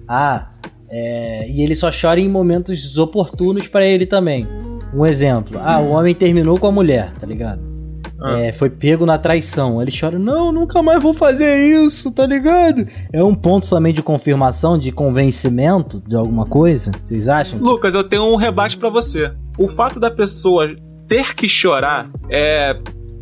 Ah, 0.08 0.50
é, 0.90 1.50
e 1.50 1.62
ele 1.64 1.74
só 1.74 1.90
chora 1.90 2.20
em 2.20 2.30
momentos 2.30 2.98
oportunos 2.98 3.68
pra 3.68 3.86
ele 3.86 4.06
também. 4.06 4.46
Um 4.94 5.06
exemplo, 5.06 5.60
ah, 5.64 5.80
o 5.80 5.92
homem 5.92 6.14
terminou 6.14 6.60
com 6.60 6.68
a 6.68 6.72
mulher, 6.72 7.14
tá 7.20 7.26
ligado? 7.26 7.62
Ah. 8.22 8.40
É, 8.40 8.54
foi 8.54 8.70
pego 8.70 9.06
na 9.06 9.18
traição. 9.18 9.82
Ele 9.82 9.92
chora, 9.92 10.20
não, 10.20 10.52
nunca 10.52 10.82
mais 10.84 11.02
vou 11.02 11.14
fazer 11.14 11.56
isso, 11.84 12.12
tá 12.12 12.26
ligado? 12.26 12.86
É 13.12 13.24
um 13.24 13.34
ponto 13.34 13.68
também 13.68 13.94
de 13.94 14.04
confirmação, 14.04 14.78
de 14.78 14.92
convencimento 14.92 16.02
de 16.08 16.16
alguma 16.16 16.46
coisa? 16.46 16.92
Vocês 17.04 17.28
acham? 17.28 17.60
Lucas, 17.60 17.96
eu 17.96 18.04
tenho 18.04 18.24
um 18.24 18.36
rebate 18.36 18.78
pra 18.78 18.90
você. 18.90 19.32
O 19.58 19.68
fato 19.68 20.00
da 20.00 20.12
pessoa 20.12 20.76
ter 21.12 21.36
que 21.36 21.46
chorar 21.46 22.10
é 22.30 22.74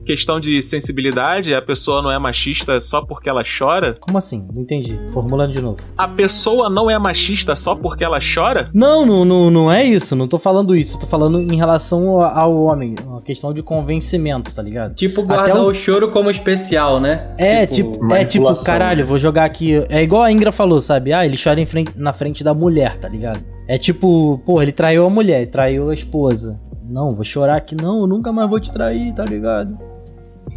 questão 0.05 0.39
de 0.39 0.61
sensibilidade? 0.61 1.55
A 1.55 1.61
pessoa 1.61 2.03
não 2.03 2.11
é 2.11 2.19
machista 2.19 2.79
só 2.79 3.01
porque 3.01 3.27
ela 3.27 3.41
chora? 3.43 3.95
Como 3.99 4.15
assim? 4.15 4.47
Não 4.53 4.61
entendi. 4.61 4.99
Formulando 5.11 5.53
de 5.53 5.59
novo. 5.61 5.77
A 5.97 6.07
pessoa 6.07 6.69
não 6.69 6.87
é 6.89 6.99
machista 6.99 7.55
só 7.55 7.73
porque 7.73 8.03
ela 8.03 8.19
chora? 8.19 8.69
Não, 8.73 9.05
não, 9.07 9.25
não, 9.25 9.49
não 9.49 9.71
é 9.71 9.83
isso. 9.83 10.15
Não 10.15 10.27
tô 10.27 10.37
falando 10.37 10.75
isso. 10.75 10.99
Tô 10.99 11.07
falando 11.07 11.39
em 11.41 11.55
relação 11.57 12.21
ao, 12.21 12.55
homem. 12.63 12.93
Uma 13.03 13.21
questão 13.23 13.51
de 13.53 13.63
convencimento, 13.63 14.53
tá 14.53 14.61
ligado? 14.61 14.93
Tipo, 14.93 15.21
Até 15.21 15.33
guardar 15.33 15.57
o- 15.61 15.67
o 15.69 15.73
choro 15.73 16.11
como 16.11 16.29
especial, 16.29 16.99
né? 16.99 17.33
É, 17.39 17.65
tipo, 17.65 18.13
é 18.13 18.23
tipo, 18.23 18.45
caralho, 18.63 18.99
né? 18.99 19.03
vou 19.05 19.17
jogar 19.17 19.45
aqui. 19.45 19.83
É 19.89 20.03
igual 20.03 20.21
a 20.21 20.31
Ingra 20.31 20.51
falou, 20.51 20.79
sabe? 20.79 21.11
Ah, 21.11 21.25
ele 21.25 21.37
chora 21.43 21.59
em 21.59 21.65
frente- 21.65 21.93
na 21.99 22.13
frente 22.13 22.43
da 22.43 22.53
mulher, 22.53 22.97
tá 22.97 23.07
ligado? 23.09 23.39
É 23.67 23.77
tipo, 23.79 24.39
pô, 24.45 24.61
ele 24.61 24.71
traiu 24.71 25.05
a 25.05 25.09
mulher, 25.09 25.47
traiu 25.47 25.89
a 25.89 25.93
esposa. 25.93 26.59
Não, 26.89 27.13
vou 27.13 27.23
chorar 27.23 27.57
aqui, 27.57 27.75
não, 27.75 28.01
eu 28.01 28.07
nunca 28.07 28.31
mais 28.31 28.49
vou 28.49 28.59
te 28.59 28.71
trair, 28.71 29.13
tá 29.13 29.23
ligado? 29.23 29.77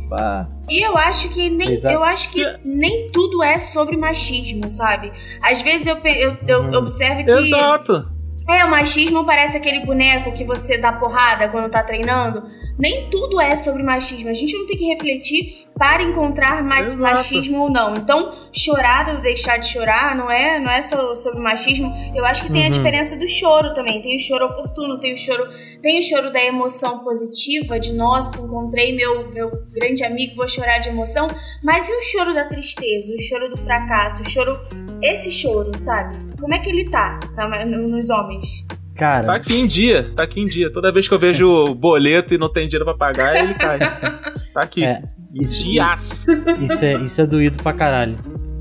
Pá. 0.09 0.49
E 0.69 0.81
eu 0.85 0.97
acho 0.97 1.29
que 1.29 1.51
nem 1.51 1.73
Exato. 1.73 1.95
eu 1.95 2.03
acho 2.03 2.31
que 2.31 2.43
nem 2.65 3.11
tudo 3.11 3.43
é 3.43 3.59
sobre 3.59 3.97
machismo, 3.97 4.69
sabe? 4.71 5.13
Às 5.43 5.61
vezes 5.61 5.87
eu, 5.87 5.97
eu, 5.99 6.37
eu 6.49 6.63
Hum. 6.63 6.75
observo 6.77 7.23
que 7.25 7.31
Exato. 7.31 8.11
é 8.49 8.65
o 8.65 8.71
machismo 8.71 9.25
parece 9.27 9.57
aquele 9.59 9.85
boneco 9.85 10.33
que 10.33 10.45
você 10.45 10.79
dá 10.79 10.93
porrada 10.93 11.49
quando 11.49 11.71
tá 11.71 11.83
treinando. 11.83 12.43
Nem 12.79 13.11
tudo 13.11 13.39
é 13.41 13.55
sobre 13.55 13.83
machismo. 13.83 14.31
A 14.31 14.35
gente 14.35 14.57
não 14.57 14.67
tem 14.67 14.77
que 14.79 14.87
refletir 14.87 15.67
para 15.79 16.03
encontrar 16.03 16.63
ma- 16.63 16.81
Exato. 16.81 16.99
machismo 17.03 17.63
ou 17.63 17.71
não. 17.71 17.95
Então, 17.95 18.33
chorar 18.53 19.09
ou 19.09 19.21
deixar 19.21 19.57
de 19.57 19.67
chorar 19.67 20.15
não 20.15 20.31
é 20.31 20.59
não 20.61 20.71
é 20.71 20.81
só 20.83 21.15
sobre 21.15 21.41
machismo. 21.41 21.93
Eu 22.15 22.25
acho 22.25 22.45
que 22.45 22.53
tem 22.53 22.63
a 22.63 22.65
Uhum. 22.67 22.71
diferença 22.71 23.17
do 23.17 23.27
choro 23.27 23.75
também. 23.75 24.01
Tem 24.03 24.17
o 24.17 24.21
choro 24.21 24.45
oportuno, 24.47 24.99
tem 25.01 25.13
o 25.15 25.17
choro, 25.17 25.49
tem 25.83 25.99
o 25.99 26.03
choro 26.03 26.31
da 26.33 26.43
emoção 26.45 27.01
positiva 27.01 27.79
de 27.81 27.93
nossa, 27.93 28.41
encontrei 28.41 28.95
meu 28.95 29.31
meu 29.33 29.51
grande 29.73 30.05
amigo, 30.05 30.37
vou 30.37 30.47
chorar 30.49 30.79
de 30.79 30.89
emoção. 30.89 31.29
Mas 31.63 31.89
e 31.89 31.93
o 31.93 32.01
choro 32.01 32.35
da 32.35 32.45
tristeza, 32.45 33.13
o 33.15 33.21
choro 33.21 33.49
do 33.49 33.57
fracasso, 33.57 34.23
o 34.23 34.29
choro 34.31 34.59
esse 35.03 35.31
choro, 35.31 35.77
sabe? 35.79 36.17
Como 36.41 36.55
é 36.55 36.59
que 36.59 36.69
ele 36.71 36.89
tá 36.91 37.19
na- 37.37 37.65
nos 37.65 38.11
homens? 38.11 38.65
Cara, 38.95 39.27
Tá 39.27 39.35
aqui 39.37 39.59
em 39.59 39.67
dia, 39.67 40.13
tá 40.15 40.23
aqui 40.25 40.39
em 40.41 40.45
dia. 40.47 40.71
Toda 40.71 40.93
vez 40.93 41.09
que 41.09 41.15
eu 41.15 41.19
vejo 41.19 41.49
o 41.49 41.75
boleto 41.75 42.35
e 42.35 42.39
não 42.39 42.53
tem 42.53 42.69
dinheiro 42.69 42.85
pra 42.85 42.95
pagar, 42.95 43.35
ele 43.37 43.55
cai. 43.55 43.79
Tá 44.53 44.61
aqui. 44.61 44.85
É, 44.85 45.01
isso, 45.35 45.65
Diaço. 45.65 46.31
isso, 46.61 46.85
é, 46.85 46.93
isso 46.95 47.21
é 47.21 47.27
doído 47.27 47.63
pra 47.63 47.73
caralho. 47.73 48.17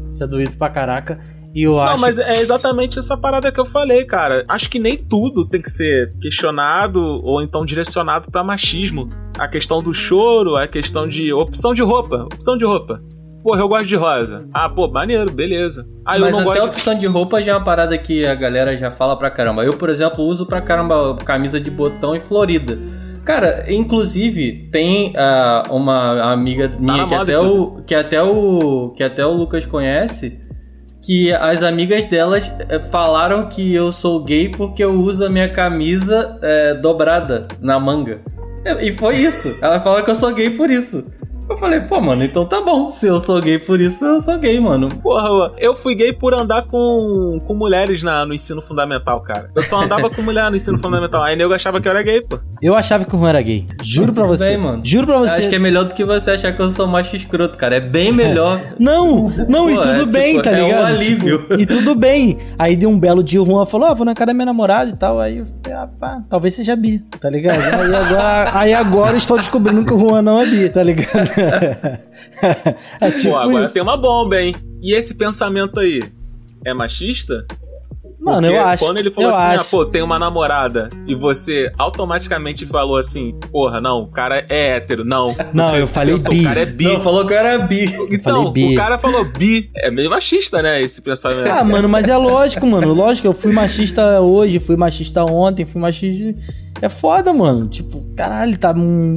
Isso 0.10 0.24
é 0.24 0.28
doído 0.28 0.58
pra 0.58 0.70
caraca. 0.70 1.20
E 1.54 1.64
eu 1.64 1.74
Não, 1.74 1.80
acho. 1.82 2.00
mas 2.00 2.18
é 2.18 2.40
exatamente 2.40 2.98
essa 2.98 3.18
parada 3.18 3.52
que 3.52 3.60
eu 3.60 3.66
falei, 3.66 4.06
cara. 4.06 4.46
Acho 4.48 4.70
que 4.70 4.80
nem 4.80 4.96
tudo 4.98 5.46
tem 5.46 5.62
que 5.62 5.70
ser 5.70 6.14
questionado 6.22 7.00
ou 7.02 7.42
então 7.42 7.66
direcionado 7.66 8.32
pra 8.32 8.42
machismo. 8.44 9.10
A 9.38 9.48
questão 9.50 9.84
do 9.84 9.94
choro, 9.94 10.56
a 10.56 10.68
questão 10.68 11.08
de 11.08 11.34
opção 11.34 11.74
de 11.74 11.82
roupa. 11.82 12.24
Opção 12.34 12.58
de 12.58 12.64
roupa. 12.64 13.02
Porra, 13.44 13.60
eu 13.62 13.68
gosto 13.68 13.88
de 13.88 13.96
rosa. 13.96 14.48
Ah, 14.54 14.70
pô, 14.70 14.88
maneiro, 14.88 15.32
beleza. 15.32 15.86
Ah, 16.06 16.16
eu 16.18 16.22
Mas 16.22 16.32
não 16.32 16.40
até 16.42 16.50
a 16.50 16.54
gosto 16.54 16.62
de... 16.62 16.68
opção 16.76 16.96
de 17.00 17.06
roupa 17.08 17.42
já 17.42 17.52
é 17.54 17.56
uma 17.56 17.66
parada 17.66 17.98
que 17.98 18.26
a 18.26 18.36
galera 18.36 18.78
já 18.78 18.92
fala 18.92 19.18
pra 19.18 19.32
caramba. 19.32 19.66
Eu, 19.66 19.74
por 19.74 19.90
exemplo, 19.90 20.24
uso 20.24 20.46
pra 20.46 20.62
caramba 20.62 21.18
camisa 21.26 21.60
de 21.60 21.72
botão 21.72 22.16
e 22.16 22.22
florida. 22.22 22.78
Cara, 23.24 23.72
inclusive, 23.72 24.70
tem 24.72 25.14
ah, 25.16 25.64
uma 25.70 26.34
amiga 26.34 26.68
minha 26.80 27.04
na 27.04 27.08
que, 27.08 27.16
moda, 27.16 27.22
até 27.22 27.40
o, 27.40 27.82
que, 27.86 27.96
até 27.96 28.22
o, 28.22 28.94
que 28.96 29.04
até 29.04 29.26
o 29.26 29.32
Lucas 29.32 29.66
conhece, 29.66 30.40
que 31.04 31.32
as 31.32 31.64
amigas 31.64 32.06
delas 32.06 32.52
eh, 32.70 32.80
falaram 32.92 33.48
que 33.48 33.74
eu 33.74 33.92
sou 33.92 34.24
gay 34.24 34.50
porque 34.50 34.84
eu 34.84 34.94
uso 34.94 35.26
a 35.26 35.30
minha 35.30 35.50
camisa 35.50 36.38
eh, 36.42 36.76
dobrada 36.76 37.48
na 37.60 37.80
manga. 37.80 38.22
E 38.80 38.92
foi 38.92 39.14
isso. 39.14 39.58
Ela 39.64 39.80
falou 39.80 40.04
que 40.04 40.12
eu 40.12 40.16
sou 40.16 40.34
gay 40.34 40.52
por 40.52 40.70
isso. 40.70 41.06
Eu 41.52 41.58
falei, 41.58 41.82
pô, 41.82 42.00
mano, 42.00 42.24
então 42.24 42.46
tá 42.46 42.62
bom. 42.62 42.90
Se 42.90 43.08
eu 43.08 43.20
sou 43.20 43.42
gay 43.42 43.60
por 43.60 43.82
isso, 43.82 44.06
eu 44.06 44.22
sou 44.22 44.38
gay, 44.40 44.58
mano. 44.58 44.88
Porra, 44.88 45.54
eu 45.58 45.76
fui 45.76 45.94
gay 45.94 46.14
por 46.14 46.34
andar 46.34 46.64
com, 46.64 47.42
com 47.46 47.54
mulheres 47.54 48.02
na, 48.02 48.26
no 48.26 48.34
ensino 48.34 48.62
fundamental, 48.62 49.20
cara. 49.22 49.50
Eu 49.54 49.62
só 49.62 49.82
andava 49.82 50.10
com 50.10 50.22
mulher 50.22 50.50
no 50.50 50.56
ensino 50.56 50.80
fundamental. 50.80 51.22
Aí 51.22 51.36
nego 51.36 51.54
achava 51.54 51.82
que 51.82 51.88
eu 51.90 51.92
era 51.92 52.02
gay, 52.02 52.22
pô. 52.22 52.40
Eu 52.62 52.74
achava 52.74 53.04
que 53.04 53.14
o 53.14 53.20
Juan 53.20 53.30
era 53.30 53.42
gay. 53.42 53.68
Juro 53.84 54.14
pra 54.14 54.26
você. 54.26 54.50
bem, 54.50 54.58
mano. 54.58 54.82
Juro 54.84 55.08
pra 55.08 55.18
você. 55.18 55.42
Acho 55.42 55.50
que 55.50 55.56
é 55.56 55.60
melhor 55.60 55.84
do 55.86 55.94
que 55.94 56.06
você 56.06 56.32
achar 56.32 56.54
que 56.56 56.62
eu 56.62 56.70
sou 56.72 56.88
macho 56.88 57.16
escroto, 57.18 57.58
cara. 57.58 57.76
É 57.76 57.80
bem 57.82 58.14
melhor. 58.14 58.60
Não, 58.80 59.30
não, 59.48 59.70
e 59.70 59.76
Pô, 59.76 59.82
tudo 59.82 60.02
é, 60.02 60.06
bem, 60.06 60.32
tipo, 60.38 60.44
tá 60.44 60.52
é 60.52 60.64
um 60.64 60.68
ligado? 60.68 60.86
alívio. 60.86 61.38
Tipo, 61.40 61.54
e 61.60 61.66
tudo 61.66 61.96
bem. 61.96 62.38
Aí 62.58 62.76
deu 62.76 62.90
um 62.90 62.98
belo 63.00 63.24
dia 63.24 63.42
o 63.42 63.46
Juan 63.46 63.66
falou: 63.66 63.88
Ah, 63.88 63.94
vou 63.94 64.06
na 64.06 64.14
casa 64.14 64.28
da 64.28 64.34
minha 64.34 64.46
namorada 64.46 64.90
e 64.90 64.96
tal. 64.96 65.20
Aí 65.20 65.40
eu 65.40 65.48
falei, 65.72 65.74
ah, 65.74 65.88
pá, 65.88 66.24
talvez 66.30 66.54
seja 66.54 66.76
bi, 66.76 67.00
tá 67.20 67.30
ligado? 67.30 67.60
Aí 67.60 67.96
agora, 67.96 68.60
aí 68.60 68.74
agora 68.74 69.18
estou 69.18 69.38
descobrindo 69.38 69.86
que 69.86 69.94
o 69.94 70.00
Juan 70.00 70.22
não 70.22 70.40
é 70.40 70.46
bi, 70.46 70.70
tá 70.70 70.84
ligado? 70.84 71.30
é 73.00 73.12
tipo 73.12 73.34
pô, 73.34 73.38
agora 73.38 73.64
isso. 73.64 73.74
tem 73.74 73.82
uma 73.82 73.98
bomba, 73.98 74.40
hein? 74.40 74.56
E 74.82 74.94
esse 74.94 75.16
pensamento 75.16 75.80
aí 75.80 76.04
é 76.66 76.74
machista? 76.74 77.46
Mano, 78.22 78.42
Porque 78.42 78.56
eu 78.56 78.64
acho. 78.66 78.86
Quando 78.86 78.98
ele 78.98 79.10
falou 79.10 79.30
assim, 79.32 79.42
acho. 79.42 79.62
ah, 79.62 79.68
pô, 79.72 79.86
tem 79.86 80.04
uma 80.04 80.20
namorada, 80.20 80.90
e 81.08 81.16
você 81.16 81.72
automaticamente 81.78 82.68
falou 82.68 82.98
assim, 82.98 83.34
porra, 83.52 83.82
não, 83.82 84.02
o 84.04 84.08
cara 84.08 84.46
é 84.48 84.76
hétero, 84.76 85.04
não. 85.04 85.36
Não, 85.52 85.72
Você 85.72 85.82
eu 85.82 85.88
falei 85.88 86.14
pensou, 86.14 86.32
bi. 86.32 86.42
O 86.42 86.44
cara 86.44 86.60
é 86.62 86.66
bi. 86.66 86.84
Não, 86.86 87.02
falou 87.02 87.26
que 87.26 87.34
eu 87.34 87.38
era 87.38 87.58
bi. 87.66 87.86
então, 88.12 88.20
falei 88.36 88.52
bi. 88.52 88.74
o 88.74 88.76
cara 88.76 89.00
falou 89.00 89.26
bi. 89.26 89.72
É 89.76 89.90
meio 89.90 90.10
machista, 90.10 90.62
né, 90.62 90.82
esse 90.82 91.02
pensamento. 91.02 91.50
Ah, 91.50 91.64
mano, 91.64 91.90
mas 91.90 92.08
é 92.08 92.16
lógico, 92.16 92.66
mano. 92.68 92.94
Lógico, 92.94 93.28
eu 93.28 93.34
fui 93.34 93.52
machista 93.52 94.22
hoje, 94.22 94.60
fui 94.60 94.76
machista 94.76 95.24
ontem, 95.26 95.66
fui 95.66 95.82
machista. 95.82 96.36
É 96.82 96.90
foda, 96.90 97.32
mano. 97.32 97.68
Tipo, 97.68 98.04
caralho, 98.16 98.58
tá. 98.58 98.74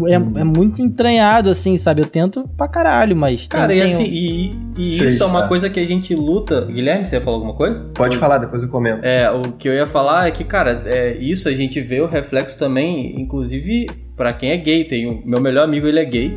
É, 0.07 0.15
é 0.41 0.45
muito 0.45 0.83
entranhado, 0.83 1.49
assim, 1.49 1.77
sabe? 1.77 2.03
Eu 2.03 2.07
tento 2.07 2.49
pra 2.57 2.69
caralho, 2.69 3.17
mas. 3.17 3.49
Cara, 3.49 3.69
tem, 3.69 3.79
e 3.79 3.81
tem- 3.83 3.93
assim, 3.95 4.05
e, 4.05 4.57
e 4.77 4.89
Sei, 4.97 5.09
isso 5.09 5.23
é 5.23 5.27
uma 5.27 5.43
tá. 5.43 5.49
coisa 5.49 5.71
que 5.71 5.81
a 5.81 5.87
gente 5.87 6.15
luta. 6.15 6.62
Guilherme, 6.67 7.07
você 7.07 7.17
ia 7.17 7.21
falar 7.23 7.37
alguma 7.37 7.55
coisa? 7.55 7.85
Pode 7.95 8.17
falar, 8.19 8.39
depois 8.39 8.62
eu 8.62 8.69
comento. 8.69 9.07
É, 9.07 9.31
o 9.31 9.53
que 9.53 9.69
eu 9.69 9.73
ia 9.73 9.87
falar 9.87 10.29
é 10.29 10.31
que, 10.31 10.45
cara, 10.45 10.83
é, 10.87 11.17
isso 11.17 11.49
a 11.49 11.53
gente 11.53 11.81
vê 11.81 12.01
o 12.01 12.07
reflexo 12.07 12.59
também, 12.59 13.19
inclusive, 13.21 13.87
pra 14.17 14.33
quem 14.35 14.51
é 14.51 14.57
gay. 14.59 14.85
Tem 14.85 15.07
o 15.07 15.23
meu 15.25 15.41
melhor 15.41 15.65
amigo, 15.65 15.87
ele 15.87 16.01
é 16.01 16.05
gay. 16.05 16.37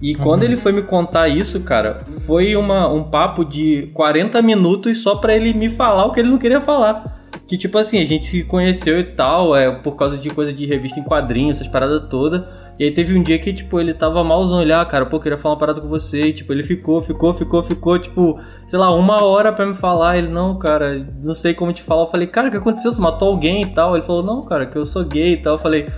E 0.00 0.16
quando 0.16 0.42
ele 0.42 0.56
foi 0.56 0.72
me 0.72 0.82
contar 0.82 1.28
isso, 1.28 1.60
cara, 1.60 2.00
foi 2.26 2.56
uma, 2.56 2.92
um 2.92 3.04
papo 3.04 3.44
de 3.44 3.88
40 3.94 4.42
minutos 4.42 5.00
só 5.00 5.14
pra 5.16 5.36
ele 5.36 5.52
me 5.54 5.68
falar 5.68 6.06
o 6.06 6.12
que 6.12 6.18
ele 6.18 6.28
não 6.30 6.38
queria 6.38 6.60
falar. 6.60 7.21
Que 7.52 7.58
tipo 7.58 7.76
assim, 7.76 8.00
a 8.00 8.04
gente 8.06 8.24
se 8.24 8.44
conheceu 8.44 8.98
e 8.98 9.04
tal, 9.04 9.54
é 9.54 9.70
por 9.70 9.94
causa 9.94 10.16
de 10.16 10.30
coisa 10.30 10.54
de 10.54 10.64
revista 10.64 10.98
em 10.98 11.02
quadrinhos, 11.02 11.58
essas 11.58 11.70
paradas 11.70 12.08
todas. 12.08 12.42
E 12.78 12.84
aí 12.84 12.90
teve 12.90 13.14
um 13.14 13.22
dia 13.22 13.38
que, 13.38 13.52
tipo, 13.52 13.78
ele 13.78 13.92
tava 13.92 14.24
malzão, 14.24 14.62
ele, 14.62 14.72
ah, 14.72 14.82
cara, 14.86 15.04
pô, 15.04 15.20
queria 15.20 15.36
falar 15.36 15.56
uma 15.56 15.60
parada 15.60 15.78
com 15.78 15.86
você. 15.86 16.28
E, 16.28 16.32
tipo, 16.32 16.50
ele 16.50 16.62
ficou, 16.62 17.02
ficou, 17.02 17.34
ficou, 17.34 17.62
ficou, 17.62 17.98
tipo, 17.98 18.40
sei 18.66 18.78
lá, 18.78 18.90
uma 18.90 19.22
hora 19.22 19.52
pra 19.52 19.66
me 19.66 19.74
falar. 19.74 20.16
Ele, 20.16 20.28
não, 20.28 20.58
cara, 20.58 21.06
não 21.22 21.34
sei 21.34 21.52
como 21.52 21.74
te 21.74 21.82
falar. 21.82 22.04
Eu 22.04 22.10
falei, 22.10 22.26
cara, 22.26 22.48
o 22.48 22.50
que 22.50 22.56
aconteceu? 22.56 22.90
Você 22.90 22.98
matou 23.02 23.28
alguém 23.28 23.60
e 23.60 23.66
tal? 23.74 23.94
Ele 23.94 24.06
falou, 24.06 24.22
não, 24.22 24.40
cara, 24.46 24.64
que 24.64 24.78
eu 24.78 24.86
sou 24.86 25.04
gay 25.04 25.34
e 25.34 25.36
tal. 25.36 25.56
Eu 25.56 25.60
falei, 25.60 25.90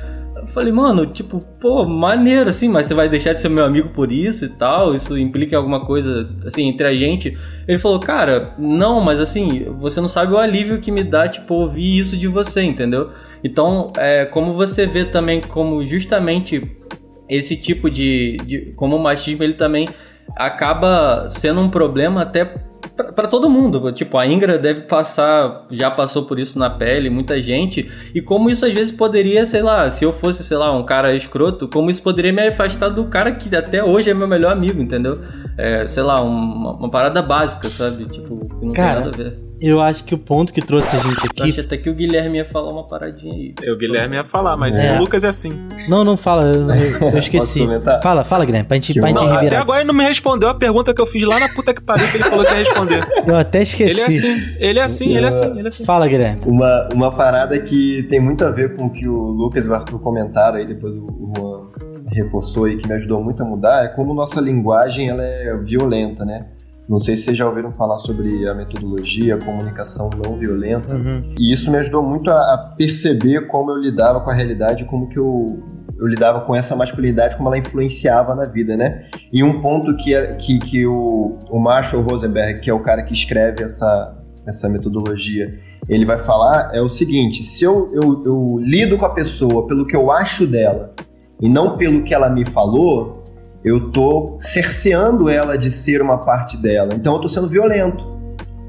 eu 0.44 0.48
falei, 0.48 0.72
mano, 0.72 1.06
tipo, 1.06 1.40
pô, 1.60 1.84
maneiro, 1.84 2.50
assim, 2.50 2.68
mas 2.68 2.86
você 2.86 2.94
vai 2.94 3.08
deixar 3.08 3.32
de 3.32 3.40
ser 3.40 3.48
meu 3.48 3.64
amigo 3.64 3.88
por 3.88 4.12
isso 4.12 4.44
e 4.44 4.48
tal? 4.48 4.94
Isso 4.94 5.18
implica 5.18 5.56
alguma 5.56 5.84
coisa, 5.84 6.28
assim, 6.46 6.68
entre 6.68 6.86
a 6.86 6.94
gente? 6.94 7.36
Ele 7.66 7.78
falou, 7.78 7.98
cara, 7.98 8.54
não, 8.58 9.00
mas 9.00 9.18
assim, 9.18 9.66
você 9.78 10.00
não 10.00 10.08
sabe 10.08 10.32
o 10.32 10.38
alívio 10.38 10.80
que 10.80 10.92
me 10.92 11.02
dá, 11.02 11.28
tipo, 11.28 11.54
ouvir 11.54 11.98
isso 11.98 12.16
de 12.16 12.28
você, 12.28 12.62
entendeu? 12.62 13.10
Então, 13.42 13.92
é, 13.96 14.24
como 14.26 14.54
você 14.54 14.86
vê 14.86 15.04
também 15.04 15.40
como 15.40 15.84
justamente 15.86 16.76
esse 17.28 17.56
tipo 17.56 17.90
de, 17.90 18.36
de. 18.44 18.72
Como 18.76 18.96
o 18.96 19.02
machismo, 19.02 19.42
ele 19.42 19.54
também 19.54 19.88
acaba 20.36 21.28
sendo 21.30 21.60
um 21.60 21.68
problema 21.68 22.22
até 22.22 22.44
para 23.14 23.26
todo 23.26 23.50
mundo. 23.50 23.92
Tipo, 23.92 24.18
a 24.18 24.26
Ingra 24.26 24.58
deve 24.58 24.82
passar, 24.82 25.66
já 25.70 25.90
passou 25.90 26.24
por 26.24 26.38
isso 26.38 26.58
na 26.58 26.70
pele, 26.70 27.10
muita 27.10 27.42
gente. 27.42 27.90
E 28.14 28.20
como 28.20 28.48
isso 28.50 28.64
às 28.64 28.72
vezes 28.72 28.92
poderia, 28.94 29.44
sei 29.46 29.62
lá, 29.62 29.90
se 29.90 30.04
eu 30.04 30.12
fosse, 30.12 30.44
sei 30.44 30.56
lá, 30.56 30.72
um 30.72 30.84
cara 30.84 31.14
escroto, 31.14 31.68
como 31.68 31.90
isso 31.90 32.02
poderia 32.02 32.32
me 32.32 32.46
afastar 32.46 32.88
do 32.88 33.06
cara 33.06 33.32
que 33.32 33.54
até 33.54 33.82
hoje 33.82 34.10
é 34.10 34.14
meu 34.14 34.28
melhor 34.28 34.52
amigo, 34.52 34.80
entendeu? 34.80 35.20
É, 35.58 35.86
sei 35.88 36.02
lá, 36.02 36.20
uma, 36.22 36.72
uma 36.74 36.90
parada 36.90 37.20
básica, 37.20 37.68
sabe? 37.68 38.06
Tipo, 38.06 38.48
que 38.60 38.66
não 38.66 38.72
cara, 38.72 39.02
tem 39.02 39.10
nada 39.10 39.14
a 39.14 39.24
ver. 39.24 39.44
Eu 39.64 39.80
acho 39.80 40.04
que 40.04 40.14
o 40.14 40.18
ponto 40.18 40.52
que 40.52 40.60
trouxe 40.60 40.94
a 40.94 40.98
gente 40.98 41.26
aqui. 41.26 41.40
Eu 41.40 41.46
acho 41.46 41.60
até 41.60 41.76
que 41.76 41.88
o 41.88 41.94
Guilherme 41.94 42.38
ia 42.38 42.44
falar 42.44 42.70
uma 42.70 42.86
paradinha 42.86 43.32
aí. 43.32 43.54
É, 43.62 43.72
o 43.72 43.78
Guilherme 43.78 44.16
ia 44.16 44.24
falar, 44.24 44.56
mas 44.56 44.78
é. 44.78 44.96
o 44.96 45.00
Lucas 45.00 45.24
é 45.24 45.28
assim. 45.28 45.58
Não, 45.88 46.04
não 46.04 46.16
fala, 46.16 46.44
eu, 46.44 46.68
eu 46.68 47.18
esqueci. 47.18 47.66
fala, 48.02 48.24
fala, 48.24 48.44
Guilherme, 48.44 48.68
pra 48.68 48.76
gente, 48.76 49.00
pra 49.00 49.08
gente 49.08 49.20
revirar. 49.20 49.46
Até 49.46 49.56
agora 49.56 49.80
ele 49.80 49.88
não 49.88 49.94
me 49.94 50.04
respondeu 50.04 50.48
a 50.48 50.54
pergunta 50.54 50.92
que 50.92 51.00
eu 51.00 51.06
fiz 51.06 51.24
lá 51.24 51.40
na 51.40 51.48
puta 51.48 51.72
que 51.72 51.82
pariu 51.82 52.06
que 52.08 52.16
ele 52.16 52.24
falou 52.24 52.44
que 52.44 52.52
ia 52.52 52.58
responder. 52.58 53.08
Eu 53.26 53.36
até 53.36 53.62
esqueci. 53.62 53.94
Ele 53.98 54.00
é 54.00 54.04
assim, 54.04 54.26
ele 54.58 54.78
é 54.78 54.82
assim, 54.82 55.16
ele 55.16 55.24
é 55.24 55.28
assim, 55.28 55.50
ele 55.50 55.64
é 55.64 55.68
assim. 55.68 55.84
Fala, 55.84 56.06
Guilherme. 56.06 56.42
Uma, 56.44 56.88
uma 56.92 57.10
parada 57.10 57.58
que 57.58 58.06
tem 58.10 58.20
muito 58.20 58.44
a 58.44 58.50
ver 58.50 58.76
com 58.76 58.86
o 58.86 58.90
que 58.90 59.08
o 59.08 59.14
Lucas 59.14 59.66
e 59.66 59.68
o 59.68 59.74
Arthur 59.74 59.98
comentaram 59.98 60.58
aí, 60.58 60.66
depois 60.66 60.94
o 60.94 61.32
Juan 61.36 61.64
reforçou 62.12 62.64
aí, 62.64 62.76
que 62.76 62.86
me 62.86 62.94
ajudou 62.94 63.22
muito 63.22 63.42
a 63.42 63.46
mudar, 63.46 63.84
é 63.84 63.88
como 63.88 64.14
nossa 64.14 64.40
linguagem 64.40 65.08
ela 65.08 65.22
é 65.24 65.56
violenta, 65.56 66.24
né? 66.24 66.46
Não 66.88 66.98
sei 66.98 67.16
se 67.16 67.24
vocês 67.24 67.36
já 67.36 67.46
ouviram 67.46 67.72
falar 67.72 67.98
sobre 67.98 68.46
a 68.46 68.54
metodologia, 68.54 69.36
a 69.36 69.38
comunicação 69.38 70.10
não 70.10 70.38
violenta. 70.38 70.94
Uhum. 70.94 71.34
E 71.38 71.52
isso 71.52 71.70
me 71.70 71.78
ajudou 71.78 72.02
muito 72.02 72.30
a, 72.30 72.54
a, 72.54 72.58
perceber 72.76 73.46
como 73.46 73.70
eu 73.70 73.76
lidava 73.78 74.20
com 74.20 74.30
a 74.30 74.34
realidade, 74.34 74.84
como 74.84 75.08
que 75.08 75.18
eu, 75.18 75.62
eu 75.98 76.06
lidava 76.06 76.42
com 76.42 76.54
essa 76.54 76.76
masculinidade, 76.76 77.36
como 77.36 77.48
ela 77.48 77.56
influenciava 77.56 78.34
na 78.34 78.44
vida, 78.44 78.76
né? 78.76 79.06
E 79.32 79.42
um 79.42 79.62
ponto 79.62 79.96
que, 79.96 80.14
é, 80.14 80.34
que, 80.34 80.58
que 80.58 80.86
o, 80.86 81.38
o 81.50 81.58
Marshall 81.58 82.02
Rosenberg, 82.02 82.60
que 82.60 82.68
é 82.68 82.74
o 82.74 82.80
cara 82.80 83.02
que 83.02 83.14
escreve 83.14 83.62
essa, 83.62 84.18
essa 84.46 84.68
metodologia, 84.68 85.58
ele 85.88 86.04
vai 86.04 86.18
falar 86.18 86.70
é 86.74 86.82
o 86.82 86.88
seguinte: 86.88 87.44
se 87.44 87.64
eu, 87.64 87.90
eu, 87.94 88.22
eu 88.24 88.56
lido 88.60 88.98
com 88.98 89.06
a 89.06 89.10
pessoa 89.10 89.66
pelo 89.66 89.86
que 89.86 89.96
eu 89.96 90.12
acho 90.12 90.46
dela 90.46 90.94
e 91.40 91.48
não 91.48 91.76
pelo 91.76 92.02
que 92.02 92.14
ela 92.14 92.28
me 92.28 92.44
falou, 92.44 93.23
eu 93.64 93.90
tô 93.90 94.36
cerceando 94.40 95.28
ela 95.28 95.56
de 95.56 95.70
ser 95.70 96.02
uma 96.02 96.18
parte 96.18 96.56
dela. 96.56 96.94
Então 96.94 97.14
eu 97.14 97.20
tô 97.20 97.28
sendo 97.28 97.48
violento. 97.48 98.12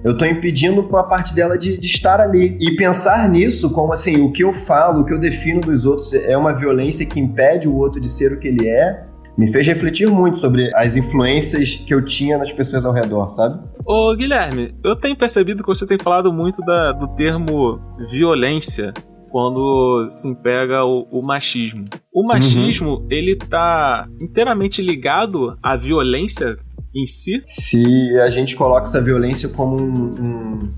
Eu 0.04 0.16
tô 0.16 0.24
impedindo 0.24 0.82
uma 0.82 1.04
parte 1.04 1.34
dela 1.34 1.58
de, 1.58 1.78
de, 1.78 1.88
estar 1.88 2.22
ali. 2.22 2.58
E 2.62 2.76
pensar 2.76 3.28
nisso 3.28 3.72
como 3.72 3.91
assim, 3.91 4.22
o 4.22 4.32
que 4.32 4.43
eu 4.43 4.54
falo, 4.54 5.02
o 5.02 5.06
que 5.06 5.12
eu 5.12 5.20
defino 5.20 5.62
dos 5.62 5.86
outros 5.86 6.14
é 6.14 6.38
uma 6.38 6.54
violência 6.54 7.06
que 7.06 7.20
impede 7.20 7.68
o 7.68 7.76
outro 7.76 8.00
de 8.00 8.08
ser 8.08 8.32
o 8.32 8.39
que 8.39 8.48
ele 8.48 8.70
é, 8.70 9.04
me 9.38 9.52
fez 9.52 9.66
refletir 9.68 10.08
muito 10.08 10.38
sobre 10.38 10.72
as 10.76 10.96
influências 10.96 11.76
que 11.76 11.93
eu 11.93 12.06
tinha 12.06 12.38
nas 12.38 12.52
pessoas 12.52 12.86
ao 12.86 12.93
redor, 12.93 13.28
sabe? 13.30 13.60
Ô 13.84 14.16
Guilherme, 14.16 14.74
eu 14.84 14.96
tenho 14.96 15.16
percebido 15.18 15.62
que 15.62 15.68
você 15.68 15.86
tem 15.86 15.98
falado 15.98 16.32
muito 16.32 16.62
da, 16.62 16.91
do 16.93 17.08
termo 17.10 17.82
violência 18.10 18.93
quando 19.36 20.07
se 20.07 20.33
pega 20.36 20.86
o, 20.86 21.09
o 21.11 21.21
machismo. 21.21 21.83
O 22.13 22.21
uhum. 22.21 22.27
machismo, 22.27 22.91
uhum. 22.91 23.07
ele 23.09 23.36
tá 23.36 24.07
inteiramente 24.21 24.81
ligado 24.81 25.57
à 25.61 25.75
violência 25.75 26.55
em 26.95 27.05
si? 27.05 27.41
Se 27.43 28.17
a 28.21 28.29
gente 28.29 28.55
coloca 28.55 28.83
essa 28.83 29.01
violência 29.01 29.49
como 29.49 29.75
um, 29.75 30.05
um 30.21 30.73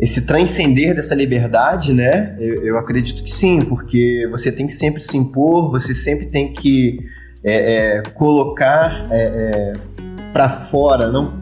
esse 0.00 0.26
transcender 0.26 0.96
dessa 0.96 1.14
liberdade, 1.14 1.92
né? 1.92 2.36
Eu, 2.40 2.66
eu, 2.66 2.76
acredito 2.76 3.22
que 3.22 3.30
sim, 3.30 3.60
porque 3.60 4.26
você 4.32 4.50
tem 4.50 4.66
que 4.66 4.72
sempre 4.72 5.00
se 5.00 5.16
impor, 5.16 5.70
você 5.70 5.94
sempre 5.94 6.26
tem 6.26 6.52
que 6.52 6.98
é, 7.44 7.98
é, 7.98 8.02
colocar 8.16 9.06
é, 9.12 9.22
é 9.22 9.72
para 10.32 10.48
fora, 10.48 11.12
não 11.12 11.39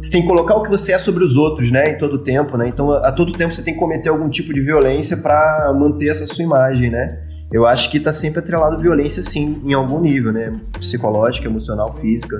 você 0.00 0.10
tem 0.10 0.22
que 0.22 0.28
colocar 0.28 0.54
o 0.54 0.62
que 0.62 0.70
você 0.70 0.92
é 0.92 0.98
sobre 0.98 1.24
os 1.24 1.34
outros, 1.34 1.70
né? 1.70 1.90
Em 1.90 1.98
todo 1.98 2.18
tempo, 2.18 2.56
né? 2.56 2.68
Então, 2.68 2.90
a, 2.90 3.10
todo 3.10 3.32
tempo 3.32 3.52
você 3.52 3.62
tem 3.62 3.74
que 3.74 3.80
cometer 3.80 4.08
algum 4.08 4.28
tipo 4.28 4.54
de 4.54 4.60
violência 4.60 5.16
para 5.16 5.72
manter 5.78 6.08
essa 6.08 6.26
sua 6.26 6.44
imagem, 6.44 6.90
né? 6.90 7.18
Eu 7.50 7.66
acho 7.66 7.90
que 7.90 7.98
tá 7.98 8.12
sempre 8.12 8.40
atrelado 8.40 8.78
violência, 8.78 9.22
sim, 9.22 9.60
em 9.64 9.72
algum 9.72 10.00
nível, 10.00 10.32
né? 10.32 10.60
Psicológica, 10.78 11.48
emocional, 11.48 11.94
física, 11.94 12.36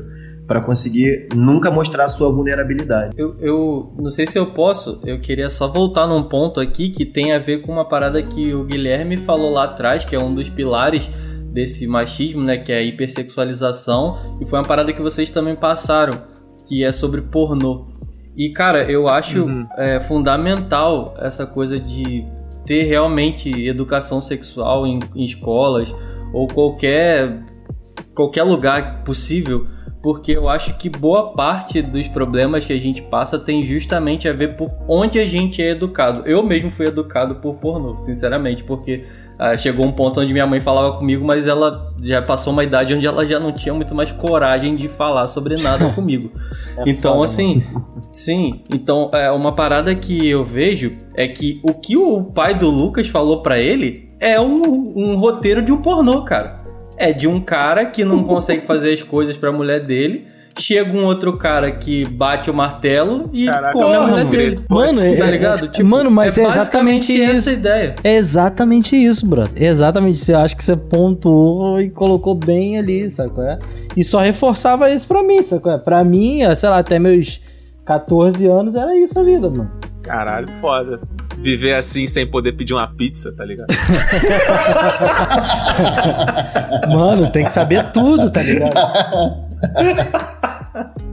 para 0.46 0.60
conseguir 0.60 1.28
nunca 1.34 1.70
mostrar 1.70 2.04
a 2.04 2.08
sua 2.08 2.30
vulnerabilidade. 2.30 3.14
Eu, 3.16 3.36
eu 3.40 3.92
não 3.98 4.10
sei 4.10 4.26
se 4.26 4.38
eu 4.38 4.46
posso, 4.46 5.00
eu 5.04 5.20
queria 5.20 5.50
só 5.50 5.66
voltar 5.66 6.06
num 6.06 6.24
ponto 6.24 6.60
aqui 6.60 6.90
que 6.90 7.04
tem 7.04 7.32
a 7.32 7.38
ver 7.38 7.62
com 7.62 7.72
uma 7.72 7.88
parada 7.88 8.22
que 8.22 8.54
o 8.54 8.64
Guilherme 8.64 9.16
falou 9.16 9.52
lá 9.52 9.64
atrás, 9.64 10.04
que 10.04 10.14
é 10.14 10.18
um 10.18 10.34
dos 10.34 10.48
pilares 10.48 11.08
desse 11.52 11.86
machismo, 11.86 12.42
né? 12.42 12.58
Que 12.58 12.70
é 12.70 12.78
a 12.78 12.82
hipersexualização, 12.82 14.38
e 14.40 14.46
foi 14.46 14.58
uma 14.58 14.64
parada 14.64 14.92
que 14.92 15.02
vocês 15.02 15.30
também 15.30 15.56
passaram 15.56 16.37
que 16.68 16.84
é 16.84 16.92
sobre 16.92 17.22
pornô. 17.22 17.86
E, 18.36 18.50
cara, 18.50 18.88
eu 18.90 19.08
acho 19.08 19.44
uhum. 19.44 19.66
é, 19.76 19.98
fundamental 20.00 21.14
essa 21.18 21.46
coisa 21.46 21.80
de 21.80 22.24
ter 22.64 22.84
realmente 22.84 23.50
educação 23.66 24.20
sexual 24.20 24.86
em, 24.86 25.00
em 25.16 25.24
escolas 25.24 25.92
ou 26.32 26.46
qualquer, 26.46 27.42
qualquer 28.14 28.42
lugar 28.42 29.02
possível, 29.02 29.66
porque 30.02 30.32
eu 30.32 30.48
acho 30.48 30.76
que 30.76 30.88
boa 30.88 31.32
parte 31.32 31.82
dos 31.82 32.06
problemas 32.08 32.66
que 32.66 32.72
a 32.72 32.78
gente 32.78 33.02
passa 33.02 33.38
tem 33.38 33.66
justamente 33.66 34.28
a 34.28 34.32
ver 34.32 34.56
por 34.56 34.70
onde 34.86 35.18
a 35.18 35.24
gente 35.24 35.62
é 35.62 35.70
educado. 35.70 36.22
Eu 36.26 36.42
mesmo 36.42 36.70
fui 36.70 36.86
educado 36.86 37.36
por 37.36 37.56
pornô, 37.56 37.98
sinceramente, 37.98 38.62
porque 38.62 39.04
ah, 39.38 39.56
chegou 39.56 39.86
um 39.86 39.92
ponto 39.92 40.20
onde 40.20 40.32
minha 40.32 40.46
mãe 40.46 40.60
falava 40.60 40.96
comigo, 40.96 41.24
mas 41.24 41.46
ela 41.46 41.92
já 42.02 42.20
passou 42.20 42.52
uma 42.52 42.64
idade 42.64 42.92
onde 42.92 43.06
ela 43.06 43.24
já 43.24 43.38
não 43.38 43.52
tinha 43.52 43.72
muito 43.72 43.94
mais 43.94 44.10
coragem 44.10 44.74
de 44.74 44.88
falar 44.88 45.28
sobre 45.28 45.54
nada 45.62 45.90
comigo. 45.94 46.32
É 46.76 46.82
então, 46.86 47.14
foda, 47.14 47.26
assim, 47.26 47.62
mano. 47.72 48.08
sim. 48.10 48.62
Então, 48.74 49.10
é, 49.14 49.30
uma 49.30 49.54
parada 49.54 49.94
que 49.94 50.28
eu 50.28 50.44
vejo 50.44 50.96
é 51.14 51.28
que 51.28 51.60
o 51.62 51.72
que 51.72 51.96
o 51.96 52.24
pai 52.24 52.52
do 52.54 52.68
Lucas 52.68 53.06
falou 53.06 53.40
para 53.40 53.60
ele 53.60 54.10
é 54.18 54.40
um, 54.40 54.92
um 54.96 55.16
roteiro 55.16 55.62
de 55.62 55.70
um 55.70 55.80
pornô, 55.80 56.22
cara. 56.24 56.58
É 56.96 57.12
de 57.12 57.28
um 57.28 57.40
cara 57.40 57.86
que 57.86 58.04
não 58.04 58.24
consegue 58.24 58.66
fazer 58.66 58.92
as 58.92 59.02
coisas 59.04 59.36
pra 59.36 59.52
mulher 59.52 59.86
dele 59.86 60.26
chega 60.58 60.96
um 60.96 61.04
outro 61.04 61.36
cara 61.36 61.70
que 61.72 62.04
bate 62.04 62.50
o 62.50 62.54
martelo 62.54 63.30
e 63.32 63.46
Caraca, 63.46 63.72
come 63.72 63.94
a 63.94 64.02
mulher 64.02 64.24
dele. 64.24 64.60
Mano, 64.68 65.04
é, 65.04 65.14
tá 65.14 65.26
ligado? 65.26 65.66
É, 65.66 65.68
tipo, 65.68 65.88
mano, 65.88 66.10
mas 66.10 66.36
é, 66.36 66.42
é 66.42 66.46
exatamente 66.46 67.12
isso. 67.12 67.30
essa 67.30 67.52
ideia. 67.52 67.94
É 68.02 68.16
exatamente 68.16 68.96
isso, 68.96 69.26
brother. 69.26 69.62
É 69.62 69.66
exatamente. 69.66 70.18
Você 70.18 70.34
acha 70.34 70.56
que 70.56 70.64
você 70.64 70.76
pontuou 70.76 71.80
e 71.80 71.90
colocou 71.90 72.34
bem 72.34 72.78
ali, 72.78 73.08
sacou? 73.10 73.44
É? 73.44 73.58
E 73.96 74.04
só 74.04 74.20
reforçava 74.20 74.90
isso 74.90 75.06
pra 75.06 75.22
mim, 75.22 75.42
sacou? 75.42 75.72
É? 75.72 75.78
Pra 75.78 76.02
mim, 76.04 76.40
sei 76.54 76.68
lá, 76.68 76.78
até 76.78 76.98
meus 76.98 77.40
14 77.84 78.46
anos 78.46 78.74
era 78.74 78.96
isso 78.96 79.18
a 79.18 79.22
vida, 79.22 79.48
mano. 79.48 79.70
Caralho, 80.02 80.48
foda 80.60 81.00
viver 81.40 81.74
assim 81.74 82.06
sem 82.06 82.26
poder 82.26 82.52
pedir 82.52 82.74
uma 82.74 82.86
pizza, 82.88 83.32
tá 83.32 83.44
ligado? 83.44 83.68
Mano, 86.90 87.30
tem 87.30 87.44
que 87.44 87.52
saber 87.52 87.92
tudo, 87.92 88.28
tá 88.30 88.42
ligado? 88.42 88.74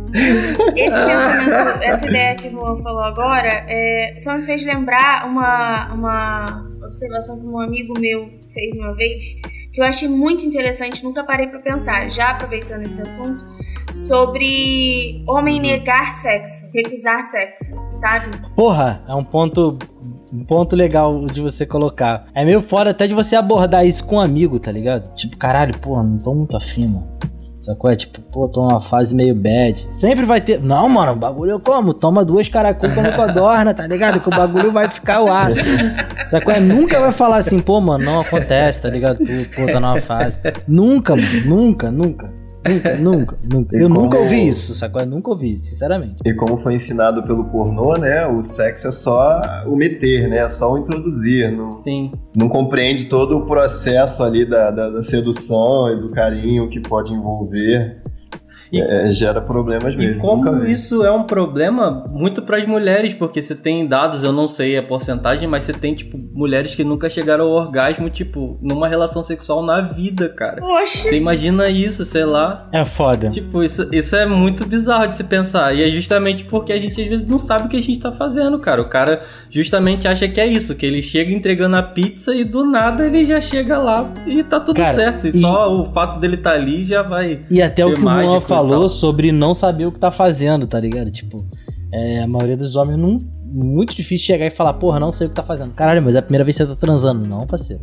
Esse 0.76 1.06
pensamento, 1.06 1.84
essa 1.84 2.06
ideia 2.06 2.36
que 2.36 2.48
o 2.48 2.52
Juan 2.52 2.76
falou 2.78 3.04
agora, 3.04 3.66
é, 3.68 4.16
só 4.18 4.36
me 4.36 4.42
fez 4.42 4.64
lembrar 4.64 5.28
uma, 5.28 5.94
uma 5.94 6.66
observação 6.86 7.40
que 7.42 7.48
um 7.48 7.60
amigo 7.60 8.00
meu 8.00 8.30
fez 8.54 8.76
uma 8.78 8.94
vez, 8.94 9.36
que 9.74 9.82
eu 9.82 9.86
achei 9.86 10.08
muito 10.08 10.46
interessante, 10.46 11.04
nunca 11.04 11.24
parei 11.24 11.48
para 11.48 11.60
pensar, 11.60 12.10
já 12.10 12.30
aproveitando 12.30 12.84
esse 12.84 13.02
assunto, 13.02 13.44
sobre 13.92 15.24
homem 15.28 15.60
negar 15.60 16.12
sexo, 16.14 16.72
recusar 16.74 17.22
sexo, 17.22 17.76
sabe? 17.94 18.32
Porra, 18.56 19.04
é 19.08 19.14
um 19.14 19.24
ponto 19.24 19.78
um 20.34 20.44
ponto 20.44 20.76
legal 20.76 21.26
de 21.28 21.40
você 21.40 21.66
colocar. 21.66 22.26
É 22.34 22.44
meio 22.44 22.62
fora 22.62 22.90
até 22.90 23.08
de 23.08 23.14
você 23.14 23.38
abordar 23.38 23.86
isso 23.86 24.06
com 24.06 24.18
um 24.18 24.20
amigo, 24.20 24.60
tá 24.60 24.70
ligado? 24.70 25.14
Tipo, 25.14 25.38
caralho, 25.38 25.78
porra, 25.80 26.04
não 26.04 26.18
tô 26.18 26.34
muito 26.34 26.58
afim, 26.58 26.88
mano. 26.88 27.08
Sacou? 27.66 27.90
É 27.90 27.96
tipo, 27.96 28.22
pô, 28.22 28.48
tô 28.48 28.62
numa 28.62 28.80
fase 28.80 29.16
meio 29.16 29.34
bad. 29.34 29.90
Sempre 29.92 30.24
vai 30.24 30.40
ter. 30.40 30.62
Não, 30.62 30.88
mano, 30.88 31.14
o 31.14 31.16
bagulho 31.16 31.60
como. 31.60 31.96
Toma 31.96 32.24
duas 32.24 32.48
caracol 32.48 32.92
como 32.94 33.12
codorna, 33.14 33.74
tá 33.74 33.88
ligado? 33.88 34.20
Que 34.20 34.28
o 34.28 34.32
bagulho 34.32 34.72
vai 34.72 34.88
ficar 34.88 35.24
o 35.24 35.34
aço. 35.34 35.72
Sacou? 36.28 36.54
É, 36.54 36.60
nunca 36.60 37.00
vai 37.00 37.12
falar 37.12 37.38
assim, 37.38 37.60
pô, 37.60 37.82
mano, 37.82 38.06
não 38.06 38.22
acontece, 38.22 38.84
tá 38.84 38.90
ligado? 38.92 39.18
Pô, 39.18 39.66
tá 39.66 39.80
numa 39.80 40.00
fase. 40.00 40.40
Nunca, 40.68 41.16
mano, 41.16 41.46
nunca, 41.46 41.90
nunca. 41.90 42.45
Nunca, 42.68 42.96
nunca, 42.98 43.38
nunca. 43.44 43.76
eu 43.78 43.88
como... 43.88 44.02
nunca 44.02 44.18
ouvi 44.18 44.48
isso, 44.48 44.74
sacou? 44.74 45.00
Eu 45.00 45.08
nunca 45.08 45.30
ouvi, 45.30 45.60
sinceramente. 45.64 46.16
E 46.26 46.34
como 46.34 46.58
foi 46.58 46.74
ensinado 46.74 47.22
pelo 47.24 47.46
pornô, 47.46 47.96
né? 47.96 48.26
O 48.26 48.42
sexo 48.42 48.88
é 48.88 48.92
só 48.92 49.40
o 49.68 49.76
meter, 49.76 50.28
né? 50.28 50.38
É 50.38 50.50
só 50.50 50.74
o 50.74 50.78
introduzir. 50.78 51.52
Não, 51.52 51.72
Sim. 51.72 52.12
Não 52.36 52.50
compreende 52.50 53.06
todo 53.06 53.38
o 53.38 53.46
processo 53.46 54.24
ali 54.24 54.46
da, 54.46 54.72
da, 54.72 54.90
da 54.90 55.04
sedução 55.04 55.94
e 55.94 56.02
do 56.02 56.10
carinho 56.10 56.68
que 56.68 56.80
pode 56.80 57.14
envolver. 57.14 58.02
E, 58.72 58.82
é, 58.82 59.08
gera 59.08 59.42
problemas 59.42 59.96
mesmo. 59.96 60.18
E 60.18 60.20
como 60.20 60.66
isso 60.66 61.04
é 61.04 61.12
um 61.12 61.24
problema 61.24 62.06
muito 62.10 62.42
para 62.42 62.58
as 62.58 62.68
mulheres, 62.68 63.14
porque 63.14 63.42
você 63.42 63.56
tem 63.56 63.86
dados, 63.88 64.24
eu 64.24 64.32
não 64.32 64.48
sei 64.48 64.78
a 64.78 64.84
porcentagem, 64.84 65.48
mas 65.48 65.66
você 65.66 65.74
tem, 65.74 65.96
tipo, 65.96 66.18
mulheres 66.18 66.76
que 66.76 66.84
nunca 66.84 67.10
chegaram 67.10 67.46
ao 67.46 67.52
orgasmo, 67.52 68.10
tipo, 68.10 68.58
numa 68.62 68.88
relação 68.88 69.24
sexual 69.24 69.64
na 69.64 69.82
vida, 69.82 70.30
cara. 70.30 70.64
Oxi. 70.64 71.10
Você 71.10 71.18
imagina 71.18 71.70
isso, 71.70 72.06
sei 72.06 72.26
lá. 72.26 72.68
É 72.72 72.86
foda. 72.86 73.30
Tipo, 73.30 73.64
isso, 73.64 73.88
isso 73.92 74.16
é 74.16 74.26
muito 74.26 74.66
bizarro 74.68 75.08
de 75.08 75.18
se 75.18 75.24
pensar. 75.24 75.74
E 75.74 75.84
é 75.84 75.90
justamente 75.90 76.44
porque 76.46 76.74
a 76.74 76.80
gente 76.80 77.02
às 77.02 77.08
vezes 77.08 77.28
não 77.28 77.40
sabe 77.40 77.66
o 77.66 77.70
que 77.70 77.78
a 77.78 77.82
gente 77.82 78.00
tá 78.00 78.12
fazendo, 78.12 78.60
cara. 78.60 78.82
O 78.82 78.90
cara 78.90 79.22
justamente 79.50 80.08
acha 80.08 80.28
que 80.28 80.40
é 80.40 80.48
isso, 80.48 80.76
que 80.76 80.86
ele 80.86 81.02
chega 81.02 81.32
entregando 81.32 81.76
a 81.76 81.84
pizza 81.84 82.36
e 82.36 82.44
do 82.44 82.66
nada 82.66 83.06
ele 83.06 83.26
já 83.26 83.40
chega 83.40 83.78
lá 83.78 84.12
e 84.26 84.44
tá 84.44 84.60
tudo 84.60 84.78
cara, 84.78 84.94
certo. 84.94 85.28
E, 85.28 85.30
e, 85.30 85.40
só 85.40 85.74
o 85.74 85.92
fato 85.92 86.20
dele 86.20 86.36
estar 86.36 86.52
tá 86.52 86.56
ali 86.56 86.84
já 86.84 87.02
vai. 87.02 87.42
E 87.50 87.62
até 87.62 87.86
o 87.86 87.94
que 87.94 88.02
o 88.02 88.04
Juan 88.04 88.42
falou 88.42 88.65
sobre 88.90 89.32
não 89.32 89.54
saber 89.54 89.86
o 89.86 89.92
que 89.92 90.00
tá 90.00 90.12
fazendo, 90.12 90.68
tá 90.68 90.80
ligado? 90.80 91.12
Tipo, 91.12 91.46
é, 91.92 92.24
a 92.24 92.28
maioria 92.28 92.58
dos 92.58 92.76
homens 92.76 92.98
não. 92.98 93.20
Muito 93.48 93.96
difícil 93.96 94.28
chegar 94.28 94.46
e 94.46 94.50
falar, 94.50 94.74
porra, 94.74 95.00
não 95.00 95.12
sei 95.12 95.28
o 95.28 95.30
que 95.30 95.36
tá 95.36 95.44
fazendo. 95.44 95.74
Caralho, 95.74 96.02
mas 96.02 96.16
é 96.16 96.20
a 96.20 96.22
primeira 96.22 96.44
vez 96.44 96.58
que 96.58 96.64
você 96.64 96.70
tá 96.70 96.76
transando. 96.76 97.26
Não, 97.26 97.48
parceiro. 97.48 97.82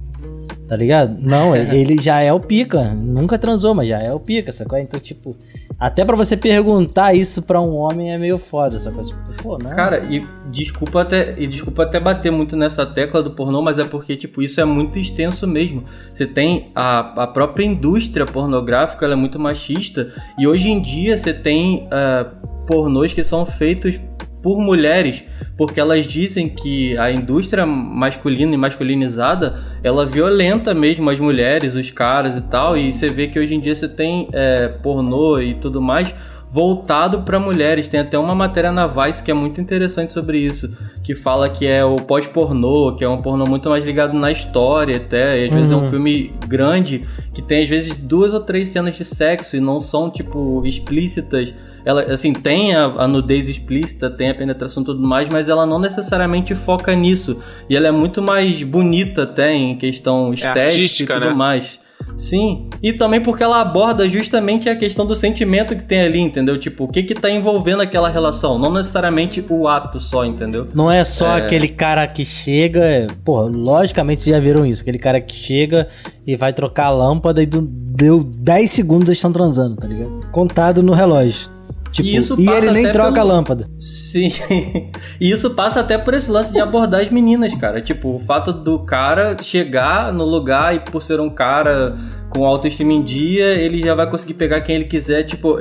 Tá 0.73 0.77
ligado? 0.77 1.19
Não, 1.21 1.53
ele 1.55 2.01
já 2.01 2.21
é 2.21 2.33
o 2.33 2.41
pica. 2.41 2.95
Nunca 2.95 3.39
transou, 3.39 3.75
mas 3.75 3.87
já 3.87 3.99
é 3.99 4.11
o 4.11 4.19
pica, 4.19 4.51
sacou? 4.51 4.79
Então, 4.79 4.99
tipo, 4.99 5.37
até 5.79 6.03
para 6.03 6.17
você 6.17 6.35
perguntar 6.35 7.13
isso 7.13 7.43
para 7.43 7.61
um 7.61 7.75
homem 7.75 8.11
é 8.11 8.17
meio 8.17 8.39
foda, 8.39 8.79
sacou? 8.79 9.05
Tipo, 9.05 9.21
pô, 9.43 9.59
não. 9.59 9.69
Cara, 9.73 9.99
e 9.99 10.27
desculpa 10.51 11.03
até, 11.03 11.35
e 11.37 11.47
desculpa 11.47 11.83
até 11.83 12.01
bater 12.01 12.33
muito 12.33 12.57
nessa 12.57 12.87
tecla 12.87 13.23
do 13.23 13.33
pornô, 13.33 13.61
mas 13.61 13.79
é 13.79 13.85
porque, 13.85 14.17
tipo, 14.17 14.41
isso 14.41 14.63
é 14.63 14.65
muito 14.65 14.99
extenso 14.99 15.47
mesmo. 15.47 15.85
Você 16.11 16.27
tem 16.27 16.73
a, 16.75 17.25
a 17.25 17.27
própria 17.27 17.67
indústria 17.67 18.25
pornográfica, 18.25 19.05
ela 19.05 19.13
é 19.13 19.17
muito 19.17 19.39
machista, 19.39 20.11
e 20.39 20.49
hoje 20.49 20.71
em 20.71 20.81
dia 20.81 21.19
você 21.19 21.35
tem 21.35 21.87
uh, 21.89 22.65
pornôs 22.67 23.13
que 23.13 23.23
são 23.23 23.45
feitos 23.45 24.01
por 24.43 24.59
mulheres, 24.59 25.23
porque 25.57 25.81
elas 25.81 26.07
dizem 26.07 26.49
que 26.49 26.99
a 26.99 27.11
indústria 27.11 27.65
masculina 27.65 28.55
e 28.55 28.57
masculinizada 28.57 29.61
ela 29.83 30.05
violenta 30.05 30.75
mesmo 30.75 31.09
as 31.09 31.21
mulheres, 31.21 31.75
os 31.75 31.91
caras 31.91 32.37
e 32.37 32.41
tal. 32.41 32.77
E 32.77 32.93
você 32.93 33.09
vê 33.09 33.29
que 33.29 33.39
hoje 33.39 33.55
em 33.55 33.61
dia 33.61 33.75
você 33.75 33.89
tem 33.89 34.29
é, 34.33 34.69
pornô 34.69 35.39
e 35.39 35.55
tudo 35.55 35.81
mais 35.81 36.13
voltado 36.53 37.23
para 37.23 37.41
mulheres. 37.41 37.89
Tem 37.89 37.99
até 37.99 38.19
uma 38.19 38.35
matéria 38.35 38.71
na 38.71 38.87
Vice 38.87 39.23
que 39.23 39.31
é 39.31 39.35
muito 39.35 39.61
interessante 39.61 40.13
sobre 40.13 40.39
isso, 40.39 40.71
que 41.03 41.15
fala 41.15 41.49
que 41.49 41.67
é 41.67 41.83
o 41.83 41.97
pós-pornô, 41.97 42.95
que 42.95 43.03
é 43.03 43.09
um 43.09 43.23
pornô 43.23 43.47
muito 43.49 43.71
mais 43.71 43.83
ligado 43.83 44.13
na 44.13 44.31
história 44.31 44.99
até, 44.99 45.41
e 45.41 45.47
às 45.47 45.51
uhum. 45.51 45.57
vezes 45.57 45.73
é 45.73 45.77
um 45.77 45.85
uhum. 45.85 45.91
filme 45.91 46.35
grande 46.47 47.07
que 47.33 47.41
tem 47.41 47.65
às 47.65 47.71
vezes 47.71 47.95
duas 47.95 48.35
ou 48.35 48.41
três 48.41 48.69
cenas 48.69 48.95
de 48.95 49.05
sexo 49.05 49.57
e 49.57 49.61
não 49.61 49.81
são 49.81 50.11
tipo 50.11 50.63
explícitas 50.67 51.55
ela 51.85 52.03
assim 52.03 52.33
tem 52.33 52.75
a, 52.75 52.85
a, 52.85 53.09
nudez 53.09 53.49
explícita, 53.49 54.11
tem 54.11 54.31
a 54.31 54.35
penetração 54.35 54.83
e 54.83 54.87
tudo 54.87 55.01
mais, 55.01 55.29
mas 55.31 55.49
ela 55.49 55.67
não 55.67 55.79
necessariamente 55.79 56.55
foca 56.55 56.95
nisso. 56.95 57.39
E 57.69 57.77
ela 57.77 57.89
é 57.89 57.93
muito 57.93 58.23
mais 58.23 58.63
bonita 58.63 59.23
até 59.25 59.53
em 59.53 59.77
questão 59.77 60.31
é 60.31 60.35
estética 60.35 61.15
é 61.15 61.17
e 61.17 61.21
tudo 61.21 61.31
né? 61.31 61.35
mais. 61.35 61.83
Sim, 62.17 62.69
e 62.83 62.93
também 62.93 63.21
porque 63.21 63.43
ela 63.43 63.61
aborda 63.61 64.09
justamente 64.09 64.69
a 64.69 64.77
questão 64.77 65.07
do 65.07 65.15
sentimento 65.15 65.75
que 65.75 65.83
tem 65.83 66.01
ali, 66.01 66.21
entendeu? 66.21 66.59
Tipo, 66.59 66.85
o 66.85 66.89
que 66.89 67.03
que 67.03 67.15
tá 67.15 67.31
envolvendo 67.31 67.81
aquela 67.81 68.09
relação, 68.09 68.59
não 68.59 68.73
necessariamente 68.73 69.45
o 69.49 69.69
ato 69.69 69.99
só, 69.99 70.25
entendeu? 70.25 70.69
Não 70.75 70.91
é 70.91 71.05
só 71.05 71.39
é... 71.39 71.43
aquele 71.43 71.69
cara 71.69 72.07
que 72.07 72.25
chega, 72.25 73.07
pô, 73.25 73.43
logicamente 73.43 74.21
vocês 74.21 74.35
já 74.35 74.41
viram 74.41 74.67
isso, 74.67 74.83
aquele 74.83 74.99
cara 74.99 75.21
que 75.21 75.35
chega 75.35 75.89
e 76.27 76.37
vai 76.37 76.53
trocar 76.53 76.87
a 76.87 76.91
lâmpada 76.91 77.43
e 77.43 77.47
deu 77.47 78.23
10 78.23 78.71
segundos 78.71 79.09
eles 79.09 79.19
estão 79.19 79.33
transando, 79.33 79.77
tá 79.77 79.87
ligado? 79.87 80.27
Contado 80.31 80.83
no 80.83 80.93
relógio. 80.93 81.51
Tipo, 81.93 82.09
e, 82.41 82.45
e 82.45 82.49
ele 82.49 82.71
nem 82.71 82.91
troca 82.91 83.13
pelo... 83.13 83.31
a 83.31 83.35
lâmpada. 83.35 83.71
Sim. 83.79 84.33
e 85.21 85.31
isso 85.31 85.51
passa 85.51 85.81
até 85.81 85.99
por 85.99 86.15
esse 86.15 86.31
lance 86.31 86.53
de 86.53 86.59
abordar 86.59 87.03
as 87.03 87.11
meninas, 87.11 87.55
cara. 87.55 87.83
Tipo, 87.83 88.17
o 88.17 88.19
fato 88.19 88.53
do 88.53 88.79
cara 88.81 89.37
chegar 89.43 90.13
no 90.13 90.25
lugar 90.25 90.75
e 90.75 90.81
por 90.81 91.03
ser 91.03 91.21
um 91.21 91.29
cara 91.29 91.97
com 92.31 92.47
autoestima 92.47 92.93
em 92.93 93.03
dia, 93.03 93.47
ele 93.55 93.83
já 93.83 93.95
vai 93.95 94.11
conseguir 94.11 94.35
pegar 94.35 94.63
quem 94.63 94.77
ele 94.77 94.85
quiser. 94.87 95.25
Tipo, 95.25 95.61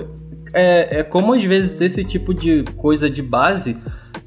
é, 0.53 0.99
é 0.99 1.03
como 1.03 1.33
às 1.33 1.43
vezes 1.43 1.81
esse 1.81 2.03
tipo 2.03 2.33
de 2.33 2.63
coisa 2.77 3.09
de 3.09 3.21
base. 3.21 3.75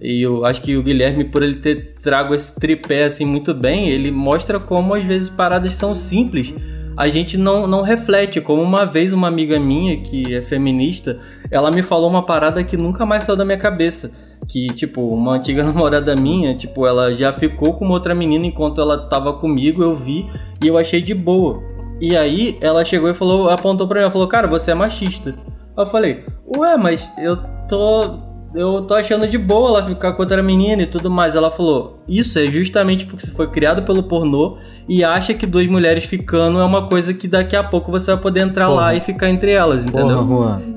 E 0.01 0.21
eu 0.21 0.45
acho 0.45 0.61
que 0.61 0.77
o 0.77 0.83
Guilherme, 0.83 1.25
por 1.25 1.43
ele 1.43 1.57
ter 1.57 1.95
trago 2.03 2.35
esse 2.35 2.55
tripé 2.55 3.05
assim 3.05 3.25
muito 3.25 3.55
bem, 3.55 3.89
ele 3.89 4.11
mostra 4.11 4.61
como 4.61 4.93
às 4.93 5.03
vezes 5.03 5.31
paradas 5.31 5.75
são 5.77 5.95
simples 5.95 6.53
a 6.97 7.09
gente 7.09 7.37
não, 7.37 7.67
não 7.67 7.83
reflete. 7.83 8.41
Como 8.41 8.63
uma 8.63 8.85
vez 8.85 9.13
uma 9.13 9.29
amiga 9.29 9.59
minha, 9.59 10.03
que 10.03 10.35
é 10.35 10.43
feminista, 10.43 11.19
ela 11.51 11.71
me 11.71 11.83
falou 11.83 12.09
uma 12.09 12.25
parada 12.25 12.63
que 12.65 12.77
nunca 12.77 13.05
mais 13.05 13.25
saiu 13.25 13.37
da 13.37 13.45
minha 13.45 13.59
cabeça. 13.59 14.11
Que, 14.49 14.69
tipo, 14.69 15.01
uma 15.01 15.35
antiga 15.35 15.63
namorada 15.65 16.15
minha, 16.15 16.55
tipo, 16.57 16.87
ela 16.87 17.15
já 17.15 17.33
ficou 17.33 17.75
com 17.75 17.89
outra 17.89 18.15
menina 18.15 18.47
enquanto 18.47 18.81
ela 18.81 19.09
tava 19.09 19.33
comigo, 19.35 19.83
eu 19.83 19.95
vi 19.95 20.27
e 20.63 20.69
eu 20.69 20.77
achei 20.77 21.01
de 21.01 21.15
boa. 21.15 21.63
E 22.01 22.17
aí 22.17 22.59
ela 22.61 22.85
chegou 22.85 23.09
e 23.09 23.15
falou, 23.15 23.49
apontou 23.49 23.87
pra 23.87 23.97
mim, 23.97 24.03
ela 24.03 24.11
falou, 24.13 24.29
cara, 24.29 24.47
você 24.47 24.73
é 24.73 24.75
machista. 24.75 25.35
Eu 25.77 25.87
falei, 25.87 26.25
ué, 26.57 26.77
mas 26.77 27.11
eu 27.19 27.37
tô 27.69 28.34
eu 28.55 28.83
tô 28.83 28.95
achando 28.95 29.27
de 29.27 29.37
boa 29.37 29.69
ela 29.69 29.87
ficar 29.87 30.13
com 30.13 30.23
outra 30.23 30.43
menina 30.43 30.83
e 30.83 30.87
tudo 30.87 31.11
mais. 31.11 31.35
Ela 31.35 31.51
falou: 31.51 31.99
Isso 32.09 32.39
é 32.39 32.47
justamente 32.47 33.05
porque 33.05 33.27
você 33.27 33.33
foi 33.33 33.51
criado 33.51 33.83
pelo 33.83 34.05
pornô 34.05 34.59
e 34.89 35.03
acha 35.03 35.35
que 35.35 35.47
duas 35.47 35.67
mulheres 35.67 36.05
ficando 36.05 36.61
é 36.61 36.65
uma 36.65 36.89
coisa 36.89 37.13
que 37.13 37.27
daqui 37.27 37.57
a 37.57 37.65
pouco 37.65 37.91
você 37.91 38.13
vai 38.13 38.21
poder 38.21 38.41
entrar 38.41 38.67
Porra. 38.67 38.81
lá 38.81 38.95
e 38.95 39.01
ficar 39.01 39.29
entre 39.29 39.51
elas, 39.51 39.85
entendeu? 39.85 40.25
Porra, 40.25 40.27
Juan. 40.27 40.75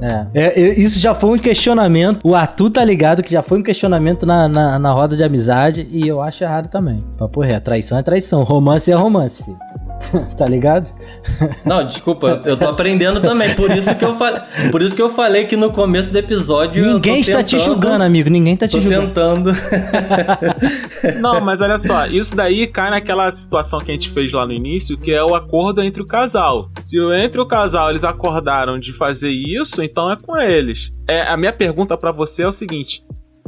É. 0.00 0.26
é. 0.34 0.80
isso 0.80 0.98
já 0.98 1.14
foi 1.14 1.30
um 1.30 1.38
questionamento. 1.38 2.20
O 2.24 2.34
Arthur 2.34 2.70
tá 2.70 2.84
ligado 2.84 3.22
que 3.22 3.32
já 3.32 3.42
foi 3.42 3.58
um 3.58 3.62
questionamento 3.62 4.24
na, 4.24 4.48
na, 4.48 4.78
na 4.78 4.92
roda 4.92 5.16
de 5.16 5.24
amizade 5.24 5.86
e 5.90 6.06
eu 6.06 6.22
acho 6.22 6.42
errado 6.44 6.68
também. 6.68 7.04
Papo 7.18 7.40
reto, 7.40 7.64
traição 7.64 7.98
é 7.98 8.02
traição, 8.02 8.42
romance 8.42 8.90
é 8.90 8.94
romance, 8.94 9.42
filho. 9.42 9.58
tá 10.36 10.46
ligado? 10.46 10.90
Não, 11.64 11.86
desculpa, 11.86 12.42
eu 12.44 12.56
tô 12.56 12.68
aprendendo 12.68 13.20
também. 13.20 13.54
Por 13.54 13.70
isso 13.70 13.94
que 13.94 14.04
eu 14.04 14.16
falei, 14.16 14.42
por 14.70 14.82
isso 14.82 14.94
que 14.94 15.02
eu 15.02 15.10
falei 15.10 15.46
que 15.46 15.56
no 15.56 15.72
começo 15.72 16.10
do 16.10 16.18
episódio 16.18 16.84
ninguém 16.84 17.20
está 17.20 17.38
tentando, 17.38 17.48
te 17.48 17.58
julgando, 17.58 18.04
amigo. 18.04 18.30
Ninguém 18.30 18.56
tá 18.56 18.66
te 18.66 18.72
tô 18.72 18.80
julgando. 18.80 19.08
tentando. 19.08 19.52
Não, 21.20 21.40
mas 21.40 21.60
olha 21.60 21.78
só, 21.78 22.06
isso 22.06 22.36
daí 22.36 22.66
cai 22.66 22.90
naquela 22.90 23.30
situação 23.30 23.80
que 23.80 23.90
a 23.90 23.94
gente 23.94 24.10
fez 24.10 24.32
lá 24.32 24.46
no 24.46 24.52
início, 24.52 24.96
que 24.96 25.12
é 25.12 25.22
o 25.22 25.34
acordo 25.34 25.82
entre 25.82 26.02
o 26.02 26.06
casal. 26.06 26.70
Se 26.76 26.98
entre 26.98 27.40
o 27.40 27.46
casal 27.46 27.90
eles 27.90 28.04
acordaram 28.04 28.78
de 28.78 28.92
fazer 28.92 29.30
isso, 29.30 29.82
então 29.82 30.10
é 30.10 30.16
com 30.16 30.36
eles. 30.36 30.92
É, 31.08 31.22
a 31.22 31.36
minha 31.36 31.52
pergunta 31.52 31.96
para 31.96 32.12
você 32.12 32.42
é 32.42 32.46
o 32.46 32.52
seguinte: 32.52 33.02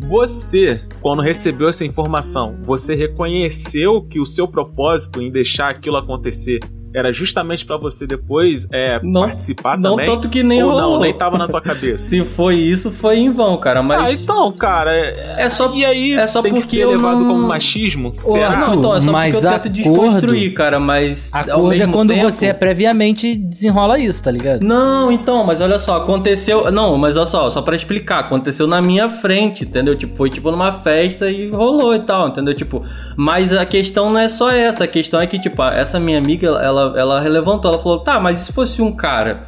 você, 0.07 0.81
quando 1.01 1.23
recebeu 1.23 1.69
essa 1.69 1.85
informação, 1.85 2.59
você 2.63 2.95
reconheceu 2.95 4.03
que 4.03 4.19
o 4.19 4.27
seu 4.27 4.49
propósito 4.49 5.21
em 5.21 5.31
deixar 5.31 5.71
aquilo 5.71 5.97
acontecer 5.97 6.61
era 6.93 7.13
justamente 7.13 7.65
para 7.65 7.77
você 7.77 8.07
depois 8.07 8.67
é, 8.73 9.01
não, 9.03 9.23
participar 9.23 9.79
não 9.79 9.93
também? 9.93 10.07
Não 10.07 10.15
tanto 10.17 10.29
que 10.29 10.43
nem 10.43 10.63
ou 10.63 10.71
rolou. 10.71 10.93
não, 10.95 11.01
nem 11.01 11.15
tava 11.15 11.39
na 11.39 11.47
tua 11.47 11.61
cabeça. 11.63 12.09
Se 12.09 12.25
foi 12.25 12.57
isso, 12.57 12.91
foi 12.91 13.19
em 13.19 13.31
vão, 13.31 13.57
cara, 13.59 13.83
mas... 13.83 14.05
Ah, 14.05 14.13
então, 14.13 14.53
cara, 14.53 14.95
é, 14.95 15.37
é 15.39 15.51
só 15.51 15.73
E 15.75 15.85
aí 15.85 16.13
é 16.13 16.27
só 16.27 16.43
tem 16.43 16.53
que 16.53 16.61
ser 16.61 16.87
levado 16.87 17.21
não... 17.21 17.29
como 17.29 17.47
machismo? 17.47 18.13
Será? 18.15 18.67
Não, 18.67 18.75
então, 18.75 18.97
é 18.97 19.01
só 19.01 19.13
mas 19.13 19.35
porque 19.35 19.47
eu 19.47 19.53
tento 19.53 19.69
desconstruir, 19.71 20.55
cara, 20.55 20.81
mas... 20.81 21.31
Acordo 21.33 21.83
é 21.83 21.87
quando 21.87 22.13
tempo... 22.13 22.31
você 22.31 22.53
previamente 22.53 23.37
desenrola 23.37 23.99
isso, 23.99 24.23
tá 24.23 24.31
ligado? 24.31 24.63
Não, 24.63 25.13
então, 25.13 25.45
mas 25.45 25.61
olha 25.61 25.79
só, 25.79 25.97
aconteceu... 25.97 26.71
Não, 26.71 26.97
mas 26.99 27.17
olha 27.17 27.27
só, 27.27 27.51
só 27.51 27.63
para 27.63 27.77
explicar, 27.77 28.21
aconteceu 28.21 28.67
na 28.67 28.83
minha 28.83 29.09
frente, 29.09 29.65
entendeu? 29.65 29.97
Tipo, 29.97 30.17
foi 30.17 30.31
tipo 30.31 30.51
numa 30.51 30.73
festa 30.73 31.31
e 31.31 31.51
rolou 31.51 31.95
e 31.95 32.01
tal, 32.01 32.29
entendeu? 32.29 32.55
Tipo, 32.55 32.83
mas 33.17 33.53
a 33.53 33.65
questão 33.65 34.11
não 34.11 34.19
é 34.19 34.29
só 34.29 34.51
essa, 34.51 34.85
a 34.85 34.89
questão 34.89 35.21
é 35.21 35.27
que, 35.27 35.39
tipo, 35.39 35.63
essa 35.63 35.99
minha 36.01 36.19
amiga, 36.19 36.49
ela 36.49 36.80
ela, 36.81 36.99
ela 36.99 37.29
levantou, 37.29 37.71
ela 37.71 37.83
falou, 37.83 38.01
tá, 38.01 38.19
mas 38.19 38.41
e 38.41 38.45
se 38.47 38.53
fosse 38.53 38.83
um 38.83 38.93
cara? 38.93 39.47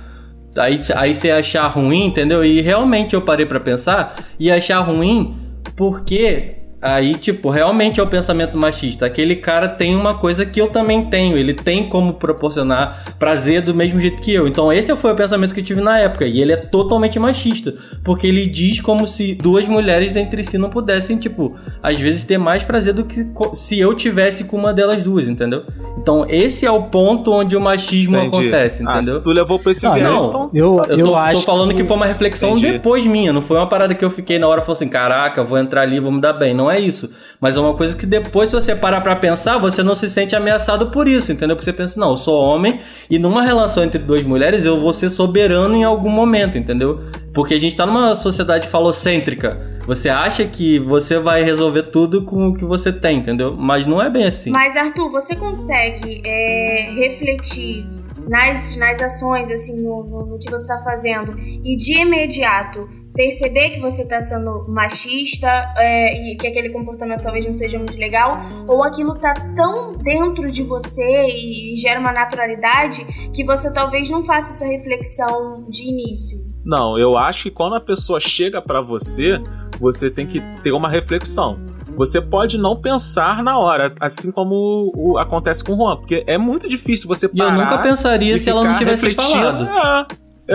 Aí, 0.57 0.81
aí 0.97 1.15
você 1.15 1.31
achar 1.31 1.67
ruim, 1.69 2.07
entendeu? 2.07 2.45
E 2.45 2.61
realmente 2.61 3.15
eu 3.15 3.23
parei 3.23 3.47
para 3.47 3.59
pensar 3.59 4.17
e 4.39 4.51
achar 4.51 4.81
ruim 4.81 5.37
porque 5.77 6.62
Aí, 6.83 7.15
tipo, 7.15 7.49
realmente 7.49 8.01
é 8.01 8.03
o 8.03 8.07
pensamento 8.09 8.57
machista. 8.57 9.07
Aquele 9.07 9.37
cara 9.37 9.69
tem 9.69 9.95
uma 9.95 10.15
coisa 10.15 10.45
que 10.45 10.61
eu 10.61 10.69
também 10.69 11.05
tenho. 11.05 11.39
Ele 11.39 11.55
tem 11.55 11.89
como 11.89 12.15
proporcionar 12.15 13.15
prazer 13.21 13.63
do 13.63 13.73
mesmo 13.73 14.01
jeito 14.01 14.21
que 14.21 14.35
eu. 14.35 14.49
Então, 14.49 14.73
esse 14.73 14.95
foi 14.97 15.13
o 15.13 15.15
pensamento 15.15 15.55
que 15.55 15.61
eu 15.61 15.65
tive 15.65 15.81
na 15.81 16.01
época. 16.01 16.27
E 16.27 16.43
ele 16.43 16.51
é 16.51 16.57
totalmente 16.57 17.21
machista. 17.21 17.73
Porque 18.03 18.27
ele 18.27 18.47
diz 18.47 18.81
como 18.81 19.07
se 19.07 19.33
duas 19.33 19.69
mulheres 19.69 20.17
entre 20.17 20.43
si 20.43 20.59
não 20.59 20.71
pudessem, 20.71 21.17
tipo, 21.19 21.55
às 21.81 21.97
vezes 21.97 22.25
ter 22.25 22.37
mais 22.37 22.65
prazer 22.65 22.93
do 22.93 23.05
que 23.05 23.25
se 23.55 23.79
eu 23.79 23.95
tivesse 23.95 24.43
com 24.43 24.57
uma 24.57 24.75
delas 24.75 25.05
duas, 25.05 25.29
entendeu? 25.29 25.63
Então, 25.97 26.27
esse 26.29 26.67
é 26.67 26.71
o 26.71 26.83
ponto 26.85 27.31
onde 27.31 27.57
o 27.57 27.61
machismo 27.61 28.17
Entendi. 28.17 28.49
acontece, 28.49 28.83
entendeu? 28.83 28.99
Ah, 28.99 29.03
se 29.03 29.21
tu 29.21 29.31
levou 29.31 29.59
pra 29.61 29.71
esse 29.71 29.87
ah, 29.87 29.93
viés, 29.93 30.09
não, 30.09 30.27
então... 30.27 30.51
Eu, 30.53 30.83
eu, 30.89 30.99
eu 30.99 31.05
tô, 31.07 31.15
acho 31.15 31.41
tô 31.41 31.47
falando 31.47 31.69
que... 31.69 31.77
que... 31.77 31.85
foi 31.85 31.97
uma 31.97 32.07
reflexão 32.07 32.51
Entendi. 32.51 32.73
depois 32.73 33.07
minha, 33.07 33.33
não 33.33 33.41
foi 33.41 33.57
uma 33.57 33.69
parada 33.69 33.95
que 33.95 34.05
eu 34.05 34.11
fiquei 34.11 34.37
na 34.37 34.49
hora 34.49 34.61
e 34.61 34.65
falei 34.65 34.77
assim, 34.77 34.89
caraca, 34.89 35.45
vou 35.45 35.59
entrar 35.59 35.83
ali, 35.83 36.01
vou 36.01 36.11
me 36.11 36.21
dar 36.21 36.33
bem. 36.33 36.53
Não 36.53 36.72
é 36.75 36.81
isso. 36.81 37.11
Mas 37.41 37.57
é 37.57 37.61
uma 37.61 37.75
coisa 37.75 37.97
que 37.97 38.07
depois, 38.07 38.51
se 38.51 38.55
você 38.55 38.75
parar 38.75 39.01
pra 39.01 39.17
pensar, 39.17 39.59
você 39.59 39.83
não 39.83 39.95
se 39.95 40.09
sente 40.09 40.35
ameaçado 40.35 40.91
por 40.91 41.09
isso, 41.09 41.33
entendeu? 41.33 41.57
Porque 41.57 41.71
você 41.71 41.77
pensa, 41.77 41.99
não, 41.99 42.11
eu 42.11 42.17
sou 42.17 42.41
homem 42.41 42.81
e 43.11 43.19
numa 43.19 43.43
relação 43.43 43.85
entre 43.85 43.99
duas 43.99 44.25
mulheres 44.25 44.65
eu 44.65 44.81
vou 44.81 44.93
ser 44.93 45.11
soberano 45.11 45.75
em 45.75 45.85
algum 45.85 46.11
momento, 46.11 46.59
entendeu? 46.59 47.01
Porque 47.33 47.55
a 47.55 47.61
gente 47.61 47.77
tá 47.77 47.87
numa 47.87 48.15
sociedade 48.15 48.69
falocêntrica. 48.69 49.73
Você 49.87 50.09
acha 50.09 50.45
que 50.45 50.79
você 50.79 51.19
vai 51.19 51.43
resolver 51.43 51.85
tudo 51.85 52.25
com 52.25 52.49
o 52.49 52.55
que 52.55 52.65
você 52.65 52.93
tem, 52.93 53.19
entendeu? 53.19 53.57
Mas 53.57 53.87
não 53.87 54.01
é 54.01 54.09
bem 54.09 54.27
assim. 54.27 54.51
Mas, 54.51 54.77
Arthur, 54.77 55.11
você 55.11 55.35
consegue 55.35 56.23
é, 56.25 56.93
refletir 56.95 57.85
nas, 58.29 58.77
nas 58.77 59.01
ações, 59.01 59.51
assim, 59.51 59.83
no, 59.83 60.05
no, 60.05 60.27
no 60.27 60.39
que 60.39 60.51
você 60.51 60.63
está 60.63 60.79
fazendo 60.79 61.37
e 61.39 61.77
de 61.77 62.01
imediato 62.01 62.89
perceber 63.15 63.71
que 63.71 63.81
você 63.81 64.03
está 64.03 64.21
sendo 64.21 64.67
machista 64.69 65.49
é, 65.77 66.33
e 66.33 66.37
que 66.37 66.47
aquele 66.47 66.71
comportamento 66.71 67.23
talvez 67.23 67.47
não 67.47 67.55
seja 67.55 67.79
muito 67.79 67.97
legal, 67.99 68.41
ou 68.67 68.83
aquilo 68.83 69.15
tá 69.15 69.35
tão 69.55 69.97
dentro 69.97 70.51
de 70.51 70.63
você 70.63 71.27
e, 71.27 71.75
e 71.75 71.77
gera 71.77 72.01
uma 72.01 72.13
naturalidade 72.13 73.05
que 73.33 73.45
você 73.45 73.73
talvez 73.73 74.11
não 74.11 74.25
faça 74.25 74.53
essa 74.53 74.67
reflexão 74.67 75.67
de 75.69 75.83
início. 75.83 76.39
Não, 76.65 76.97
eu 76.97 77.19
acho 77.19 77.45
que 77.45 77.51
quando 77.51 77.75
a 77.75 77.81
pessoa 77.81 78.21
chega 78.21 78.63
para 78.63 78.81
você, 78.81 79.41
você 79.81 80.11
tem 80.11 80.27
que 80.27 80.41
ter 80.63 80.73
uma 80.73 80.89
reflexão. 80.89 81.59
Você 81.97 82.21
pode 82.23 82.57
não 82.57 82.81
pensar 82.81 83.43
na 83.43 83.59
hora, 83.59 83.95
assim 84.01 84.33
como 84.33 84.91
o, 84.95 85.19
acontece 85.19 85.63
com 85.63 85.73
o 85.73 85.77
Juan, 85.77 85.97
porque 85.99 86.25
é 86.27 86.39
muito 86.39 86.69
difícil 86.69 87.07
você 87.07 87.29
parar. 87.29 87.51
E 87.51 87.55
eu 87.55 87.65
nunca 87.65 87.79
pensaria 87.79 88.39
se 88.39 88.49
ela 88.49 88.65
não 88.65 88.79
tivesse 88.79 89.13
falado. 89.13 89.65
É, 89.65 90.07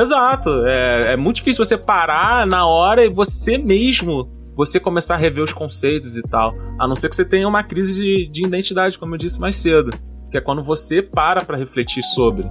exato. 0.02 0.49
É, 0.65 1.14
é 1.14 1.18
muito 1.18 1.38
difícil 1.38 1.64
você 1.64 1.78
parar 1.78 2.45
na 2.45 2.68
hora 2.68 3.06
e 3.06 3.10
você 3.10 3.57
mesmo 3.57 4.30
você 4.56 4.80
começar 4.80 5.14
a 5.14 5.18
rever 5.18 5.44
os 5.44 5.53
conceitos 5.53 6.18
e 6.18 6.24
tal. 6.24 6.56
A 6.80 6.88
não 6.88 6.95
ser 6.95 7.10
que 7.10 7.15
você 7.15 7.24
tenha 7.24 7.48
uma 7.48 7.64
crise 7.64 7.94
de, 7.94 8.28
de 8.32 8.45
identidade, 8.45 8.98
como 8.98 9.14
eu 9.14 9.19
disse 9.19 9.40
mais 9.40 9.56
cedo. 9.56 9.91
Que 10.32 10.38
é 10.38 10.41
quando 10.41 10.64
você 10.64 11.02
para 11.02 11.45
para 11.45 11.57
refletir 11.57 12.03
sobre. 12.03 12.49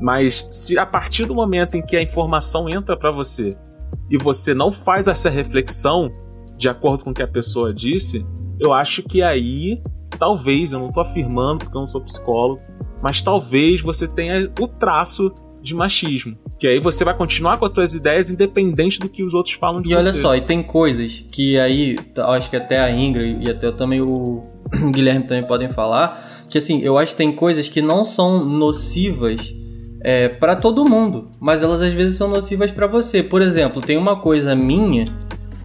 Mas 0.00 0.48
se 0.50 0.78
a 0.78 0.86
partir 0.86 1.26
do 1.26 1.34
momento 1.34 1.76
em 1.76 1.82
que 1.82 1.96
a 1.96 2.02
informação 2.02 2.68
entra 2.68 2.96
para 2.96 3.10
você 3.10 3.56
e 4.10 4.18
você 4.18 4.54
não 4.54 4.72
faz 4.72 5.06
essa 5.06 5.30
reflexão 5.30 6.10
de 6.56 6.68
acordo 6.68 7.04
com 7.04 7.10
o 7.10 7.14
que 7.14 7.22
a 7.22 7.28
pessoa 7.28 7.72
disse, 7.72 8.26
eu 8.58 8.72
acho 8.72 9.02
que 9.02 9.22
aí, 9.22 9.80
talvez, 10.18 10.72
eu 10.72 10.78
não 10.78 10.88
estou 10.88 11.02
afirmando 11.02 11.64
porque 11.64 11.76
eu 11.76 11.80
não 11.80 11.88
sou 11.88 12.00
psicólogo, 12.00 12.60
mas 13.02 13.22
talvez 13.22 13.80
você 13.80 14.08
tenha 14.08 14.50
o 14.60 14.66
traço 14.66 15.32
de 15.60 15.74
machismo. 15.74 16.36
Que 16.64 16.68
aí 16.68 16.80
você 16.80 17.04
vai 17.04 17.12
continuar 17.12 17.58
com 17.58 17.66
as 17.66 17.74
suas 17.74 17.94
ideias 17.94 18.30
independente 18.30 18.98
do 18.98 19.06
que 19.06 19.22
os 19.22 19.34
outros 19.34 19.54
falam 19.54 19.82
de 19.82 19.92
e 19.92 19.94
você. 19.94 20.08
E 20.08 20.12
olha 20.12 20.22
só, 20.22 20.34
e 20.34 20.40
tem 20.40 20.62
coisas 20.62 21.22
que 21.30 21.58
aí, 21.58 21.94
acho 22.16 22.48
que 22.48 22.56
até 22.56 22.80
a 22.80 22.90
Ingrid 22.90 23.46
e 23.46 23.50
até 23.50 23.70
também 23.70 24.00
o 24.00 24.42
Guilherme 24.90 25.26
também 25.26 25.46
podem 25.46 25.70
falar, 25.70 26.42
que 26.48 26.56
assim, 26.56 26.80
eu 26.80 26.96
acho 26.96 27.12
que 27.12 27.18
tem 27.18 27.32
coisas 27.32 27.68
que 27.68 27.82
não 27.82 28.06
são 28.06 28.42
nocivas 28.42 29.54
é, 30.00 30.26
para 30.30 30.56
todo 30.56 30.88
mundo, 30.88 31.30
mas 31.38 31.62
elas 31.62 31.82
às 31.82 31.92
vezes 31.92 32.16
são 32.16 32.28
nocivas 32.28 32.70
para 32.70 32.86
você. 32.86 33.22
Por 33.22 33.42
exemplo, 33.42 33.82
tem 33.82 33.98
uma 33.98 34.22
coisa 34.22 34.56
minha 34.56 35.04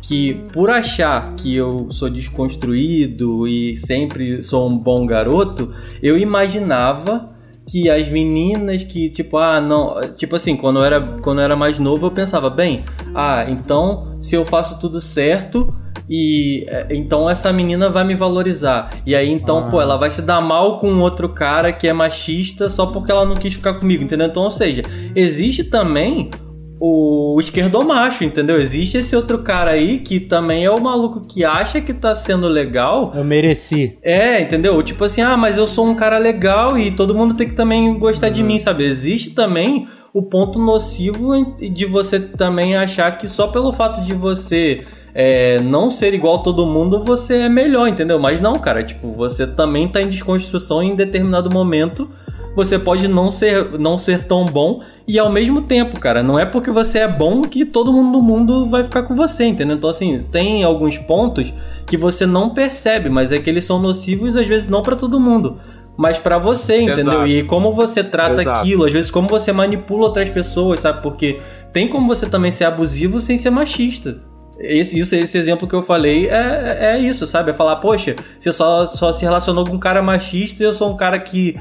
que 0.01 0.33
por 0.51 0.69
achar 0.69 1.33
que 1.35 1.55
eu 1.55 1.87
sou 1.91 2.09
desconstruído 2.09 3.47
e 3.47 3.77
sempre 3.77 4.43
sou 4.43 4.67
um 4.67 4.77
bom 4.77 5.05
garoto, 5.05 5.73
eu 6.03 6.17
imaginava 6.17 7.38
que 7.69 7.89
as 7.89 8.07
meninas 8.09 8.83
que 8.83 9.09
tipo 9.09 9.37
ah 9.37 9.61
não 9.61 9.99
tipo 10.17 10.35
assim 10.35 10.55
quando 10.55 10.79
eu 10.79 10.83
era 10.83 10.99
quando 10.99 11.39
eu 11.39 11.45
era 11.45 11.55
mais 11.55 11.77
novo 11.77 12.07
eu 12.07 12.11
pensava 12.11 12.49
bem 12.49 12.83
ah 13.13 13.45
então 13.47 14.17
se 14.21 14.35
eu 14.35 14.45
faço 14.45 14.79
tudo 14.79 14.99
certo 14.99 15.73
e 16.09 16.65
é, 16.67 16.87
então 16.89 17.29
essa 17.29 17.53
menina 17.53 17.87
vai 17.87 18.03
me 18.03 18.15
valorizar. 18.15 18.89
E 19.05 19.15
aí 19.15 19.29
então, 19.29 19.59
ah. 19.59 19.69
pô, 19.69 19.79
ela 19.79 19.95
vai 19.95 20.09
se 20.09 20.23
dar 20.23 20.41
mal 20.41 20.79
com 20.79 20.99
outro 20.99 21.29
cara 21.29 21.71
que 21.71 21.87
é 21.87 21.93
machista 21.93 22.67
só 22.67 22.87
porque 22.87 23.11
ela 23.11 23.25
não 23.25 23.35
quis 23.35 23.53
ficar 23.53 23.75
comigo, 23.75 24.03
entendeu? 24.03 24.27
Então, 24.27 24.43
ou 24.43 24.49
seja, 24.49 24.81
existe 25.15 25.63
também 25.63 26.31
o 26.79 27.37
esquerdomacho, 27.41 28.23
entendeu? 28.23 28.59
Existe 28.59 28.97
esse 28.97 29.15
outro 29.15 29.39
cara 29.39 29.71
aí 29.71 29.99
que 29.99 30.19
também 30.19 30.63
é 30.63 30.71
o 30.71 30.81
maluco 30.81 31.21
que 31.21 31.43
acha 31.43 31.81
que 31.81 31.93
tá 31.93 32.15
sendo 32.15 32.47
legal. 32.47 33.11
Eu 33.13 33.23
mereci. 33.23 33.97
É, 34.01 34.39
entendeu? 34.39 34.81
Tipo 34.81 35.03
assim, 35.03 35.21
ah, 35.21 35.35
mas 35.35 35.57
eu 35.57 35.67
sou 35.67 35.85
um 35.85 35.95
cara 35.95 36.17
legal 36.17 36.77
e 36.77 36.91
todo 36.91 37.13
mundo 37.13 37.33
tem 37.33 37.49
que 37.49 37.55
também 37.55 37.99
gostar 37.99 38.27
uhum. 38.27 38.33
de 38.33 38.43
mim, 38.43 38.59
sabe? 38.59 38.85
Existe 38.85 39.31
também 39.31 39.87
o 40.13 40.23
ponto 40.23 40.57
nocivo 40.57 41.55
de 41.59 41.85
você 41.85 42.19
também 42.19 42.75
achar 42.75 43.17
que 43.17 43.27
só 43.27 43.47
pelo 43.47 43.73
fato 43.73 44.01
de 44.01 44.13
você 44.13 44.83
é, 45.13 45.59
não 45.59 45.91
ser 45.91 46.13
igual 46.13 46.41
todo 46.41 46.65
mundo, 46.65 47.03
você 47.03 47.41
é 47.41 47.49
melhor, 47.49 47.87
entendeu? 47.87 48.19
Mas 48.19 48.39
não, 48.39 48.53
cara, 48.53 48.83
tipo, 48.83 49.11
você 49.11 49.45
também 49.45 49.87
tá 49.87 50.01
em 50.01 50.09
desconstrução 50.09 50.81
em 50.81 50.95
determinado 50.95 51.51
momento. 51.51 52.09
Você 52.55 52.79
pode 52.79 53.07
não 53.07 53.31
ser, 53.31 53.79
não 53.79 53.97
ser 53.97 54.25
tão 54.25 54.45
bom 54.45 54.81
e 55.11 55.17
ao 55.17 55.31
mesmo 55.31 55.63
tempo, 55.63 55.99
cara, 55.99 56.21
não 56.21 56.37
é 56.37 56.45
porque 56.45 56.69
você 56.69 56.99
é 56.99 57.07
bom 57.07 57.41
que 57.41 57.65
todo 57.65 57.91
mundo 57.91 58.11
do 58.11 58.21
mundo 58.21 58.69
vai 58.69 58.83
ficar 58.83 59.03
com 59.03 59.15
você, 59.15 59.45
entendeu? 59.45 59.75
Então, 59.75 59.89
assim, 59.89 60.21
tem 60.31 60.63
alguns 60.63 60.97
pontos 60.97 61.51
que 61.87 61.97
você 61.97 62.25
não 62.25 62.51
percebe, 62.51 63.09
mas 63.09 63.31
é 63.31 63.39
que 63.39 63.49
eles 63.49 63.65
são 63.65 63.79
nocivos 63.79 64.35
às 64.35 64.47
vezes 64.47 64.69
não 64.69 64.83
para 64.83 64.95
todo 64.95 65.19
mundo 65.19 65.57
mas 65.99 66.17
para 66.17 66.37
você, 66.37 66.77
entendeu? 66.77 67.25
Exato. 67.25 67.27
E 67.27 67.43
como 67.43 67.73
você 67.73 68.01
trata 68.01 68.41
Exato. 68.41 68.59
aquilo, 68.61 68.85
às 68.85 68.93
vezes 68.93 69.11
como 69.11 69.27
você 69.27 69.51
manipula 69.51 70.05
outras 70.05 70.29
pessoas, 70.29 70.79
sabe? 70.79 71.01
Porque 71.01 71.41
tem 71.73 71.89
como 71.89 72.07
você 72.07 72.25
também 72.25 72.53
ser 72.53 72.63
abusivo 72.63 73.19
sem 73.19 73.37
ser 73.37 73.49
machista. 73.49 74.23
Esse, 74.57 74.97
isso, 74.97 75.13
esse 75.13 75.37
exemplo 75.37 75.67
que 75.67 75.75
eu 75.75 75.83
falei 75.83 76.29
é, 76.29 76.93
é 76.93 76.99
isso, 76.99 77.27
sabe? 77.27 77.51
É 77.51 77.53
falar, 77.53 77.77
poxa, 77.77 78.15
você 78.39 78.53
só, 78.53 78.85
só 78.85 79.11
se 79.11 79.23
relacionou 79.25 79.65
com 79.65 79.75
um 79.75 79.79
cara 79.79 80.01
machista 80.01 80.63
e 80.63 80.65
eu 80.65 80.73
sou 80.73 80.89
um 80.89 80.95
cara 80.95 81.19
que, 81.19 81.57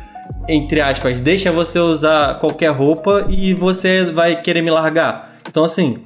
entre 0.48 0.80
aspas, 0.80 1.18
deixa 1.18 1.52
você 1.52 1.78
usar 1.78 2.38
qualquer 2.40 2.70
roupa 2.70 3.26
e 3.28 3.54
você 3.54 4.04
vai 4.04 4.40
querer 4.40 4.62
me 4.62 4.70
largar. 4.70 5.36
Então, 5.48 5.64
assim, 5.64 5.98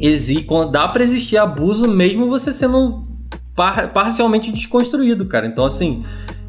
existe, 0.00 0.46
dá 0.70 0.88
para 0.88 1.02
existir 1.02 1.36
abuso 1.36 1.88
mesmo 1.88 2.28
você 2.28 2.52
sendo 2.52 3.04
par, 3.54 3.92
parcialmente 3.92 4.50
desconstruído, 4.52 5.26
cara. 5.26 5.46
Então, 5.46 5.64
assim, 5.64 6.04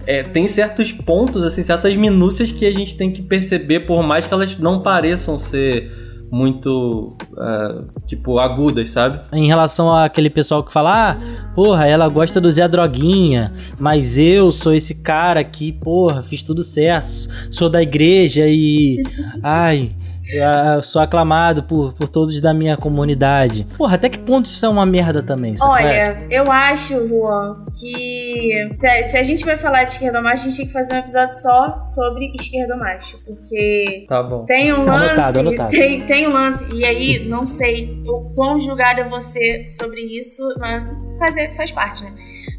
é, 0.05 0.23
tem 0.23 0.47
certos 0.47 0.91
pontos, 0.91 1.43
assim, 1.43 1.63
certas 1.63 1.95
minúcias 1.95 2.51
que 2.51 2.65
a 2.65 2.71
gente 2.71 2.95
tem 2.95 3.11
que 3.11 3.21
perceber, 3.21 3.81
por 3.81 4.03
mais 4.03 4.25
que 4.25 4.33
elas 4.33 4.57
não 4.57 4.81
pareçam 4.81 5.37
ser 5.37 5.91
muito, 6.31 7.15
uh, 7.33 7.85
tipo, 8.07 8.39
agudas, 8.39 8.89
sabe? 8.89 9.19
Em 9.33 9.47
relação 9.47 9.93
àquele 9.93 10.29
pessoal 10.29 10.63
que 10.63 10.71
fala, 10.71 11.11
ah, 11.11 11.17
porra, 11.53 11.85
ela 11.85 12.07
gosta 12.07 12.39
do 12.39 12.49
Zé 12.49 12.67
Droguinha, 12.67 13.51
mas 13.77 14.17
eu 14.17 14.49
sou 14.49 14.73
esse 14.73 14.95
cara 14.95 15.43
que, 15.43 15.73
porra, 15.73 16.23
fiz 16.23 16.41
tudo 16.41 16.63
certo, 16.63 17.07
sou 17.51 17.69
da 17.69 17.81
igreja 17.81 18.45
e. 18.47 19.03
Ai, 19.43 19.91
eu 20.33 20.83
sou 20.83 21.01
aclamado 21.01 21.63
por, 21.63 21.93
por 21.93 22.07
todos 22.07 22.39
da 22.41 22.53
minha 22.53 22.77
comunidade. 22.77 23.65
Porra, 23.77 23.95
até 23.95 24.09
que 24.09 24.19
ponto 24.19 24.45
isso 24.45 24.65
é 24.65 24.69
uma 24.69 24.85
merda 24.85 25.21
também? 25.21 25.55
Olha, 25.61 26.25
eu 26.29 26.51
acho, 26.51 27.07
Juan, 27.07 27.65
que 27.79 28.69
se 28.73 28.87
a, 28.87 29.03
se 29.03 29.17
a, 29.17 29.23
gente 29.23 29.45
vai 29.45 29.57
falar 29.57 29.83
de 29.83 29.91
esquerdomacho, 29.91 30.47
a 30.47 30.49
gente 30.49 30.57
tem 30.57 30.65
que 30.65 30.73
fazer 30.73 30.93
um 30.93 30.97
episódio 30.97 31.35
só 31.35 31.81
sobre 31.81 32.31
esquerdomacho. 32.35 33.19
Porque 33.25 34.05
tá 34.07 34.23
bom. 34.23 34.45
tem 34.45 34.73
um 34.73 34.85
lance. 34.85 35.11
Anotado, 35.11 35.39
anotado. 35.39 35.69
Tem, 35.69 36.05
tem 36.05 36.27
um 36.27 36.31
lance. 36.31 36.73
E 36.73 36.85
aí, 36.85 37.27
não 37.27 37.45
sei 37.45 38.01
o 38.07 38.33
quão 38.33 38.59
julgada 38.59 39.03
você 39.05 39.65
sobre 39.67 40.01
isso, 40.01 40.41
mas 40.59 40.83
fazer, 41.17 41.51
faz 41.51 41.71
parte, 41.71 42.03
né? 42.03 42.13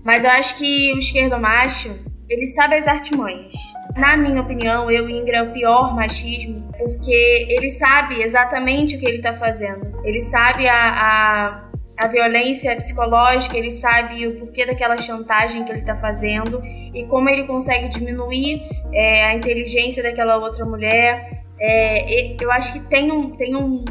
Mas 0.04 0.24
eu 0.24 0.30
acho 0.30 0.56
que 0.56 0.92
o 0.92 0.98
esquerdomacho, 0.98 1.90
ele 2.28 2.46
sabe 2.46 2.76
as 2.76 2.88
artimanhas. 2.88 3.52
Na 3.96 4.16
minha 4.16 4.40
opinião, 4.40 4.90
eu 4.90 5.08
e 5.08 5.12
Ingra 5.12 5.38
é 5.38 5.42
o 5.42 5.52
pior 5.52 5.94
machismo, 5.94 6.66
porque 6.78 7.46
ele 7.48 7.68
sabe 7.68 8.22
exatamente 8.22 8.96
o 8.96 8.98
que 8.98 9.06
ele 9.06 9.20
tá 9.20 9.34
fazendo. 9.34 10.00
Ele 10.02 10.20
sabe 10.20 10.66
a, 10.66 10.74
a, 10.74 11.70
a 11.98 12.06
violência 12.06 12.74
psicológica, 12.76 13.56
ele 13.56 13.70
sabe 13.70 14.26
o 14.26 14.38
porquê 14.38 14.64
daquela 14.64 14.96
chantagem 14.96 15.64
que 15.64 15.72
ele 15.72 15.84
tá 15.84 15.94
fazendo 15.94 16.62
e 16.64 17.04
como 17.06 17.28
ele 17.28 17.44
consegue 17.44 17.88
diminuir 17.88 18.62
é, 18.92 19.24
a 19.26 19.34
inteligência 19.34 20.02
daquela 20.02 20.38
outra 20.38 20.64
mulher. 20.64 21.42
É, 21.60 22.42
eu 22.42 22.50
acho 22.50 22.72
que 22.72 22.80
tem 22.88 23.12
um, 23.12 23.36
tem 23.36 23.54
um 23.54 23.84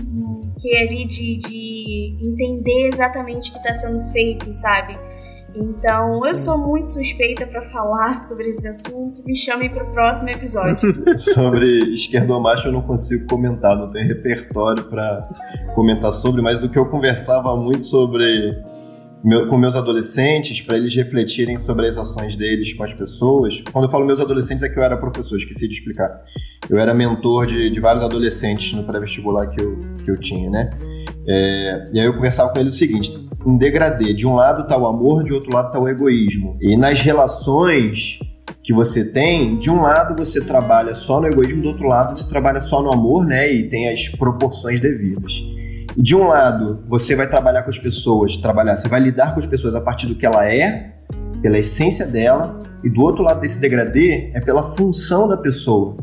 que 0.60 0.76
ali 0.78 1.06
de, 1.06 1.38
de 1.38 2.18
entender 2.22 2.90
exatamente 2.92 3.50
o 3.50 3.54
que 3.54 3.60
está 3.60 3.74
sendo 3.74 4.02
feito, 4.12 4.52
sabe? 4.52 4.98
Então, 5.54 6.26
eu 6.26 6.36
sou 6.36 6.58
muito 6.58 6.92
suspeita 6.92 7.46
para 7.46 7.62
falar 7.62 8.18
sobre 8.18 8.50
esse 8.50 8.68
assunto. 8.68 9.22
Me 9.26 9.36
chamem 9.36 9.70
para 9.70 9.84
o 9.84 9.92
próximo 9.92 10.30
episódio. 10.30 10.92
sobre 11.18 11.94
esquerdomacho 11.94 12.68
eu 12.68 12.72
não 12.72 12.82
consigo 12.82 13.28
comentar, 13.28 13.78
não 13.78 13.90
tenho 13.90 14.08
repertório 14.08 14.86
para 14.86 15.30
comentar 15.76 16.12
sobre, 16.12 16.42
mas 16.42 16.64
o 16.64 16.70
que 16.70 16.80
eu 16.80 16.86
conversava 16.86 17.56
muito 17.58 17.84
sobre 17.84 18.24
meu, 19.24 19.48
com 19.48 19.58
meus 19.58 19.76
adolescentes 19.76 20.62
para 20.62 20.78
eles 20.78 20.96
refletirem 20.96 21.58
sobre 21.58 21.88
as 21.88 21.98
ações 21.98 22.36
deles 22.36 22.74
com 22.74 22.84
as 22.84 22.94
pessoas. 22.94 23.62
Quando 23.72 23.86
eu 23.86 23.92
falo 23.92 24.06
meus 24.06 24.20
adolescentes 24.20 24.64
é 24.64 24.70
que 24.70 24.80
eu 24.80 24.84
era 24.84 24.98
professor, 24.98 25.36
esqueci 25.36 25.68
de 25.68 25.76
explicar. 25.76 26.22
Eu 26.70 26.78
era 26.78 26.94
mentor 26.94 27.46
de, 27.46 27.70
de 27.70 27.80
vários 27.80 28.04
adolescentes 28.04 28.74
no 28.74 28.84
pré-vestibular 28.84 29.48
que 29.48 29.62
eu, 29.62 29.78
que 30.04 30.10
eu 30.10 30.20
tinha, 30.20 30.50
né? 30.50 30.70
É, 31.28 31.90
e 31.94 32.00
aí 32.00 32.06
eu 32.06 32.14
conversava 32.14 32.52
com 32.52 32.60
ele 32.60 32.70
o 32.70 32.72
seguinte: 32.72 33.12
um 33.46 33.58
degradê, 33.58 34.14
de 34.14 34.28
um 34.28 34.36
lado 34.36 34.68
tá 34.68 34.78
o 34.78 34.86
amor, 34.86 35.24
de 35.24 35.34
outro 35.34 35.54
lado 35.54 35.72
tá 35.72 35.80
o 35.80 35.88
egoísmo. 35.88 36.58
E 36.62 36.78
nas 36.78 37.02
relações 37.02 38.20
que 38.64 38.74
você 38.74 39.12
tem, 39.12 39.58
de 39.58 39.70
um 39.70 39.82
lado 39.82 40.16
você 40.16 40.42
trabalha 40.42 40.94
só 40.94 41.20
no 41.20 41.28
egoísmo, 41.28 41.62
do 41.62 41.70
outro 41.70 41.88
lado 41.88 42.16
você 42.16 42.28
trabalha 42.30 42.62
só 42.62 42.82
no 42.82 42.92
amor, 42.92 43.26
né? 43.26 43.52
E 43.52 43.70
tem 43.70 43.90
as 43.90 44.08
proporções 44.10 44.80
devidas. 44.80 45.42
De 45.98 46.16
um 46.16 46.28
lado, 46.28 46.84
você 46.88 47.16
vai 47.16 47.28
trabalhar 47.28 47.64
com 47.64 47.70
as 47.70 47.78
pessoas, 47.78 48.38
trabalhar, 48.38 48.78
você 48.78 48.88
vai 48.88 49.00
lidar 49.00 49.34
com 49.34 49.40
as 49.40 49.46
pessoas 49.46 49.76
a 49.76 49.82
partir 49.82 50.08
do 50.08 50.16
que 50.16 50.26
ela 50.26 50.48
é, 50.48 50.94
pela 51.42 51.58
essência 51.58 52.06
dela, 52.06 52.60
e 52.84 52.90
do 52.90 53.02
outro 53.02 53.24
lado 53.24 53.42
desse 53.42 53.60
degradê 53.60 54.32
é 54.34 54.40
pela 54.40 54.64
função 54.64 55.28
da 55.28 55.36
pessoa. 55.36 55.98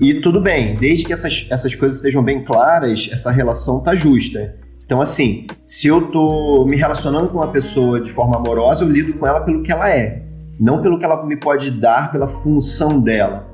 E 0.00 0.14
tudo 0.14 0.40
bem, 0.40 0.74
desde 0.74 1.04
que 1.04 1.12
essas, 1.12 1.46
essas 1.50 1.74
coisas 1.74 1.98
estejam 1.98 2.22
bem 2.22 2.44
claras, 2.44 3.08
essa 3.12 3.30
relação 3.30 3.80
tá 3.80 3.94
justa. 3.94 4.56
Então, 4.84 5.00
assim, 5.00 5.46
se 5.64 5.86
eu 5.86 6.10
tô 6.10 6.64
me 6.66 6.76
relacionando 6.76 7.28
com 7.28 7.38
uma 7.38 7.50
pessoa 7.50 8.00
de 8.00 8.10
forma 8.10 8.36
amorosa, 8.36 8.84
eu 8.84 8.90
lido 8.90 9.14
com 9.14 9.26
ela 9.26 9.40
pelo 9.40 9.62
que 9.62 9.72
ela 9.72 9.90
é, 9.90 10.22
não 10.60 10.82
pelo 10.82 10.98
que 10.98 11.04
ela 11.04 11.24
me 11.24 11.36
pode 11.36 11.70
dar, 11.70 12.12
pela 12.12 12.28
função 12.28 13.00
dela. 13.00 13.46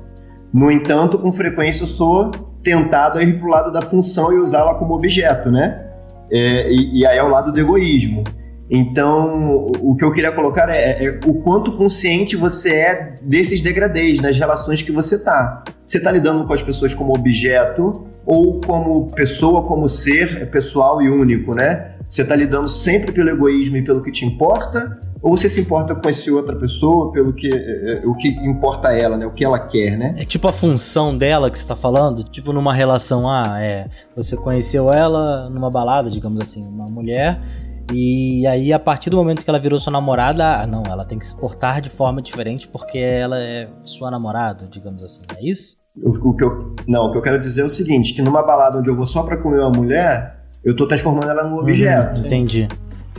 No 0.53 0.69
entanto, 0.71 1.17
com 1.17 1.31
frequência 1.31 1.83
eu 1.83 1.87
sou 1.87 2.31
tentado 2.63 3.19
a 3.19 3.23
ir 3.23 3.39
pro 3.39 3.49
lado 3.49 3.71
da 3.71 3.81
função 3.81 4.33
e 4.33 4.37
usá-la 4.37 4.75
como 4.75 4.95
objeto, 4.95 5.51
né? 5.51 5.85
É, 6.31 6.71
e, 6.71 6.99
e, 6.99 7.05
aí 7.05 7.17
é 7.17 7.23
o 7.23 7.27
lado 7.27 7.51
do 7.51 7.59
egoísmo. 7.59 8.23
Então, 8.69 9.67
o 9.81 9.95
que 9.95 10.05
eu 10.05 10.11
queria 10.11 10.31
colocar 10.31 10.69
é, 10.69 11.05
é, 11.05 11.19
o 11.25 11.33
quanto 11.35 11.71
consciente 11.71 12.35
você 12.35 12.71
é 12.71 13.15
desses 13.21 13.61
degradês 13.61 14.19
nas 14.19 14.37
relações 14.37 14.83
que 14.83 14.91
você 14.91 15.17
tá. 15.23 15.63
Você 15.83 15.99
tá 15.99 16.11
lidando 16.11 16.45
com 16.45 16.53
as 16.53 16.61
pessoas 16.61 16.93
como 16.93 17.13
objeto 17.13 18.05
ou 18.25 18.61
como 18.61 19.11
pessoa, 19.11 19.63
como 19.63 19.89
ser 19.89 20.51
pessoal 20.51 21.01
e 21.01 21.09
único, 21.09 21.55
né? 21.55 21.95
Você 22.07 22.23
tá 22.23 22.35
lidando 22.35 22.67
sempre 22.67 23.11
pelo 23.11 23.29
egoísmo 23.29 23.77
e 23.77 23.83
pelo 23.83 24.03
que 24.03 24.11
te 24.11 24.23
importa 24.23 24.99
ou 25.21 25.35
você 25.35 25.49
se 25.49 25.59
importa 25.59 25.93
com 25.93 26.07
essa 26.07 26.31
outra 26.31 26.55
pessoa 26.55 27.11
pelo 27.11 27.33
que 27.33 27.51
é, 27.53 28.01
é, 28.03 28.07
o 28.07 28.15
que 28.15 28.29
importa 28.29 28.89
a 28.89 28.97
ela, 28.97 29.17
né? 29.17 29.25
O 29.25 29.31
que 29.31 29.43
ela 29.43 29.59
quer, 29.59 29.97
né? 29.97 30.15
É 30.17 30.23
tipo 30.23 30.47
a 30.47 30.53
função 30.53 31.17
dela 31.17 31.51
que 31.51 31.59
você 31.59 31.67
tá 31.67 31.75
falando, 31.75 32.23
tipo 32.23 32.53
numa 32.53 32.73
relação, 32.73 33.29
ah, 33.29 33.57
é, 33.59 33.87
você 34.15 34.37
conheceu 34.37 34.93
ela 34.93 35.49
numa 35.49 35.69
balada, 35.69 36.09
digamos 36.09 36.39
assim, 36.41 36.65
uma 36.65 36.85
mulher 36.85 37.41
e 37.91 38.45
aí, 38.45 38.71
a 38.71 38.79
partir 38.79 39.09
do 39.09 39.17
momento 39.17 39.43
que 39.43 39.49
ela 39.49 39.59
virou 39.59 39.79
sua 39.79 39.91
namorada, 39.91 40.61
ah, 40.61 40.67
não, 40.67 40.83
ela 40.85 41.05
tem 41.05 41.17
que 41.17 41.25
se 41.25 41.35
portar 41.35 41.81
de 41.81 41.89
forma 41.89 42.21
diferente 42.21 42.67
porque 42.67 42.97
ela 42.97 43.39
é 43.39 43.67
sua 43.83 44.11
namorada, 44.11 44.67
digamos 44.71 45.03
assim, 45.03 45.21
é 45.35 45.49
isso? 45.49 45.77
O, 46.03 46.29
o, 46.29 46.35
que 46.35 46.43
eu, 46.43 46.75
não, 46.87 47.07
o 47.07 47.11
que 47.11 47.17
eu 47.17 47.21
quero 47.21 47.39
dizer 47.39 47.61
é 47.61 47.65
o 47.65 47.69
seguinte: 47.69 48.13
que 48.13 48.21
numa 48.21 48.43
balada 48.43 48.79
onde 48.79 48.89
eu 48.89 48.95
vou 48.95 49.07
só 49.07 49.23
pra 49.23 49.37
comer 49.37 49.59
uma 49.59 49.71
mulher, 49.71 50.39
eu 50.63 50.75
tô 50.75 50.87
transformando 50.87 51.29
ela 51.29 51.43
num 51.43 51.55
uhum, 51.55 51.61
objeto. 51.61 52.21
entendi. 52.21 52.67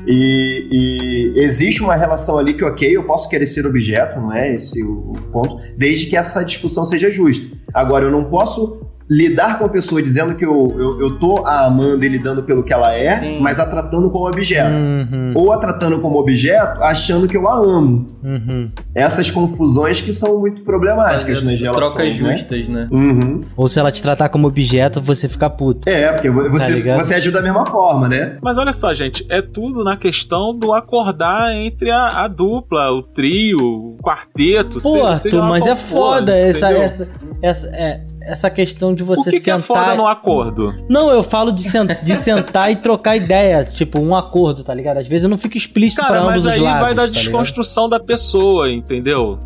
E, 0.07 0.69
e, 0.73 1.41
existe 1.41 1.83
uma 1.83 1.95
relação 1.95 2.39
ali 2.39 2.55
que, 2.55 2.65
ok, 2.65 2.97
eu 2.97 3.05
posso 3.05 3.29
querer 3.29 3.47
ser 3.47 3.67
objeto, 3.67 4.19
não 4.19 4.33
é 4.33 4.55
esse 4.55 4.83
o, 4.83 5.13
o 5.13 5.23
ponto, 5.31 5.59
desde 5.77 6.07
que 6.07 6.17
essa 6.17 6.43
discussão 6.43 6.87
seja 6.87 7.11
justa. 7.11 7.55
Agora, 7.75 8.07
eu 8.07 8.11
não 8.11 8.25
posso 8.25 8.80
lidar 9.11 9.59
com 9.59 9.65
a 9.65 9.69
pessoa 9.69 10.01
dizendo 10.01 10.37
que 10.37 10.45
eu, 10.45 10.77
eu, 10.79 11.01
eu 11.01 11.19
tô 11.19 11.45
a 11.45 11.67
amando 11.67 12.05
e 12.05 12.09
lidando 12.09 12.45
pelo 12.45 12.63
que 12.63 12.73
ela 12.73 12.95
é, 12.95 13.19
Sim. 13.19 13.41
mas 13.41 13.59
a 13.59 13.67
tratando 13.67 14.09
como 14.09 14.29
objeto. 14.29 14.71
Uhum. 14.71 15.33
Ou 15.35 15.53
a 15.53 15.59
tratando 15.59 15.99
como 16.01 16.17
objeto, 16.17 16.81
achando 16.81 17.27
que 17.27 17.37
eu 17.37 17.49
a 17.49 17.57
amo. 17.57 18.07
Uhum. 18.23 18.71
Essas 18.95 19.29
confusões 19.29 20.01
que 20.01 20.13
são 20.13 20.39
muito 20.39 20.63
problemáticas 20.63 21.43
nas 21.43 21.61
relações. 21.61 21.93
Trocas 21.93 22.21
né? 22.21 22.37
justas, 22.37 22.69
né? 22.69 22.89
Uhum. 22.93 23.43
Ou 23.57 23.67
se 23.67 23.81
ela 23.81 23.91
te 23.91 24.01
tratar 24.01 24.29
como 24.29 24.47
objeto, 24.47 25.01
você 25.01 25.29
fica 25.29 25.51
puto. 25.51 25.89
É, 25.89 26.13
porque 26.13 26.31
você, 26.31 26.89
tá 26.89 26.99
você 26.99 27.15
ajuda 27.15 27.39
da 27.39 27.43
mesma 27.43 27.67
forma, 27.67 28.09
né? 28.09 28.39
Mas 28.41 28.59
olha 28.59 28.73
só, 28.73 28.95
gente, 28.95 29.27
é 29.29 29.43
tudo 29.43 29.83
na 29.83 29.97
questão 29.97 30.57
do 30.57 30.73
acordar 30.73 31.53
entre 31.53 31.91
a, 31.91 32.25
a 32.25 32.29
dupla, 32.29 32.93
o 32.93 33.03
trio, 33.03 33.59
o 33.59 33.99
quarteto. 34.01 34.81
Pô, 34.81 35.05
Arthur, 35.05 35.43
mas 35.43 35.67
é 35.67 35.75
foda 35.75 36.37
essa, 36.37 36.71
essa, 36.71 37.09
essa, 37.43 37.67
é, 37.69 38.03
essa 38.23 38.51
questão 38.51 38.95
de 38.95 39.03
você 39.03 39.29
o 39.29 39.33
que 39.33 39.41
sentar. 39.41 39.43
Que 39.43 39.51
é 39.51 39.59
foda 39.61 39.95
no 39.95 40.07
acordo? 40.07 40.75
Não, 40.89 41.11
eu 41.11 41.23
falo 41.23 41.53
de, 41.53 41.65
de 42.03 42.17
sentar 42.17 42.71
e 42.71 42.77
trocar 42.77 43.17
ideia, 43.17 43.65
tipo, 43.65 44.01
um 44.01 44.15
acordo, 44.15 44.63
tá 44.63 44.75
ligado? 44.75 44.99
Às 44.99 45.09
vezes 45.09 45.25
eu 45.25 45.31
não 45.31 45.39
fico 45.39 45.57
explícito 45.57 46.03
Cara, 46.03 46.21
pra 46.21 46.31
ambos 46.31 46.47
os 46.47 46.47
lados. 46.47 46.63
Mas 46.63 46.75
aí 46.75 46.81
vai 46.81 46.95
da 46.95 47.03
tá 47.03 47.09
desconstrução 47.09 47.85
ligado? 47.85 48.01
da 48.01 48.07
pessoa, 48.07 48.71
entendeu? 48.71 49.39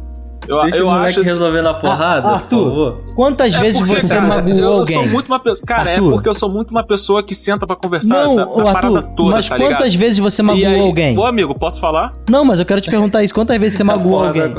Eu, 0.48 0.62
Deixa 0.62 0.76
eu 0.78 0.86
o 0.86 0.90
moleque 0.90 1.20
acho... 1.20 1.22
resolver 1.22 1.62
na 1.62 1.74
porrada, 1.74 2.28
ah, 2.28 2.34
Arthur, 2.34 3.02
quantas 3.14 3.54
é 3.54 3.60
vezes 3.60 3.80
porque, 3.80 4.00
você 4.00 4.14
cara, 4.14 4.26
magoou 4.26 4.58
eu 4.58 4.72
alguém? 4.74 4.94
Sou 4.94 5.06
muito 5.08 5.26
uma 5.28 5.40
pe... 5.40 5.54
Cara, 5.66 5.90
é 5.90 5.94
Arthur. 5.94 6.08
é 6.08 6.12
porque 6.12 6.28
eu 6.28 6.34
sou 6.34 6.50
muito 6.50 6.70
uma 6.70 6.82
pessoa 6.82 7.22
que 7.22 7.34
senta 7.34 7.66
para 7.66 7.76
conversar 7.76 8.24
não, 8.24 8.36
da, 8.36 8.44
da 8.44 8.70
Arthur, 8.70 9.02
toda, 9.16 9.30
mas 9.30 9.48
tá 9.48 9.56
quantas 9.56 9.70
ligado? 9.70 9.98
vezes 9.98 10.18
você 10.18 10.42
magoou 10.42 10.66
aí, 10.66 10.80
alguém? 10.80 11.18
Ô, 11.18 11.24
amigo, 11.24 11.54
posso 11.54 11.80
falar? 11.80 12.14
Não, 12.28 12.44
mas 12.44 12.60
eu 12.60 12.66
quero 12.66 12.80
te 12.80 12.90
perguntar 12.90 13.22
isso. 13.22 13.34
Quantas 13.34 13.58
vezes 13.58 13.78
você 13.78 13.84
magoou 13.84 14.22
alguém? 14.22 14.54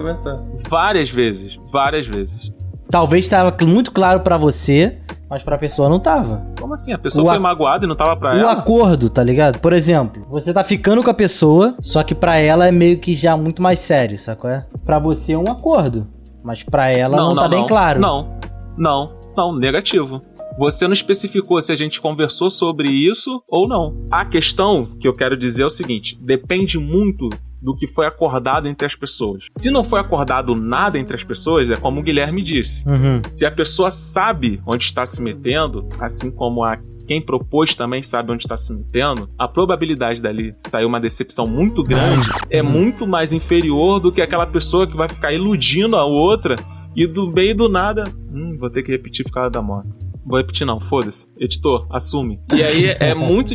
Várias 0.67 1.09
vezes, 1.09 1.59
várias 1.71 2.07
vezes. 2.07 2.51
Talvez 2.89 3.25
estava 3.25 3.55
muito 3.65 3.91
claro 3.91 4.19
para 4.19 4.37
você, 4.37 4.97
mas 5.29 5.43
pra 5.43 5.57
pessoa 5.57 5.89
não 5.89 5.99
tava. 5.99 6.45
Como 6.59 6.73
assim? 6.73 6.93
A 6.93 6.97
pessoa 6.97 7.25
o 7.25 7.29
foi 7.29 7.39
magoada 7.39 7.85
e 7.85 7.87
não 7.87 7.95
tava 7.95 8.15
pra 8.15 8.35
o 8.35 8.37
ela? 8.37 8.47
O 8.47 8.49
acordo, 8.49 9.09
tá 9.09 9.23
ligado? 9.23 9.59
Por 9.59 9.73
exemplo, 9.73 10.25
você 10.29 10.53
tá 10.53 10.63
ficando 10.63 11.03
com 11.03 11.09
a 11.09 11.13
pessoa, 11.13 11.75
só 11.81 12.03
que 12.03 12.13
pra 12.13 12.37
ela 12.37 12.67
é 12.67 12.71
meio 12.71 12.99
que 12.99 13.15
já 13.15 13.35
muito 13.35 13.61
mais 13.61 13.79
sério, 13.79 14.17
sacou? 14.17 14.49
É? 14.49 14.65
Pra 14.85 14.99
você 14.99 15.33
é 15.33 15.37
um 15.37 15.51
acordo, 15.51 16.07
mas 16.43 16.63
pra 16.63 16.89
ela 16.91 17.17
não, 17.17 17.29
não, 17.29 17.35
não 17.35 17.43
tá 17.43 17.49
não, 17.49 17.57
bem 17.57 17.67
claro. 17.67 17.99
Não, 17.99 18.37
não, 18.77 19.11
não, 19.35 19.55
negativo. 19.55 20.21
Você 20.57 20.87
não 20.87 20.93
especificou 20.93 21.61
se 21.61 21.71
a 21.71 21.75
gente 21.75 21.99
conversou 21.99 22.49
sobre 22.49 22.87
isso 22.87 23.43
ou 23.49 23.67
não. 23.67 24.07
A 24.09 24.25
questão 24.25 24.85
que 24.85 25.07
eu 25.07 25.13
quero 25.13 25.35
dizer 25.35 25.63
é 25.63 25.65
o 25.65 25.69
seguinte: 25.69 26.17
depende 26.21 26.77
muito 26.77 27.29
do 27.61 27.75
que 27.75 27.87
foi 27.87 28.05
acordado 28.05 28.67
entre 28.67 28.85
as 28.85 28.95
pessoas. 28.95 29.45
Se 29.49 29.71
não 29.71 29.83
foi 29.83 29.99
acordado 29.99 30.55
nada 30.55 30.99
entre 30.99 31.15
as 31.15 31.23
pessoas, 31.23 31.69
é 31.69 31.75
como 31.75 31.99
o 31.99 32.03
Guilherme 32.03 32.41
disse. 32.41 32.87
Uhum. 32.87 33.21
Se 33.27 33.45
a 33.45 33.51
pessoa 33.51 33.89
sabe 33.89 34.61
onde 34.65 34.83
está 34.83 35.05
se 35.05 35.21
metendo, 35.21 35.87
assim 35.99 36.29
como 36.29 36.63
a 36.63 36.77
quem 37.07 37.21
propôs 37.21 37.75
também 37.75 38.01
sabe 38.01 38.31
onde 38.31 38.43
está 38.43 38.57
se 38.57 38.73
metendo, 38.73 39.29
a 39.37 39.47
probabilidade 39.47 40.21
dali 40.21 40.55
sair 40.59 40.85
uma 40.85 40.99
decepção 40.99 41.47
muito 41.47 41.83
grande 41.83 42.27
é 42.49 42.61
uhum. 42.61 42.69
muito 42.69 43.07
mais 43.07 43.31
inferior 43.31 43.99
do 43.99 44.11
que 44.11 44.21
aquela 44.21 44.47
pessoa 44.47 44.87
que 44.87 44.95
vai 44.95 45.07
ficar 45.07 45.31
iludindo 45.31 45.95
a 45.95 46.03
outra 46.03 46.55
e 46.95 47.05
do 47.05 47.29
meio 47.31 47.55
do 47.55 47.69
nada, 47.69 48.05
hum, 48.31 48.57
vou 48.57 48.69
ter 48.69 48.81
que 48.81 48.91
repetir 48.91 49.25
por 49.25 49.33
causa 49.33 49.49
da 49.49 49.61
moto. 49.61 49.89
Vou 50.25 50.37
repetir 50.37 50.65
não, 50.65 50.79
foda-se. 50.79 51.27
Editor, 51.37 51.85
assume. 51.91 52.39
E 52.53 52.63
aí 52.63 52.85
é, 52.85 53.09
é 53.09 53.13
muito, 53.15 53.53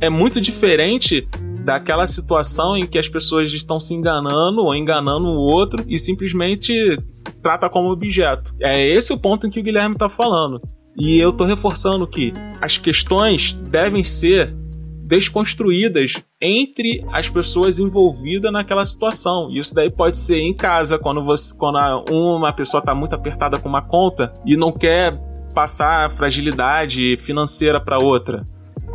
é 0.00 0.10
muito 0.10 0.40
diferente 0.40 1.26
daquela 1.64 2.06
situação 2.06 2.76
em 2.76 2.86
que 2.86 2.98
as 2.98 3.08
pessoas 3.08 3.52
estão 3.52 3.78
se 3.78 3.94
enganando 3.94 4.62
ou 4.62 4.74
enganando 4.74 5.26
o 5.26 5.40
outro 5.40 5.84
e 5.86 5.98
simplesmente 5.98 6.98
trata 7.40 7.68
como 7.68 7.90
objeto. 7.90 8.54
É 8.60 8.84
esse 8.86 9.12
o 9.12 9.18
ponto 9.18 9.46
em 9.46 9.50
que 9.50 9.60
o 9.60 9.62
Guilherme 9.62 9.94
está 9.94 10.08
falando. 10.08 10.60
E 10.98 11.18
eu 11.18 11.30
estou 11.30 11.46
reforçando 11.46 12.06
que 12.06 12.34
as 12.60 12.76
questões 12.76 13.54
devem 13.54 14.04
ser 14.04 14.54
desconstruídas 15.04 16.22
entre 16.40 17.04
as 17.12 17.28
pessoas 17.28 17.78
envolvidas 17.78 18.52
naquela 18.52 18.84
situação. 18.84 19.50
Isso 19.50 19.74
daí 19.74 19.90
pode 19.90 20.18
ser 20.18 20.38
em 20.38 20.54
casa, 20.54 20.98
quando, 20.98 21.24
você, 21.24 21.56
quando 21.56 21.78
uma 22.10 22.52
pessoa 22.52 22.80
está 22.80 22.94
muito 22.94 23.14
apertada 23.14 23.58
com 23.58 23.68
uma 23.68 23.82
conta 23.82 24.32
e 24.44 24.56
não 24.56 24.72
quer 24.72 25.18
passar 25.54 26.10
fragilidade 26.10 27.16
financeira 27.18 27.80
para 27.80 27.98
outra 27.98 28.46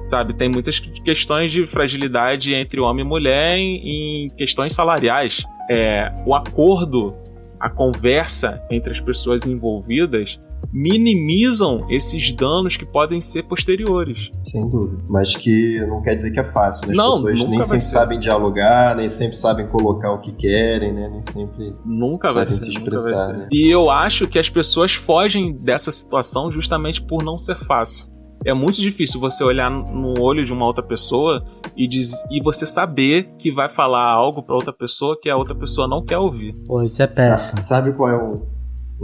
sabe? 0.03 0.33
Tem 0.33 0.49
muitas 0.49 0.79
questões 0.79 1.51
de 1.51 1.65
fragilidade 1.67 2.53
entre 2.53 2.79
homem 2.79 3.05
e 3.05 3.07
mulher 3.07 3.57
em, 3.57 4.25
em 4.25 4.29
questões 4.29 4.73
salariais. 4.73 5.43
É, 5.69 6.11
o 6.25 6.33
acordo, 6.33 7.13
a 7.59 7.69
conversa 7.69 8.63
entre 8.69 8.91
as 8.91 9.01
pessoas 9.01 9.45
envolvidas 9.45 10.39
minimizam 10.71 11.85
esses 11.89 12.31
danos 12.31 12.75
que 12.75 12.85
podem 12.85 13.21
ser 13.21 13.43
posteriores. 13.43 14.31
Sem 14.43 14.67
dúvida. 14.67 15.01
Mas 15.07 15.35
que 15.35 15.79
não 15.87 16.01
quer 16.01 16.15
dizer 16.15 16.31
que 16.31 16.39
é 16.39 16.51
fácil, 16.51 16.87
né? 16.87 16.91
As 16.91 16.97
não, 16.97 17.23
pessoas 17.23 17.49
nem 17.49 17.61
sempre 17.61 17.79
ser. 17.79 17.91
sabem 17.91 18.19
dialogar, 18.19 18.95
nem 18.95 19.09
sempre 19.09 19.37
sabem 19.37 19.67
colocar 19.67 20.11
o 20.11 20.19
que 20.19 20.31
querem, 20.31 20.93
né? 20.93 21.09
Nem 21.09 21.21
sempre 21.21 21.75
nunca 21.85 22.33
vai 22.33 22.45
ser, 22.45 22.65
se 22.65 22.69
expressar. 22.71 23.15
Vai 23.15 23.17
ser. 23.17 23.37
Né? 23.37 23.47
E 23.51 23.69
eu 23.69 23.89
acho 23.89 24.27
que 24.27 24.37
as 24.37 24.49
pessoas 24.49 24.93
fogem 24.93 25.53
dessa 25.53 25.91
situação 25.91 26.51
justamente 26.51 27.01
por 27.01 27.23
não 27.23 27.37
ser 27.37 27.55
fácil 27.55 28.16
é 28.47 28.53
muito 28.53 28.79
difícil 28.79 29.19
você 29.19 29.43
olhar 29.43 29.69
no 29.69 30.21
olho 30.21 30.45
de 30.45 30.53
uma 30.53 30.65
outra 30.65 30.81
pessoa 30.81 31.43
e, 31.75 31.85
diz, 31.85 32.23
e 32.31 32.41
você 32.41 32.65
saber 32.65 33.29
que 33.37 33.51
vai 33.51 33.67
falar 33.67 34.09
algo 34.09 34.41
para 34.41 34.55
outra 34.55 34.71
pessoa 34.71 35.19
que 35.21 35.29
a 35.29 35.35
outra 35.35 35.53
pessoa 35.53 35.85
não 35.85 36.01
quer 36.01 36.17
ouvir. 36.17 36.55
Pô, 36.65 36.81
isso 36.81 37.03
é 37.03 37.07
péssimo. 37.07 37.59
Sabe 37.59 37.91
qual 37.91 38.09
é 38.09 38.17
um, 38.17 38.41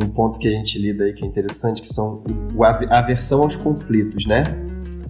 um 0.01 0.07
ponto 0.07 0.39
que 0.39 0.47
a 0.47 0.51
gente 0.51 0.79
lida 0.79 1.03
aí 1.03 1.13
que 1.13 1.25
é 1.25 1.27
interessante? 1.27 1.81
Que 1.81 1.87
são 1.87 2.23
a 2.61 2.99
aversão 2.99 3.41
aos 3.41 3.57
conflitos, 3.57 4.25
né? 4.25 4.45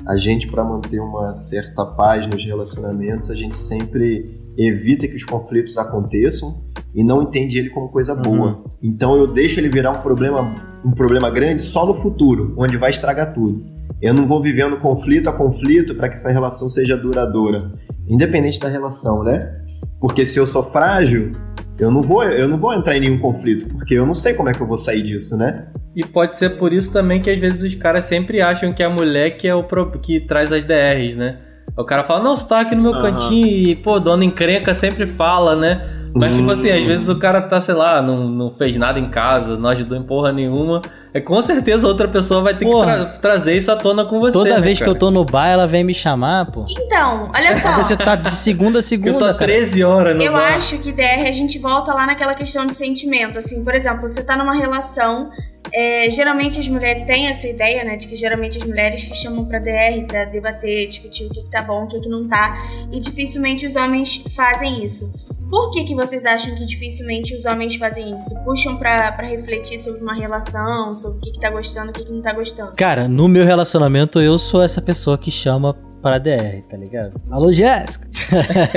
A 0.07 0.17
gente, 0.17 0.47
para 0.47 0.63
manter 0.63 0.99
uma 0.99 1.33
certa 1.35 1.85
paz 1.85 2.25
nos 2.25 2.43
relacionamentos, 2.43 3.29
a 3.29 3.35
gente 3.35 3.55
sempre 3.55 4.41
evita 4.57 5.07
que 5.07 5.15
os 5.15 5.23
conflitos 5.23 5.77
aconteçam 5.77 6.59
e 6.93 7.03
não 7.03 7.21
entende 7.21 7.59
ele 7.59 7.69
como 7.69 7.87
coisa 7.89 8.15
boa. 8.15 8.47
Uhum. 8.47 8.63
Então 8.81 9.15
eu 9.15 9.27
deixo 9.27 9.59
ele 9.59 9.69
virar 9.69 9.91
um 9.91 10.01
problema, 10.01 10.55
um 10.83 10.91
problema 10.91 11.29
grande 11.29 11.61
só 11.61 11.85
no 11.85 11.93
futuro, 11.93 12.55
onde 12.57 12.77
vai 12.77 12.89
estragar 12.89 13.31
tudo. 13.31 13.63
Eu 14.01 14.13
não 14.13 14.27
vou 14.27 14.41
vivendo 14.41 14.77
conflito 14.79 15.29
a 15.29 15.33
conflito 15.33 15.95
para 15.95 16.09
que 16.09 16.15
essa 16.15 16.31
relação 16.31 16.69
seja 16.69 16.97
duradoura, 16.97 17.71
independente 18.07 18.59
da 18.59 18.67
relação, 18.67 19.23
né? 19.23 19.61
Porque 19.99 20.25
se 20.25 20.39
eu 20.39 20.45
sou 20.45 20.63
frágil, 20.63 21.31
eu 21.79 21.89
não 21.89 22.01
vou, 22.01 22.23
eu 22.23 22.47
não 22.47 22.57
vou 22.57 22.73
entrar 22.73 22.97
em 22.97 22.99
nenhum 22.99 23.19
conflito, 23.19 23.67
porque 23.67 23.93
eu 23.93 24.05
não 24.05 24.13
sei 24.13 24.33
como 24.33 24.49
é 24.49 24.53
que 24.53 24.61
eu 24.61 24.67
vou 24.67 24.77
sair 24.77 25.01
disso, 25.01 25.37
né? 25.37 25.67
E 25.95 26.03
pode 26.05 26.37
ser 26.37 26.57
por 26.57 26.73
isso 26.73 26.91
também 26.91 27.21
que 27.21 27.29
às 27.29 27.39
vezes 27.39 27.61
os 27.63 27.75
caras 27.75 28.05
sempre 28.05 28.41
acham 28.41 28.73
que 28.73 28.81
é 28.81 28.85
a 28.85 28.89
mulher 28.89 29.37
que 29.37 29.47
é 29.47 29.55
o 29.55 29.63
pro, 29.63 29.91
que 29.99 30.19
traz 30.21 30.51
as 30.51 30.63
DRs, 30.63 31.15
né? 31.15 31.39
O 31.77 31.83
cara 31.83 32.03
fala, 32.03 32.23
não, 32.23 32.35
você 32.35 32.47
tá 32.47 32.59
aqui 32.59 32.75
no 32.75 32.83
meu 32.83 32.91
uhum. 32.91 33.01
cantinho 33.01 33.47
e, 33.47 33.75
pô, 33.75 33.99
dona 33.99 34.23
encrenca 34.23 34.75
sempre 34.75 35.07
fala, 35.07 35.55
né? 35.55 36.02
Mas, 36.15 36.35
tipo 36.35 36.51
assim, 36.51 36.69
às 36.69 36.81
hum. 36.81 36.85
vezes 36.85 37.09
o 37.09 37.17
cara 37.17 37.41
tá, 37.41 37.59
sei 37.59 37.73
lá, 37.73 38.01
não, 38.01 38.27
não 38.27 38.51
fez 38.51 38.77
nada 38.77 38.99
em 38.99 39.09
casa, 39.09 39.57
não 39.57 39.69
ajudou 39.69 39.97
em 39.97 40.03
porra 40.03 40.31
nenhuma. 40.31 40.81
É 41.11 41.19
com 41.19 41.41
certeza 41.41 41.87
outra 41.87 42.07
pessoa 42.07 42.41
vai 42.41 42.55
ter 42.55 42.65
porra. 42.65 43.05
que 43.05 43.19
tra 43.19 43.33
trazer 43.33 43.55
isso 43.55 43.71
à 43.71 43.75
tona 43.75 44.05
com 44.05 44.19
você. 44.19 44.33
Toda 44.33 44.55
né, 44.55 44.61
vez 44.61 44.79
cara? 44.79 44.91
que 44.91 44.95
eu 44.95 44.99
tô 44.99 45.11
no 45.11 45.25
bar, 45.25 45.47
ela 45.47 45.67
vem 45.67 45.83
me 45.83 45.93
chamar, 45.93 46.49
pô. 46.51 46.65
Então, 46.69 47.31
olha 47.35 47.55
só. 47.55 47.77
Você 47.77 47.97
tá 47.97 48.15
de 48.15 48.31
segunda 48.31 48.79
a 48.79 48.81
segunda. 48.81 49.03
Eu 49.13 49.19
tô 49.19 49.25
há 49.25 49.33
13 49.33 49.83
horas 49.83 50.15
no 50.15 50.21
Eu 50.21 50.33
bar. 50.33 50.55
acho 50.55 50.77
que 50.79 50.91
DR 50.91 51.27
a 51.27 51.31
gente 51.31 51.59
volta 51.59 51.93
lá 51.93 52.05
naquela 52.05 52.33
questão 52.33 52.65
de 52.65 52.73
sentimento. 52.73 53.37
Assim, 53.39 53.63
por 53.63 53.75
exemplo, 53.75 54.07
você 54.07 54.23
tá 54.23 54.37
numa 54.37 54.53
relação. 54.53 55.29
É, 55.71 56.09
geralmente 56.09 56.59
as 56.59 56.67
mulheres 56.67 57.05
têm 57.05 57.27
essa 57.27 57.47
ideia, 57.47 57.83
né? 57.83 57.95
De 57.95 58.07
que 58.07 58.15
geralmente 58.15 58.57
as 58.57 58.65
mulheres 58.65 59.03
que 59.03 59.15
chamam 59.15 59.45
pra 59.45 59.59
DR 59.59 60.05
pra 60.07 60.25
debater, 60.25 60.87
discutir 60.87 61.25
o 61.25 61.29
que, 61.29 61.43
que 61.43 61.49
tá 61.49 61.61
bom, 61.61 61.83
o 61.83 61.87
que, 61.87 61.99
que 61.99 62.09
não 62.09 62.27
tá. 62.27 62.55
E 62.91 62.99
dificilmente 62.99 63.65
os 63.65 63.75
homens 63.75 64.23
fazem 64.35 64.83
isso. 64.83 65.11
Por 65.53 65.69
que, 65.69 65.83
que 65.83 65.93
vocês 65.93 66.25
acham 66.25 66.55
que 66.55 66.65
dificilmente 66.65 67.35
os 67.35 67.45
homens 67.45 67.75
fazem 67.75 68.15
isso? 68.15 68.33
Puxam 68.43 68.75
pra, 68.75 69.11
pra 69.11 69.27
refletir 69.27 69.77
sobre 69.77 70.01
uma 70.01 70.15
relação, 70.15 70.95
sobre 70.95 71.19
o 71.19 71.21
que, 71.21 71.31
que 71.31 71.39
tá 71.39 71.51
gostando, 71.51 71.91
o 71.91 71.93
que, 71.93 72.03
que 72.03 72.11
não 72.11 72.23
tá 72.23 72.33
gostando? 72.33 72.71
Cara, 72.71 73.07
no 73.07 73.27
meu 73.27 73.45
relacionamento 73.45 74.19
eu 74.19 74.35
sou 74.39 74.63
essa 74.63 74.81
pessoa 74.81 75.15
que 75.15 75.29
chama 75.29 75.75
para 76.01 76.17
DR, 76.17 76.63
tá 76.67 76.75
ligado? 76.75 77.21
Alô, 77.29 77.51
Jéssica! 77.51 78.09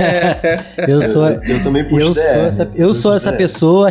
eu 0.86 1.00
sou. 1.00 1.26
Eu, 1.26 1.42
eu 1.44 1.62
também 1.62 1.82
puxo 1.82 2.08
eu 2.08 2.12
DR. 2.12 2.20
Sou 2.20 2.40
essa, 2.42 2.62
eu, 2.74 2.88
eu 2.88 2.92
sou 2.92 3.14
essa 3.14 3.32
DR. 3.32 3.38
pessoa 3.38 3.88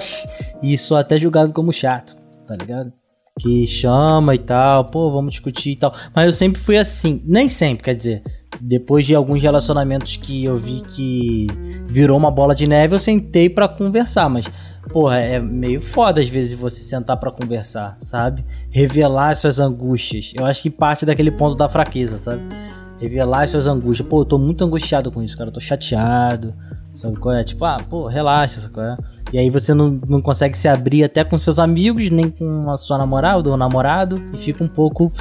e 0.61 0.77
sou 0.77 0.95
até 0.95 1.17
julgado 1.17 1.51
como 1.53 1.73
chato, 1.73 2.15
tá 2.47 2.55
ligado? 2.55 2.93
Que 3.39 3.65
chama 3.65 4.35
e 4.35 4.39
tal, 4.39 4.91
pô, 4.91 5.11
vamos 5.11 5.31
discutir 5.31 5.71
e 5.71 5.75
tal. 5.75 5.91
Mas 6.13 6.27
eu 6.27 6.33
sempre 6.33 6.61
fui 6.61 6.77
assim, 6.77 7.19
nem 7.25 7.49
sempre, 7.49 7.83
quer 7.83 7.95
dizer, 7.95 8.21
depois 8.59 9.05
de 9.05 9.15
alguns 9.15 9.41
relacionamentos 9.41 10.17
que 10.17 10.43
eu 10.43 10.57
vi 10.57 10.81
que 10.81 11.47
virou 11.87 12.17
uma 12.17 12.31
bola 12.31 12.55
de 12.55 12.67
neve, 12.67 12.95
eu 12.95 12.99
sentei 12.99 13.49
para 13.49 13.67
conversar, 13.67 14.29
mas 14.29 14.45
porra, 14.89 15.19
é 15.19 15.39
meio 15.39 15.81
foda 15.81 16.21
às 16.21 16.29
vezes 16.29 16.53
você 16.53 16.81
sentar 16.81 17.17
para 17.17 17.31
conversar, 17.31 17.97
sabe? 17.99 18.45
Revelar 18.69 19.35
suas 19.35 19.59
angústias. 19.59 20.33
Eu 20.37 20.45
acho 20.45 20.61
que 20.61 20.69
parte 20.69 21.05
daquele 21.05 21.31
ponto 21.31 21.55
da 21.55 21.67
fraqueza, 21.67 22.17
sabe? 22.17 22.41
Revelar 22.99 23.47
suas 23.49 23.67
angústias. 23.67 24.07
Pô, 24.07 24.21
eu 24.21 24.25
tô 24.25 24.37
muito 24.37 24.63
angustiado 24.63 25.11
com 25.11 25.21
isso, 25.21 25.37
cara. 25.37 25.49
Eu 25.49 25.53
tô 25.53 25.59
chateado. 25.59 26.53
Sabe 26.95 27.17
qual 27.17 27.35
é? 27.35 27.43
Tipo, 27.43 27.65
ah, 27.65 27.77
pô, 27.89 28.07
relaxa, 28.07 28.61
sabe 28.61 28.73
qual 28.73 28.85
é? 28.85 28.97
E 29.33 29.37
aí 29.37 29.49
você 29.49 29.73
não, 29.73 29.99
não 30.07 30.21
consegue 30.21 30.57
se 30.57 30.67
abrir 30.67 31.03
até 31.03 31.25
com 31.25 31.37
seus 31.37 31.59
amigos, 31.59 32.09
nem 32.09 32.29
com 32.29 32.71
a 32.71 32.77
sua 32.77 32.97
namorada 32.97 33.49
ou 33.49 33.57
namorado, 33.57 34.21
e 34.33 34.37
fica 34.37 34.63
um 34.63 34.67
pouco 34.67 35.11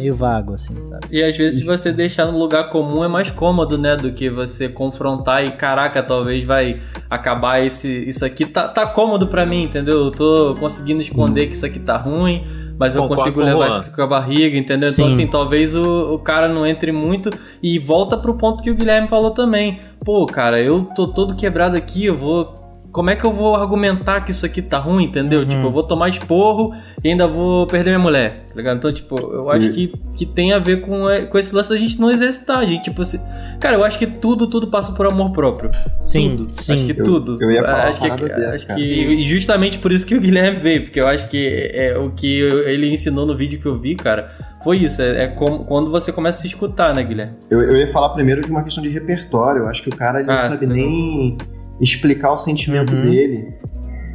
meio 0.00 0.14
vago, 0.14 0.54
assim, 0.54 0.82
sabe? 0.82 1.06
E 1.10 1.22
às 1.22 1.36
vezes 1.36 1.60
Isso. 1.60 1.76
você 1.76 1.92
deixar 1.92 2.26
no 2.26 2.38
lugar 2.38 2.70
comum 2.70 3.04
é 3.04 3.08
mais 3.08 3.30
cômodo, 3.30 3.76
né? 3.76 3.96
Do 3.96 4.12
que 4.12 4.30
você 4.30 4.68
confrontar 4.68 5.44
e, 5.44 5.50
caraca, 5.50 6.02
talvez 6.02 6.44
vai 6.44 6.80
acabar 7.08 7.60
esse. 7.60 7.88
Isso 8.08 8.24
aqui 8.24 8.46
tá, 8.46 8.68
tá 8.68 8.86
cômodo 8.86 9.26
para 9.26 9.44
mim, 9.44 9.64
entendeu? 9.64 10.06
Eu 10.06 10.10
tô 10.10 10.54
conseguindo 10.58 11.02
esconder 11.02 11.44
hum. 11.44 11.48
que 11.48 11.56
isso 11.56 11.66
aqui 11.66 11.78
tá 11.78 11.96
ruim 11.96 12.44
mas 12.80 12.96
eu 12.96 13.06
consigo 13.06 13.42
levar 13.42 13.68
isso 13.68 13.92
com 13.94 14.00
a 14.00 14.06
barriga, 14.06 14.56
entendeu? 14.56 14.88
Então, 14.88 14.90
Sim. 14.90 15.02
Então, 15.02 15.18
assim, 15.18 15.26
talvez 15.26 15.76
o, 15.76 16.14
o 16.14 16.18
cara 16.18 16.48
não 16.48 16.66
entre 16.66 16.90
muito 16.90 17.28
e 17.62 17.78
volta 17.78 18.16
pro 18.16 18.38
ponto 18.38 18.62
que 18.62 18.70
o 18.70 18.74
Guilherme 18.74 19.06
falou 19.06 19.32
também. 19.32 19.80
Pô, 20.02 20.24
cara, 20.24 20.58
eu 20.62 20.88
tô 20.96 21.06
todo 21.06 21.36
quebrado 21.36 21.76
aqui, 21.76 22.06
eu 22.06 22.16
vou 22.16 22.59
como 22.92 23.10
é 23.10 23.16
que 23.16 23.24
eu 23.24 23.32
vou 23.32 23.54
argumentar 23.54 24.20
que 24.22 24.30
isso 24.30 24.44
aqui 24.44 24.60
tá 24.60 24.78
ruim, 24.78 25.04
entendeu? 25.04 25.40
Uhum. 25.40 25.48
Tipo, 25.48 25.66
eu 25.66 25.70
vou 25.70 25.82
tomar 25.82 26.08
esporro 26.08 26.74
e 27.02 27.08
ainda 27.08 27.26
vou 27.26 27.66
perder 27.66 27.90
minha 27.90 28.02
mulher, 28.02 28.44
tá 28.48 28.54
ligado? 28.56 28.78
Então, 28.78 28.92
tipo, 28.92 29.18
eu 29.18 29.50
acho 29.50 29.68
uhum. 29.68 29.72
que, 29.72 29.92
que 30.16 30.26
tem 30.26 30.52
a 30.52 30.58
ver 30.58 30.80
com, 30.80 31.08
é, 31.08 31.24
com 31.24 31.38
esse 31.38 31.54
lance 31.54 31.68
da 31.68 31.76
gente 31.76 32.00
não 32.00 32.10
exercitar, 32.10 32.58
a 32.58 32.66
gente, 32.66 32.84
tipo, 32.84 33.04
se... 33.04 33.20
cara, 33.60 33.76
eu 33.76 33.84
acho 33.84 33.98
que 33.98 34.06
tudo, 34.06 34.48
tudo 34.48 34.68
passa 34.68 34.92
por 34.92 35.06
amor 35.06 35.30
próprio. 35.32 35.70
Sim, 36.00 36.36
tudo. 36.36 36.50
sim. 36.54 36.74
Acho 36.74 36.86
que 36.86 37.00
eu, 37.00 37.04
tudo. 37.04 37.38
Eu 37.40 37.50
ia 37.50 37.62
falar 37.62 37.88
acho 37.88 38.00
que, 38.00 38.08
dessa, 38.08 38.48
acho 38.48 38.66
cara. 38.66 38.80
Que, 38.80 38.84
e 38.84 39.22
justamente 39.22 39.78
por 39.78 39.92
isso 39.92 40.04
que 40.04 40.16
o 40.16 40.20
Guilherme 40.20 40.60
veio, 40.60 40.82
porque 40.82 41.00
eu 41.00 41.06
acho 41.06 41.28
que 41.28 41.70
é, 41.72 41.96
o 41.96 42.10
que 42.10 42.40
ele 42.40 42.92
ensinou 42.92 43.24
no 43.24 43.36
vídeo 43.36 43.60
que 43.60 43.66
eu 43.66 43.78
vi, 43.78 43.94
cara, 43.94 44.32
foi 44.64 44.78
isso. 44.78 45.00
É, 45.00 45.24
é 45.24 45.26
como, 45.28 45.64
quando 45.64 45.90
você 45.90 46.10
começa 46.10 46.38
a 46.38 46.40
se 46.40 46.48
escutar, 46.48 46.92
né, 46.94 47.04
Guilherme? 47.04 47.34
Eu, 47.48 47.60
eu 47.60 47.76
ia 47.76 47.86
falar 47.86 48.08
primeiro 48.10 48.42
de 48.42 48.50
uma 48.50 48.64
questão 48.64 48.82
de 48.82 48.90
repertório. 48.90 49.62
Eu 49.62 49.68
acho 49.68 49.82
que 49.82 49.90
o 49.90 49.96
cara 49.96 50.20
ele 50.20 50.30
ah, 50.30 50.34
não 50.34 50.40
sabe 50.40 50.66
nem 50.66 51.38
explicar 51.80 52.32
o 52.32 52.36
sentimento 52.36 52.92
uhum. 52.92 53.02
dele. 53.02 53.54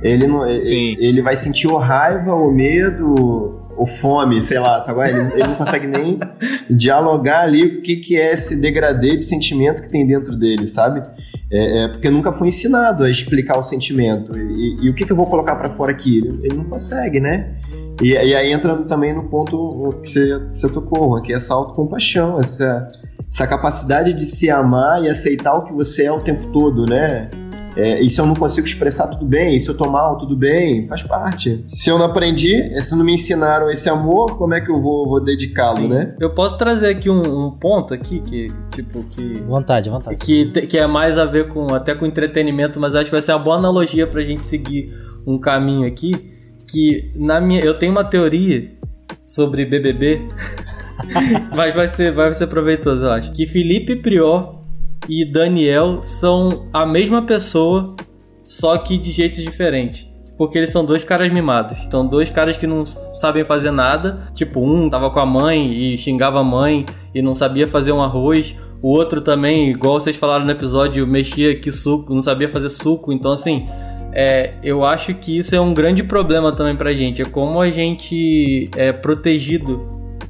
Ele 0.04 0.28
não, 0.28 0.46
ele, 0.48 0.98
ele, 1.00 1.22
vai 1.22 1.36
sentir 1.36 1.68
ou 1.68 1.78
raiva, 1.78 2.34
ou 2.34 2.52
medo, 2.52 3.66
ou 3.78 3.86
fome, 3.86 4.42
sei 4.42 4.60
lá, 4.60 4.80
sabe? 4.82 5.10
Ele, 5.10 5.20
ele 5.34 5.44
não 5.44 5.56
consegue 5.56 5.88
nem 5.88 6.20
dialogar 6.70 7.42
ali 7.42 7.66
o 7.66 7.82
que, 7.82 7.98
que 7.98 8.20
é 8.20 8.34
esse 8.34 8.60
degradê 8.60 9.16
de 9.16 9.24
sentimento 9.24 9.82
que 9.82 9.90
tem 9.90 10.06
dentro 10.06 10.36
dele, 10.36 10.68
sabe? 10.68 11.02
É, 11.52 11.84
é 11.84 11.88
porque 11.88 12.10
nunca 12.10 12.32
foi 12.32 12.48
ensinado 12.48 13.04
a 13.04 13.10
explicar 13.10 13.58
o 13.58 13.64
sentimento. 13.64 14.38
E, 14.38 14.86
e 14.86 14.90
o 14.90 14.94
que, 14.94 15.06
que 15.06 15.12
eu 15.12 15.16
vou 15.16 15.28
colocar 15.28 15.56
para 15.56 15.70
fora 15.72 15.92
aqui? 15.92 16.20
Ele, 16.20 16.40
ele, 16.44 16.56
não 16.56 16.66
consegue, 16.66 17.20
né? 17.20 17.56
E, 18.02 18.12
e, 18.12 18.36
aí 18.36 18.52
entra 18.52 18.76
também 18.84 19.14
no 19.14 19.24
ponto 19.24 19.98
que 20.02 20.10
você, 20.10 20.40
você 20.50 20.70
tocou, 20.70 21.22
que 21.22 21.32
é 21.32 21.36
essa 21.36 21.54
autocompaixão, 21.54 22.38
essa, 22.40 22.88
essa 23.32 23.48
capacidade 23.48 24.14
de 24.14 24.26
se 24.26 24.50
amar 24.50 25.02
e 25.04 25.10
aceitar 25.10 25.56
o 25.56 25.64
que 25.64 25.74
você 25.74 26.06
é 26.06 26.12
o 26.12 26.20
tempo 26.20 26.52
todo, 26.52 26.86
né? 26.86 27.30
É, 27.76 28.00
e 28.00 28.10
se 28.10 28.20
eu 28.22 28.26
não 28.26 28.36
consigo 28.36 28.66
expressar, 28.66 29.08
tudo 29.08 29.26
bem. 29.26 29.56
E 29.56 29.60
se 29.60 29.70
eu 29.70 29.76
tô 29.76 29.90
mal, 29.90 30.18
tudo 30.18 30.36
bem. 30.36 30.88
Faz 30.88 31.04
parte. 31.04 31.64
Se 31.68 31.90
eu 31.90 31.98
não 31.98 32.06
aprendi, 32.06 32.82
se 32.82 32.96
não 32.96 33.04
me 33.04 33.14
ensinaram 33.14 33.70
esse 33.70 33.90
amor, 33.90 34.38
como 34.38 34.54
é 34.54 34.62
que 34.62 34.72
eu 34.72 34.80
vou, 34.80 35.08
vou 35.08 35.24
dedicá-lo, 35.24 35.88
né? 35.88 36.16
Eu 36.20 36.34
posso 36.34 36.58
trazer 36.58 36.88
aqui 36.88 37.10
um, 37.10 37.48
um, 37.48 37.52
ponto 37.52 37.94
aqui 37.94 38.22
que, 38.22 38.52
tipo, 38.72 39.04
que... 39.04 39.40
Vontade, 39.42 39.90
vontade. 39.90 40.16
Que, 40.18 40.46
que 40.68 40.78
é 40.78 40.88
mais 40.88 41.18
a 41.18 41.26
ver 41.26 41.50
com, 41.50 41.74
até 41.74 41.94
com 41.94 42.06
entretenimento, 42.06 42.80
mas 42.80 42.96
acho 42.96 43.06
que 43.06 43.12
vai 43.12 43.22
ser 43.22 43.34
uma 43.34 43.40
boa 43.40 43.58
analogia 43.58 44.08
pra 44.08 44.24
gente 44.24 44.46
seguir 44.46 44.94
um 45.28 45.38
caminho 45.38 45.88
aqui. 45.88 46.14
Que 46.68 47.12
na 47.16 47.42
minha... 47.42 47.62
Eu 47.62 47.78
tenho 47.78 47.92
uma 47.92 48.04
teoria 48.04 48.72
sobre 49.24 49.66
BBB... 49.66 50.22
mas 51.54 51.76
vai 51.76 51.90
ser, 51.90 52.14
vai 52.14 52.34
ser 52.34 52.48
proveitoso, 52.48 53.04
eu 53.04 53.12
acho. 53.12 53.32
Que 53.34 53.46
Felipe 53.46 53.98
Prior 53.98 54.65
e 55.08 55.26
Daniel 55.26 56.02
são 56.04 56.68
a 56.74 56.86
mesma 56.86 57.22
pessoa, 57.22 57.96
só 58.44 58.78
que 58.78 58.98
de 58.98 59.12
jeitos 59.12 59.44
diferentes. 59.44 60.08
Porque 60.38 60.58
eles 60.58 60.72
são 60.72 60.86
dois 60.86 61.04
caras 61.04 61.32
mimados. 61.32 61.88
São 61.90 62.06
dois 62.06 62.30
caras 62.30 62.58
que 62.58 62.68
não 62.68 62.86
sabem 62.86 63.46
fazer 63.46 63.72
nada. 63.72 64.30
Tipo, 64.36 64.60
um 64.60 64.90
tava 64.90 65.10
com 65.10 65.20
a 65.20 65.26
mãe 65.26 65.74
e 65.74 65.98
xingava 65.98 66.40
a 66.40 66.44
mãe 66.44 66.86
e 67.14 67.22
não 67.22 67.34
sabia 67.34 67.68
fazer 67.68 67.94
um 67.94 68.04
arroz. 68.04 68.56
O 68.82 68.90
outro 68.90 69.22
também, 69.22 69.70
igual 69.70 70.00
vocês 70.00 70.16
falaram 70.16 70.44
no 70.44 70.52
episódio, 70.52 71.08
mexia 71.08 71.56
que 71.56 71.72
suco, 71.72 72.14
não 72.14 72.22
sabia 72.22 72.50
fazer 72.50 72.70
suco. 72.70 73.14
Então, 73.14 73.32
assim, 73.32 73.66
é, 74.12 74.56
eu 74.62 74.86
acho 74.86 75.14
que 75.14 75.38
isso 75.38 75.56
é 75.56 75.60
um 75.60 75.74
grande 75.74 76.04
problema 76.04 76.52
também 76.52 76.76
pra 76.76 76.94
gente. 76.94 77.22
É 77.22 77.26
como 77.26 77.62
a 77.62 77.72
gente 77.72 78.70
é 78.76 78.92
protegido 78.92 79.86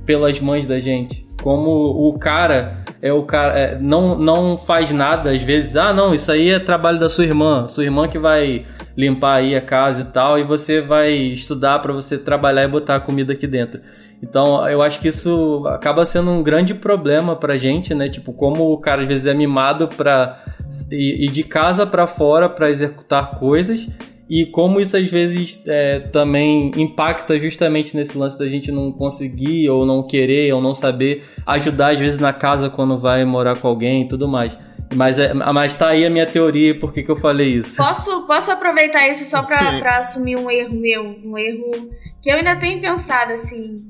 pelas 0.06 0.40
mães 0.40 0.68
da 0.68 0.80
gente. 0.80 1.28
Como 1.42 1.70
o 1.70 2.18
cara 2.20 2.85
é 3.06 3.14
o 3.14 3.22
cara 3.22 3.54
é, 3.54 3.78
não, 3.80 4.18
não 4.18 4.58
faz 4.58 4.90
nada 4.90 5.30
às 5.30 5.44
vezes. 5.44 5.76
Ah, 5.76 5.94
não, 5.94 6.16
isso 6.16 6.32
aí 6.32 6.50
é 6.50 6.58
trabalho 6.58 7.00
da 7.00 7.08
sua 7.08 7.24
irmã, 7.24 7.68
sua 7.68 7.84
irmã 7.84 8.08
que 8.08 8.18
vai 8.18 8.66
limpar 8.98 9.36
aí 9.36 9.56
a 9.56 9.62
casa 9.62 10.02
e 10.02 10.06
tal, 10.06 10.40
e 10.40 10.44
você 10.44 10.82
vai 10.82 11.12
estudar 11.12 11.80
para 11.84 11.94
você 11.94 12.18
trabalhar 12.18 12.64
e 12.64 12.68
botar 12.68 12.96
a 12.96 13.00
comida 13.00 13.34
aqui 13.34 13.46
dentro. 13.46 13.80
Então, 14.24 14.68
eu 14.68 14.82
acho 14.82 15.00
que 15.00 15.10
isso 15.10 15.64
acaba 15.68 16.04
sendo 16.04 16.32
um 16.32 16.42
grande 16.42 16.74
problema 16.74 17.36
pra 17.36 17.58
gente, 17.58 17.94
né? 17.94 18.10
Tipo, 18.10 18.34
como 18.34 18.72
o 18.72 18.78
cara 18.80 19.04
às 19.04 19.08
vezes 19.08 19.28
é 19.28 19.36
mimado 19.36 19.88
pra 19.88 20.44
ir 20.92 21.30
de 21.30 21.44
casa 21.44 21.86
para 21.86 22.08
fora 22.08 22.50
para 22.50 22.72
executar 22.72 23.38
coisas 23.38 23.88
e 24.30 24.46
como 24.46 24.80
isso 24.80 24.98
às 24.98 25.08
vezes 25.08 25.62
é, 25.68 26.00
também 26.00 26.72
impacta 26.76 27.40
justamente 27.40 27.96
nesse 27.96 28.18
lance 28.18 28.38
da 28.38 28.48
gente 28.48 28.72
não 28.72 28.92
conseguir 28.92 29.70
ou 29.70 29.86
não 29.86 30.02
querer 30.02 30.52
ou 30.54 30.62
não 30.62 30.74
saber 30.74 31.24
ajudar 31.46 31.94
às 31.94 32.00
vezes 32.00 32.20
na 32.20 32.34
casa 32.34 32.70
quando 32.70 33.00
vai 33.00 33.24
morar 33.24 33.60
com 33.60 33.68
alguém 33.68 34.04
e 34.04 34.08
tudo 34.08 34.28
mais. 34.28 34.58
Mas, 34.94 35.20
é, 35.20 35.34
mas 35.34 35.74
tá 35.76 35.90
aí 35.90 36.06
a 36.06 36.10
minha 36.10 36.26
teoria, 36.26 36.80
por 36.80 36.94
que, 36.94 37.04
que 37.04 37.10
eu 37.10 37.18
falei 37.18 37.56
isso? 37.56 37.76
Posso, 37.76 38.26
posso 38.28 38.52
aproveitar 38.52 39.08
isso 39.08 39.26
só 39.26 39.44
pra, 39.44 39.80
pra 39.80 39.98
assumir 39.98 40.36
um 40.36 40.50
erro 40.50 40.76
meu? 40.76 41.04
Um 41.04 41.38
erro 41.38 41.90
que 42.22 42.30
eu 42.30 42.36
ainda 42.36 42.56
tenho 42.56 42.80
pensado 42.80 43.34
assim, 43.34 43.88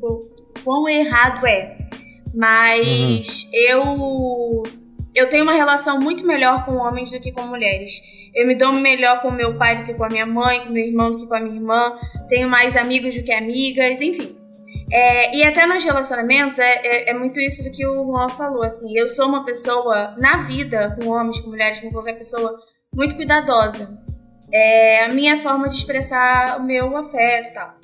quão 0.63 0.87
errado 0.89 1.45
é. 1.45 1.77
Mas 2.33 3.43
uhum. 3.43 3.59
eu 3.69 4.63
eu 5.15 5.29
tenho 5.29 5.43
uma 5.43 5.53
relação 5.53 5.99
muito 5.99 6.25
melhor 6.27 6.65
com 6.65 6.75
homens 6.75 7.11
do 7.11 7.19
que 7.19 7.31
com 7.31 7.43
mulheres. 7.43 8.01
Eu 8.33 8.45
me 8.45 8.53
dou 8.53 8.73
melhor 8.73 9.21
com 9.21 9.31
meu 9.31 9.57
pai 9.57 9.77
do 9.77 9.83
que 9.85 9.93
com 9.93 10.03
a 10.03 10.09
minha 10.09 10.25
mãe, 10.25 10.65
com 10.65 10.71
meu 10.71 10.85
irmão 10.85 11.11
do 11.11 11.19
que 11.19 11.27
com 11.27 11.35
a 11.35 11.39
minha 11.39 11.55
irmã. 11.55 11.97
Tenho 12.27 12.49
mais 12.49 12.75
amigos 12.75 13.15
do 13.15 13.23
que 13.23 13.33
amigas, 13.33 14.01
enfim. 14.01 14.35
É, 14.91 15.35
e 15.35 15.43
até 15.43 15.65
nos 15.65 15.83
relacionamentos 15.83 16.59
é, 16.59 16.81
é, 16.83 17.09
é, 17.09 17.13
muito 17.13 17.39
isso 17.39 17.63
do 17.63 17.71
que 17.71 17.85
o 17.87 18.05
Juan 18.05 18.29
falou. 18.29 18.63
Assim, 18.63 18.97
eu 18.97 19.07
sou 19.07 19.27
uma 19.27 19.45
pessoa 19.45 20.15
na 20.17 20.37
vida, 20.37 20.95
com 20.99 21.07
homens, 21.07 21.39
com 21.39 21.49
mulheres, 21.49 21.79
com 21.79 21.91
qualquer 21.91 22.17
pessoa, 22.17 22.59
muito 22.93 23.15
cuidadosa. 23.15 23.97
É 24.53 25.05
a 25.05 25.09
minha 25.09 25.37
forma 25.37 25.67
de 25.67 25.75
expressar 25.75 26.59
o 26.59 26.63
meu 26.63 26.95
afeto 26.95 27.49
e 27.49 27.53
tal. 27.53 27.75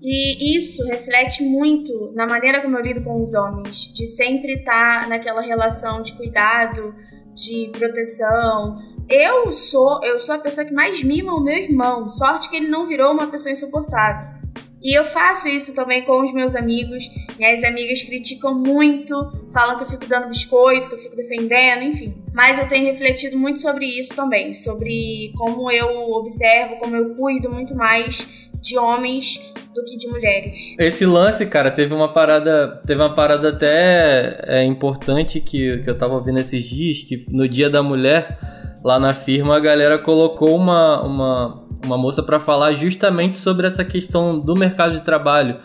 E 0.00 0.56
isso 0.56 0.84
reflete 0.84 1.42
muito 1.42 2.12
na 2.14 2.26
maneira 2.26 2.62
como 2.62 2.76
eu 2.76 2.82
lido 2.82 3.02
com 3.02 3.20
os 3.20 3.34
homens, 3.34 3.92
de 3.92 4.06
sempre 4.06 4.54
estar 4.54 5.08
naquela 5.08 5.40
relação 5.40 6.02
de 6.02 6.12
cuidado, 6.12 6.94
de 7.34 7.70
proteção. 7.76 8.76
Eu 9.08 9.52
sou, 9.52 10.00
eu 10.04 10.20
sou 10.20 10.36
a 10.36 10.38
pessoa 10.38 10.66
que 10.66 10.72
mais 10.72 11.02
mima 11.02 11.34
o 11.34 11.42
meu 11.42 11.56
irmão. 11.56 12.08
Sorte 12.08 12.48
que 12.48 12.56
ele 12.56 12.68
não 12.68 12.86
virou 12.86 13.12
uma 13.12 13.26
pessoa 13.28 13.52
insuportável. 13.52 14.38
E 14.80 14.96
eu 14.96 15.04
faço 15.04 15.48
isso 15.48 15.74
também 15.74 16.04
com 16.04 16.22
os 16.22 16.32
meus 16.32 16.54
amigos. 16.54 17.04
Minhas 17.36 17.64
amigas 17.64 18.02
criticam 18.02 18.54
muito, 18.54 19.14
falam 19.52 19.76
que 19.76 19.82
eu 19.82 19.88
fico 19.88 20.06
dando 20.06 20.28
biscoito, 20.28 20.88
que 20.88 20.94
eu 20.94 20.98
fico 20.98 21.16
defendendo, 21.16 21.82
enfim. 21.82 22.22
Mas 22.32 22.58
eu 22.58 22.68
tenho 22.68 22.84
refletido 22.84 23.36
muito 23.36 23.60
sobre 23.60 23.86
isso 23.86 24.14
também, 24.14 24.54
sobre 24.54 25.32
como 25.36 25.68
eu 25.70 26.12
observo, 26.12 26.76
como 26.76 26.94
eu 26.94 27.16
cuido 27.16 27.50
muito 27.50 27.74
mais 27.74 28.24
de 28.60 28.78
homens 28.78 29.52
do 29.78 29.84
que 29.84 29.96
de 29.96 30.08
mulheres. 30.08 30.76
Esse 30.78 31.06
lance, 31.06 31.46
cara, 31.46 31.70
teve 31.70 31.94
uma 31.94 32.12
parada, 32.12 32.80
teve 32.86 33.00
uma 33.00 33.14
parada 33.14 33.50
até 33.50 34.40
é, 34.46 34.64
importante 34.64 35.40
que, 35.40 35.78
que 35.78 35.90
eu 35.90 35.96
tava 35.96 36.20
vendo 36.20 36.38
esses 36.38 36.64
dias, 36.64 37.02
que 37.02 37.24
no 37.28 37.48
Dia 37.48 37.70
da 37.70 37.82
Mulher, 37.82 38.38
lá 38.84 38.98
na 38.98 39.14
firma, 39.14 39.56
a 39.56 39.60
galera 39.60 39.98
colocou 39.98 40.56
uma, 40.56 41.02
uma, 41.02 41.64
uma 41.84 41.98
moça 41.98 42.22
para 42.22 42.40
falar 42.40 42.74
justamente 42.74 43.38
sobre 43.38 43.66
essa 43.66 43.84
questão 43.84 44.38
do 44.38 44.54
mercado 44.54 44.94
de 44.94 45.04
trabalho 45.04 45.56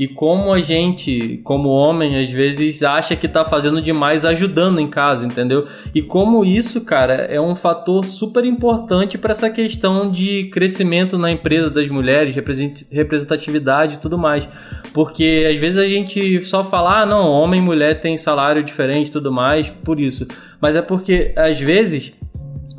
e 0.00 0.08
como 0.08 0.50
a 0.50 0.62
gente, 0.62 1.42
como 1.44 1.68
homem, 1.68 2.24
às 2.24 2.30
vezes 2.30 2.82
acha 2.82 3.14
que 3.14 3.28
tá 3.28 3.44
fazendo 3.44 3.82
demais 3.82 4.24
ajudando 4.24 4.80
em 4.80 4.88
casa, 4.88 5.26
entendeu? 5.26 5.68
E 5.94 6.00
como 6.00 6.42
isso, 6.42 6.80
cara, 6.80 7.12
é 7.12 7.38
um 7.38 7.54
fator 7.54 8.06
super 8.06 8.46
importante 8.46 9.18
para 9.18 9.32
essa 9.32 9.50
questão 9.50 10.10
de 10.10 10.48
crescimento 10.54 11.18
na 11.18 11.30
empresa 11.30 11.68
das 11.68 11.86
mulheres, 11.90 12.34
representatividade 12.90 13.96
e 13.96 13.98
tudo 13.98 14.16
mais. 14.16 14.48
Porque 14.94 15.46
às 15.52 15.60
vezes 15.60 15.76
a 15.76 15.86
gente 15.86 16.42
só 16.46 16.64
fala, 16.64 17.02
ah, 17.02 17.04
não, 17.04 17.28
homem 17.30 17.60
e 17.60 17.62
mulher 17.62 18.00
tem 18.00 18.16
salário 18.16 18.64
diferente 18.64 19.08
e 19.08 19.12
tudo 19.12 19.30
mais, 19.30 19.68
por 19.84 20.00
isso. 20.00 20.26
Mas 20.62 20.76
é 20.76 20.80
porque 20.80 21.34
às 21.36 21.60
vezes 21.60 22.14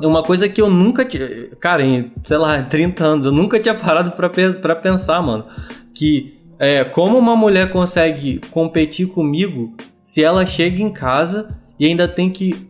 uma 0.00 0.24
coisa 0.24 0.48
que 0.48 0.60
eu 0.60 0.68
nunca 0.68 1.04
tinha. 1.04 1.50
Cara, 1.60 1.84
em, 1.86 2.10
sei 2.24 2.36
lá, 2.36 2.60
30 2.66 3.04
anos, 3.04 3.26
eu 3.26 3.32
nunca 3.32 3.60
tinha 3.60 3.76
parado 3.76 4.10
pra, 4.10 4.74
pensar, 4.74 5.22
mano. 5.22 5.46
Que 5.94 6.41
é, 6.58 6.84
como 6.84 7.18
uma 7.18 7.36
mulher 7.36 7.70
consegue 7.70 8.40
competir 8.50 9.08
comigo 9.08 9.74
se 10.02 10.22
ela 10.22 10.44
chega 10.44 10.82
em 10.82 10.90
casa 10.90 11.48
e 11.78 11.86
ainda 11.86 12.06
tem 12.06 12.30
que 12.30 12.68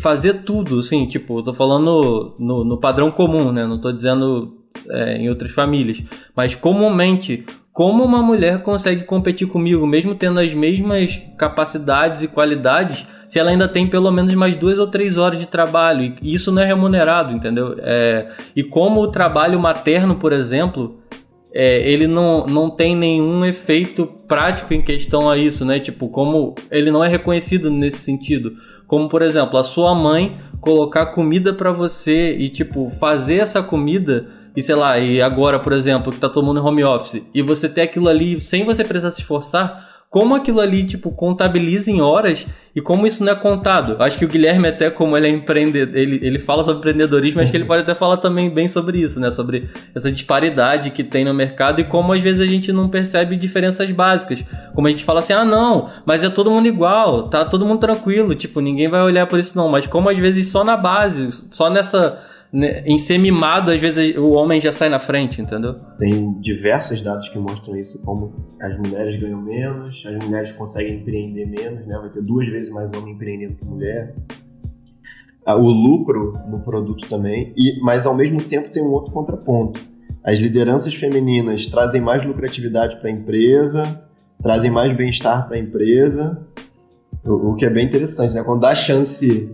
fazer 0.00 0.42
tudo, 0.42 0.80
assim, 0.80 1.06
tipo, 1.06 1.38
eu 1.38 1.42
tô 1.42 1.54
falando 1.54 2.34
no, 2.38 2.64
no 2.64 2.76
padrão 2.76 3.10
comum, 3.10 3.52
né? 3.52 3.66
Não 3.66 3.80
tô 3.80 3.90
dizendo 3.90 4.58
é, 4.88 5.16
em 5.16 5.28
outras 5.28 5.52
famílias. 5.52 6.02
Mas 6.36 6.54
comumente, 6.54 7.46
como 7.72 8.04
uma 8.04 8.22
mulher 8.22 8.62
consegue 8.62 9.04
competir 9.04 9.46
comigo, 9.48 9.86
mesmo 9.86 10.14
tendo 10.14 10.40
as 10.40 10.52
mesmas 10.52 11.18
capacidades 11.38 12.22
e 12.22 12.28
qualidades, 12.28 13.06
se 13.28 13.38
ela 13.38 13.50
ainda 13.50 13.68
tem 13.68 13.86
pelo 13.86 14.10
menos 14.10 14.34
mais 14.34 14.56
duas 14.56 14.78
ou 14.78 14.88
três 14.88 15.16
horas 15.16 15.38
de 15.38 15.46
trabalho? 15.46 16.14
E 16.20 16.34
isso 16.34 16.50
não 16.50 16.60
é 16.60 16.66
remunerado, 16.66 17.32
entendeu? 17.32 17.76
É, 17.78 18.28
e 18.54 18.62
como 18.64 19.00
o 19.00 19.08
trabalho 19.08 19.58
materno, 19.58 20.16
por 20.16 20.32
exemplo, 20.32 21.00
é, 21.52 21.90
ele 21.90 22.06
não, 22.06 22.46
não 22.46 22.70
tem 22.70 22.96
nenhum 22.96 23.44
efeito 23.44 24.06
prático 24.28 24.72
em 24.72 24.82
questão 24.82 25.28
a 25.28 25.36
isso, 25.36 25.64
né? 25.64 25.80
Tipo, 25.80 26.08
como 26.08 26.54
ele 26.70 26.90
não 26.90 27.04
é 27.04 27.08
reconhecido 27.08 27.70
nesse 27.70 27.98
sentido. 27.98 28.52
Como, 28.86 29.08
por 29.08 29.22
exemplo, 29.22 29.58
a 29.58 29.64
sua 29.64 29.94
mãe 29.94 30.38
colocar 30.60 31.06
comida 31.06 31.52
para 31.52 31.72
você 31.72 32.36
e, 32.36 32.48
tipo, 32.48 32.90
fazer 32.90 33.36
essa 33.36 33.62
comida 33.62 34.28
e 34.56 34.62
sei 34.62 34.74
lá, 34.74 34.98
e 34.98 35.22
agora, 35.22 35.58
por 35.58 35.72
exemplo, 35.72 36.12
que 36.12 36.18
tá 36.18 36.28
todo 36.28 36.44
mundo 36.44 36.60
em 36.60 36.62
home 36.62 36.84
office, 36.84 37.24
e 37.32 37.40
você 37.40 37.68
ter 37.68 37.82
aquilo 37.82 38.08
ali 38.08 38.40
sem 38.40 38.64
você 38.64 38.82
precisar 38.82 39.12
se 39.12 39.20
esforçar, 39.20 39.89
como 40.10 40.34
aquilo 40.34 40.60
ali, 40.60 40.84
tipo, 40.84 41.12
contabiliza 41.12 41.88
em 41.88 42.00
horas 42.00 42.44
e 42.74 42.80
como 42.80 43.06
isso 43.06 43.24
não 43.24 43.32
é 43.32 43.36
contado. 43.36 43.96
Acho 44.02 44.18
que 44.18 44.24
o 44.24 44.28
Guilherme, 44.28 44.66
até 44.66 44.90
como 44.90 45.16
ele 45.16 45.28
é 45.28 45.30
empreendedor, 45.30 45.96
ele, 45.96 46.18
ele 46.20 46.40
fala 46.40 46.64
sobre 46.64 46.78
empreendedorismo, 46.78 47.40
acho 47.40 47.52
que 47.52 47.56
ele 47.56 47.64
pode 47.64 47.82
até 47.82 47.94
falar 47.94 48.16
também 48.16 48.50
bem 48.50 48.68
sobre 48.68 48.98
isso, 48.98 49.20
né? 49.20 49.30
Sobre 49.30 49.70
essa 49.94 50.10
disparidade 50.10 50.90
que 50.90 51.04
tem 51.04 51.24
no 51.24 51.32
mercado 51.32 51.80
e 51.80 51.84
como 51.84 52.12
às 52.12 52.20
vezes 52.20 52.40
a 52.40 52.46
gente 52.46 52.72
não 52.72 52.88
percebe 52.88 53.36
diferenças 53.36 53.88
básicas. 53.92 54.42
Como 54.74 54.88
a 54.88 54.90
gente 54.90 55.04
fala 55.04 55.20
assim, 55.20 55.32
ah, 55.32 55.44
não, 55.44 55.88
mas 56.04 56.24
é 56.24 56.28
todo 56.28 56.50
mundo 56.50 56.66
igual, 56.66 57.28
tá 57.28 57.44
todo 57.44 57.64
mundo 57.64 57.78
tranquilo, 57.78 58.34
tipo, 58.34 58.60
ninguém 58.60 58.88
vai 58.88 59.02
olhar 59.02 59.28
por 59.28 59.38
isso 59.38 59.56
não. 59.56 59.68
Mas 59.68 59.86
como 59.86 60.08
às 60.08 60.18
vezes 60.18 60.48
só 60.48 60.64
na 60.64 60.76
base, 60.76 61.30
só 61.52 61.70
nessa 61.70 62.20
em 62.52 62.98
ser 62.98 63.16
mimado, 63.18 63.70
às 63.70 63.80
vezes 63.80 64.16
o 64.16 64.30
homem 64.30 64.60
já 64.60 64.72
sai 64.72 64.88
na 64.88 64.98
frente, 64.98 65.40
entendeu? 65.40 65.74
Tem 65.98 66.32
diversos 66.40 67.00
dados 67.00 67.28
que 67.28 67.38
mostram 67.38 67.76
isso, 67.76 68.02
como 68.02 68.34
as 68.60 68.76
mulheres 68.76 69.20
ganham 69.20 69.40
menos, 69.40 70.04
as 70.04 70.24
mulheres 70.24 70.50
conseguem 70.52 70.96
empreender 70.96 71.46
menos, 71.46 71.86
né? 71.86 71.96
Vai 71.96 72.10
ter 72.10 72.22
duas 72.22 72.48
vezes 72.48 72.72
mais 72.72 72.90
homem 72.92 73.14
empreendendo 73.14 73.54
que 73.54 73.64
mulher. 73.64 74.16
Ah, 75.46 75.56
o 75.56 75.70
lucro 75.70 76.34
no 76.48 76.60
produto 76.60 77.08
também, 77.08 77.52
e, 77.56 77.80
mas 77.82 78.04
ao 78.04 78.16
mesmo 78.16 78.42
tempo 78.42 78.68
tem 78.70 78.82
um 78.82 78.90
outro 78.90 79.12
contraponto. 79.12 79.80
As 80.22 80.38
lideranças 80.38 80.94
femininas 80.94 81.66
trazem 81.68 82.00
mais 82.00 82.24
lucratividade 82.24 82.96
para 82.96 83.08
a 83.08 83.12
empresa, 83.12 84.02
trazem 84.42 84.70
mais 84.70 84.92
bem-estar 84.92 85.46
para 85.46 85.56
a 85.56 85.60
empresa, 85.60 86.46
o 87.24 87.54
que 87.54 87.64
é 87.64 87.70
bem 87.70 87.86
interessante, 87.86 88.34
né? 88.34 88.42
Quando 88.42 88.60
dá 88.60 88.74
chance 88.74 89.50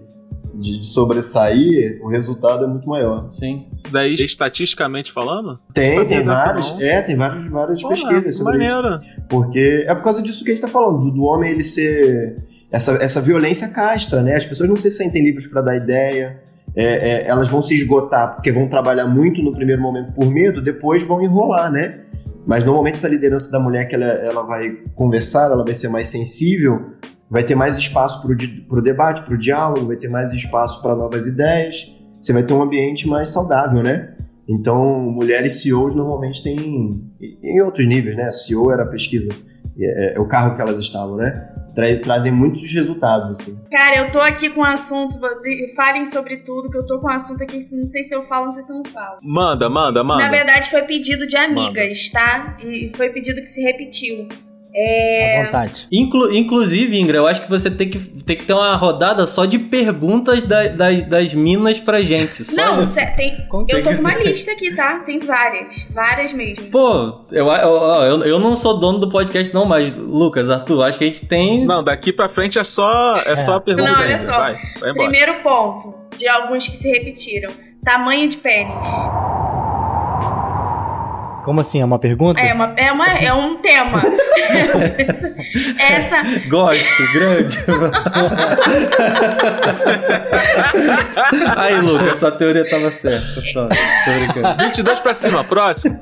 de 0.60 0.86
sobressair, 0.86 2.00
o 2.02 2.08
resultado 2.08 2.64
é 2.64 2.66
muito 2.66 2.88
maior. 2.88 3.30
Sim. 3.32 3.66
Isso 3.70 3.90
daí, 3.90 4.14
estatisticamente 4.14 5.12
falando? 5.12 5.58
Tem, 5.72 6.06
tem 6.06 6.24
vários, 6.24 6.80
é, 6.80 7.02
tem 7.02 7.16
várias, 7.16 7.50
várias 7.50 7.82
Pô, 7.82 7.88
pesquisas 7.88 8.36
sobre 8.36 8.58
maneiro. 8.58 8.96
isso. 8.96 9.06
Porque 9.28 9.84
é 9.86 9.94
por 9.94 10.02
causa 10.02 10.22
disso 10.22 10.44
que 10.44 10.50
a 10.50 10.54
gente 10.54 10.62
tá 10.62 10.68
falando, 10.68 11.04
do, 11.04 11.10
do 11.10 11.22
homem 11.24 11.50
ele 11.50 11.62
ser 11.62 12.36
essa, 12.70 12.92
essa 13.02 13.20
violência 13.20 13.68
castra, 13.68 14.22
né? 14.22 14.34
As 14.34 14.44
pessoas 14.44 14.68
não 14.68 14.76
se 14.76 14.90
sentem 14.90 15.22
livres 15.22 15.46
para 15.46 15.62
dar 15.62 15.76
ideia, 15.76 16.40
é, 16.74 16.84
é, 16.84 17.26
elas 17.26 17.48
vão 17.48 17.62
se 17.62 17.74
esgotar 17.74 18.34
porque 18.34 18.52
vão 18.52 18.68
trabalhar 18.68 19.06
muito 19.06 19.42
no 19.42 19.52
primeiro 19.52 19.80
momento 19.80 20.12
por 20.12 20.26
medo, 20.26 20.60
depois 20.60 21.02
vão 21.02 21.22
enrolar, 21.22 21.70
né? 21.70 22.00
Mas 22.46 22.62
normalmente 22.62 22.94
essa 22.94 23.08
liderança 23.08 23.50
da 23.50 23.58
mulher 23.58 23.88
que 23.88 23.94
ela, 23.94 24.04
ela 24.04 24.42
vai 24.42 24.70
conversar, 24.94 25.50
ela 25.50 25.64
vai 25.64 25.74
ser 25.74 25.88
mais 25.88 26.08
sensível, 26.08 26.92
vai 27.31 27.43
ter 27.43 27.55
mais 27.55 27.77
espaço 27.77 28.23
para 28.23 28.78
o 28.78 28.82
debate, 28.82 29.23
para 29.23 29.35
o 29.35 29.39
diálogo, 29.39 29.86
vai 29.86 29.97
ter 29.97 30.09
mais 30.09 30.32
espaço 30.32 30.81
para 30.81 30.94
novas 30.94 31.27
ideias, 31.27 31.93
você 32.20 32.32
vai 32.32 32.43
ter 32.43 32.53
um 32.53 32.62
ambiente 32.62 33.09
mais 33.09 33.31
saudável, 33.31 33.82
né? 33.82 34.15
Então, 34.48 35.01
mulheres 35.01 35.61
CEOs 35.61 35.94
normalmente 35.94 36.43
têm, 36.43 37.03
em 37.20 37.61
outros 37.61 37.86
níveis, 37.86 38.16
né? 38.16 38.31
CEO 38.31 38.70
era 38.70 38.85
a 38.85 38.86
pesquisa, 38.86 39.28
é, 39.78 40.15
é, 40.15 40.20
o 40.20 40.27
carro 40.27 40.55
que 40.55 40.62
elas 40.62 40.78
estavam, 40.78 41.16
né? 41.16 41.53
Tra 41.74 41.94
trazem 42.01 42.32
muitos 42.32 42.73
resultados, 42.73 43.31
assim. 43.31 43.61
Cara, 43.70 43.98
eu 43.98 44.11
tô 44.11 44.19
aqui 44.19 44.48
com 44.48 44.61
um 44.61 44.65
assunto, 44.65 45.19
falem 45.74 46.07
sobre 46.07 46.39
tudo, 46.39 46.70
que 46.70 46.78
eu 46.78 46.86
tô 46.86 47.01
com 47.01 47.09
um 47.09 47.12
assunto 47.12 47.43
aqui, 47.43 47.59
não 47.77 47.86
sei 47.86 48.03
se 48.03 48.15
eu 48.15 48.23
falo, 48.23 48.47
não 48.47 48.53
sei 48.53 48.62
se 48.62 48.73
eu 48.73 48.77
não 48.77 48.85
falo. 48.85 49.19
Manda, 49.23 49.69
manda, 49.69 50.03
manda. 50.03 50.23
Na 50.23 50.31
verdade, 50.31 50.70
foi 50.70 50.82
pedido 50.82 51.27
de 51.27 51.36
amigas, 51.36 52.11
manda. 52.15 52.27
tá? 52.27 52.57
E 52.65 52.90
foi 52.97 53.11
pedido 53.11 53.40
que 53.40 53.47
se 53.47 53.61
repetiu. 53.61 54.28
É... 54.78 55.40
À 55.40 55.44
vontade. 55.47 55.89
Inclu 55.90 56.31
inclusive, 56.36 57.01
Ingra, 57.01 57.16
eu 57.16 57.27
acho 57.27 57.40
que 57.40 57.48
você 57.48 57.70
tem 57.70 57.89
que, 57.89 57.98
tem 57.98 58.36
que 58.36 58.44
ter 58.44 58.53
uma 58.53 58.77
rodada 58.77 59.27
só 59.27 59.47
de 59.47 59.59
perguntas 59.59 60.43
da, 60.43 60.69
da, 60.69 60.90
das 60.90 61.32
minas 61.32 61.81
pra 61.81 62.03
gente. 62.03 62.44
Só 62.44 62.55
não, 62.55 62.81
tem, 63.16 63.47
eu 63.69 63.82
tô 63.82 63.90
com 63.90 64.01
uma 64.01 64.15
lista 64.16 64.53
aqui, 64.53 64.74
tá? 64.77 64.98
Tem 64.98 65.19
várias. 65.19 65.86
Várias 65.94 66.35
mesmo. 66.35 66.66
Pô, 66.66 67.24
eu, 67.32 67.47
eu, 67.47 67.78
eu, 68.03 68.24
eu 68.24 68.39
não 68.39 68.55
sou 68.55 68.78
dono 68.78 68.98
do 68.98 69.11
podcast, 69.11 69.55
não, 69.55 69.65
mas, 69.65 69.97
Lucas, 69.97 70.51
Arthur, 70.51 70.82
acho 70.82 70.98
que 70.98 71.05
a 71.05 71.07
gente 71.07 71.24
tem. 71.24 71.65
Não, 71.65 71.82
daqui 71.82 72.12
pra 72.12 72.28
frente 72.28 72.59
é 72.59 72.65
só, 72.65 73.16
é, 73.24 73.32
é. 73.32 73.36
só 73.36 73.57
a 73.57 73.61
pergunta. 73.61 73.90
Não, 73.90 73.98
olha 73.98 74.19
só. 74.19 74.39
Vai, 74.39 74.59
vai 74.81 74.93
Primeiro 74.93 75.43
ponto, 75.43 75.94
de 76.19 76.28
alguns 76.28 76.69
que 76.69 76.77
se 76.77 76.90
repetiram: 76.90 77.51
tamanho 77.82 78.28
de 78.28 78.36
pênis. 78.36 78.86
Como 81.47 81.60
assim? 81.60 81.81
É 81.81 81.85
uma 81.85 82.01
pergunta? 82.01 82.40
É, 82.40 82.52
uma, 82.52 82.74
é, 82.77 82.90
uma, 82.90 83.06
é 83.06 83.32
um 83.32 83.59
tema. 83.59 84.02
essa. 85.78 86.20
Gosto, 86.48 87.12
grande. 87.12 87.56
Aí, 91.55 91.81
Lucas, 91.81 92.18
sua 92.18 92.32
teoria 92.32 92.68
tava 92.68 92.90
certa. 92.90 93.40
Só, 93.52 93.68
tô 93.68 94.10
brincando. 94.18 94.64
22 94.64 94.98
pra 94.98 95.14
cima, 95.14 95.44
próximo. 95.44 95.97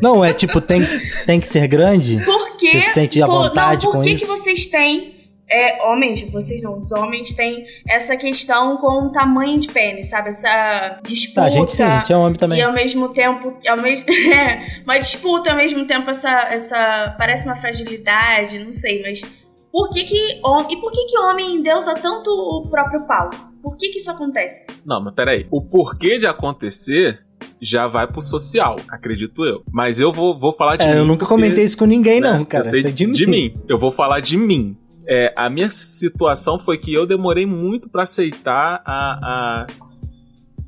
Não, 0.00 0.24
é 0.24 0.32
tipo, 0.32 0.60
tem, 0.60 0.86
tem 1.26 1.40
que 1.40 1.48
ser 1.48 1.66
grande? 1.66 2.24
Por 2.24 2.56
quê? 2.56 2.70
Você 2.70 2.80
se 2.82 2.90
sente 2.90 3.20
à 3.20 3.26
vontade 3.26 3.84
não, 3.84 3.90
por 3.90 3.98
com 3.98 4.04
que 4.04 4.12
isso? 4.12 4.28
Por 4.28 4.36
que 4.36 4.42
vocês 4.42 4.68
têm 4.68 5.15
é, 5.48 5.82
homens, 5.84 6.22
vocês 6.32 6.62
não, 6.62 6.78
os 6.78 6.90
homens 6.92 7.32
têm 7.32 7.64
essa 7.86 8.16
questão 8.16 8.76
com 8.78 9.06
o 9.06 9.12
tamanho 9.12 9.58
de 9.58 9.68
pênis, 9.68 10.10
sabe? 10.10 10.30
Essa 10.30 11.00
disputa. 11.04 11.42
Ah, 11.42 11.44
a 11.44 11.48
gente 11.48 11.72
sim, 11.72 11.82
a 11.82 11.98
gente 11.98 12.12
é 12.12 12.16
homem 12.16 12.38
também. 12.38 12.58
E 12.58 12.62
ao 12.62 12.72
mesmo 12.72 13.08
tempo, 13.10 13.54
ao 13.68 13.76
mesmo, 13.76 14.06
é, 14.10 14.82
uma 14.84 14.98
disputa, 14.98 15.50
ao 15.50 15.56
mesmo 15.56 15.86
tempo 15.86 16.10
essa, 16.10 16.48
essa, 16.50 17.14
parece 17.16 17.46
uma 17.46 17.56
fragilidade, 17.56 18.58
não 18.58 18.72
sei, 18.72 19.02
mas 19.02 19.22
por 19.70 19.90
que 19.90 20.04
que, 20.04 20.16
e 20.16 20.76
por 20.80 20.90
que 20.90 21.04
que 21.04 21.18
homem 21.18 21.56
endeusa 21.56 21.94
tanto 21.94 22.28
o 22.30 22.68
próprio 22.68 23.06
pau? 23.06 23.30
Por 23.62 23.76
que 23.76 23.88
que 23.88 23.98
isso 23.98 24.10
acontece? 24.10 24.72
Não, 24.84 25.02
mas 25.02 25.14
peraí, 25.14 25.46
o 25.50 25.62
porquê 25.62 26.18
de 26.18 26.26
acontecer 26.26 27.24
já 27.60 27.86
vai 27.86 28.06
pro 28.06 28.20
social, 28.20 28.76
acredito 28.88 29.44
eu. 29.44 29.62
Mas 29.72 30.00
eu 30.00 30.12
vou, 30.12 30.38
vou 30.38 30.52
falar 30.52 30.76
de 30.76 30.86
é, 30.86 30.92
mim. 30.92 30.98
Eu 30.98 31.04
nunca 31.04 31.26
comentei 31.26 31.64
isso 31.64 31.76
com 31.76 31.84
ninguém, 31.84 32.20
né? 32.20 32.32
não, 32.32 32.44
cara. 32.44 32.64
Eu 32.64 32.70
sei 32.70 32.80
é 32.80 32.90
de, 32.90 33.06
de 33.06 33.26
mim. 33.26 33.30
mim. 33.30 33.54
Eu 33.68 33.78
vou 33.78 33.90
falar 33.90 34.20
de 34.20 34.36
mim. 34.36 34.76
É, 35.08 35.32
a 35.36 35.48
minha 35.48 35.70
situação 35.70 36.58
foi 36.58 36.78
que 36.78 36.92
eu 36.92 37.06
demorei 37.06 37.46
muito 37.46 37.88
para 37.88 38.02
aceitar 38.02 38.82
a, 38.84 39.18
a, 39.22 39.66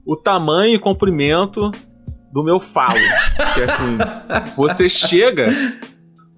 o 0.07 0.17
tamanho 0.17 0.77
e 0.77 0.79
comprimento 0.79 1.73
do 2.33 2.45
meu 2.45 2.61
falo. 2.61 3.01
que 3.55 3.63
assim, 3.63 3.99
você 4.57 4.89
chega, 4.89 5.51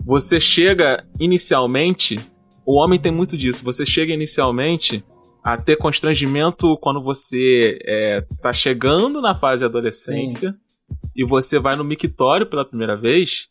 você 0.05 0.41
chega 0.41 1.05
inicialmente, 1.19 2.19
o 2.65 2.81
homem 2.81 2.99
tem 2.99 3.13
muito 3.13 3.37
disso. 3.37 3.65
Você 3.65 3.85
chega 3.85 4.13
inicialmente 4.13 5.05
a 5.45 5.57
ter 5.57 5.77
constrangimento 5.77 6.77
quando 6.81 7.03
você 7.03 7.79
é, 7.85 8.23
tá 8.43 8.53
chegando 8.53 9.21
na 9.21 9.35
fase 9.35 9.65
adolescência 9.65 10.53
Sim. 10.53 10.59
e 11.17 11.25
você 11.25 11.59
vai 11.59 11.77
no 11.77 11.85
mictório 11.85 12.49
pela 12.49 12.65
primeira 12.65 12.97
vez 12.97 13.50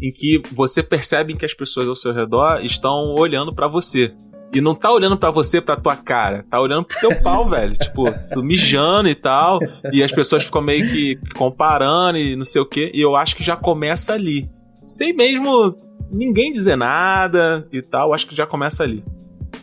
em 0.00 0.12
que 0.12 0.42
você 0.52 0.82
percebe 0.82 1.34
que 1.34 1.44
as 1.44 1.54
pessoas 1.54 1.88
ao 1.88 1.94
seu 1.94 2.12
redor 2.12 2.60
estão 2.64 3.14
olhando 3.14 3.54
para 3.54 3.68
você. 3.68 4.12
E 4.52 4.60
não 4.60 4.74
tá 4.74 4.90
olhando 4.90 5.16
para 5.16 5.30
você, 5.30 5.60
pra 5.60 5.76
tua 5.76 5.94
cara. 5.94 6.44
Tá 6.50 6.60
olhando 6.60 6.84
pro 6.84 6.98
teu 6.98 7.22
pau, 7.22 7.46
velho. 7.48 7.76
Tipo, 7.76 8.06
tu 8.32 8.42
mijando 8.42 9.08
e 9.08 9.14
tal. 9.14 9.60
E 9.92 10.02
as 10.02 10.10
pessoas 10.10 10.44
ficam 10.44 10.60
meio 10.60 10.90
que 10.90 11.16
comparando 11.36 12.18
e 12.18 12.34
não 12.34 12.44
sei 12.44 12.60
o 12.60 12.66
quê. 12.66 12.90
E 12.92 13.00
eu 13.00 13.14
acho 13.14 13.36
que 13.36 13.44
já 13.44 13.56
começa 13.56 14.12
ali. 14.12 14.50
Sem 14.86 15.12
mesmo 15.12 15.76
ninguém 16.10 16.52
dizer 16.52 16.76
nada 16.76 17.66
e 17.72 17.80
tal. 17.80 18.12
Acho 18.12 18.26
que 18.26 18.34
já 18.34 18.46
começa 18.46 18.82
ali. 18.82 19.04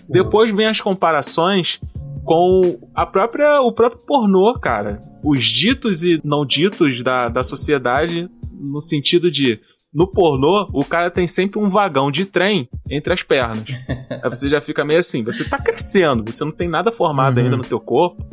Depois 0.08 0.56
vem 0.56 0.68
as 0.68 0.80
comparações 0.80 1.82
com 2.24 2.80
a 2.96 3.06
própria, 3.06 3.62
o 3.62 3.74
próprio 3.74 4.06
pornô, 4.06 4.54
cara. 4.54 5.02
Os 5.22 5.44
ditos 5.44 6.06
e 6.06 6.22
não 6.24 6.46
ditos 6.46 7.04
da, 7.04 7.28
da 7.28 7.44
sociedade, 7.44 8.30
no 8.54 8.80
sentido 8.80 9.30
de 9.30 9.60
no 9.98 10.06
pornô, 10.06 10.70
o 10.72 10.86
cara 10.86 11.10
tem 11.10 11.26
sempre 11.26 11.60
um 11.60 11.72
vagão 11.72 12.12
de 12.12 12.24
trem 12.24 12.70
entre 12.88 13.12
as 13.12 13.24
pernas. 13.24 13.66
Aí 14.24 14.30
você 14.30 14.48
já 14.48 14.62
fica 14.62 14.86
meio 14.86 15.00
assim, 15.00 15.24
você 15.24 15.44
tá 15.44 15.58
crescendo, 15.58 16.24
você 16.32 16.46
não 16.46 16.52
tem 16.52 16.68
nada 16.68 16.92
formado 16.92 17.40
uhum. 17.40 17.46
ainda 17.46 17.58
no 17.58 17.64
teu 17.64 17.80
corpo, 17.80 18.24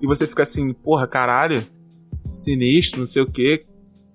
e 0.00 0.06
você 0.06 0.28
fica 0.28 0.44
assim, 0.44 0.72
porra, 0.72 1.08
caralho, 1.08 1.66
sinistro, 2.30 3.00
não 3.00 3.06
sei 3.06 3.22
o 3.22 3.26
que, 3.26 3.64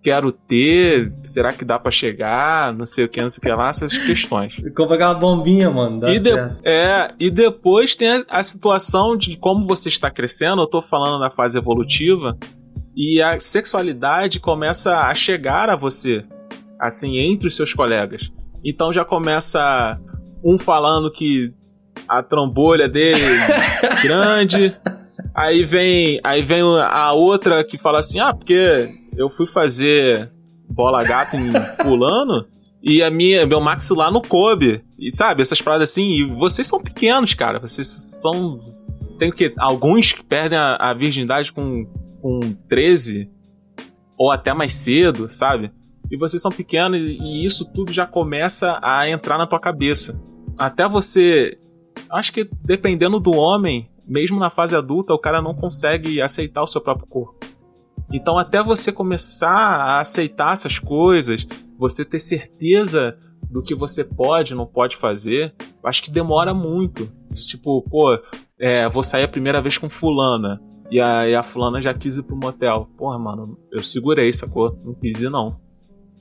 quero 0.01 0.31
ter, 0.31 1.11
será 1.25 1.51
que 1.51 1.65
dá 1.65 1.77
para 1.77 1.91
chegar, 1.91 2.73
não 2.73 2.85
sei 2.85 3.03
o 3.03 3.09
que, 3.09 3.21
não 3.21 3.29
sei 3.29 3.39
o 3.39 3.41
que 3.41 3.49
lá, 3.49 3.67
essas 3.67 3.97
questões. 3.97 4.61
Como 4.73 4.93
aquela 4.93 5.13
bombinha, 5.13 5.69
mano. 5.69 6.07
E, 6.07 6.19
de, 6.19 6.31
é, 6.63 7.13
e 7.19 7.29
depois 7.29 7.97
tem 7.97 8.07
a, 8.07 8.23
a 8.29 8.43
situação 8.43 9.17
de 9.17 9.35
como 9.35 9.67
você 9.67 9.89
está 9.89 10.09
crescendo, 10.09 10.61
eu 10.61 10.67
tô 10.67 10.81
falando 10.81 11.19
da 11.19 11.29
fase 11.29 11.57
evolutiva, 11.57 12.37
e 12.95 13.21
a 13.21 13.37
sexualidade 13.41 14.39
começa 14.39 15.01
a 15.01 15.13
chegar 15.13 15.69
a 15.69 15.75
você 15.75 16.25
assim, 16.83 17.17
entre 17.17 17.47
os 17.47 17.55
seus 17.55 17.73
colegas. 17.73 18.29
Então 18.63 18.91
já 18.91 19.05
começa 19.05 19.99
um 20.43 20.59
falando 20.59 21.09
que 21.09 21.53
a 22.07 22.21
trombolha 22.21 22.89
dele 22.89 23.21
é 23.81 24.01
grande. 24.03 24.75
Aí 25.33 25.63
vem, 25.63 26.19
aí 26.23 26.41
vem 26.41 26.61
a 26.81 27.13
outra 27.13 27.63
que 27.63 27.77
fala 27.77 27.99
assim: 27.99 28.19
"Ah, 28.19 28.33
porque 28.33 28.89
eu 29.15 29.29
fui 29.29 29.45
fazer 29.45 30.29
bola 30.69 31.03
gato 31.03 31.37
em 31.37 31.53
fulano 31.81 32.45
e 32.81 33.01
a 33.01 33.09
minha 33.09 33.45
meu 33.45 33.61
maxilar 33.61 34.11
não 34.11 34.21
coube". 34.21 34.83
E 34.99 35.11
sabe, 35.11 35.41
essas 35.41 35.61
paradas 35.61 35.89
assim, 35.89 36.11
e 36.11 36.23
vocês 36.25 36.67
são 36.67 36.81
pequenos, 36.81 37.33
cara. 37.33 37.59
Vocês 37.59 37.87
são 38.21 38.59
tem 39.17 39.31
que 39.31 39.53
alguns 39.57 40.11
que 40.11 40.23
perdem 40.23 40.57
a, 40.57 40.75
a 40.75 40.93
virgindade 40.93 41.51
com 41.51 41.85
com 42.21 42.39
13 42.69 43.29
ou 44.17 44.31
até 44.31 44.53
mais 44.53 44.73
cedo, 44.73 45.27
sabe? 45.27 45.71
E 46.13 46.15
vocês 46.15 46.39
são 46.39 46.51
pequenos 46.51 46.99
e 46.99 47.43
isso 47.43 47.65
tudo 47.65 47.91
já 47.91 48.05
começa 48.05 48.79
a 48.83 49.09
entrar 49.09 49.35
na 49.35 49.47
tua 49.47 49.59
cabeça. 49.59 50.21
Até 50.55 50.87
você. 50.87 51.57
Acho 52.07 52.31
que 52.31 52.47
dependendo 52.63 53.19
do 53.19 53.31
homem, 53.31 53.89
mesmo 54.07 54.39
na 54.39 54.51
fase 54.51 54.75
adulta, 54.75 55.11
o 55.11 55.17
cara 55.17 55.41
não 55.41 55.55
consegue 55.55 56.21
aceitar 56.21 56.61
o 56.61 56.67
seu 56.67 56.79
próprio 56.79 57.07
corpo. 57.07 57.43
Então, 58.11 58.37
até 58.37 58.63
você 58.63 58.91
começar 58.91 59.49
a 59.49 60.01
aceitar 60.01 60.53
essas 60.53 60.77
coisas, 60.77 61.47
você 61.79 62.05
ter 62.05 62.19
certeza 62.19 63.17
do 63.49 63.63
que 63.63 63.73
você 63.73 64.03
pode 64.03 64.53
não 64.53 64.67
pode 64.67 64.97
fazer, 64.97 65.55
acho 65.83 66.03
que 66.03 66.11
demora 66.11 66.53
muito. 66.53 67.11
Tipo, 67.33 67.81
pô, 67.89 68.19
é, 68.59 68.87
vou 68.87 69.01
sair 69.01 69.23
a 69.23 69.27
primeira 69.27 69.63
vez 69.63 69.79
com 69.79 69.89
fulana. 69.89 70.61
E 70.91 71.01
a, 71.01 71.27
e 71.27 71.33
a 71.33 71.41
fulana 71.41 71.81
já 71.81 71.91
quis 71.91 72.17
ir 72.17 72.23
pro 72.23 72.37
motel. 72.37 72.87
Porra, 72.95 73.17
mano, 73.17 73.57
eu 73.71 73.81
segurei, 73.81 74.31
sacou? 74.31 74.77
Não 74.85 74.93
quis 74.93 75.23
ir, 75.23 75.31
não. 75.31 75.62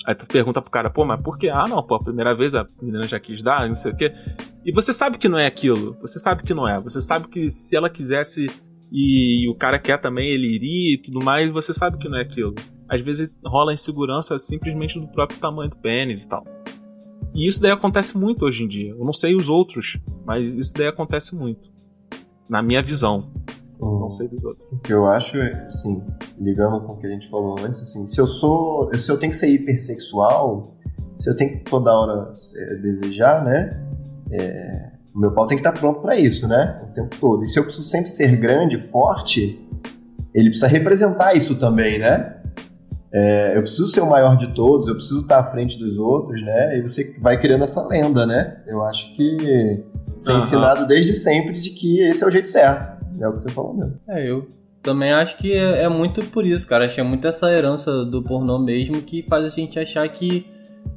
Aí 0.04 0.14
tu 0.14 0.26
pergunta 0.26 0.60
pro 0.60 0.70
cara, 0.70 0.90
pô, 0.90 1.04
mas 1.04 1.20
por 1.20 1.38
que? 1.38 1.48
Ah, 1.48 1.66
não, 1.68 1.82
pô, 1.82 1.94
a 1.94 2.02
primeira 2.02 2.34
vez 2.34 2.54
a 2.54 2.66
menina 2.80 3.06
já 3.06 3.20
quis 3.20 3.42
dar, 3.42 3.68
não 3.68 3.74
sei 3.74 3.92
o 3.92 3.96
quê. 3.96 4.12
E 4.64 4.72
você 4.72 4.92
sabe 4.92 5.16
que 5.16 5.28
não 5.28 5.38
é 5.38 5.46
aquilo. 5.46 5.96
Você 6.00 6.18
sabe 6.18 6.42
que 6.42 6.52
não 6.52 6.68
é. 6.68 6.80
Você 6.80 7.00
sabe 7.00 7.28
que 7.28 7.48
se 7.48 7.76
ela 7.76 7.88
quisesse 7.88 8.50
e 8.90 9.48
o 9.48 9.54
cara 9.54 9.78
quer 9.78 10.00
também, 10.00 10.28
ele 10.28 10.54
iria 10.54 10.94
e 10.94 10.98
tudo 10.98 11.24
mais, 11.24 11.50
você 11.50 11.72
sabe 11.72 11.98
que 11.98 12.08
não 12.08 12.18
é 12.18 12.22
aquilo. 12.22 12.54
Às 12.88 13.00
vezes 13.00 13.30
rola 13.44 13.72
insegurança 13.72 14.38
simplesmente 14.38 14.98
do 14.98 15.08
próprio 15.08 15.38
tamanho 15.38 15.70
do 15.70 15.76
pênis 15.76 16.24
e 16.24 16.28
tal. 16.28 16.44
E 17.34 17.46
isso 17.46 17.62
daí 17.62 17.70
acontece 17.70 18.18
muito 18.18 18.44
hoje 18.44 18.64
em 18.64 18.68
dia. 18.68 18.90
Eu 18.90 19.04
não 19.04 19.12
sei 19.12 19.34
os 19.34 19.48
outros, 19.48 19.98
mas 20.26 20.52
isso 20.52 20.74
daí 20.76 20.88
acontece 20.88 21.34
muito. 21.34 21.70
Na 22.48 22.62
minha 22.62 22.82
visão. 22.82 23.32
Não 23.82 24.10
sei 24.10 24.28
dos 24.28 24.44
outros. 24.44 24.66
O 24.70 24.78
que 24.78 24.92
eu 24.92 25.06
acho, 25.06 25.36
assim, 25.68 26.02
ligando 26.38 26.80
com 26.86 26.92
o 26.92 26.98
que 26.98 27.06
a 27.06 27.10
gente 27.10 27.28
falou 27.28 27.58
antes, 27.58 27.80
assim, 27.82 28.06
se 28.06 28.20
eu 28.20 28.26
sou. 28.26 28.92
Se 28.96 29.10
eu 29.10 29.18
tenho 29.18 29.30
que 29.30 29.36
ser 29.36 29.48
hipersexual, 29.48 30.76
se 31.18 31.28
eu 31.28 31.36
tenho 31.36 31.58
que 31.58 31.64
toda 31.64 31.92
hora 31.92 32.30
é, 32.56 32.74
desejar, 32.76 33.44
né? 33.44 33.80
É, 34.30 34.92
o 35.14 35.18
meu 35.18 35.32
pau 35.32 35.46
tem 35.46 35.56
que 35.56 35.66
estar 35.66 35.78
pronto 35.78 36.00
para 36.00 36.16
isso, 36.16 36.48
né? 36.48 36.80
O 36.88 36.94
tempo 36.94 37.16
todo. 37.20 37.42
E 37.42 37.46
se 37.46 37.58
eu 37.58 37.64
preciso 37.64 37.86
sempre 37.86 38.10
ser 38.10 38.36
grande, 38.36 38.78
forte, 38.78 39.60
ele 40.34 40.48
precisa 40.48 40.68
representar 40.68 41.34
isso 41.34 41.56
também, 41.56 41.98
né? 41.98 42.36
É, 43.12 43.56
eu 43.56 43.60
preciso 43.60 43.86
ser 43.86 44.00
o 44.00 44.08
maior 44.08 44.36
de 44.36 44.54
todos, 44.54 44.88
eu 44.88 44.94
preciso 44.94 45.20
estar 45.20 45.40
à 45.40 45.44
frente 45.44 45.78
dos 45.78 45.98
outros, 45.98 46.40
né? 46.42 46.78
E 46.78 46.80
você 46.80 47.14
vai 47.20 47.38
criando 47.38 47.64
essa 47.64 47.86
lenda, 47.86 48.24
né? 48.24 48.62
Eu 48.66 48.82
acho 48.82 49.14
que 49.14 49.84
ser 50.16 50.32
uhum. 50.32 50.38
ensinado 50.38 50.86
desde 50.86 51.12
sempre 51.12 51.60
de 51.60 51.70
que 51.70 52.00
esse 52.00 52.24
é 52.24 52.26
o 52.26 52.30
jeito 52.30 52.48
certo. 52.48 53.01
É 53.22 53.28
o 53.28 53.32
que 53.32 53.42
você 53.42 53.50
falou 53.50 53.72
mesmo. 53.74 53.98
É, 54.08 54.28
eu 54.28 54.48
também 54.82 55.12
acho 55.12 55.36
que 55.38 55.52
é, 55.52 55.84
é 55.84 55.88
muito 55.88 56.24
por 56.26 56.44
isso, 56.44 56.66
cara. 56.66 56.86
Acho 56.86 56.96
que 56.96 57.00
é 57.00 57.04
muito 57.04 57.26
essa 57.26 57.50
herança 57.50 58.04
do 58.04 58.22
pornô 58.22 58.58
mesmo 58.58 59.00
que 59.00 59.22
faz 59.22 59.46
a 59.46 59.48
gente 59.48 59.78
achar 59.78 60.06
que, 60.08 60.46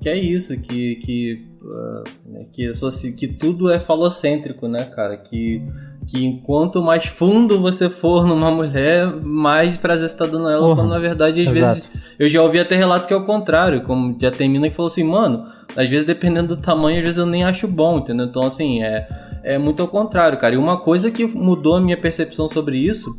que 0.02 0.10
é 0.10 0.18
isso, 0.18 0.60
que, 0.60 0.96
que, 0.96 1.46
uh, 1.62 2.46
que, 2.52 3.12
que 3.12 3.28
tudo 3.28 3.72
é 3.72 3.80
falocêntrico, 3.80 4.68
né, 4.68 4.86
cara? 4.86 5.16
Que, 5.18 5.62
que 6.08 6.26
enquanto 6.26 6.82
mais 6.82 7.06
fundo 7.06 7.60
você 7.60 7.88
for 7.88 8.26
numa 8.26 8.50
mulher, 8.50 9.08
mais 9.24 9.78
prazer 9.78 10.10
você 10.10 10.18
tá 10.18 10.26
dando 10.26 10.50
ela, 10.50 10.68
uhum. 10.68 10.76
quando 10.76 10.90
na 10.90 11.00
verdade, 11.00 11.48
às 11.48 11.56
Exato. 11.56 11.76
vezes. 11.76 11.92
Eu 12.18 12.28
já 12.28 12.42
ouvi 12.42 12.60
até 12.60 12.76
relato 12.76 13.08
que 13.08 13.14
é 13.14 13.18
o 13.18 13.26
contrário, 13.26 13.84
como 13.84 14.18
já 14.20 14.32
tem 14.32 14.50
mina 14.50 14.68
que 14.68 14.76
falou 14.76 14.88
assim, 14.88 15.04
mano, 15.04 15.46
às 15.76 15.88
vezes 15.88 16.08
dependendo 16.08 16.56
do 16.56 16.62
tamanho, 16.62 16.98
às 16.98 17.04
vezes 17.04 17.18
eu 17.18 17.26
nem 17.28 17.44
acho 17.44 17.68
bom, 17.68 18.00
entendeu? 18.00 18.26
Então, 18.26 18.42
assim, 18.44 18.82
é 18.82 19.08
é 19.46 19.58
muito 19.60 19.82
ao 19.82 19.88
contrário, 19.88 20.40
cara. 20.40 20.56
E 20.56 20.58
uma 20.58 20.82
coisa 20.82 21.12
que 21.12 21.26
mudou 21.26 21.76
a 21.76 21.82
minha 21.82 22.00
percepção 22.00 22.50
sobre 22.50 22.78
isso 22.80 23.16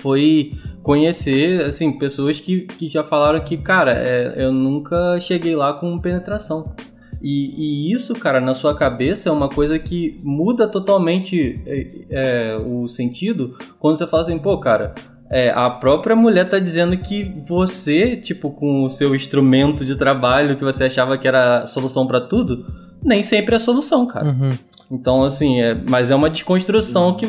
foi 0.00 0.52
conhecer, 0.82 1.62
assim, 1.62 1.96
pessoas 1.96 2.40
que, 2.40 2.62
que 2.62 2.88
já 2.88 3.04
falaram 3.04 3.40
que, 3.40 3.56
cara, 3.56 3.92
é, 3.92 4.44
eu 4.44 4.52
nunca 4.52 5.18
cheguei 5.20 5.54
lá 5.54 5.72
com 5.72 5.98
penetração. 5.98 6.74
E, 7.22 7.88
e, 7.88 7.92
isso, 7.92 8.12
cara, 8.14 8.40
na 8.40 8.54
sua 8.54 8.74
cabeça 8.76 9.28
é 9.28 9.32
uma 9.32 9.48
coisa 9.48 9.78
que 9.78 10.20
muda 10.22 10.68
totalmente 10.68 11.62
é, 11.64 11.86
é, 12.10 12.56
o 12.56 12.86
sentido 12.86 13.56
quando 13.78 13.96
você 13.96 14.06
fala 14.06 14.24
assim, 14.24 14.38
pô, 14.38 14.58
cara, 14.58 14.94
é, 15.30 15.50
a 15.50 15.70
própria 15.70 16.14
mulher 16.14 16.48
tá 16.48 16.58
dizendo 16.58 16.96
que 16.98 17.32
você, 17.48 18.16
tipo, 18.16 18.50
com 18.50 18.84
o 18.84 18.90
seu 18.90 19.14
instrumento 19.14 19.84
de 19.84 19.96
trabalho 19.96 20.56
que 20.56 20.64
você 20.64 20.84
achava 20.84 21.16
que 21.16 21.26
era 21.26 21.66
solução 21.66 22.06
para 22.06 22.20
tudo, 22.20 22.66
nem 23.02 23.22
sempre 23.22 23.54
é 23.54 23.56
a 23.56 23.60
solução, 23.60 24.06
cara. 24.06 24.26
Uhum. 24.26 24.50
Então, 24.90 25.24
assim, 25.24 25.60
é, 25.60 25.74
mas 25.74 26.10
é 26.10 26.14
uma 26.14 26.30
desconstrução 26.30 27.16
que 27.16 27.26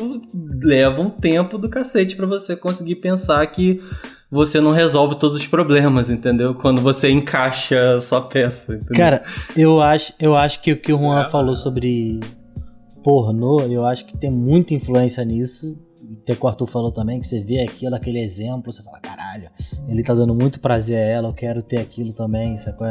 leva 0.61 1.01
um 1.01 1.09
tempo 1.09 1.57
do 1.57 1.69
cacete 1.69 2.15
para 2.15 2.25
você 2.25 2.55
conseguir 2.55 2.95
pensar 2.95 3.45
que 3.47 3.81
você 4.29 4.59
não 4.59 4.71
resolve 4.71 5.15
todos 5.15 5.39
os 5.39 5.47
problemas, 5.47 6.09
entendeu? 6.09 6.55
Quando 6.55 6.81
você 6.81 7.09
encaixa 7.09 8.01
sua 8.01 8.21
peça. 8.21 8.73
Entendeu? 8.73 8.95
Cara, 8.95 9.23
eu 9.55 9.81
acho, 9.81 10.13
eu 10.19 10.35
acho 10.35 10.61
que 10.61 10.73
o 10.73 10.77
que 10.77 10.91
o 10.91 10.97
Juan 10.97 11.23
é. 11.23 11.29
falou 11.29 11.55
sobre 11.55 12.19
pornô, 13.03 13.61
eu 13.61 13.85
acho 13.85 14.05
que 14.05 14.17
tem 14.17 14.31
muita 14.31 14.73
influência 14.73 15.23
nisso. 15.23 15.77
Até 16.23 16.35
que 16.35 16.43
o 16.43 16.47
Arthur 16.47 16.67
falou 16.67 16.91
também, 16.91 17.19
que 17.19 17.27
você 17.27 17.39
vê 17.39 17.61
aquilo, 17.61 17.95
aquele 17.95 18.19
exemplo, 18.19 18.71
você 18.71 18.83
fala, 18.83 18.99
caralho, 18.99 19.49
ele 19.87 20.03
tá 20.03 20.13
dando 20.13 20.35
muito 20.35 20.59
prazer 20.59 20.97
a 20.97 21.01
ela, 21.01 21.29
eu 21.29 21.33
quero 21.33 21.61
ter 21.61 21.77
aquilo 21.77 22.13
também, 22.13 22.57
sacou? 22.57 22.87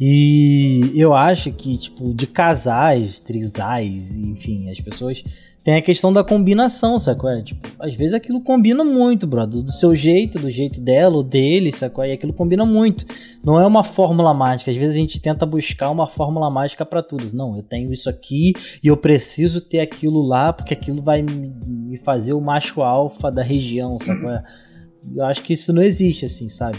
E 0.00 0.92
eu 0.94 1.14
acho 1.14 1.50
que, 1.52 1.76
tipo, 1.76 2.14
de 2.14 2.26
casais, 2.26 3.18
trisais, 3.18 4.16
enfim, 4.16 4.70
as 4.70 4.80
pessoas 4.80 5.24
tem 5.68 5.74
a 5.74 5.82
questão 5.82 6.10
da 6.10 6.24
combinação, 6.24 6.98
sacou? 6.98 7.28
É, 7.28 7.42
tipo, 7.42 7.68
às 7.78 7.94
vezes 7.94 8.14
aquilo 8.14 8.40
combina 8.40 8.82
muito, 8.82 9.26
brother. 9.26 9.60
Do 9.60 9.70
seu 9.70 9.94
jeito, 9.94 10.38
do 10.38 10.48
jeito 10.48 10.80
dela 10.80 11.16
ou 11.16 11.22
dele, 11.22 11.70
sacou? 11.70 12.04
E 12.06 12.12
aquilo 12.12 12.32
combina 12.32 12.64
muito. 12.64 13.04
Não 13.44 13.60
é 13.60 13.66
uma 13.66 13.84
fórmula 13.84 14.32
mágica. 14.32 14.70
Às 14.70 14.78
vezes 14.78 14.96
a 14.96 14.98
gente 14.98 15.20
tenta 15.20 15.44
buscar 15.44 15.90
uma 15.90 16.08
fórmula 16.08 16.48
mágica 16.48 16.86
para 16.86 17.02
tudo. 17.02 17.36
Não, 17.36 17.54
eu 17.54 17.62
tenho 17.62 17.92
isso 17.92 18.08
aqui 18.08 18.54
e 18.82 18.86
eu 18.86 18.96
preciso 18.96 19.60
ter 19.60 19.80
aquilo 19.80 20.22
lá 20.22 20.54
porque 20.54 20.72
aquilo 20.72 21.02
vai 21.02 21.20
me 21.20 21.98
fazer 21.98 22.32
o 22.32 22.40
macho 22.40 22.80
alfa 22.80 23.30
da 23.30 23.42
região, 23.42 23.98
sacou? 24.00 24.30
É? 24.30 24.42
Eu 25.14 25.26
acho 25.26 25.42
que 25.42 25.52
isso 25.52 25.70
não 25.70 25.82
existe, 25.82 26.24
assim, 26.24 26.48
sabe? 26.48 26.78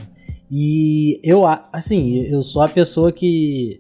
E 0.52 1.20
eu, 1.24 1.44
assim, 1.72 2.26
eu 2.26 2.42
sou 2.42 2.62
a 2.62 2.68
pessoa 2.68 3.12
que 3.12 3.80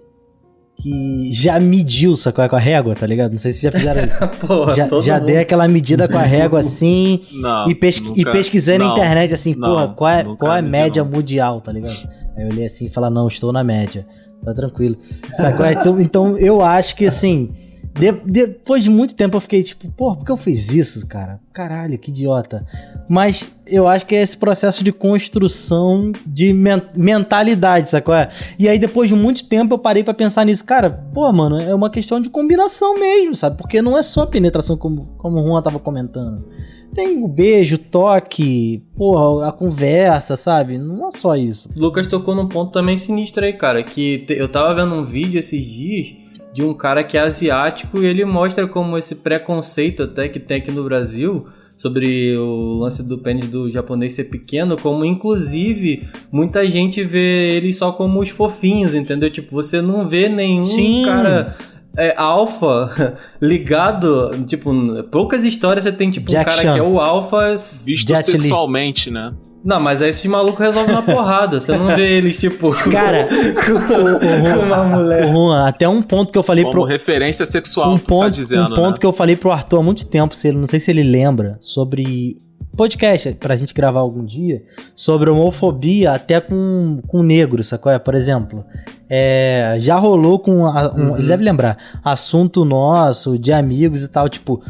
que 0.82 1.30
já 1.34 1.60
mediu, 1.60 2.16
sacou? 2.16 2.48
Com 2.48 2.56
a 2.56 2.60
régua, 2.60 2.96
tá 2.96 3.06
ligado? 3.06 3.32
Não 3.32 3.38
sei 3.38 3.52
se 3.52 3.62
já 3.62 3.72
fizeram 3.72 4.06
isso. 4.06 4.18
porra, 4.40 4.74
já 4.74 4.88
já 5.02 5.20
dei 5.20 5.38
aquela 5.38 5.68
medida 5.68 6.08
com 6.08 6.18
a 6.18 6.22
régua 6.22 6.60
assim 6.60 7.20
não, 7.34 7.70
e, 7.70 7.76
pes 7.76 8.00
nunca, 8.00 8.22
e 8.22 8.24
pesquisei 8.24 8.78
não, 8.78 8.88
na 8.88 8.94
internet 8.94 9.34
assim, 9.34 9.56
não, 9.56 9.70
porra, 9.70 9.88
qual 9.90 10.10
é, 10.10 10.24
qual 10.24 10.54
é 10.54 10.60
a 10.60 10.62
média 10.62 11.04
mundial, 11.04 11.60
tá 11.60 11.72
ligado? 11.72 12.10
Aí 12.38 12.44
eu 12.44 12.50
olhei 12.50 12.66
assim 12.66 12.86
e 12.86 12.90
falei, 12.90 13.10
não, 13.10 13.28
estou 13.28 13.52
na 13.52 13.64
média. 13.64 14.08
Tá 14.44 14.54
tranquilo. 14.54 14.96
Sacou? 15.34 15.66
então, 15.66 16.00
então 16.00 16.38
eu 16.38 16.62
acho 16.62 16.96
que 16.96 17.06
assim 17.06 17.52
de, 17.99 18.11
depois 18.11 18.84
de 18.84 18.89
muito 18.89 19.13
tempo 19.13 19.35
eu 19.35 19.41
fiquei 19.41 19.61
tipo, 19.61 19.89
pô, 19.91 20.15
por 20.15 20.26
que 20.26 20.31
eu 20.31 20.38
fiz 20.38 20.73
isso, 20.73 21.05
cara? 21.07 21.39
Caralho, 21.51 21.99
que 21.99 22.09
idiota. 22.09 22.65
Mas 23.09 23.51
eu 23.67 23.88
acho 23.88 24.05
que 24.05 24.15
é 24.15 24.21
esse 24.21 24.38
processo 24.38 24.84
de 24.84 24.91
construção 24.91 26.11
de 26.26 26.53
men 26.53 26.81
mentalidade, 26.95 27.89
sacou? 27.89 28.15
E 28.57 28.69
aí 28.69 28.80
depois 28.80 29.09
de 29.09 29.15
muito 29.15 29.45
tempo 29.45 29.73
eu 29.73 29.80
parei 29.80 30.03
para 30.03 30.13
pensar 30.13 30.45
nisso. 30.45 30.63
Cara, 30.65 30.89
pô, 31.13 31.31
mano, 31.34 31.59
é 31.59 31.76
uma 31.76 31.89
questão 31.89 32.21
de 32.21 32.30
combinação 32.30 32.97
mesmo, 32.97 33.35
sabe? 33.35 33.57
Porque 33.57 33.81
não 33.81 33.97
é 33.97 34.03
só 34.03 34.26
penetração 34.26 34.77
como, 34.77 35.07
como 35.17 35.38
o 35.38 35.45
Juan 35.45 35.61
tava 35.61 35.80
comentando. 35.80 36.45
Tem 36.93 37.23
o 37.23 37.27
beijo, 37.27 37.76
o 37.76 37.80
toque, 37.80 38.84
porra, 38.95 39.49
a 39.49 39.51
conversa, 39.51 40.35
sabe? 40.35 40.77
Não 40.77 41.07
é 41.07 41.11
só 41.11 41.35
isso. 41.35 41.69
Lucas 41.76 42.07
tocou 42.07 42.34
num 42.34 42.47
ponto 42.47 42.71
também 42.71 42.97
sinistro 42.97 43.45
aí, 43.45 43.53
cara, 43.53 43.84
que 43.84 44.26
eu 44.30 44.47
tava 44.47 44.73
vendo 44.73 44.95
um 44.95 45.05
vídeo 45.05 45.39
esses 45.39 45.63
dias 45.63 46.15
de 46.53 46.63
um 46.63 46.73
cara 46.73 47.03
que 47.03 47.17
é 47.17 47.21
asiático 47.21 47.99
e 47.99 48.05
ele 48.05 48.26
mostra 48.26 48.67
como 48.67 48.97
esse 48.97 49.15
preconceito 49.15 50.03
até 50.03 50.27
que 50.27 50.39
tem 50.39 50.57
aqui 50.57 50.71
no 50.71 50.84
Brasil 50.84 51.47
sobre 51.77 52.35
o 52.35 52.80
lance 52.80 53.01
do 53.01 53.17
pênis 53.17 53.49
do 53.49 53.71
japonês 53.71 54.13
ser 54.13 54.26
pequeno, 54.26 54.76
como 54.76 55.05
inclusive 55.05 56.09
muita 56.30 56.67
gente 56.67 57.01
vê 57.03 57.55
ele 57.55 57.71
só 57.71 57.91
como 57.93 58.19
os 58.19 58.30
fofinhos, 58.30 58.93
entendeu? 58.93 59.31
Tipo, 59.31 59.51
você 59.51 59.81
não 59.81 60.07
vê 60.07 60.27
nenhum 60.27 60.59
Sim. 60.59 61.05
cara 61.05 61.55
é, 61.97 62.13
alfa 62.17 63.17
ligado, 63.41 64.31
tipo, 64.45 64.73
poucas 65.09 65.45
histórias 65.45 65.85
você 65.85 65.91
tem 65.91 66.11
tipo 66.11 66.30
Jack 66.30 66.49
um 66.49 66.49
cara 66.49 66.61
Chan. 66.61 66.73
que 66.73 66.80
é 66.80 66.84
o 66.84 66.99
alfa 66.99 67.55
visto 67.85 68.09
Jet 68.09 68.23
sexualmente, 68.23 69.09
Lee. 69.09 69.13
né? 69.13 69.34
Não, 69.64 69.80
mas 69.80 70.02
aí 70.02 70.10
esses 70.10 70.26
malucos 70.26 70.60
resolvem 70.60 70.95
uma 70.95 71.03
porrada. 71.03 71.60
Você 71.60 71.77
não 71.77 71.88
vê 71.95 72.18
eles, 72.18 72.38
tipo. 72.38 72.72
Cara, 72.90 73.27
com, 73.27 74.57
com 74.57 74.65
uma 74.65 74.84
mulher. 74.84 75.26
O 75.26 75.31
Juan, 75.31 75.68
até 75.68 75.88
um 75.88 76.02
ponto 76.02 76.31
que 76.31 76.38
eu 76.38 76.44
falei 76.44 76.64
Como 76.64 76.76
pro. 76.76 76.84
referência 76.84 77.45
sexual, 77.45 77.91
um 77.91 77.98
tá 77.98 78.06
ponto, 78.07 78.23
tá 78.23 78.30
dizendo. 78.30 78.73
Um 78.73 78.76
ponto 78.76 78.91
né? 78.91 78.98
que 78.99 79.06
eu 79.06 79.14
falei 79.14 79.36
pro 79.36 79.52
Arthur 79.52 79.80
há 79.80 79.84
muito 79.84 80.10
tempo, 80.10 80.36
se 80.36 80.48
ele, 80.48 80.57
não 80.57 80.68
sei 80.68 80.80
se 80.80 80.90
ele 80.90 81.03
lembra, 81.03 81.57
sobre 81.61 82.38
podcast 82.76 83.34
pra 83.34 83.57
gente 83.57 83.73
gravar 83.73 83.99
algum 83.99 84.23
dia 84.23 84.64
sobre 84.95 85.30
homofobia 85.30 86.14
até 86.14 86.40
com, 86.40 87.02
com 87.07 87.22
negro, 87.22 87.61
sacou? 87.61 87.91
É, 87.91 87.99
por 87.99 88.15
exemplo, 88.15 88.64
é, 89.10 89.76
já 89.80 89.98
rolou 89.98 90.40
com. 90.40 90.65
A, 90.65 90.94
um, 90.94 91.10
uhum. 91.10 91.18
Ele 91.18 91.27
deve 91.27 91.44
lembrar. 91.44 91.77
Assunto 92.03 92.64
nosso, 92.64 93.38
de 93.38 93.52
amigos 93.52 94.03
e 94.06 94.11
tal, 94.11 94.30
tipo. 94.30 94.61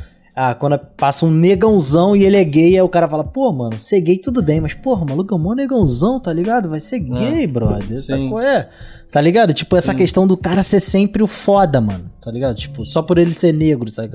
Ah, 0.41 0.55
quando 0.55 0.79
passa 0.79 1.25
um 1.25 1.31
negãozão 1.31 2.15
e 2.15 2.23
ele 2.23 2.37
é 2.37 2.43
gay, 2.45 2.77
aí 2.77 2.81
o 2.81 2.87
cara 2.87 3.09
fala, 3.09 3.25
pô, 3.25 3.51
mano, 3.51 3.75
ser 3.81 3.99
gay 3.99 4.17
tudo 4.17 4.41
bem, 4.41 4.61
mas 4.61 4.73
porra, 4.73 5.03
maluco 5.03 5.35
é 5.35 5.37
um 5.37 5.53
negãozão, 5.53 6.17
tá 6.17 6.31
ligado? 6.31 6.69
Vai 6.69 6.79
ser 6.79 6.95
é, 6.95 6.99
gay, 6.99 7.45
brother. 7.45 8.01
Sim. 8.01 8.23
Sacou? 8.23 8.39
É. 8.39 8.69
Tá 9.11 9.19
ligado? 9.19 9.53
Tipo, 9.53 9.75
essa 9.75 9.91
Sim. 9.91 9.97
questão 9.97 10.25
do 10.25 10.37
cara 10.37 10.63
ser 10.63 10.79
sempre 10.79 11.21
o 11.21 11.27
foda, 11.27 11.81
mano. 11.81 12.09
Tá 12.21 12.31
ligado? 12.31 12.55
Tipo, 12.55 12.85
só 12.85 13.01
por 13.01 13.17
ele 13.17 13.33
ser 13.33 13.51
negro, 13.51 13.91
sabe? 13.91 14.11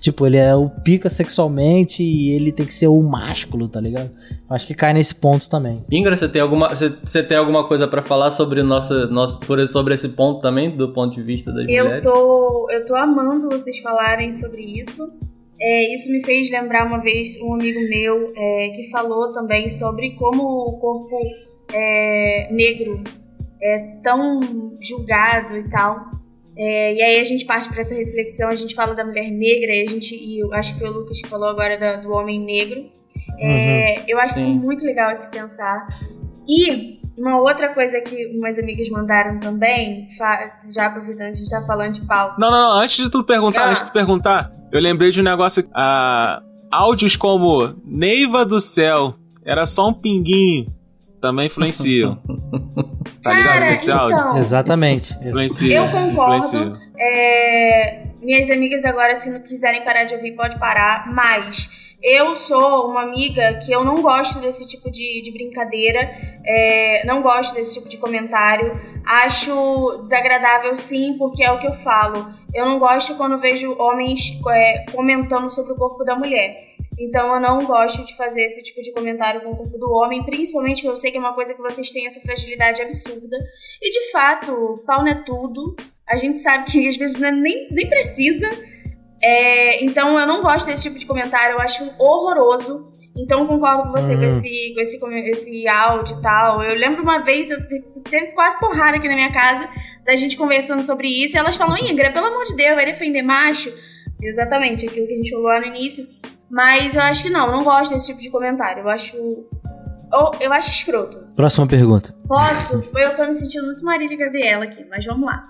Tipo, 0.00 0.26
ele 0.26 0.36
é 0.36 0.54
o 0.54 0.68
pica 0.68 1.08
sexualmente 1.08 2.02
e 2.02 2.32
ele 2.32 2.52
tem 2.52 2.66
que 2.66 2.74
ser 2.74 2.88
o 2.88 3.00
másculo, 3.00 3.66
tá 3.66 3.80
ligado? 3.80 4.10
Acho 4.50 4.66
que 4.66 4.74
cai 4.74 4.92
nesse 4.92 5.14
ponto 5.14 5.48
também. 5.48 5.82
Ingra, 5.90 6.14
você 6.14 6.28
tem 6.28 6.42
alguma, 6.42 6.76
você, 6.76 6.92
você 7.02 7.22
tem 7.22 7.38
alguma 7.38 7.66
coisa 7.66 7.88
para 7.88 8.02
falar 8.02 8.32
sobre 8.32 8.62
nossa, 8.62 9.06
nossa, 9.06 9.38
sobre 9.68 9.94
esse 9.94 10.10
ponto 10.10 10.42
também, 10.42 10.76
do 10.76 10.92
ponto 10.92 11.14
de 11.14 11.22
vista 11.22 11.50
das 11.50 11.66
eu 11.70 11.84
mulheres? 11.84 12.02
Tô, 12.04 12.68
eu 12.70 12.84
tô 12.84 12.94
amando 12.96 13.48
vocês 13.48 13.78
falarem 13.78 14.30
sobre 14.30 14.60
isso. 14.60 15.10
É, 15.66 15.94
isso 15.94 16.12
me 16.12 16.22
fez 16.22 16.50
lembrar 16.50 16.86
uma 16.86 17.00
vez 17.00 17.40
um 17.40 17.54
amigo 17.54 17.80
meu 17.88 18.34
é, 18.36 18.68
que 18.76 18.90
falou 18.90 19.32
também 19.32 19.66
sobre 19.66 20.10
como 20.10 20.42
o 20.42 20.78
corpo 20.78 21.18
é, 21.72 22.48
negro 22.50 23.02
é 23.62 23.78
tão 24.02 24.76
julgado 24.78 25.56
e 25.56 25.70
tal. 25.70 26.04
É, 26.54 26.94
e 26.94 27.02
aí 27.02 27.18
a 27.18 27.24
gente 27.24 27.46
parte 27.46 27.70
para 27.70 27.80
essa 27.80 27.94
reflexão, 27.94 28.50
a 28.50 28.54
gente 28.54 28.74
fala 28.74 28.94
da 28.94 29.06
mulher 29.06 29.30
negra, 29.30 29.74
e 29.74 29.82
a 29.82 29.86
gente, 29.86 30.14
e 30.14 30.38
eu 30.38 30.52
acho 30.52 30.74
que 30.74 30.80
foi 30.80 30.90
o 30.90 30.92
Lucas 30.92 31.22
que 31.22 31.28
falou 31.30 31.48
agora 31.48 31.78
do, 31.78 32.02
do 32.02 32.12
homem 32.12 32.38
negro. 32.38 32.84
É, 33.38 34.00
uhum, 34.00 34.04
eu 34.06 34.18
acho 34.18 34.34
sim. 34.34 34.40
isso 34.40 34.66
muito 34.66 34.84
legal 34.84 35.14
de 35.14 35.22
se 35.22 35.30
pensar. 35.30 35.88
E 36.46 37.00
uma 37.16 37.40
outra 37.40 37.72
coisa 37.72 38.00
que 38.00 38.26
umas 38.36 38.58
amigas 38.58 38.88
mandaram 38.88 39.38
também, 39.38 40.08
já 40.74 40.86
aproveitando, 40.86 41.28
a 41.28 41.34
gente 41.34 41.48
tá 41.48 41.62
falando 41.62 41.92
de 41.92 42.02
pau. 42.02 42.34
Não, 42.38 42.50
não, 42.50 42.74
não, 42.74 42.80
antes 42.80 43.04
de 43.04 43.10
tu 43.10 43.22
perguntar, 43.22 43.64
ah. 43.64 43.70
antes 43.70 43.82
de 43.82 43.90
tu 43.90 43.92
perguntar, 43.92 44.52
eu 44.72 44.80
lembrei 44.80 45.10
de 45.10 45.20
um 45.20 45.24
negócio. 45.24 45.68
Ah, 45.74 46.42
áudios 46.70 47.16
como 47.16 47.74
Neiva 47.84 48.44
do 48.44 48.60
Céu, 48.60 49.14
era 49.44 49.64
só 49.64 49.88
um 49.88 49.92
pinguinho, 49.92 50.66
também 51.20 51.46
influenciam. 51.46 52.18
tá 53.22 53.32
ligado 53.32 53.60
nesse 53.60 53.90
áudio? 53.90 54.16
Então, 54.16 54.38
Exatamente. 54.38 55.16
Influencia. 55.22 55.76
Eu 55.76 55.90
concordo. 55.90 56.36
Influencia. 56.36 56.72
É, 56.98 58.06
minhas 58.20 58.50
amigas 58.50 58.84
agora, 58.84 59.14
se 59.14 59.30
não 59.30 59.40
quiserem 59.40 59.84
parar 59.84 60.04
de 60.04 60.14
ouvir, 60.14 60.32
pode 60.32 60.58
parar, 60.58 61.12
mas 61.12 61.93
eu 62.04 62.36
sou 62.36 62.90
uma 62.90 63.00
amiga 63.00 63.58
que 63.64 63.72
eu 63.72 63.82
não 63.82 64.02
gosto 64.02 64.38
desse 64.38 64.66
tipo 64.66 64.90
de, 64.90 65.22
de 65.22 65.32
brincadeira, 65.32 66.00
é, 66.44 67.02
não 67.06 67.22
gosto 67.22 67.54
desse 67.54 67.74
tipo 67.74 67.88
de 67.88 67.96
comentário. 67.96 68.78
Acho 69.06 70.02
desagradável 70.02 70.76
sim, 70.76 71.16
porque 71.16 71.42
é 71.42 71.50
o 71.50 71.58
que 71.58 71.66
eu 71.66 71.72
falo. 71.72 72.28
Eu 72.52 72.66
não 72.66 72.78
gosto 72.78 73.16
quando 73.16 73.38
vejo 73.38 73.74
homens 73.78 74.38
é, 74.50 74.84
comentando 74.92 75.48
sobre 75.48 75.72
o 75.72 75.76
corpo 75.76 76.04
da 76.04 76.14
mulher. 76.14 76.74
Então 76.98 77.34
eu 77.34 77.40
não 77.40 77.64
gosto 77.64 78.04
de 78.04 78.14
fazer 78.16 78.44
esse 78.44 78.62
tipo 78.62 78.82
de 78.82 78.92
comentário 78.92 79.40
com 79.40 79.52
o 79.52 79.56
corpo 79.56 79.78
do 79.78 79.90
homem, 79.90 80.22
principalmente 80.24 80.82
porque 80.82 80.92
eu 80.92 80.96
sei 80.96 81.10
que 81.10 81.16
é 81.16 81.20
uma 81.20 81.34
coisa 81.34 81.54
que 81.54 81.62
vocês 81.62 81.90
têm 81.90 82.06
essa 82.06 82.20
fragilidade 82.20 82.82
absurda. 82.82 83.36
E 83.80 83.90
de 83.90 84.12
fato, 84.12 84.82
pau 84.86 85.00
não 85.00 85.08
é 85.08 85.22
tudo. 85.24 85.74
A 86.06 86.16
gente 86.16 86.38
sabe 86.38 86.70
que 86.70 86.86
às 86.86 86.96
vezes 86.96 87.20
é 87.20 87.32
nem, 87.32 87.66
nem 87.70 87.88
precisa. 87.88 88.50
É, 89.26 89.82
então 89.82 90.20
eu 90.20 90.26
não 90.26 90.42
gosto 90.42 90.66
desse 90.66 90.82
tipo 90.82 90.98
de 90.98 91.06
comentário, 91.06 91.54
eu 91.54 91.60
acho 91.60 91.90
horroroso. 91.98 92.92
Então 93.16 93.46
concordo 93.46 93.84
com 93.84 93.92
você 93.92 94.12
uhum. 94.14 94.20
com, 94.20 94.26
esse, 94.26 94.74
com 94.74 94.80
esse, 94.80 94.98
esse 95.30 95.68
áudio 95.68 96.18
e 96.18 96.20
tal. 96.20 96.62
Eu 96.62 96.76
lembro 96.76 97.02
uma 97.02 97.24
vez, 97.24 97.50
eu 97.50 97.58
teve 98.10 98.32
quase 98.32 98.60
porrada 98.60 98.98
aqui 98.98 99.08
na 99.08 99.14
minha 99.14 99.32
casa, 99.32 99.66
da 100.04 100.14
gente 100.14 100.36
conversando 100.36 100.82
sobre 100.82 101.08
isso, 101.08 101.36
e 101.36 101.38
elas 101.38 101.56
falam, 101.56 101.78
Ingra, 101.78 102.12
pelo 102.12 102.26
amor 102.26 102.44
de 102.44 102.54
Deus, 102.54 102.74
vai 102.74 102.84
defender 102.84 103.22
macho? 103.22 103.72
Exatamente, 104.20 104.86
aquilo 104.86 105.06
que 105.06 105.14
a 105.14 105.16
gente 105.16 105.30
falou 105.30 105.46
lá 105.46 105.60
no 105.60 105.66
início. 105.66 106.04
Mas 106.50 106.94
eu 106.94 107.02
acho 107.02 107.22
que 107.22 107.30
não, 107.30 107.46
eu 107.46 107.52
não 107.52 107.64
gosto 107.64 107.94
desse 107.94 108.08
tipo 108.08 108.20
de 108.20 108.30
comentário. 108.30 108.82
Eu 108.82 108.88
acho. 108.88 109.16
Eu, 109.16 110.30
eu 110.38 110.52
acho 110.52 110.70
escroto. 110.70 111.18
Próxima 111.34 111.66
pergunta. 111.66 112.14
Posso? 112.28 112.88
Eu 112.94 113.14
tô 113.14 113.26
me 113.26 113.34
sentindo 113.34 113.66
muito 113.66 113.84
Marília 113.84 114.16
Gabriela 114.16 114.64
aqui, 114.64 114.84
mas 114.88 115.04
vamos 115.04 115.26
lá. 115.26 115.42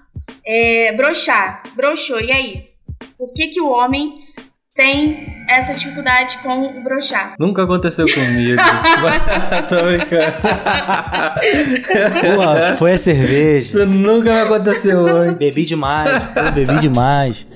É, 0.46 0.92
broxar. 0.92 1.62
Broxou, 1.76 2.20
e 2.20 2.32
aí? 2.32 2.73
Por 3.18 3.32
que, 3.32 3.48
que 3.48 3.60
o 3.60 3.68
homem 3.68 4.24
tem 4.74 5.44
essa 5.48 5.72
dificuldade 5.72 6.38
com 6.38 6.64
o 6.64 6.82
brochar. 6.82 7.34
Nunca 7.38 7.62
aconteceu 7.62 8.06
comigo. 8.12 8.60
Tô 9.68 9.84
brincando. 9.84 10.32
Pô, 12.36 12.76
foi 12.76 12.92
a 12.92 12.98
cerveja. 12.98 13.78
Isso 13.78 13.86
nunca 13.86 14.42
aconteceu 14.42 14.98
hoje. 15.00 15.34
Bebi 15.36 15.64
demais, 15.64 16.10
pô, 16.34 16.50
bebi 16.50 16.78
demais. 16.80 17.46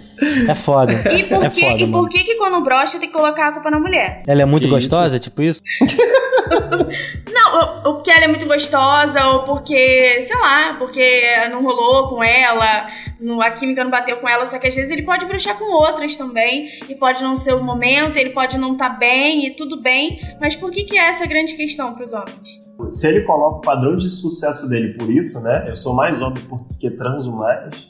É 0.48 0.55
foda. 0.55 0.93
E 1.12 1.24
por, 1.24 1.44
é 1.44 1.51
que, 1.51 1.60
foda, 1.60 1.82
e 1.82 1.86
por 1.90 2.09
que 2.09 2.24
que 2.24 2.35
quando 2.35 2.60
brocha 2.62 2.98
tem 2.98 3.09
que 3.09 3.14
colocar 3.14 3.48
a 3.48 3.52
culpa 3.52 3.70
na 3.70 3.78
mulher? 3.78 4.22
Ela 4.26 4.43
é 4.43 4.44
muito 4.44 4.64
que 4.64 4.70
gostosa, 4.70 5.16
isso? 5.16 5.24
tipo 5.24 5.43
isso? 5.43 5.62
não, 7.32 7.82
ou 7.85 7.94
porque 7.94 8.10
ela 8.10 8.24
é 8.24 8.28
muito 8.28 8.47
gostosa, 8.47 9.24
ou 9.26 9.44
porque, 9.44 10.20
sei 10.22 10.36
lá, 10.39 10.74
porque 10.78 11.48
não 11.51 11.62
rolou 11.62 12.09
com 12.09 12.22
ela, 12.22 12.89
no, 13.20 13.40
a 13.40 13.51
química 13.51 13.82
não 13.82 13.90
bateu 13.90 14.19
com 14.19 14.28
ela, 14.28 14.47
só 14.47 14.59
que 14.59 14.66
às 14.66 14.74
vezes 14.74 14.90
ele 14.90 15.03
pode 15.03 15.27
bruxar 15.27 15.59
com 15.59 15.73
outras 15.73 16.16
também, 16.16 16.69
e 16.89 16.95
pode 16.95 17.23
não 17.23 17.36
ser 17.36 17.55
o 17.55 17.62
momento, 17.62 18.16
ele 18.16 18.31
pode 18.31 18.59
não 18.59 18.73
estar 18.73 18.90
tá 18.90 18.97
bem, 18.97 19.47
e 19.47 19.51
tudo 19.51 19.81
bem, 19.81 20.20
mas 20.40 20.57
por 20.57 20.70
que, 20.70 20.85
que 20.85 20.97
é 20.97 21.09
essa 21.09 21.27
grande 21.27 21.55
questão 21.55 21.95
para 21.95 22.05
os 22.05 22.12
homens? 22.12 22.69
Se 22.90 23.09
ele 23.09 23.23
coloca 23.23 23.57
o 23.57 23.61
padrão 23.61 23.97
de 23.97 24.09
sucesso 24.09 24.69
dele 24.69 24.95
por 24.95 25.11
isso, 25.11 25.40
né? 25.40 25.65
Eu 25.69 25.74
sou 25.74 25.95
mais 25.95 26.23
homem 26.23 26.43
porque 26.49 26.90
transo 26.90 27.32
mais. 27.32 27.89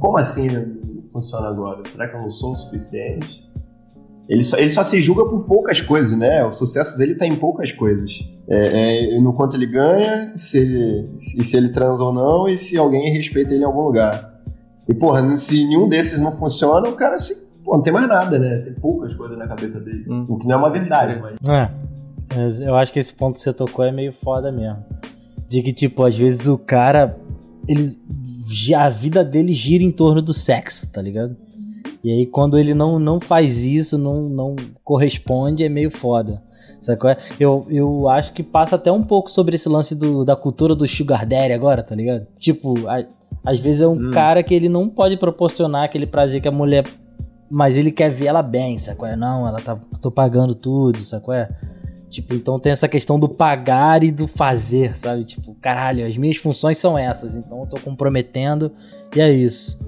Como 0.00 0.18
assim 0.18 0.48
funciona 1.12 1.48
agora? 1.48 1.82
Será 1.84 2.08
que 2.08 2.16
eu 2.16 2.22
não 2.22 2.30
sou 2.30 2.52
o 2.52 2.56
suficiente? 2.56 3.48
Ele 4.28 4.42
só, 4.42 4.58
ele 4.58 4.70
só 4.70 4.82
se 4.82 5.00
julga 5.00 5.24
por 5.24 5.44
poucas 5.44 5.80
coisas, 5.80 6.16
né? 6.18 6.44
O 6.44 6.52
sucesso 6.52 6.98
dele 6.98 7.14
tá 7.14 7.26
em 7.26 7.36
poucas 7.36 7.72
coisas. 7.72 8.28
É, 8.46 9.14
é, 9.14 9.20
no 9.20 9.32
quanto 9.32 9.56
ele 9.56 9.66
ganha, 9.66 10.36
se 10.36 10.58
ele, 10.58 11.10
se, 11.18 11.42
se 11.42 11.56
ele 11.56 11.70
transa 11.70 12.04
ou 12.04 12.12
não, 12.12 12.46
e 12.46 12.56
se 12.56 12.76
alguém 12.76 13.10
respeita 13.12 13.54
ele 13.54 13.62
em 13.62 13.66
algum 13.66 13.82
lugar. 13.82 14.27
E, 14.88 14.94
porra, 14.94 15.36
se 15.36 15.66
nenhum 15.66 15.88
desses 15.88 16.20
não 16.20 16.32
funciona, 16.32 16.88
o 16.88 16.96
cara 16.96 17.18
se. 17.18 17.46
Pô, 17.62 17.76
não 17.76 17.82
tem 17.82 17.92
mais 17.92 18.08
nada, 18.08 18.38
né? 18.38 18.58
Tem 18.58 18.72
poucas 18.72 19.14
coisas 19.14 19.36
na 19.36 19.46
cabeça 19.46 19.80
dele. 19.80 20.04
Hum. 20.08 20.24
O 20.28 20.38
que 20.38 20.46
não 20.46 20.54
é 20.54 20.58
uma 20.58 20.70
verdade, 20.70 21.20
mas. 21.20 21.36
É. 21.48 21.70
Eu 22.66 22.76
acho 22.76 22.92
que 22.92 22.98
esse 22.98 23.12
ponto 23.12 23.34
que 23.34 23.40
você 23.40 23.52
tocou 23.52 23.84
é 23.84 23.92
meio 23.92 24.12
foda 24.12 24.50
mesmo. 24.50 24.84
De 25.46 25.62
que, 25.62 25.72
tipo, 25.72 26.02
às 26.04 26.16
vezes 26.16 26.46
o 26.46 26.56
cara. 26.56 27.18
Ele, 27.66 27.98
a 28.74 28.88
vida 28.88 29.22
dele 29.22 29.52
gira 29.52 29.84
em 29.84 29.90
torno 29.90 30.22
do 30.22 30.32
sexo, 30.32 30.90
tá 30.90 31.02
ligado? 31.02 31.36
E 32.02 32.10
aí 32.10 32.26
quando 32.26 32.58
ele 32.58 32.72
não, 32.72 32.98
não 32.98 33.20
faz 33.20 33.64
isso, 33.64 33.98
não, 33.98 34.22
não 34.22 34.56
corresponde, 34.82 35.64
é 35.64 35.68
meio 35.68 35.90
foda. 35.90 36.42
Sabe 36.80 36.98
qual 36.98 37.12
é? 37.12 37.18
Eu, 37.38 37.66
eu 37.68 38.08
acho 38.08 38.32
que 38.32 38.42
passa 38.42 38.76
até 38.76 38.90
um 38.90 39.02
pouco 39.02 39.30
sobre 39.30 39.56
esse 39.56 39.68
lance 39.68 39.94
do, 39.94 40.24
da 40.24 40.36
cultura 40.36 40.74
do 40.74 40.86
sugar 40.86 41.26
daddy 41.26 41.52
agora, 41.52 41.82
tá 41.82 41.94
ligado? 41.94 42.26
Tipo, 42.38 42.88
a, 42.88 43.04
às 43.50 43.60
vezes 43.60 43.80
é 43.80 43.86
um 43.86 44.08
hum. 44.08 44.10
cara 44.10 44.42
que 44.42 44.54
ele 44.54 44.68
não 44.68 44.88
pode 44.88 45.16
proporcionar 45.16 45.84
aquele 45.84 46.06
prazer 46.06 46.40
que 46.40 46.48
a 46.48 46.52
mulher... 46.52 46.84
Mas 47.50 47.78
ele 47.78 47.90
quer 47.90 48.10
ver 48.10 48.26
ela 48.26 48.42
bem, 48.42 48.76
sabe 48.78 48.98
qual 48.98 49.10
é? 49.10 49.16
Não, 49.16 49.48
ela 49.48 49.60
tá... 49.60 49.78
Tô 50.02 50.10
pagando 50.10 50.54
tudo, 50.54 50.98
sabe 51.00 51.24
qual 51.24 51.36
é? 51.36 51.48
Tipo, 52.10 52.34
então 52.34 52.58
tem 52.58 52.72
essa 52.72 52.88
questão 52.88 53.18
do 53.18 53.28
pagar 53.28 54.02
e 54.02 54.10
do 54.10 54.26
fazer, 54.26 54.96
sabe? 54.96 55.24
Tipo, 55.24 55.54
caralho, 55.54 56.06
as 56.06 56.16
minhas 56.16 56.36
funções 56.36 56.78
são 56.78 56.98
essas, 56.98 57.36
então 57.36 57.60
eu 57.60 57.66
tô 57.66 57.80
comprometendo 57.80 58.72
e 59.14 59.20
é 59.20 59.30
isso 59.30 59.78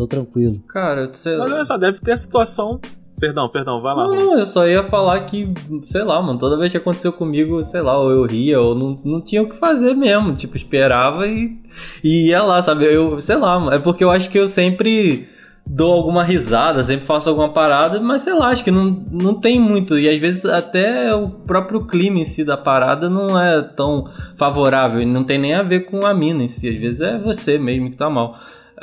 tô 0.00 0.06
tranquilo. 0.06 0.62
Cara, 0.68 1.08
você... 1.08 1.36
Mas 1.36 1.52
olha 1.52 1.64
só, 1.64 1.76
deve 1.76 2.00
ter 2.00 2.12
a 2.12 2.16
situação. 2.16 2.80
Perdão, 3.20 3.48
perdão, 3.50 3.82
vai 3.82 3.94
lá. 3.94 4.08
Não, 4.08 4.38
eu 4.38 4.46
só 4.46 4.66
ia 4.66 4.82
falar 4.82 5.20
que, 5.26 5.52
sei 5.82 6.02
lá, 6.02 6.22
mano, 6.22 6.38
toda 6.38 6.56
vez 6.56 6.72
que 6.72 6.78
aconteceu 6.78 7.12
comigo, 7.12 7.62
sei 7.62 7.82
lá, 7.82 7.98
ou 7.98 8.10
eu 8.10 8.24
ria, 8.24 8.58
ou 8.58 8.74
não, 8.74 8.98
não 9.04 9.20
tinha 9.20 9.42
o 9.42 9.48
que 9.48 9.56
fazer 9.56 9.94
mesmo. 9.94 10.34
Tipo, 10.34 10.56
esperava 10.56 11.26
e, 11.26 11.58
e 12.02 12.28
ia 12.28 12.42
lá, 12.42 12.62
sabe? 12.62 12.86
Eu, 12.86 13.20
sei 13.20 13.36
lá, 13.36 13.74
é 13.74 13.78
porque 13.78 14.02
eu 14.02 14.10
acho 14.10 14.30
que 14.30 14.38
eu 14.38 14.48
sempre 14.48 15.28
dou 15.66 15.92
alguma 15.92 16.24
risada, 16.24 16.82
sempre 16.82 17.06
faço 17.06 17.28
alguma 17.28 17.50
parada, 17.50 18.00
mas 18.00 18.22
sei 18.22 18.32
lá, 18.32 18.48
acho 18.48 18.64
que 18.64 18.70
não, 18.70 19.04
não 19.10 19.34
tem 19.34 19.60
muito. 19.60 19.98
E 19.98 20.08
às 20.08 20.18
vezes 20.18 20.44
até 20.46 21.14
o 21.14 21.28
próprio 21.28 21.86
clima 21.86 22.20
em 22.20 22.24
si 22.24 22.42
da 22.42 22.56
parada 22.56 23.08
não 23.10 23.38
é 23.38 23.60
tão 23.62 24.06
favorável, 24.36 25.00
e 25.00 25.06
não 25.06 25.24
tem 25.24 25.38
nem 25.38 25.54
a 25.54 25.62
ver 25.62 25.80
com 25.80 26.06
a 26.06 26.14
mina 26.14 26.42
em 26.42 26.48
si. 26.48 26.68
Às 26.68 26.76
vezes 26.76 27.00
é 27.02 27.18
você 27.18 27.58
mesmo 27.58 27.90
que 27.90 27.96
tá 27.96 28.08
mal. 28.08 28.34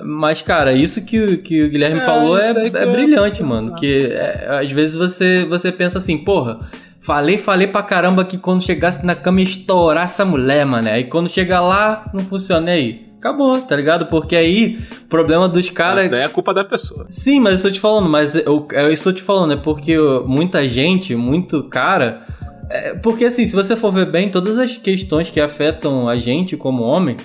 Mas, 0.04 0.42
cara, 0.42 0.74
isso 0.74 1.04
que, 1.04 1.38
que 1.38 1.64
o 1.64 1.70
Guilherme 1.70 2.00
é, 2.00 2.06
falou 2.06 2.38
é, 2.38 2.50
é 2.50 2.86
brilhante, 2.86 3.42
mano. 3.44 3.76
Que 3.76 4.12
é, 4.12 4.60
às 4.62 4.72
vezes 4.72 4.96
você, 4.96 5.46
você 5.46 5.72
pensa 5.72 5.98
assim, 5.98 6.18
porra, 6.18 6.60
falei, 7.00 7.38
falei 7.38 7.68
pra 7.68 7.82
caramba 7.84 8.26
que 8.26 8.38
quando 8.38 8.64
chegasse 8.64 9.06
na 9.06 9.16
cama 9.16 9.40
ia 9.40 9.46
estourar 9.46 10.06
essa 10.06 10.24
mulher, 10.24 10.66
mano. 10.66 10.90
Aí 10.90 11.06
quando 11.06 11.30
chega 11.30 11.60
lá, 11.60 12.10
não 12.14 12.24
funciona 12.26 12.72
aí. 12.72 13.08
Acabou, 13.18 13.60
tá 13.62 13.76
ligado? 13.76 14.06
Porque 14.06 14.36
aí, 14.36 14.80
o 15.02 15.08
problema 15.08 15.50
dos 15.50 15.70
caras. 15.72 16.04
Isso 16.04 16.12
daí 16.12 16.22
é 16.22 16.30
culpa 16.30 16.54
da 16.54 16.64
pessoa. 16.64 17.08
Sim, 17.10 17.40
mas 17.40 17.54
eu 17.54 17.56
estou 17.56 17.72
te 17.72 17.80
falando, 17.80 18.08
mas 18.08 18.36
eu, 18.36 18.68
eu 18.72 18.94
estou 18.94 19.12
te 19.12 19.24
falando, 19.24 19.54
é 19.54 19.58
porque 19.58 19.98
muita 20.26 20.68
gente, 20.68 21.16
muito 21.16 21.64
cara. 21.64 22.22
É, 22.70 22.94
porque 22.94 23.26
assim, 23.26 23.48
se 23.48 23.56
você 23.56 23.76
for 23.76 23.92
ver 23.92 24.06
bem, 24.06 24.30
todas 24.30 24.60
as 24.60 24.78
questões 24.78 25.32
que 25.32 25.42
afetam 25.42 26.08
a 26.08 26.18
gente 26.18 26.56
como 26.56 26.84
homem, 26.84 27.18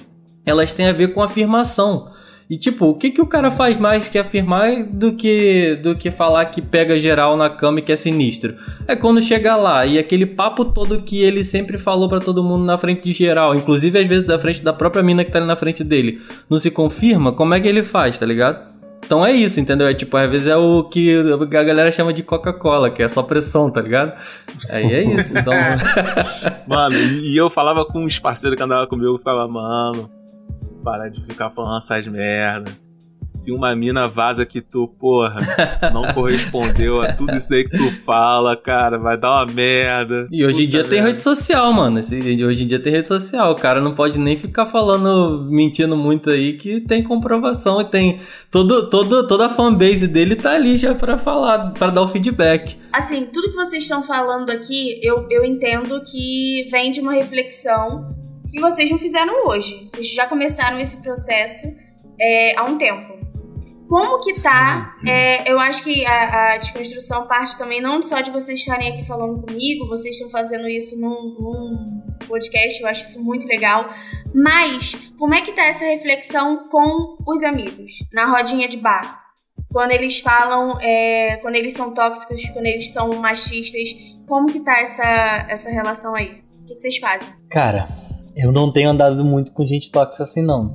elas 0.47 0.73
têm 0.73 0.87
a 0.87 0.93
ver 0.93 1.09
com 1.13 1.23
afirmação. 1.23 2.11
E 2.53 2.59
tipo, 2.59 2.85
o 2.85 2.95
que, 2.95 3.11
que 3.11 3.23
o 3.23 3.27
cara 3.27 3.51
faz 3.51 3.79
mais 3.79 4.11
que 4.11 4.19
afirmar 4.19 4.85
do 4.85 5.15
que 5.15 5.75
do 5.77 5.97
que 5.97 6.11
falar 6.11 6.45
que 6.45 6.61
pega 6.61 7.01
geral 7.01 7.35
na 7.35 7.49
cama 7.49 7.79
e 7.79 7.83
que 7.83 7.91
é 7.91 7.97
sinistro? 7.97 8.57
É 8.87 8.95
quando 8.95 9.23
chega 9.23 9.57
lá 9.57 9.87
e 9.87 9.99
aquele 9.99 10.27
papo 10.27 10.67
todo 10.67 11.01
que 11.01 11.23
ele 11.23 11.45
sempre 11.45 11.79
falou 11.79 12.11
para 12.11 12.21
todo 12.21 12.45
mundo 12.45 12.63
na 12.63 12.77
frente 12.77 13.05
de 13.05 13.13
geral, 13.15 13.55
inclusive 13.55 13.99
às 13.99 14.07
vezes 14.07 14.27
da 14.27 14.39
frente 14.39 14.63
da 14.63 14.71
própria 14.71 15.03
mina 15.03 15.25
que 15.25 15.33
tá 15.33 15.39
ali 15.39 15.47
na 15.47 15.57
frente 15.57 15.83
dele, 15.83 16.21
não 16.51 16.59
se 16.59 16.71
confirma, 16.71 17.33
como 17.33 17.55
é 17.55 17.61
que 17.61 17.67
ele 17.67 17.83
faz, 17.83 18.19
tá 18.19 18.27
ligado? 18.27 18.71
Então 19.03 19.25
é 19.25 19.33
isso, 19.33 19.59
entendeu? 19.59 19.89
É 19.89 19.95
tipo, 19.95 20.15
às 20.15 20.31
vezes 20.31 20.47
é 20.47 20.55
o 20.55 20.85
que 20.85 21.33
a 21.43 21.65
galera 21.65 21.91
chama 21.91 22.13
de 22.13 22.23
Coca-Cola, 22.23 22.91
que 22.91 23.03
é 23.03 23.09
só 23.09 23.23
pressão, 23.23 23.71
tá 23.71 23.81
ligado? 23.81 24.13
Aí 24.71 24.93
é 24.93 25.03
isso, 25.03 25.39
então. 25.39 25.55
mano, 26.69 26.97
e 26.97 27.35
eu 27.35 27.49
falava 27.49 27.87
com 27.87 28.05
uns 28.05 28.19
parceiros 28.19 28.59
que 28.59 28.63
andavam 28.63 28.87
comigo, 28.87 29.09
eu 29.09 29.19
ficava, 29.19 29.49
mano, 29.49 30.11
parar 30.83 31.09
de 31.09 31.23
ficar 31.25 31.51
falando 31.51 31.77
essas 31.77 32.07
merda. 32.07 32.73
Se 33.25 33.53
uma 33.53 33.75
mina 33.77 34.09
vaza 34.09 34.45
que 34.45 34.61
tu, 34.61 34.89
porra, 34.89 35.41
não 35.93 36.03
correspondeu 36.13 37.01
a 37.01 37.13
tudo 37.13 37.35
isso 37.35 37.49
daí 37.49 37.65
que 37.65 37.77
tu 37.77 37.91
fala, 38.03 38.57
cara, 38.57 38.99
vai 38.99 39.17
dar 39.17 39.31
uma 39.31 39.47
merda. 39.47 40.27
E 40.31 40.45
hoje 40.45 40.65
em 40.65 40.69
dia 40.69 40.81
merda. 40.81 40.97
tem 40.97 41.05
rede 41.05 41.23
social, 41.23 41.73
mano. 41.73 42.01
Hoje 42.01 42.65
em 42.65 42.67
dia 42.67 42.81
tem 42.81 42.93
rede 42.93 43.07
social. 43.07 43.53
O 43.53 43.57
cara 43.57 43.81
não 43.81 43.95
pode 43.95 44.19
nem 44.19 44.37
ficar 44.37 44.67
falando, 44.67 45.49
mentindo 45.49 45.97
muito 45.97 46.31
aí, 46.31 46.59
que 46.59 46.81
tem 46.81 47.03
comprovação 47.03 47.81
e 47.81 47.85
tem. 47.85 48.21
Todo, 48.51 48.91
todo, 48.91 49.27
toda 49.27 49.47
a 49.47 49.51
fanbase 49.51 50.09
dele 50.09 50.35
tá 50.35 50.55
ali 50.55 50.77
já 50.77 50.95
pra 50.95 51.17
falar, 51.17 51.71
pra 51.71 51.91
dar 51.91 52.03
o 52.03 52.09
feedback. 52.09 52.77
Assim, 52.93 53.27
tudo 53.27 53.51
que 53.51 53.55
vocês 53.55 53.85
estão 53.85 54.03
falando 54.03 54.51
aqui, 54.51 54.99
eu, 55.01 55.27
eu 55.31 55.45
entendo 55.45 56.03
que 56.05 56.65
vem 56.71 56.91
de 56.91 57.01
uma 57.01 57.13
reflexão 57.13 58.15
que 58.51 58.61
vocês 58.61 58.91
não 58.91 58.99
fizeram 58.99 59.47
hoje. 59.47 59.87
Vocês 59.89 60.13
já 60.13 60.27
começaram 60.27 60.81
esse 60.81 61.03
processo 61.03 61.67
é, 62.21 62.55
há 62.59 62.65
um 62.65 62.77
tempo. 62.79 63.13
Como 63.89 64.21
que 64.21 64.41
tá? 64.41 64.97
É, 65.07 65.51
eu 65.51 65.59
acho 65.59 65.85
que 65.85 66.07
a, 66.07 66.55
a, 66.55 66.57
desconstrução 66.57 67.27
parte 67.27 67.59
também 67.59 67.79
não 67.79 68.03
só 68.07 68.21
de 68.21 68.31
vocês 68.31 68.59
estarem 68.59 68.91
aqui 68.91 69.07
falando 69.07 69.43
comigo, 69.43 69.87
vocês 69.87 70.17
estão 70.17 70.31
fazendo 70.31 70.67
isso 70.67 70.99
num, 70.99 71.35
num 71.39 72.03
podcast, 72.27 72.81
eu 72.81 72.89
acho 72.89 73.05
isso 73.05 73.23
muito 73.23 73.47
legal. 73.47 73.93
Mas 74.35 74.95
como 75.19 75.35
é 75.35 75.43
que 75.43 75.53
tá 75.53 75.67
essa 75.67 75.85
reflexão 75.85 76.69
com 76.71 77.19
os 77.27 77.43
amigos, 77.43 77.93
na 78.13 78.25
rodinha 78.25 78.67
de 78.67 78.79
bar? 78.79 79.21
Quando 79.71 79.91
eles 79.91 80.21
falam, 80.21 80.79
é, 80.81 81.37
quando 81.43 81.57
eles 81.57 81.75
são 81.75 81.93
tóxicos, 81.93 82.49
quando 82.51 82.67
eles 82.67 82.93
são 82.93 83.13
machistas, 83.17 83.91
como 84.27 84.51
que 84.51 84.61
tá 84.61 84.79
essa, 84.81 85.47
essa 85.51 85.71
relação 85.71 86.15
aí? 86.15 86.43
O 86.63 86.65
que, 86.65 86.75
que 86.75 86.81
vocês 86.81 86.97
fazem? 86.97 87.29
Cara, 87.51 87.89
eu 88.37 88.53
não 88.53 88.73
tenho 88.73 88.91
andado 88.91 89.25
muito 89.25 89.53
com 89.53 89.67
gente 89.67 89.91
tóxica 89.91 90.23
assim, 90.23 90.43
não. 90.43 90.75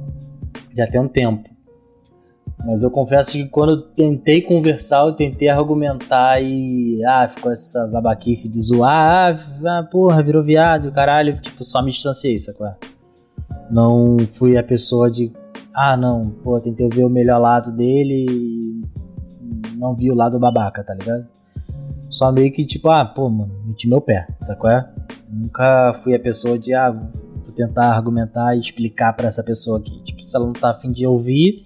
Já 0.76 0.88
tem 0.88 1.02
um 1.02 1.08
tempo. 1.08 1.50
Mas 2.66 2.82
eu 2.82 2.90
confesso 2.90 3.32
que 3.32 3.46
quando 3.48 3.74
eu 3.74 3.82
tentei 3.82 4.42
conversar, 4.42 5.06
eu 5.06 5.14
tentei 5.14 5.48
argumentar 5.48 6.42
e. 6.42 7.04
Ah, 7.06 7.28
ficou 7.28 7.52
essa 7.52 7.88
babaquice 7.88 8.50
de 8.50 8.60
zoar. 8.60 9.60
Ah, 9.64 9.80
ah 9.80 9.84
porra, 9.84 10.24
virou 10.24 10.44
viado, 10.44 10.92
caralho. 10.92 11.40
Tipo, 11.40 11.64
só 11.64 11.82
me 11.82 11.92
distanciei, 11.92 12.38
sacou? 12.40 12.68
Não 13.70 14.18
fui 14.34 14.58
a 14.58 14.64
pessoa 14.64 15.10
de. 15.10 15.32
Ah, 15.74 15.96
não, 15.96 16.30
pô, 16.44 16.60
tentei 16.60 16.90
ver 16.90 17.06
o 17.06 17.10
melhor 17.10 17.40
lado 17.40 17.72
dele 17.72 18.26
e. 18.30 18.82
Não 19.78 19.96
vi 19.96 20.12
o 20.12 20.16
lado 20.16 20.40
babaca, 20.40 20.84
tá 20.84 20.94
ligado? 20.96 21.28
Só 22.10 22.32
meio 22.32 22.52
que 22.52 22.66
tipo, 22.66 22.90
ah, 22.90 23.06
pô, 23.06 23.30
mano, 23.30 23.54
meti 23.66 23.88
meu 23.88 24.02
pé, 24.02 24.28
sacou? 24.40 24.72
Nunca 25.30 25.94
fui 26.04 26.16
a 26.16 26.20
pessoa 26.20 26.58
de. 26.58 26.74
Ah, 26.74 26.96
tentar 27.58 27.92
argumentar 27.94 28.56
e 28.56 28.60
explicar 28.60 29.14
para 29.14 29.28
essa 29.28 29.44
pessoa 29.44 29.80
aqui. 29.80 30.02
Tipo, 30.04 30.22
se 30.22 30.36
ela 30.36 30.46
não 30.46 30.54
tá 30.54 30.72
afim 30.72 30.92
de 30.92 31.06
ouvir, 31.06 31.66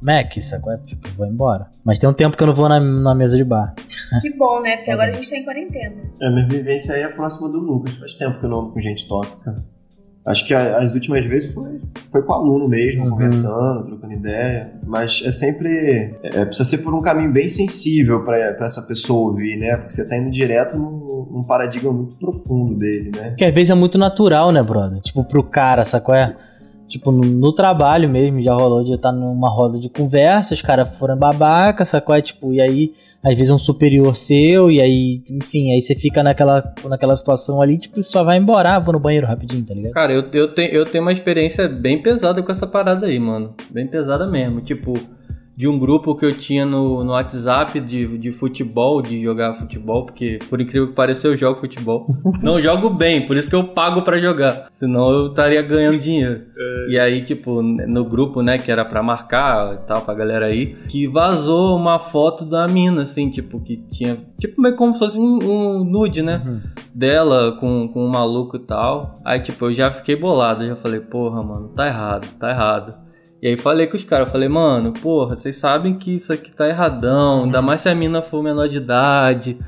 Mac, 0.00 0.34
sacou? 0.42 0.70
É, 0.72 0.76
tipo, 0.78 1.08
vou 1.16 1.26
embora. 1.26 1.66
Mas 1.82 1.98
tem 1.98 2.08
um 2.08 2.12
tempo 2.12 2.36
que 2.36 2.42
eu 2.42 2.46
não 2.46 2.54
vou 2.54 2.68
na, 2.68 2.78
na 2.78 3.14
mesa 3.14 3.36
de 3.36 3.44
bar. 3.44 3.74
Que 4.20 4.30
bom, 4.36 4.60
né? 4.60 4.76
Porque 4.76 4.90
agora 4.90 5.10
a 5.10 5.14
gente 5.14 5.30
tá 5.30 5.36
em 5.36 5.44
quarentena. 5.44 5.96
É, 6.20 6.30
minha 6.30 6.46
vivência 6.46 6.94
aí 6.94 7.02
é 7.02 7.08
próxima 7.08 7.48
do 7.48 7.58
Lucas. 7.58 7.94
Faz 7.96 8.14
tempo 8.14 8.38
que 8.38 8.44
eu 8.44 8.50
não 8.50 8.60
ando 8.60 8.72
com 8.72 8.80
gente 8.80 9.08
tóxica. 9.08 9.56
Acho 10.26 10.46
que 10.46 10.54
as 10.54 10.94
últimas 10.94 11.26
vezes 11.26 11.52
foi, 11.52 11.80
foi 12.10 12.22
com 12.22 12.32
aluno 12.32 12.66
mesmo, 12.66 13.04
uhum. 13.04 13.10
conversando, 13.10 13.84
trocando 13.84 14.12
ideia. 14.14 14.72
Mas 14.86 15.22
é 15.24 15.30
sempre. 15.30 16.14
É, 16.22 16.44
precisa 16.46 16.68
ser 16.68 16.78
por 16.78 16.94
um 16.94 17.02
caminho 17.02 17.30
bem 17.30 17.46
sensível 17.46 18.24
para 18.24 18.56
essa 18.64 18.82
pessoa 18.82 19.30
ouvir, 19.30 19.56
né? 19.56 19.76
Porque 19.76 19.90
você 19.90 20.08
tá 20.08 20.16
indo 20.16 20.30
direto 20.30 20.76
num, 20.76 21.03
num, 21.34 21.42
paradigma 21.42 21.92
muito 21.92 22.16
profundo 22.16 22.78
dele, 22.78 23.10
né? 23.10 23.34
Que 23.36 23.44
às 23.44 23.52
vezes 23.52 23.70
é 23.70 23.74
muito 23.74 23.98
natural, 23.98 24.52
né, 24.52 24.62
brother? 24.62 25.00
Tipo, 25.00 25.24
pro 25.24 25.42
cara, 25.42 25.84
sacou? 25.84 26.14
É? 26.14 26.36
Tipo, 26.86 27.10
no, 27.10 27.22
no, 27.22 27.52
trabalho 27.52 28.08
mesmo, 28.08 28.40
já 28.40 28.54
rolou 28.54 28.84
de 28.84 28.92
estar 28.92 29.10
numa 29.10 29.48
roda 29.48 29.78
de 29.78 29.88
conversa, 29.88 30.54
os 30.54 30.62
caras 30.62 30.96
foram 30.96 31.16
babaca, 31.16 31.84
sacou? 31.84 32.14
É, 32.14 32.20
tipo, 32.20 32.52
e 32.52 32.60
aí, 32.60 32.92
às 33.22 33.34
vezes 33.34 33.50
é 33.50 33.54
um 33.54 33.58
superior 33.58 34.14
seu, 34.16 34.70
e 34.70 34.80
aí, 34.80 35.22
enfim, 35.28 35.72
aí 35.72 35.80
você 35.80 35.94
fica 35.94 36.22
naquela, 36.22 36.74
naquela 36.84 37.16
situação 37.16 37.60
ali, 37.60 37.78
tipo, 37.78 38.02
só 38.02 38.22
vai 38.22 38.36
embora, 38.36 38.76
ah, 38.76 38.78
vou 38.78 38.92
no 38.92 39.00
banheiro 39.00 39.26
rapidinho, 39.26 39.64
tá 39.64 39.74
ligado? 39.74 39.92
Cara, 39.92 40.12
eu, 40.12 40.30
eu, 40.32 40.54
tenho, 40.54 40.70
eu 40.70 40.84
tenho 40.84 41.02
uma 41.02 41.12
experiência 41.12 41.66
bem 41.68 42.02
pesada 42.02 42.42
com 42.42 42.52
essa 42.52 42.66
parada 42.66 43.06
aí, 43.06 43.18
mano. 43.18 43.54
Bem 43.70 43.86
pesada 43.86 44.26
mesmo. 44.26 44.60
Tipo, 44.60 44.94
de 45.56 45.68
um 45.68 45.78
grupo 45.78 46.14
que 46.16 46.26
eu 46.26 46.36
tinha 46.36 46.66
no, 46.66 47.04
no 47.04 47.12
WhatsApp 47.12 47.78
de, 47.80 48.18
de 48.18 48.32
futebol, 48.32 49.00
de 49.00 49.22
jogar 49.22 49.54
futebol, 49.54 50.04
porque 50.04 50.38
por 50.50 50.60
incrível 50.60 50.88
que 50.88 50.94
pareça 50.94 51.28
eu 51.28 51.36
jogo 51.36 51.60
futebol. 51.60 52.06
Não 52.42 52.60
jogo 52.60 52.90
bem, 52.90 53.26
por 53.26 53.36
isso 53.36 53.48
que 53.48 53.54
eu 53.54 53.64
pago 53.68 54.02
para 54.02 54.20
jogar, 54.20 54.66
senão 54.70 55.10
eu 55.10 55.26
estaria 55.28 55.62
ganhando 55.62 55.98
dinheiro. 55.98 56.44
É. 56.56 56.90
E 56.90 56.98
aí, 56.98 57.22
tipo, 57.22 57.62
no 57.62 58.04
grupo, 58.04 58.40
né, 58.40 58.58
que 58.58 58.70
era 58.70 58.84
para 58.84 59.02
marcar 59.02 59.74
e 59.74 59.86
tal, 59.86 60.02
pra 60.02 60.14
galera 60.14 60.46
aí, 60.46 60.76
que 60.88 61.06
vazou 61.06 61.76
uma 61.76 61.98
foto 61.98 62.44
da 62.44 62.66
mina, 62.68 63.02
assim, 63.02 63.28
tipo, 63.28 63.60
que 63.60 63.76
tinha, 63.90 64.18
tipo, 64.38 64.60
meio 64.60 64.76
como 64.76 64.92
se 64.92 64.98
fosse 64.98 65.20
um, 65.20 65.38
um 65.42 65.84
nude, 65.84 66.22
né, 66.22 66.42
uhum. 66.44 66.60
dela 66.94 67.56
com, 67.58 67.88
com 67.88 68.04
um 68.04 68.08
maluco 68.08 68.56
e 68.56 68.60
tal. 68.60 69.16
Aí, 69.24 69.40
tipo, 69.40 69.66
eu 69.66 69.74
já 69.74 69.90
fiquei 69.90 70.16
bolado, 70.16 70.66
já 70.66 70.76
falei, 70.76 71.00
porra, 71.00 71.42
mano, 71.42 71.68
tá 71.68 71.86
errado, 71.86 72.28
tá 72.38 72.50
errado. 72.50 73.04
E 73.44 73.48
aí 73.48 73.58
falei 73.58 73.86
com 73.86 73.94
os 73.94 74.02
caras, 74.02 74.32
falei, 74.32 74.48
mano, 74.48 74.94
porra, 74.94 75.36
vocês 75.36 75.56
sabem 75.56 75.98
que 75.98 76.14
isso 76.14 76.32
aqui 76.32 76.50
tá 76.50 76.66
erradão, 76.66 77.44
ainda 77.44 77.60
mais 77.60 77.82
se 77.82 77.90
a 77.90 77.94
mina 77.94 78.22
for 78.22 78.42
menor 78.42 78.66
de 78.68 78.78
idade. 78.78 79.58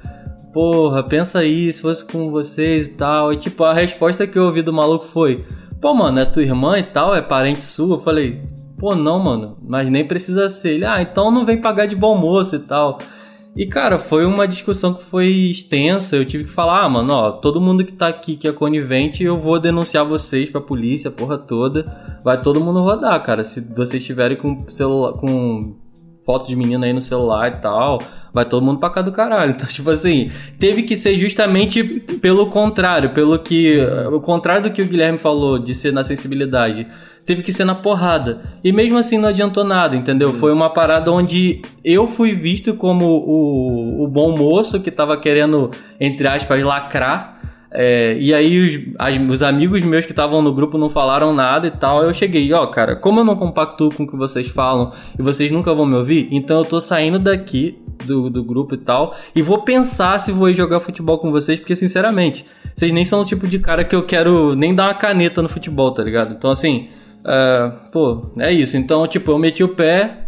Porra, 0.50 1.02
pensa 1.02 1.40
aí, 1.40 1.70
se 1.70 1.82
fosse 1.82 2.02
com 2.10 2.30
vocês 2.30 2.86
e 2.86 2.92
tal. 2.92 3.34
E 3.34 3.36
tipo, 3.36 3.62
a 3.64 3.74
resposta 3.74 4.26
que 4.26 4.38
eu 4.38 4.44
ouvi 4.44 4.62
do 4.62 4.72
maluco 4.72 5.04
foi: 5.04 5.44
Pô, 5.78 5.92
mano, 5.92 6.18
é 6.18 6.24
tua 6.24 6.42
irmã 6.42 6.78
e 6.78 6.84
tal, 6.84 7.14
é 7.14 7.20
parente 7.20 7.60
sua? 7.60 7.96
Eu 7.96 8.00
falei, 8.00 8.40
pô, 8.78 8.94
não, 8.94 9.18
mano, 9.18 9.58
mas 9.62 9.90
nem 9.90 10.08
precisa 10.08 10.48
ser. 10.48 10.70
Ele, 10.70 10.86
ah, 10.86 11.02
então 11.02 11.30
não 11.30 11.44
vem 11.44 11.60
pagar 11.60 11.84
de 11.84 11.94
bom 11.94 12.16
moço 12.16 12.56
e 12.56 12.60
tal. 12.60 12.98
E, 13.56 13.64
cara, 13.66 13.98
foi 13.98 14.26
uma 14.26 14.46
discussão 14.46 14.92
que 14.92 15.02
foi 15.04 15.28
extensa. 15.50 16.14
Eu 16.14 16.26
tive 16.26 16.44
que 16.44 16.50
falar, 16.50 16.84
ah, 16.84 16.88
mano, 16.90 17.10
ó, 17.10 17.32
todo 17.32 17.58
mundo 17.58 17.86
que 17.86 17.92
tá 17.92 18.06
aqui 18.06 18.36
que 18.36 18.46
é 18.46 18.52
conivente, 18.52 19.24
eu 19.24 19.40
vou 19.40 19.58
denunciar 19.58 20.04
vocês 20.04 20.50
pra 20.50 20.60
polícia, 20.60 21.10
porra 21.10 21.38
toda. 21.38 22.20
Vai 22.22 22.40
todo 22.42 22.60
mundo 22.60 22.82
rodar, 22.82 23.22
cara. 23.22 23.44
Se 23.44 23.62
vocês 23.74 24.02
estiverem 24.02 24.36
com 24.36 24.68
celular, 24.68 25.14
com 25.14 25.74
foto 26.26 26.48
de 26.48 26.54
menina 26.56 26.84
aí 26.84 26.92
no 26.92 27.00
celular 27.00 27.48
e 27.48 27.62
tal, 27.62 28.02
vai 28.34 28.44
todo 28.44 28.62
mundo 28.62 28.78
pra 28.78 28.90
cá 28.90 29.00
do 29.00 29.12
caralho. 29.12 29.54
Então, 29.56 29.68
tipo 29.68 29.88
assim, 29.88 30.30
teve 30.58 30.82
que 30.82 30.94
ser 30.94 31.16
justamente 31.16 31.82
pelo 32.20 32.50
contrário, 32.50 33.14
pelo 33.14 33.38
que. 33.38 33.80
O 34.12 34.20
contrário 34.20 34.64
do 34.64 34.72
que 34.72 34.82
o 34.82 34.86
Guilherme 34.86 35.18
falou 35.18 35.58
de 35.58 35.74
ser 35.74 35.94
na 35.94 36.04
sensibilidade 36.04 36.86
teve 37.26 37.42
que 37.42 37.52
ser 37.52 37.64
na 37.64 37.74
porrada. 37.74 38.40
E 38.62 38.72
mesmo 38.72 38.96
assim 38.96 39.18
não 39.18 39.28
adiantou 39.28 39.64
nada, 39.64 39.96
entendeu? 39.96 40.32
Foi 40.32 40.52
uma 40.52 40.70
parada 40.70 41.10
onde 41.10 41.60
eu 41.84 42.06
fui 42.06 42.32
visto 42.32 42.74
como 42.74 43.04
o, 43.04 44.04
o 44.04 44.08
bom 44.08 44.38
moço 44.38 44.80
que 44.80 44.90
tava 44.90 45.16
querendo, 45.16 45.70
entre 46.00 46.28
aspas, 46.28 46.62
lacrar. 46.62 47.34
É, 47.78 48.16
e 48.18 48.32
aí 48.32 48.58
os, 48.58 48.94
as, 48.98 49.20
os 49.28 49.42
amigos 49.42 49.84
meus 49.84 50.06
que 50.06 50.12
estavam 50.12 50.40
no 50.40 50.54
grupo 50.54 50.78
não 50.78 50.88
falaram 50.88 51.34
nada 51.34 51.66
e 51.66 51.72
tal. 51.72 52.02
Eu 52.04 52.14
cheguei, 52.14 52.50
ó, 52.52 52.64
cara, 52.68 52.94
como 52.94 53.20
eu 53.20 53.24
não 53.24 53.34
compactuo 53.34 53.90
com 53.92 54.04
o 54.04 54.06
que 54.06 54.16
vocês 54.16 54.46
falam 54.46 54.92
e 55.18 55.22
vocês 55.22 55.50
nunca 55.50 55.74
vão 55.74 55.84
me 55.84 55.96
ouvir, 55.96 56.28
então 56.30 56.60
eu 56.60 56.64
tô 56.64 56.80
saindo 56.80 57.18
daqui 57.18 57.76
do, 58.06 58.30
do 58.30 58.44
grupo 58.44 58.76
e 58.76 58.78
tal. 58.78 59.16
E 59.34 59.42
vou 59.42 59.62
pensar 59.62 60.20
se 60.20 60.30
vou 60.30 60.48
ir 60.48 60.54
jogar 60.54 60.78
futebol 60.78 61.18
com 61.18 61.32
vocês, 61.32 61.58
porque 61.58 61.74
sinceramente, 61.74 62.46
vocês 62.74 62.92
nem 62.92 63.04
são 63.04 63.20
o 63.20 63.24
tipo 63.24 63.48
de 63.48 63.58
cara 63.58 63.84
que 63.84 63.96
eu 63.96 64.04
quero 64.04 64.54
nem 64.54 64.74
dar 64.74 64.84
uma 64.84 64.94
caneta 64.94 65.42
no 65.42 65.48
futebol, 65.48 65.90
tá 65.90 66.04
ligado? 66.04 66.34
Então 66.34 66.50
assim, 66.50 66.88
Uh, 67.26 67.90
pô, 67.90 68.30
é 68.38 68.52
isso. 68.52 68.76
Então, 68.76 69.06
tipo, 69.08 69.32
eu 69.32 69.38
meti 69.38 69.64
o 69.64 69.68
pé. 69.68 70.18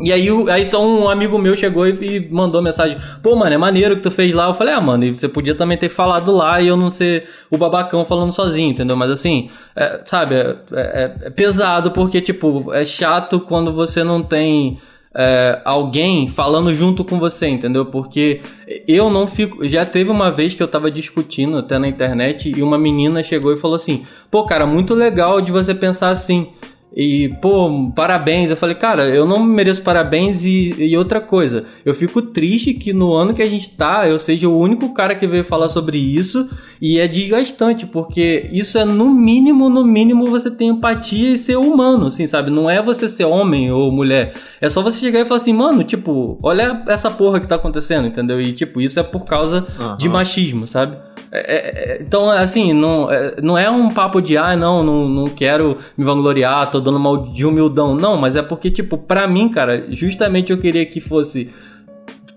E 0.00 0.12
aí, 0.12 0.28
aí 0.50 0.66
só 0.66 0.84
um 0.84 1.08
amigo 1.08 1.38
meu 1.38 1.56
chegou 1.56 1.86
e, 1.86 2.28
mandou 2.28 2.60
mensagem: 2.60 2.98
Pô, 3.22 3.36
mano, 3.36 3.54
é 3.54 3.58
maneiro 3.58 3.94
que 3.94 4.02
tu 4.02 4.10
fez 4.10 4.34
lá. 4.34 4.48
Eu 4.48 4.54
falei: 4.54 4.74
Ah, 4.74 4.80
mano, 4.80 5.16
você 5.16 5.28
podia 5.28 5.54
também 5.54 5.78
ter 5.78 5.88
falado 5.88 6.32
lá 6.32 6.60
e 6.60 6.66
eu 6.66 6.76
não 6.76 6.90
ser 6.90 7.28
o 7.48 7.56
babacão 7.56 8.04
falando 8.04 8.32
sozinho, 8.32 8.72
entendeu? 8.72 8.96
Mas 8.96 9.12
assim, 9.12 9.48
é, 9.76 10.02
sabe, 10.04 10.34
é, 10.34 10.56
é, 10.72 11.14
é 11.26 11.30
pesado 11.30 11.92
porque, 11.92 12.20
tipo, 12.20 12.74
é 12.74 12.84
chato 12.84 13.38
quando 13.38 13.72
você 13.72 14.02
não 14.02 14.20
tem 14.20 14.80
é, 15.16 15.60
alguém 15.64 16.28
falando 16.28 16.74
junto 16.74 17.04
com 17.04 17.18
você, 17.18 17.46
entendeu? 17.46 17.86
Porque 17.86 18.40
eu 18.88 19.08
não 19.08 19.26
fico. 19.26 19.66
Já 19.68 19.86
teve 19.86 20.10
uma 20.10 20.30
vez 20.30 20.54
que 20.54 20.62
eu 20.62 20.68
tava 20.68 20.90
discutindo 20.90 21.58
até 21.58 21.78
na 21.78 21.86
internet 21.86 22.52
e 22.54 22.62
uma 22.62 22.76
menina 22.76 23.22
chegou 23.22 23.52
e 23.52 23.56
falou 23.56 23.76
assim: 23.76 24.04
pô, 24.30 24.44
cara, 24.44 24.66
muito 24.66 24.92
legal 24.94 25.40
de 25.40 25.52
você 25.52 25.74
pensar 25.74 26.10
assim. 26.10 26.48
E, 26.96 27.28
pô, 27.42 27.90
parabéns. 27.94 28.50
Eu 28.50 28.56
falei, 28.56 28.76
cara, 28.76 29.08
eu 29.08 29.26
não 29.26 29.42
mereço 29.42 29.82
parabéns 29.82 30.44
e, 30.44 30.74
e, 30.78 30.96
outra 30.96 31.20
coisa. 31.20 31.64
Eu 31.84 31.92
fico 31.92 32.22
triste 32.22 32.72
que 32.74 32.92
no 32.92 33.12
ano 33.12 33.34
que 33.34 33.42
a 33.42 33.48
gente 33.48 33.70
tá, 33.70 34.08
eu 34.08 34.18
seja 34.18 34.48
o 34.48 34.58
único 34.58 34.94
cara 34.94 35.14
que 35.14 35.26
veio 35.26 35.44
falar 35.44 35.68
sobre 35.68 35.98
isso 35.98 36.48
e 36.80 37.00
é 37.00 37.08
desgastante, 37.08 37.84
porque 37.86 38.48
isso 38.52 38.78
é 38.78 38.84
no 38.84 39.10
mínimo, 39.10 39.68
no 39.68 39.84
mínimo 39.84 40.26
você 40.26 40.50
ter 40.50 40.66
empatia 40.66 41.30
e 41.30 41.38
ser 41.38 41.56
humano, 41.56 42.06
assim, 42.06 42.26
sabe? 42.26 42.50
Não 42.50 42.70
é 42.70 42.80
você 42.80 43.08
ser 43.08 43.24
homem 43.24 43.72
ou 43.72 43.90
mulher. 43.90 44.34
É 44.60 44.70
só 44.70 44.80
você 44.80 45.00
chegar 45.00 45.20
e 45.20 45.24
falar 45.24 45.38
assim, 45.38 45.52
mano, 45.52 45.82
tipo, 45.82 46.38
olha 46.42 46.84
essa 46.86 47.10
porra 47.10 47.40
que 47.40 47.48
tá 47.48 47.56
acontecendo, 47.56 48.06
entendeu? 48.06 48.40
E, 48.40 48.52
tipo, 48.52 48.80
isso 48.80 49.00
é 49.00 49.02
por 49.02 49.24
causa 49.24 49.66
uhum. 49.78 49.96
de 49.96 50.08
machismo, 50.08 50.66
sabe? 50.66 50.96
É, 51.34 51.38
é, 51.38 51.94
é, 51.96 52.02
então, 52.02 52.30
assim, 52.30 52.72
não, 52.72 53.10
é, 53.10 53.40
não 53.42 53.58
é 53.58 53.68
um 53.68 53.90
papo 53.90 54.22
de, 54.22 54.36
ah, 54.36 54.56
não, 54.56 54.84
não, 54.84 55.08
não 55.08 55.28
quero 55.28 55.78
me 55.98 56.04
vangloriar, 56.04 56.70
tô 56.70 56.80
dando 56.80 57.00
mal 57.00 57.32
de 57.32 57.44
humildão. 57.44 57.96
Não, 57.96 58.16
mas 58.16 58.36
é 58.36 58.42
porque, 58.42 58.70
tipo, 58.70 58.96
pra 58.96 59.26
mim, 59.26 59.48
cara, 59.48 59.84
justamente 59.90 60.52
eu 60.52 60.58
queria 60.58 60.86
que 60.86 61.00
fosse 61.00 61.52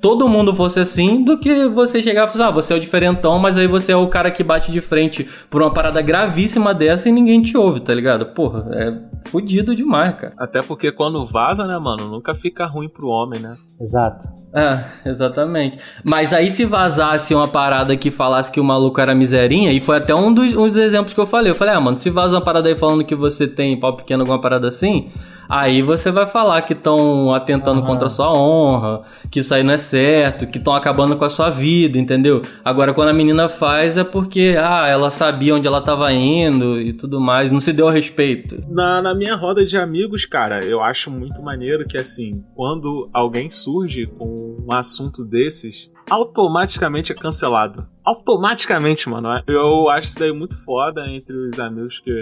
todo 0.02 0.28
mundo 0.28 0.54
fosse 0.54 0.80
assim 0.80 1.24
do 1.24 1.40
que 1.40 1.68
você 1.68 2.02
chegar 2.02 2.28
e 2.28 2.32
falar, 2.32 2.48
ah, 2.48 2.52
você 2.52 2.74
é 2.74 2.78
o 2.78 2.80
diferentão, 2.80 3.40
mas 3.40 3.58
aí 3.58 3.68
você 3.68 3.92
é 3.92 3.96
o 3.96 4.08
cara 4.08 4.32
que 4.32 4.44
bate 4.44 4.72
de 4.72 4.82
frente 4.82 5.28
por 5.50 5.62
uma 5.62 5.74
parada 5.74 6.02
gravíssima 6.02 6.74
dessa 6.74 7.10
e 7.10 7.12
ninguém 7.12 7.42
te 7.42 7.58
ouve, 7.58 7.80
tá 7.80 7.94
ligado? 7.94 8.28
Porra, 8.28 8.68
é 8.74 9.30
fudido 9.30 9.76
demais, 9.76 10.16
cara. 10.16 10.34
Até 10.38 10.62
porque 10.62 10.92
quando 10.92 11.26
vaza, 11.26 11.66
né, 11.66 11.78
mano, 11.78 12.10
nunca 12.10 12.36
fica 12.36 12.66
ruim 12.66 12.90
pro 12.90 13.08
homem, 13.08 13.40
né? 13.40 13.56
Exato. 13.82 14.26
É, 14.58 14.84
exatamente. 15.10 15.78
Mas 16.04 16.34
aí 16.34 16.50
se 16.50 16.66
vazasse 16.66 17.34
uma 17.36 17.48
parada 17.48 17.96
que 17.96 18.10
falasse 18.10 18.52
que 18.52 18.60
o 18.60 18.64
maluco 18.64 19.00
era 19.00 19.14
miserinha, 19.14 19.72
e 19.72 19.80
foi 19.80 19.98
até 19.98 20.16
um 20.16 20.34
dos, 20.34 20.54
um 20.54 20.68
dos 20.68 20.78
exemplos 20.78 21.14
que 21.14 21.20
eu 21.20 21.28
falei. 21.28 21.52
Eu 21.52 21.56
falei, 21.56 21.76
ah, 21.76 21.80
mano, 21.80 21.98
se 21.98 22.10
vaza 22.10 22.36
uma 22.36 22.42
parada 22.42 22.68
aí 22.68 22.76
falando 22.76 23.04
que 23.04 23.16
você 23.16 23.48
tem 23.48 23.80
pau 23.80 23.96
pequeno, 23.96 24.24
alguma 24.24 24.42
parada 24.42 24.68
assim, 24.68 25.12
Aí 25.50 25.82
você 25.82 26.12
vai 26.12 26.26
falar 26.26 26.62
que 26.64 26.74
estão 26.74 27.34
atentando 27.34 27.80
uhum. 27.80 27.86
contra 27.86 28.08
a 28.08 28.10
sua 28.10 28.34
honra, 28.34 29.02
que 29.32 29.40
isso 29.40 29.54
aí 29.54 29.64
não 29.64 29.74
é 29.74 29.78
certo, 29.78 30.46
que 30.46 30.58
estão 30.58 30.76
acabando 30.76 31.16
com 31.16 31.24
a 31.24 31.30
sua 31.30 31.50
vida, 31.50 31.98
entendeu? 31.98 32.42
Agora, 32.66 32.94
quando 32.94 33.10
a 33.10 33.14
menina 33.14 33.48
faz, 33.48 33.98
é 33.98 34.04
porque, 34.04 34.58
ah, 34.60 34.88
ela 34.88 35.10
sabia 35.10 35.56
onde 35.56 35.66
ela 35.66 35.80
estava 35.80 36.12
indo 36.12 36.82
e 36.82 36.92
tudo 36.92 37.22
mais, 37.22 37.52
não 37.52 37.62
se 37.62 37.72
deu 37.72 37.88
a 37.88 37.92
respeito. 37.92 38.62
Na, 38.68 39.02
na 39.02 39.16
minha 39.16 39.36
roda 39.36 39.64
de 39.64 39.78
amigos, 39.78 40.26
cara, 40.26 40.66
eu 40.66 40.82
acho 40.82 41.10
muito 41.10 41.42
maneiro 41.42 41.88
que, 41.88 41.98
assim, 41.98 42.44
quando 42.54 43.10
alguém 43.14 43.50
surge 43.50 44.06
com 44.06 44.47
um 44.48 44.72
assunto 44.72 45.26
desses, 45.26 45.92
automaticamente 46.10 47.12
é 47.12 47.16
cancelado. 47.16 47.86
Automaticamente, 48.06 49.10
mano. 49.10 49.30
Eu 49.48 49.90
acho 49.90 50.10
isso 50.10 50.20
daí 50.20 50.32
muito 50.32 50.56
foda 50.64 51.08
entre 51.08 51.36
os 51.36 51.60
amigos 51.60 52.00
que, 52.00 52.20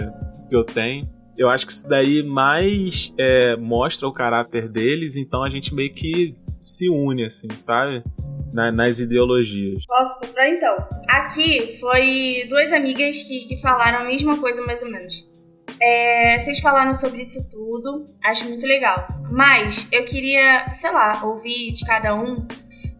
que 0.48 0.56
eu 0.56 0.64
tenho. 0.64 1.08
Eu 1.36 1.50
acho 1.50 1.66
que 1.66 1.72
isso 1.72 1.88
daí 1.88 2.22
mais 2.22 3.12
é, 3.18 3.56
mostra 3.56 4.08
o 4.08 4.12
caráter 4.12 4.68
deles, 4.68 5.16
então 5.16 5.42
a 5.42 5.50
gente 5.50 5.74
meio 5.74 5.92
que 5.92 6.34
se 6.58 6.88
une, 6.88 7.24
assim, 7.24 7.48
sabe? 7.56 8.02
Na, 8.52 8.72
nas 8.72 8.98
ideologias. 8.98 9.84
Posso 9.86 10.18
comprar 10.18 10.48
então? 10.48 10.74
Aqui 11.08 11.76
foi 11.78 12.46
duas 12.48 12.72
amigas 12.72 13.22
que, 13.22 13.46
que 13.46 13.60
falaram 13.60 14.00
a 14.00 14.04
mesma 14.04 14.38
coisa, 14.38 14.64
mais 14.64 14.82
ou 14.82 14.90
menos. 14.90 15.35
É, 15.80 16.38
vocês 16.38 16.60
falaram 16.60 16.94
sobre 16.94 17.20
isso 17.20 17.48
tudo, 17.50 18.06
acho 18.24 18.48
muito 18.48 18.66
legal. 18.66 19.06
Mas 19.30 19.86
eu 19.92 20.04
queria, 20.04 20.70
sei 20.72 20.92
lá, 20.92 21.24
ouvir 21.24 21.72
de 21.72 21.84
cada 21.84 22.14
um 22.14 22.46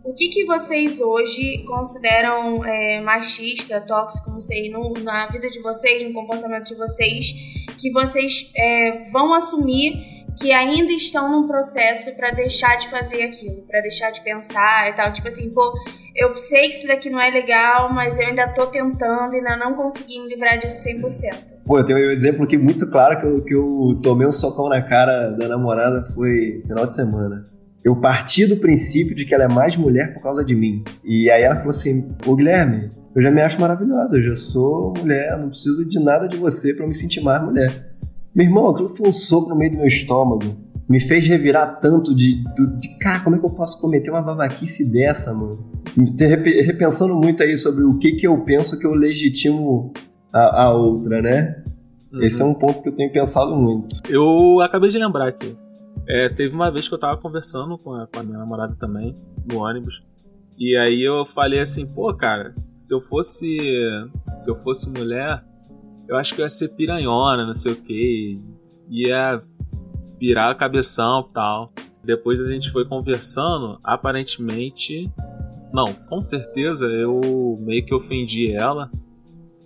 o 0.06 0.14
que, 0.14 0.28
que 0.28 0.44
vocês 0.44 1.00
hoje 1.00 1.64
consideram 1.66 2.64
é, 2.64 3.00
machista, 3.00 3.80
tóxico, 3.80 4.30
não 4.30 4.40
sei, 4.40 4.70
no, 4.70 4.92
na 5.02 5.26
vida 5.26 5.48
de 5.48 5.60
vocês, 5.60 6.04
no 6.04 6.12
comportamento 6.12 6.66
de 6.66 6.76
vocês, 6.76 7.32
que 7.76 7.90
vocês 7.90 8.52
é, 8.56 9.02
vão 9.10 9.34
assumir 9.34 10.15
que 10.38 10.52
ainda 10.52 10.92
estão 10.92 11.30
num 11.30 11.46
processo 11.46 12.14
para 12.16 12.30
deixar 12.30 12.76
de 12.76 12.88
fazer 12.88 13.22
aquilo, 13.22 13.62
para 13.62 13.80
deixar 13.80 14.10
de 14.10 14.20
pensar 14.22 14.90
e 14.90 14.92
tal. 14.94 15.12
Tipo 15.12 15.28
assim, 15.28 15.50
pô, 15.50 15.72
eu 16.14 16.34
sei 16.36 16.68
que 16.68 16.76
isso 16.76 16.86
daqui 16.86 17.10
não 17.10 17.20
é 17.20 17.30
legal, 17.30 17.92
mas 17.92 18.18
eu 18.18 18.26
ainda 18.26 18.48
tô 18.48 18.66
tentando 18.66 19.34
ainda 19.34 19.56
não 19.56 19.74
consegui 19.74 20.20
me 20.20 20.28
livrar 20.28 20.58
disso 20.58 20.88
100%. 20.88 21.56
Pô, 21.64 21.78
eu 21.78 21.84
tenho 21.84 21.98
um 21.98 22.10
exemplo 22.10 22.44
aqui 22.44 22.56
muito 22.56 22.88
claro 22.90 23.18
que 23.18 23.26
eu, 23.26 23.44
que 23.44 23.54
eu 23.54 24.00
tomei 24.02 24.26
um 24.26 24.32
socão 24.32 24.68
na 24.68 24.82
cara 24.82 25.30
da 25.30 25.48
namorada 25.48 26.04
foi 26.14 26.62
final 26.66 26.86
de 26.86 26.94
semana 26.94 27.56
eu 27.86 27.94
parti 27.94 28.44
do 28.46 28.56
princípio 28.56 29.14
de 29.14 29.24
que 29.24 29.32
ela 29.32 29.44
é 29.44 29.48
mais 29.48 29.76
mulher 29.76 30.12
por 30.12 30.20
causa 30.20 30.44
de 30.44 30.56
mim. 30.56 30.82
E 31.04 31.30
aí 31.30 31.42
ela 31.42 31.54
falou 31.54 31.70
assim: 31.70 32.08
Ô 32.26 32.34
Guilherme, 32.34 32.90
eu 33.14 33.22
já 33.22 33.30
me 33.30 33.40
acho 33.40 33.60
maravilhosa, 33.60 34.18
eu 34.18 34.22
já 34.24 34.34
sou 34.34 34.92
mulher, 34.98 35.38
não 35.38 35.50
preciso 35.50 35.88
de 35.88 36.00
nada 36.00 36.28
de 36.28 36.36
você 36.36 36.74
para 36.74 36.84
me 36.84 36.92
sentir 36.92 37.20
mais 37.20 37.40
mulher. 37.40 37.85
Meu 38.36 38.44
irmão, 38.44 38.68
aquilo 38.68 38.90
foi 38.90 39.08
um 39.08 39.12
soco 39.14 39.48
no 39.48 39.56
meio 39.56 39.70
do 39.70 39.78
meu 39.78 39.86
estômago. 39.86 40.44
Me 40.86 41.00
fez 41.00 41.26
revirar 41.26 41.80
tanto 41.80 42.14
de, 42.14 42.44
de, 42.54 42.66
de 42.78 42.98
cara, 42.98 43.20
como 43.20 43.34
é 43.34 43.38
que 43.38 43.46
eu 43.46 43.50
posso 43.50 43.80
cometer 43.80 44.10
uma 44.10 44.20
babaquice 44.20 44.92
dessa, 44.92 45.32
mano? 45.32 45.66
Repensando 46.66 47.16
muito 47.16 47.42
aí 47.42 47.56
sobre 47.56 47.82
o 47.82 47.96
que 47.96 48.12
que 48.12 48.26
eu 48.26 48.38
penso 48.44 48.78
que 48.78 48.86
eu 48.86 48.92
legitimo 48.92 49.90
a, 50.30 50.64
a 50.64 50.70
outra, 50.74 51.22
né? 51.22 51.64
Uhum. 52.12 52.20
Esse 52.20 52.42
é 52.42 52.44
um 52.44 52.52
ponto 52.52 52.82
que 52.82 52.90
eu 52.90 52.94
tenho 52.94 53.10
pensado 53.10 53.56
muito. 53.56 54.02
Eu 54.06 54.60
acabei 54.60 54.90
de 54.90 54.98
lembrar 54.98 55.28
aqui. 55.28 55.56
É, 56.06 56.28
teve 56.28 56.54
uma 56.54 56.70
vez 56.70 56.86
que 56.86 56.94
eu 56.94 57.00
tava 57.00 57.18
conversando 57.18 57.78
com 57.78 57.94
a, 57.94 58.06
com 58.06 58.20
a 58.20 58.22
minha 58.22 58.38
namorada 58.38 58.76
também, 58.78 59.14
no 59.50 59.60
ônibus. 59.60 60.02
E 60.58 60.76
aí 60.76 61.02
eu 61.02 61.24
falei 61.24 61.60
assim, 61.60 61.86
pô, 61.86 62.12
cara, 62.14 62.54
se 62.74 62.92
eu 62.92 63.00
fosse. 63.00 63.58
Se 64.34 64.50
eu 64.50 64.54
fosse 64.54 64.90
mulher, 64.90 65.42
eu 66.08 66.16
acho 66.16 66.34
que 66.34 66.40
ia 66.40 66.48
ser 66.48 66.68
piranhona, 66.70 67.46
não 67.46 67.54
sei 67.54 67.72
o 67.72 67.76
que. 67.76 68.40
Ia 68.88 69.42
virar 70.18 70.50
a 70.50 70.54
cabeção 70.54 71.26
e 71.28 71.32
tal. 71.32 71.72
Depois 72.04 72.40
a 72.40 72.50
gente 72.50 72.70
foi 72.70 72.84
conversando, 72.84 73.78
aparentemente. 73.82 75.10
Não, 75.72 75.92
com 75.92 76.20
certeza 76.20 76.86
eu 76.86 77.56
meio 77.60 77.84
que 77.84 77.94
ofendi 77.94 78.52
ela. 78.52 78.90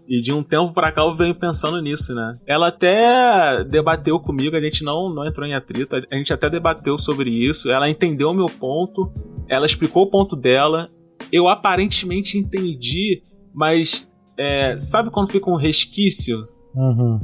E 0.08 0.20
de 0.20 0.32
um 0.32 0.42
tempo 0.42 0.72
para 0.72 0.90
cá 0.90 1.02
eu 1.02 1.16
venho 1.16 1.34
pensando 1.34 1.80
nisso, 1.80 2.12
né? 2.14 2.36
Ela 2.44 2.68
até 2.68 3.62
debateu 3.62 4.18
comigo, 4.18 4.56
a 4.56 4.60
gente 4.60 4.82
não, 4.82 5.08
não 5.14 5.24
entrou 5.24 5.46
em 5.46 5.54
atrito, 5.54 5.94
a 5.94 6.16
gente 6.16 6.32
até 6.32 6.50
debateu 6.50 6.98
sobre 6.98 7.30
isso. 7.30 7.70
Ela 7.70 7.88
entendeu 7.88 8.30
o 8.30 8.34
meu 8.34 8.46
ponto, 8.46 9.12
ela 9.48 9.66
explicou 9.66 10.04
o 10.04 10.10
ponto 10.10 10.34
dela. 10.34 10.88
Eu 11.30 11.46
aparentemente 11.46 12.36
entendi, 12.36 13.22
mas 13.54 14.09
é, 14.40 14.80
sabe 14.80 15.10
quando 15.10 15.30
fica 15.30 15.50
um 15.50 15.56
resquício? 15.56 16.46
Uhum. 16.74 17.20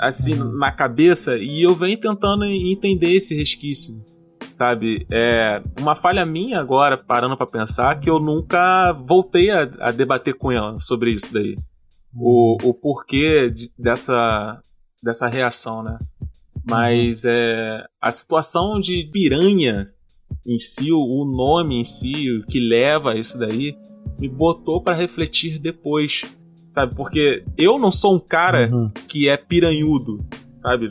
Assim, 0.00 0.34
uhum. 0.34 0.58
na 0.58 0.72
cabeça, 0.72 1.36
e 1.36 1.62
eu 1.62 1.74
venho 1.74 1.98
tentando 1.98 2.44
entender 2.44 3.12
esse 3.14 3.34
resquício 3.34 4.08
sabe? 4.52 5.06
É 5.10 5.62
uma 5.78 5.94
falha 5.94 6.26
minha 6.26 6.58
agora, 6.58 6.98
parando 6.98 7.36
para 7.36 7.46
pensar, 7.46 7.98
que 8.00 8.10
eu 8.10 8.18
nunca 8.18 8.92
voltei 8.92 9.48
a, 9.48 9.62
a, 9.78 9.92
debater 9.92 10.34
com 10.34 10.50
ela 10.50 10.76
sobre 10.80 11.12
isso 11.12 11.32
daí 11.32 11.56
o, 12.14 12.56
o 12.62 12.74
porquê 12.74 13.50
de, 13.50 13.70
dessa, 13.78 14.60
dessa 15.02 15.28
reação, 15.28 15.82
né? 15.82 15.98
Mas 16.64 17.24
é, 17.24 17.84
a 18.00 18.10
situação 18.10 18.80
de 18.80 19.08
piranha 19.12 19.90
em 20.46 20.58
si, 20.58 20.92
o 20.92 21.24
nome 21.24 21.76
em 21.80 21.84
si, 21.84 22.30
o 22.38 22.46
que 22.46 22.60
leva 22.60 23.12
a 23.12 23.16
isso 23.16 23.38
daí, 23.38 23.76
me 24.18 24.28
botou 24.28 24.82
para 24.82 24.96
refletir 24.96 25.58
depois, 25.58 26.24
sabe? 26.70 26.94
Porque 26.94 27.44
eu 27.58 27.78
não 27.78 27.90
sou 27.90 28.14
um 28.14 28.20
cara 28.20 28.70
uhum. 28.72 28.90
que 29.08 29.28
é 29.28 29.36
piranhudo, 29.36 30.24
sabe? 30.54 30.90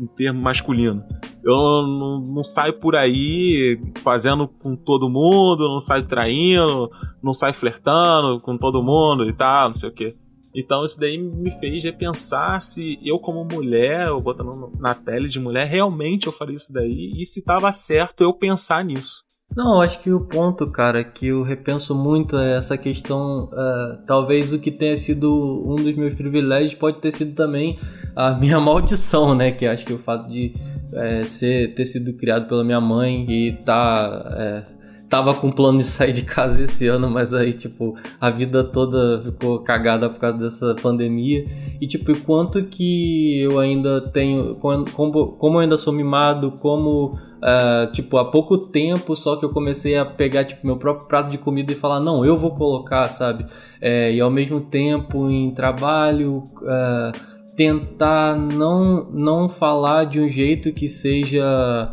Um 0.00 0.06
termo 0.06 0.40
masculino. 0.40 1.04
Eu 1.44 1.54
não, 1.54 2.20
não, 2.20 2.44
saio 2.44 2.72
por 2.72 2.96
aí 2.96 3.80
fazendo 4.02 4.48
com 4.48 4.74
todo 4.74 5.08
mundo, 5.08 5.68
não 5.68 5.80
saio 5.80 6.06
traindo, 6.06 6.90
não 7.22 7.32
saio 7.32 7.54
flertando 7.54 8.40
com 8.40 8.56
todo 8.56 8.82
mundo 8.82 9.28
e 9.28 9.32
tal, 9.32 9.68
não 9.68 9.74
sei 9.74 9.88
o 9.88 9.92
que. 9.92 10.16
Então 10.54 10.82
isso 10.82 10.98
daí 10.98 11.18
me 11.18 11.50
fez 11.50 11.84
repensar 11.84 12.60
se 12.60 12.98
eu 13.02 13.18
como 13.18 13.44
mulher, 13.44 14.10
ou 14.10 14.20
botando 14.20 14.72
na 14.78 14.94
pele 14.94 15.28
de 15.28 15.38
mulher, 15.38 15.68
realmente 15.68 16.26
eu 16.26 16.32
faria 16.32 16.56
isso 16.56 16.72
daí 16.72 17.12
e 17.16 17.24
se 17.24 17.44
tava 17.44 17.70
certo 17.70 18.22
eu 18.22 18.32
pensar 18.32 18.84
nisso. 18.84 19.27
Não, 19.56 19.80
acho 19.80 20.00
que 20.00 20.12
o 20.12 20.20
ponto, 20.20 20.70
cara, 20.70 21.02
que 21.02 21.26
eu 21.26 21.42
repenso 21.42 21.94
muito 21.94 22.36
é 22.36 22.56
essa 22.58 22.76
questão. 22.76 23.44
Uh, 23.46 23.98
talvez 24.06 24.52
o 24.52 24.58
que 24.58 24.70
tenha 24.70 24.96
sido 24.96 25.64
um 25.66 25.76
dos 25.76 25.96
meus 25.96 26.14
privilégios 26.14 26.74
pode 26.74 27.00
ter 27.00 27.12
sido 27.12 27.34
também 27.34 27.78
a 28.14 28.32
minha 28.38 28.60
maldição, 28.60 29.34
né? 29.34 29.50
Que 29.50 29.66
acho 29.66 29.84
que 29.84 29.92
o 29.92 29.98
fato 29.98 30.28
de 30.28 30.54
é, 30.92 31.24
ser, 31.24 31.74
ter 31.74 31.86
sido 31.86 32.12
criado 32.12 32.46
pela 32.46 32.62
minha 32.62 32.80
mãe 32.80 33.26
e 33.28 33.52
tá. 33.64 34.34
É, 34.36 34.77
tava 35.08 35.34
com 35.34 35.50
plano 35.50 35.78
de 35.78 35.84
sair 35.84 36.12
de 36.12 36.22
casa 36.22 36.62
esse 36.62 36.86
ano, 36.86 37.08
mas 37.10 37.32
aí, 37.32 37.52
tipo, 37.52 37.96
a 38.20 38.30
vida 38.30 38.62
toda 38.62 39.22
ficou 39.22 39.60
cagada 39.60 40.08
por 40.10 40.20
causa 40.20 40.38
dessa 40.38 40.74
pandemia. 40.74 41.44
E, 41.80 41.86
tipo, 41.86 42.12
o 42.12 42.20
quanto 42.20 42.62
que 42.64 43.40
eu 43.40 43.58
ainda 43.58 44.00
tenho. 44.00 44.56
Como, 44.56 45.32
como 45.32 45.56
eu 45.56 45.60
ainda 45.60 45.76
sou 45.76 45.92
mimado, 45.92 46.52
como. 46.52 47.18
Uh, 47.38 47.92
tipo, 47.92 48.18
há 48.18 48.24
pouco 48.24 48.58
tempo 48.58 49.14
só 49.14 49.36
que 49.36 49.44
eu 49.44 49.50
comecei 49.50 49.96
a 49.96 50.04
pegar, 50.04 50.44
tipo, 50.44 50.66
meu 50.66 50.76
próprio 50.76 51.06
prato 51.06 51.30
de 51.30 51.38
comida 51.38 51.72
e 51.72 51.76
falar, 51.76 52.00
não, 52.00 52.24
eu 52.24 52.36
vou 52.36 52.56
colocar, 52.56 53.08
sabe? 53.10 53.46
É, 53.80 54.12
e 54.12 54.20
ao 54.20 54.30
mesmo 54.30 54.60
tempo 54.60 55.30
em 55.30 55.50
trabalho. 55.52 56.44
Uh, 56.62 57.38
tentar 57.56 58.36
não, 58.36 59.10
não 59.10 59.48
falar 59.48 60.04
de 60.04 60.20
um 60.20 60.28
jeito 60.28 60.72
que 60.72 60.88
seja 60.88 61.92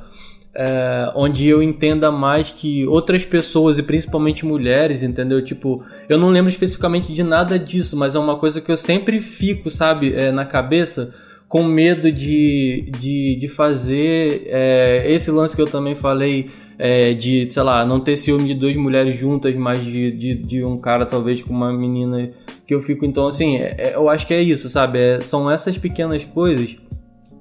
é, 0.55 1.11
onde 1.15 1.47
eu 1.47 1.61
entenda 1.61 2.11
mais 2.11 2.49
que 2.51 2.87
outras 2.87 3.25
pessoas 3.25 3.77
e 3.77 3.83
principalmente 3.83 4.45
mulheres, 4.45 5.03
entendeu? 5.03 5.43
Tipo, 5.43 5.83
eu 6.07 6.17
não 6.17 6.29
lembro 6.29 6.49
especificamente 6.49 7.11
de 7.11 7.23
nada 7.23 7.59
disso, 7.59 7.97
mas 7.97 8.15
é 8.15 8.19
uma 8.19 8.37
coisa 8.37 8.61
que 8.61 8.71
eu 8.71 8.77
sempre 8.77 9.19
fico, 9.19 9.69
sabe, 9.69 10.13
é, 10.13 10.31
na 10.31 10.45
cabeça, 10.45 11.13
com 11.49 11.63
medo 11.63 12.09
de, 12.09 12.89
de, 12.97 13.35
de 13.35 13.47
fazer 13.49 14.47
é, 14.47 15.11
esse 15.11 15.29
lance 15.29 15.55
que 15.55 15.61
eu 15.61 15.67
também 15.67 15.93
falei, 15.93 16.49
é, 16.79 17.13
de, 17.13 17.49
sei 17.49 17.63
lá, 17.63 17.85
não 17.85 17.99
ter 17.99 18.15
ciúme 18.15 18.47
de 18.47 18.53
duas 18.53 18.75
mulheres 18.77 19.19
juntas, 19.19 19.53
mas 19.55 19.83
de, 19.83 20.11
de, 20.11 20.35
de, 20.35 20.63
um 20.63 20.77
cara 20.77 21.05
talvez 21.05 21.41
com 21.41 21.53
uma 21.53 21.71
menina 21.71 22.31
que 22.65 22.73
eu 22.73 22.81
fico. 22.81 23.05
Então, 23.05 23.27
assim, 23.27 23.57
é, 23.57 23.75
é, 23.77 23.95
eu 23.95 24.09
acho 24.09 24.25
que 24.25 24.33
é 24.33 24.41
isso, 24.41 24.69
sabe? 24.69 25.21
são 25.21 25.51
essas 25.51 25.77
pequenas 25.77 26.23
coisas 26.23 26.77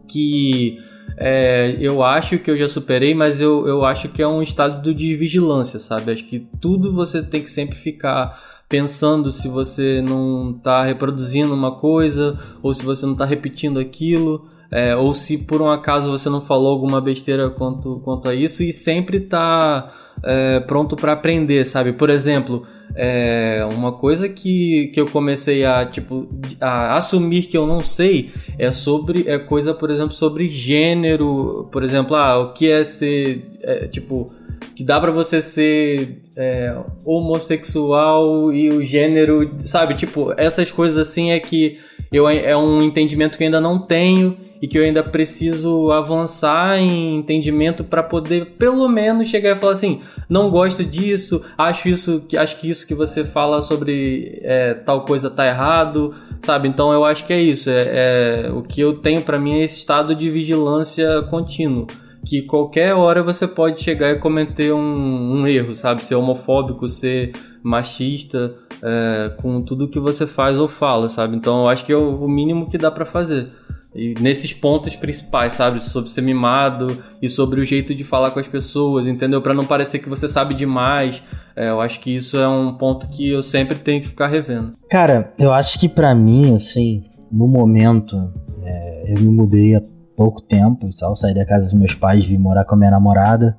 que 0.07 0.79
é, 1.17 1.77
eu 1.79 2.03
acho 2.03 2.39
que 2.39 2.51
eu 2.51 2.57
já 2.57 2.69
superei, 2.69 3.15
mas 3.15 3.41
eu, 3.41 3.67
eu 3.67 3.85
acho 3.85 4.09
que 4.09 4.23
é 4.23 4.27
um 4.27 4.43
estado 4.43 4.95
de 4.95 5.15
vigilância, 5.15 5.79
sabe? 5.79 6.13
Acho 6.13 6.25
que 6.25 6.41
tudo 6.61 6.93
você 6.93 7.23
tem 7.23 7.43
que 7.43 7.51
sempre 7.51 7.77
ficar 7.77 8.41
pensando 8.69 9.31
se 9.31 9.47
você 9.47 10.03
não 10.03 10.51
está 10.57 10.83
reproduzindo 10.83 11.55
uma 11.55 11.77
coisa 11.77 12.39
ou 12.63 12.75
se 12.75 12.85
você 12.85 13.07
não 13.07 13.13
está 13.13 13.25
repetindo 13.25 13.79
aquilo. 13.79 14.49
É, 14.71 14.97
ou 14.97 15.15
se 15.15 15.39
por 15.39 15.63
um 15.63 15.71
acaso 15.71 16.11
você 16.11 16.29
não 16.29 16.41
falou 16.41 16.73
alguma 16.73 17.01
besteira 17.01 17.51
quanto, 17.51 18.01
quanto 18.05 18.29
a 18.29 18.35
isso 18.35 18.63
e 18.63 18.73
sempre 18.73 19.21
tá 19.21 19.93
é, 20.23 20.61
pronto 20.61 20.97
para 20.97 21.13
aprender, 21.13 21.65
sabe? 21.65 21.93
Por 21.93 22.11
exemplo, 22.11 22.67
é, 22.95 23.67
uma 23.73 23.93
coisa 23.93 24.29
que, 24.29 24.89
que 24.89 25.01
eu 25.01 25.07
comecei 25.07 25.65
a 25.65 25.85
tipo 25.85 26.29
a 26.61 26.97
assumir 26.97 27.45
que 27.45 27.57
eu 27.57 27.67
não 27.67 27.81
sei 27.81 28.33
é 28.59 28.73
sobre 28.73 29.29
é 29.29 29.39
coisa, 29.39 29.75
por 29.75 29.91
exemplo, 29.91 30.15
sobre 30.15 30.49
gênero, 30.49 31.69
por 31.71 31.83
exemplo, 31.83 32.17
ah, 32.17 32.39
o 32.39 32.53
que 32.53 32.71
é 32.71 32.85
ser 32.85 33.59
é, 33.63 33.87
tipo 33.87 34.33
que 34.75 34.83
dá 34.83 35.01
para 35.01 35.13
você 35.13 35.41
ser 35.41 36.23
é, 36.37 36.77
homossexual 37.05 38.53
e 38.53 38.69
o 38.71 38.85
gênero, 38.85 39.51
sabe? 39.67 39.95
Tipo, 39.95 40.33
essas 40.37 40.71
coisas 40.71 40.97
assim 40.99 41.31
é 41.31 41.39
que 41.39 41.79
eu 42.13 42.29
é 42.29 42.57
um 42.57 42.83
entendimento 42.83 43.39
que 43.39 43.45
ainda 43.45 43.61
não 43.61 43.79
tenho 43.79 44.37
e 44.65 44.67
que 44.67 44.79
eu 44.79 44.83
ainda 44.83 45.03
preciso 45.03 45.91
avançar 45.91 46.79
em 46.79 47.19
entendimento 47.19 47.85
para 47.85 48.03
poder 48.03 48.55
pelo 48.57 48.89
menos 48.89 49.29
chegar 49.29 49.55
e 49.55 49.61
falar 49.61 49.75
assim, 49.75 50.01
não 50.27 50.51
gosto 50.51 50.83
disso, 50.83 51.43
acho 51.59 51.87
isso, 51.87 52.27
acho 52.35 52.59
que 52.59 52.71
isso 52.71 52.87
que 52.87 52.95
você 52.95 53.27
fala 53.27 53.61
sobre 53.61 54.41
é, 54.43 54.73
tal 54.73 55.05
coisa 55.05 55.29
tá 55.29 55.47
errado, 55.47 56.15
sabe? 56.41 56.67
Então 56.67 56.95
eu 56.95 57.05
acho 57.05 57.27
que 57.27 57.35
é 57.35 57.43
isso, 57.43 57.69
é, 57.69 58.47
é 58.47 58.51
o 58.51 58.63
que 58.63 58.81
eu 58.81 58.95
tenho 59.03 59.21
para 59.21 59.39
mim 59.39 59.53
é 59.53 59.65
esse 59.65 59.81
estado 59.81 60.15
de 60.15 60.31
vigilância 60.31 61.21
contínuo 61.29 61.87
que 62.25 62.41
qualquer 62.41 62.95
hora 62.95 63.23
você 63.23 63.47
pode 63.47 63.83
chegar 63.83 64.13
e 64.13 64.19
cometer 64.19 64.73
um, 64.73 65.41
um 65.43 65.47
erro, 65.47 65.75
sabe? 65.75 66.03
Ser 66.03 66.15
homofóbico, 66.15 66.89
ser 66.89 67.33
machista, 67.63 68.55
é, 68.83 69.35
com 69.43 69.61
tudo 69.61 69.91
que 69.91 70.01
você 70.01 70.27
faz 70.27 70.59
ou 70.59 70.67
fala, 70.67 71.11
sabe? 71.11 71.37
Então 71.37 71.65
eu 71.65 71.69
acho 71.69 71.85
que 71.85 71.93
é 71.93 71.97
o, 71.97 72.25
o 72.25 72.27
mínimo 72.27 72.71
que 72.71 72.79
dá 72.79 72.91
para 72.91 73.05
fazer. 73.05 73.49
E 73.95 74.15
nesses 74.21 74.53
pontos 74.53 74.97
principais, 74.97 75.55
sabe? 75.55 75.83
Sobre 75.83 76.11
ser 76.11 76.21
mimado 76.21 76.99
e 77.23 77.29
sobre 77.29 77.61
o 77.61 77.65
jeito 77.65 77.95
de 77.95 78.03
falar 78.03 78.33
com 78.33 78.41
as 78.41 78.49
pessoas, 78.49 79.07
entendeu? 79.07 79.41
Para 79.41 79.55
não 79.55 79.65
parecer 79.65 80.01
que 80.01 80.09
você 80.09 80.27
sabe 80.27 80.53
demais. 80.53 81.23
É, 81.55 81.69
eu 81.69 81.81
acho 81.81 82.01
que 82.01 82.17
isso 82.17 82.37
é 82.37 82.49
um 82.49 82.75
ponto 82.75 83.09
que 83.09 83.31
eu 83.31 83.43
sempre 83.43 83.77
tenho 83.79 84.03
que 84.03 84.09
ficar 84.09 84.27
revendo. 84.27 84.73
Cara, 84.91 85.33
eu 85.39 85.53
acho 85.53 85.79
que 85.79 85.89
para 85.89 86.13
mim, 86.13 86.57
assim, 86.57 87.05
no 87.31 87.47
momento, 87.47 88.33
é, 88.65 89.13
eu 89.13 89.21
me 89.21 89.29
mudei 89.29 89.77
há 89.77 89.83
pouco 90.17 90.41
tempo, 90.41 90.91
só 90.97 91.15
saí 91.15 91.33
da 91.33 91.47
casa 91.47 91.67
dos 91.67 91.75
meus 91.75 91.95
pais, 91.95 92.25
vim 92.25 92.37
morar 92.37 92.65
com 92.65 92.75
a 92.75 92.79
minha 92.79 92.91
namorada. 92.91 93.57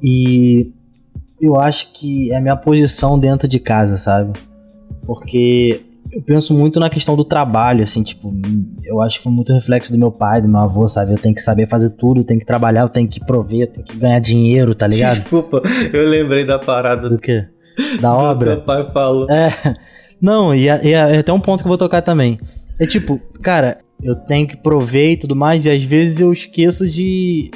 E 0.00 0.72
eu 1.40 1.58
acho 1.58 1.92
que 1.92 2.30
é 2.30 2.36
a 2.36 2.40
minha 2.40 2.56
posição 2.56 3.18
dentro 3.18 3.48
de 3.48 3.58
casa, 3.58 3.96
sabe? 3.96 4.38
Porque 5.04 5.84
eu 6.10 6.22
penso 6.22 6.54
muito 6.54 6.80
na 6.80 6.88
questão 6.88 7.16
do 7.16 7.24
trabalho, 7.24 7.82
assim, 7.82 8.02
tipo, 8.02 8.32
eu 8.84 9.00
acho 9.00 9.18
que 9.18 9.24
foi 9.24 9.32
muito 9.32 9.52
reflexo 9.52 9.92
do 9.92 9.98
meu 9.98 10.10
pai, 10.10 10.40
do 10.40 10.48
meu 10.48 10.60
avô, 10.60 10.86
sabe? 10.88 11.12
Eu 11.12 11.18
tenho 11.18 11.34
que 11.34 11.42
saber 11.42 11.66
fazer 11.66 11.90
tudo, 11.90 12.20
eu 12.20 12.24
tenho 12.24 12.40
que 12.40 12.46
trabalhar, 12.46 12.82
eu 12.82 12.88
tenho 12.88 13.08
que 13.08 13.20
prover, 13.24 13.62
eu 13.62 13.66
tenho 13.66 13.86
que 13.86 13.96
ganhar 13.96 14.18
dinheiro, 14.18 14.74
tá 14.74 14.86
ligado? 14.86 15.20
Desculpa, 15.20 15.62
eu 15.92 16.08
lembrei 16.08 16.46
da 16.46 16.58
parada. 16.58 17.08
Do 17.08 17.18
quê? 17.18 17.46
Da 18.00 18.12
obra? 18.12 18.56
Meu 18.56 18.64
pai 18.64 18.90
falou. 18.92 19.26
É. 19.30 19.52
Não, 20.20 20.54
e, 20.54 20.64
e 20.64 20.92
é 20.92 21.18
até 21.18 21.32
um 21.32 21.40
ponto 21.40 21.62
que 21.62 21.66
eu 21.66 21.70
vou 21.70 21.78
tocar 21.78 22.02
também. 22.02 22.38
É 22.78 22.86
tipo, 22.86 23.20
cara, 23.42 23.78
eu 24.02 24.14
tenho 24.14 24.46
que 24.46 24.56
prover 24.56 25.12
e 25.12 25.16
tudo 25.16 25.36
mais, 25.36 25.66
e 25.66 25.70
às 25.70 25.82
vezes 25.82 26.20
eu 26.20 26.32
esqueço 26.32 26.88
de, 26.88 27.50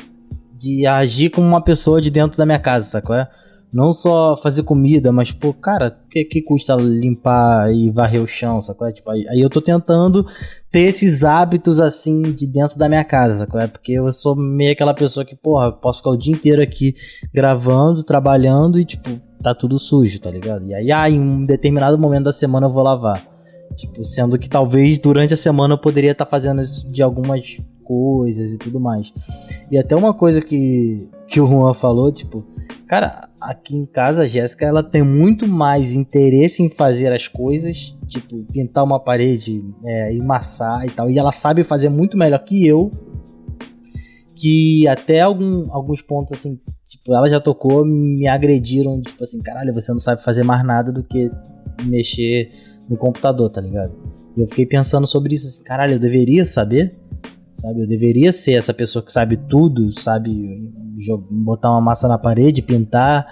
de 0.57 0.87
agir 0.87 1.31
como 1.31 1.47
uma 1.47 1.61
pessoa 1.61 2.01
de 2.01 2.11
dentro 2.11 2.37
da 2.39 2.47
minha 2.47 2.59
casa, 2.59 2.87
sacou? 2.87 3.17
É? 3.17 3.29
Não 3.73 3.91
só 3.91 4.37
fazer 4.37 4.65
comida, 4.65 5.11
mas, 5.11 5.33
pô, 5.33 5.55
cara, 5.55 5.99
o 6.05 6.09
que, 6.11 6.25
que 6.25 6.43
custa 6.43 6.75
limpar 6.75 7.73
e 7.73 7.91
varrer 7.91 8.23
o 8.23 8.29
chão, 8.29 8.61
sacou? 8.61 8.87
É? 8.87 8.93
Tipo, 8.93 9.11
aí, 9.11 9.27
aí 9.29 9.41
eu 9.41 9.49
tô 9.49 9.63
tentando 9.63 10.27
ter 10.71 10.81
esses 10.81 11.25
hábitos, 11.25 11.81
assim, 11.81 12.21
de 12.33 12.47
dentro 12.47 12.79
da 12.79 12.87
minha 12.87 13.03
casa, 13.03 13.39
sacou? 13.39 13.59
É? 13.59 13.67
Porque 13.67 13.93
eu 13.93 14.13
sou 14.13 14.37
meio 14.37 14.73
aquela 14.73 14.93
pessoa 14.93 15.25
que, 15.25 15.35
porra, 15.35 15.73
posso 15.73 16.01
ficar 16.01 16.11
o 16.11 16.19
dia 16.19 16.35
inteiro 16.35 16.61
aqui 16.61 16.95
gravando, 17.33 18.05
trabalhando 18.05 18.79
e, 18.79 18.85
tipo, 18.85 19.09
tá 19.43 19.55
tudo 19.55 19.79
sujo, 19.79 20.21
tá 20.21 20.31
ligado? 20.31 20.67
E 20.67 20.75
aí, 20.75 20.93
ah, 20.93 21.09
em 21.09 21.19
um 21.19 21.45
determinado 21.45 21.99
momento 21.99 22.25
da 22.25 22.33
semana 22.33 22.67
eu 22.67 22.71
vou 22.71 22.83
lavar. 22.83 23.27
Tipo, 23.75 24.05
sendo 24.05 24.39
que 24.39 24.51
talvez 24.51 24.99
durante 24.99 25.33
a 25.33 25.37
semana 25.37 25.75
eu 25.75 25.79
poderia 25.79 26.13
estar 26.13 26.27
tá 26.27 26.31
fazendo 26.31 26.61
isso 26.61 26.87
de 26.91 27.03
algumas 27.03 27.57
coisas 27.83 28.53
e 28.53 28.59
tudo 28.59 28.79
mais. 28.79 29.13
E 29.71 29.79
até 29.79 29.97
uma 29.97 30.15
coisa 30.15 30.41
que, 30.41 31.09
que 31.27 31.41
o 31.41 31.47
Juan 31.47 31.75
falou, 31.75 32.13
tipo, 32.13 32.45
cara, 32.87 33.29
aqui 33.41 33.77
em 33.77 33.87
casa 33.87 34.25
a 34.25 34.27
Jéssica 34.27 34.67
ela 34.67 34.83
tem 34.83 35.03
muito 35.03 35.47
mais 35.49 35.95
interesse 35.95 36.63
em 36.63 36.69
fazer 36.69 37.13
as 37.13 37.27
coisas, 37.27 37.97
tipo 38.07 38.45
pintar 38.53 38.85
uma 38.85 39.01
parede, 39.01 39.65
é, 39.85 40.15
emassar 40.15 40.87
e 40.87 40.91
tal, 40.91 41.11
e 41.11 41.19
ela 41.19 41.33
sabe 41.33 41.65
fazer 41.65 41.89
muito 41.89 42.17
melhor 42.17 42.39
que 42.45 42.67
eu. 42.67 42.91
Que 44.35 44.89
até 44.89 45.21
algum, 45.21 45.73
alguns 45.73 46.03
pontos 46.03 46.33
assim, 46.33 46.59
tipo, 46.85 47.15
ela 47.15 47.31
já 47.31 47.41
tocou, 47.41 47.85
me 47.85 48.29
agrediram, 48.29 49.01
tipo 49.01 49.23
assim, 49.23 49.41
caralho, 49.41 49.73
você 49.73 49.93
não 49.93 50.01
sabe 50.01 50.23
fazer 50.23 50.43
mais 50.43 50.65
nada 50.65 50.93
do 50.93 51.03
que 51.03 51.31
mexer 51.85 52.51
no 52.91 52.97
computador, 52.97 53.51
tá 53.51 53.61
ligado? 53.61 53.93
E 54.37 54.41
eu 54.41 54.49
fiquei 54.49 54.67
pensando 54.67 55.07
sobre 55.07 55.35
isso, 55.35 55.47
assim, 55.47 55.63
caralho, 55.63 55.95
eu 55.95 55.99
deveria 55.99 56.45
saber, 56.45 56.95
sabe? 57.61 57.83
Eu 57.83 57.87
deveria 57.87 58.33
ser 58.33 58.55
essa 58.55 58.75
pessoa 58.75 59.05
que 59.05 59.13
sabe 59.13 59.37
tudo, 59.37 59.93
sabe 59.93 60.73
botar 61.31 61.71
uma 61.71 61.81
massa 61.81 62.09
na 62.09 62.19
parede, 62.19 62.63
pintar 62.63 63.27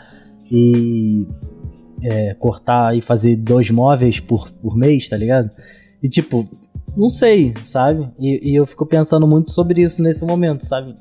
e 0.51 1.27
é, 2.03 2.35
cortar 2.35 2.97
e 2.97 3.01
fazer 3.01 3.37
dois 3.37 3.71
móveis 3.71 4.21
por, 4.21 4.51
por 4.51 4.77
mês, 4.77 5.09
tá 5.09 5.17
ligado? 5.17 5.51
E 6.03 6.09
tipo, 6.09 6.49
não 6.97 7.11
sei, 7.11 7.55
sabe? 7.67 8.09
E, 8.19 8.53
e 8.53 8.55
eu 8.55 8.67
fico 8.67 8.87
pensando 8.87 9.27
muito 9.27 9.53
sobre 9.53 9.83
isso 9.83 10.03
nesse 10.03 10.25
momento, 10.25 10.65
sabe? 10.65 10.95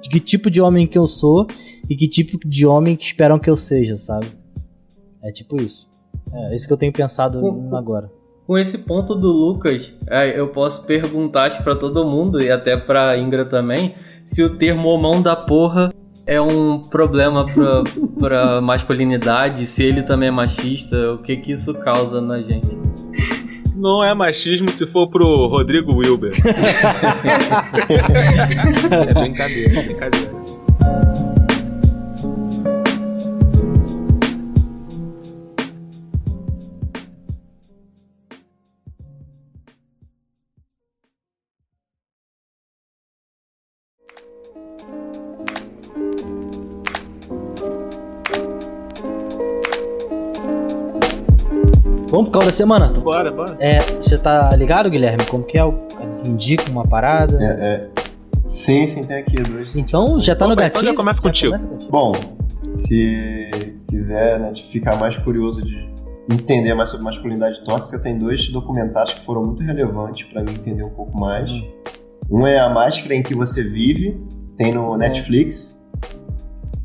De 0.00 0.08
que 0.08 0.20
tipo 0.20 0.50
de 0.50 0.60
homem 0.60 0.86
que 0.86 0.98
eu 0.98 1.06
sou 1.06 1.46
e 1.88 1.96
que 1.96 2.08
tipo 2.08 2.38
de 2.46 2.66
homem 2.66 2.96
que 2.96 3.04
esperam 3.04 3.38
que 3.38 3.50
eu 3.50 3.56
seja, 3.56 3.96
sabe? 3.96 4.28
É 5.22 5.30
tipo 5.30 5.60
isso. 5.60 5.88
É 6.32 6.54
isso 6.54 6.66
que 6.66 6.72
eu 6.72 6.76
tenho 6.76 6.92
pensado 6.92 7.40
com, 7.40 7.74
agora. 7.76 8.10
Com 8.46 8.56
esse 8.56 8.78
ponto 8.78 9.14
do 9.14 9.30
Lucas, 9.30 9.92
é, 10.08 10.38
eu 10.38 10.48
posso 10.48 10.84
perguntar 10.84 11.62
para 11.62 11.76
todo 11.76 12.04
mundo 12.04 12.40
e 12.40 12.50
até 12.50 12.76
pra 12.76 13.18
Ingra 13.18 13.44
também 13.44 13.94
se 14.24 14.42
o 14.42 14.56
termo 14.56 14.96
mão 14.98 15.22
da 15.22 15.34
porra 15.34 15.92
é 16.28 16.38
um 16.38 16.78
problema 16.78 17.46
pra, 17.46 17.82
pra 18.20 18.60
masculinidade, 18.60 19.66
se 19.66 19.82
ele 19.82 20.02
também 20.02 20.28
é 20.28 20.30
machista, 20.30 21.14
o 21.14 21.18
que 21.18 21.38
que 21.38 21.52
isso 21.52 21.72
causa 21.72 22.20
na 22.20 22.42
gente? 22.42 22.68
Não 23.74 24.04
é 24.04 24.12
machismo 24.12 24.70
se 24.70 24.86
for 24.86 25.08
pro 25.08 25.46
Rodrigo 25.46 25.94
Wilber. 25.94 26.32
é 28.90 29.14
brincadeira, 29.14 29.80
é 29.80 29.82
brincadeira. 29.84 30.37
Da 52.48 52.52
semana? 52.52 52.88
Bora, 52.88 53.30
bora. 53.30 53.56
É, 53.60 53.78
você 53.80 54.16
tá 54.16 54.54
ligado, 54.56 54.90
Guilherme? 54.90 55.24
Como 55.26 55.44
que 55.44 55.58
é? 55.58 55.62
Indica 56.24 56.70
uma 56.70 56.86
parada? 56.86 57.36
É, 57.40 57.44
é. 57.44 57.88
Sim, 58.46 58.86
sim, 58.86 59.04
tem 59.04 59.18
aqui 59.18 59.36
dois. 59.42 59.76
Então 59.76 60.18
já 60.18 60.34
tá 60.34 60.48
no 60.48 60.56
gatilho? 60.56 60.80
Então 60.80 60.92
já 60.92 60.96
começa 60.96 61.20
contigo. 61.20 61.50
começa 61.50 61.68
contigo. 61.68 61.90
Bom, 61.90 62.12
se 62.74 63.50
quiser 63.88 64.40
né, 64.40 64.52
ficar 64.72 64.96
mais 64.96 65.16
curioso 65.18 65.62
de 65.62 65.88
entender 66.30 66.74
mais 66.74 66.88
sobre 66.88 67.04
masculinidade 67.04 67.62
tóxica, 67.64 68.00
tem 68.00 68.18
dois 68.18 68.48
documentários 68.48 69.14
que 69.14 69.24
foram 69.26 69.44
muito 69.44 69.62
relevantes 69.62 70.26
para 70.28 70.42
mim 70.42 70.52
entender 70.52 70.82
um 70.82 70.90
pouco 70.90 71.18
mais. 71.18 71.50
Hum. 71.50 71.70
Um 72.30 72.46
é 72.46 72.58
A 72.58 72.70
Máscara 72.70 73.14
em 73.14 73.22
que 73.22 73.34
Você 73.34 73.62
Vive, 73.62 74.18
tem 74.56 74.72
no 74.72 74.96
Netflix. 74.96 75.77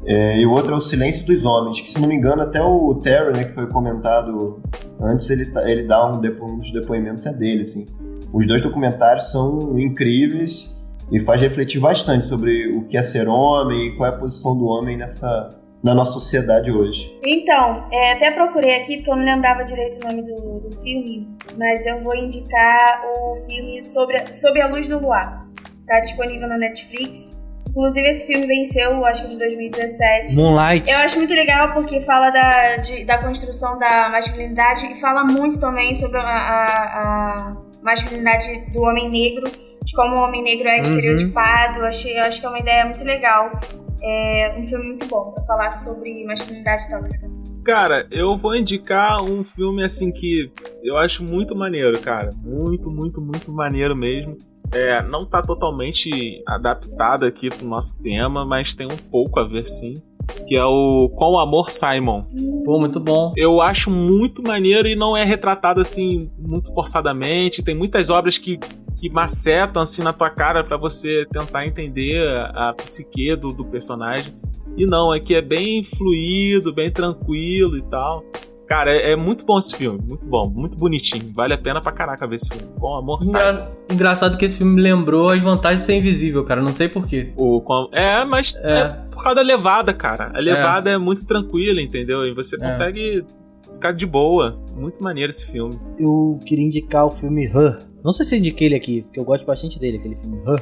É, 0.06 0.40
e 0.40 0.46
o 0.46 0.52
outro 0.52 0.74
é 0.74 0.76
O 0.76 0.82
Silêncio 0.82 1.26
dos 1.26 1.46
Homens, 1.46 1.82
que 1.82 1.90
se 1.90 2.00
não 2.00 2.08
me 2.08 2.16
engano, 2.16 2.42
até 2.42 2.62
o 2.62 2.96
Terry, 2.96 3.38
né, 3.38 3.46
que 3.46 3.54
foi 3.54 3.68
comentado 3.68 4.62
antes, 5.00 5.30
ele, 5.30 5.46
tá, 5.46 5.70
ele 5.70 5.84
dá 5.84 6.12
um, 6.12 6.20
depo, 6.20 6.46
um 6.46 6.58
dos 6.58 6.72
depoimentos 6.72 7.26
é 7.26 7.34
dele, 7.34 7.62
assim. 7.62 7.88
Os 8.34 8.46
dois 8.48 8.62
documentários 8.62 9.32
são 9.32 9.80
incríveis 9.80 10.76
e 11.12 11.20
faz 11.24 11.40
refletir 11.40 11.80
bastante 11.80 12.28
sobre 12.28 12.76
o 12.76 12.86
que 12.86 12.98
é 12.98 13.04
ser 13.04 13.28
homem 13.28 13.88
e 13.88 13.96
qual 13.96 14.12
é 14.12 14.16
a 14.16 14.18
posição 14.18 14.58
do 14.58 14.66
homem 14.66 14.98
nessa 14.98 15.62
na 15.84 15.94
nossa 15.94 16.14
sociedade 16.14 16.72
hoje. 16.72 17.20
Então, 17.26 17.86
é, 17.92 18.14
até 18.14 18.32
procurei 18.32 18.78
aqui 18.78 18.96
porque 18.98 19.12
eu 19.12 19.18
não 19.18 19.26
lembrava 19.26 19.64
direito 19.64 20.00
o 20.02 20.08
nome 20.08 20.22
do, 20.22 20.62
do 20.62 20.78
filme, 20.78 21.28
mas 21.58 21.86
eu 21.86 22.00
vou 22.00 22.16
indicar 22.16 23.04
o 23.06 23.36
filme 23.46 23.82
sobre, 23.82 24.32
Sob 24.32 24.62
a 24.62 24.68
Luz 24.68 24.88
do 24.88 25.00
Luar. 25.00 25.46
Tá 25.86 26.00
disponível 26.00 26.48
no 26.48 26.58
Netflix. 26.58 27.38
Inclusive, 27.74 28.08
esse 28.08 28.28
filme 28.28 28.46
venceu, 28.46 29.04
acho 29.04 29.24
que 29.24 29.30
de 29.30 29.40
2017. 29.40 30.36
Moonlight. 30.36 30.92
Eu 30.92 30.98
acho 31.00 31.18
muito 31.18 31.34
legal 31.34 31.74
porque 31.74 32.00
fala 32.02 32.30
da, 32.30 32.76
de, 32.78 33.04
da 33.04 33.18
construção 33.18 33.80
da 33.80 34.10
masculinidade 34.10 34.86
e 34.86 35.02
fala 35.02 35.24
muito 35.24 35.60
também 35.60 35.92
sobre 35.96 36.20
a, 36.20 36.22
a, 36.22 37.50
a 37.50 37.58
masculinidade 37.82 38.72
do 38.72 38.80
homem 38.84 39.10
negro, 39.10 39.52
de 39.84 39.94
como 39.96 40.16
o 40.16 40.20
homem 40.20 40.44
negro 40.44 40.68
é 40.68 40.76
uhum. 40.76 40.82
estereotipado. 40.84 41.80
Uhum. 41.80 41.86
Achei, 41.86 42.16
acho 42.20 42.40
que 42.40 42.46
é 42.46 42.50
uma 42.50 42.60
ideia 42.60 42.86
muito 42.86 43.04
legal. 43.04 43.60
É 44.04 44.56
um 44.56 44.64
filme 44.64 44.90
muito 44.90 45.08
bom 45.08 45.32
pra 45.32 45.42
falar 45.42 45.72
sobre 45.72 46.24
masculinidade 46.26 46.88
tóxica. 46.88 47.28
Cara, 47.66 48.06
eu 48.12 48.38
vou 48.38 48.56
indicar 48.56 49.24
um 49.24 49.44
filme 49.44 49.84
assim 49.84 50.12
que 50.12 50.52
eu 50.84 50.96
acho 50.96 51.24
muito 51.24 51.56
maneiro, 51.56 52.00
cara. 52.00 52.30
Muito, 52.36 52.92
muito, 52.92 53.20
muito 53.20 53.52
maneiro 53.52 53.96
mesmo 53.96 54.38
é, 54.74 55.04
não 55.04 55.26
tá 55.26 55.42
totalmente 55.42 56.42
adaptado 56.48 57.26
aqui 57.26 57.50
pro 57.50 57.66
nosso 57.66 58.02
tema, 58.02 58.46
mas 58.46 58.74
tem 58.74 58.88
um 58.88 58.98
pouco 58.98 59.40
a 59.40 59.48
ver 59.48 59.68
sim. 59.68 60.02
Que 60.48 60.56
é 60.56 60.64
o 60.64 61.10
Com 61.10 61.38
Amor 61.38 61.70
Simon. 61.70 62.24
Pô, 62.64 62.80
muito 62.80 63.00
bom. 63.00 63.34
Eu 63.36 63.62
acho 63.62 63.92
muito 63.92 64.42
maneiro 64.42 64.88
e 64.88 64.96
não 64.96 65.18
é 65.18 65.24
retratado 65.24 65.82
assim 65.82 66.32
muito 66.38 66.74
forçadamente. 66.74 67.62
Tem 67.62 67.76
muitas 67.76 68.10
obras 68.10 68.38
que, 68.38 68.58
que 68.96 69.10
macetam 69.10 69.82
assim 69.82 70.02
na 70.02 70.14
tua 70.14 70.30
cara 70.30 70.64
para 70.64 70.78
você 70.78 71.26
tentar 71.30 71.66
entender 71.66 72.26
a, 72.26 72.70
a 72.70 72.74
psique 72.74 73.36
do, 73.36 73.52
do 73.52 73.66
personagem. 73.66 74.34
E 74.78 74.86
não, 74.86 75.14
é 75.14 75.20
que 75.20 75.36
é 75.36 75.42
bem 75.42 75.84
fluido, 75.84 76.74
bem 76.74 76.90
tranquilo 76.90 77.78
e 77.78 77.82
tal. 77.84 78.24
Cara, 78.68 78.92
é, 78.92 79.12
é, 79.12 79.16
muito 79.16 79.46
bom 79.46 79.60
esse 79.60 79.76
filme, 79.76 80.00
muito 80.04 80.26
bom, 80.26 80.50
muito 80.50 80.78
bonitinho. 80.78 81.32
Vale 81.34 81.54
a 81.54 81.58
pena 81.58 81.82
pra 81.82 81.92
caraca 81.92 82.26
ver 82.26 82.36
esse 82.36 82.50
filme. 82.50 82.74
Com 82.80 82.96
amor 82.96 83.20
Engra... 83.24 83.72
Engraçado 83.92 84.38
que 84.38 84.46
esse 84.46 84.58
filme 84.58 84.76
me 84.76 84.82
lembrou 84.82 85.30
as 85.30 85.42
vantagens 85.42 85.82
de 85.82 85.88
ser 85.88 85.96
invisível, 85.96 86.44
cara. 86.46 86.62
Não 86.62 86.70
sei 86.70 86.88
porquê. 86.88 87.34
O, 87.38 87.62
com... 87.62 87.90
É, 87.92 88.24
mas 88.24 88.56
é. 88.56 88.80
é. 88.80 88.86
por 89.12 89.22
causa 89.22 89.36
da 89.36 89.42
levada, 89.42 89.94
cara. 89.94 90.32
A 90.34 90.40
levada 90.40 90.90
é, 90.90 90.94
é 90.94 90.98
muito 90.98 91.26
tranquila, 91.26 91.82
entendeu? 91.82 92.26
E 92.26 92.34
você 92.34 92.56
é. 92.56 92.60
consegue 92.60 93.26
ficar 93.74 93.92
de 93.92 94.06
boa. 94.06 94.60
Muito 94.76 95.04
maneiro 95.04 95.30
esse 95.30 95.52
filme. 95.52 95.78
Eu 96.00 96.40
queria 96.46 96.66
indicar 96.66 97.06
o 97.06 97.12
filme 97.12 97.46
Her. 97.46 97.80
Não 98.04 98.14
sei 98.14 98.26
se 98.26 98.36
eu 98.36 98.40
indiquei 98.40 98.68
ele 98.68 98.76
aqui, 98.76 99.02
porque 99.04 99.20
eu 99.20 99.26
gosto 99.26 99.46
bastante 99.46 99.78
dele, 99.78 99.98
aquele 99.98 100.16
filme 100.16 100.42
Her. 100.48 100.62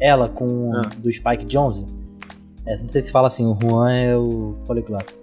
Ela 0.00 0.28
com 0.28 0.72
ah. 0.74 0.82
do 0.98 1.12
Spike 1.12 1.44
Jonze. 1.46 1.84
É, 2.64 2.78
não 2.78 2.88
sei 2.88 3.02
se 3.02 3.10
fala 3.10 3.26
assim, 3.26 3.44
o 3.44 3.58
Juan 3.60 3.92
é 3.92 4.16
o 4.16 4.56
poliglota 4.66 5.19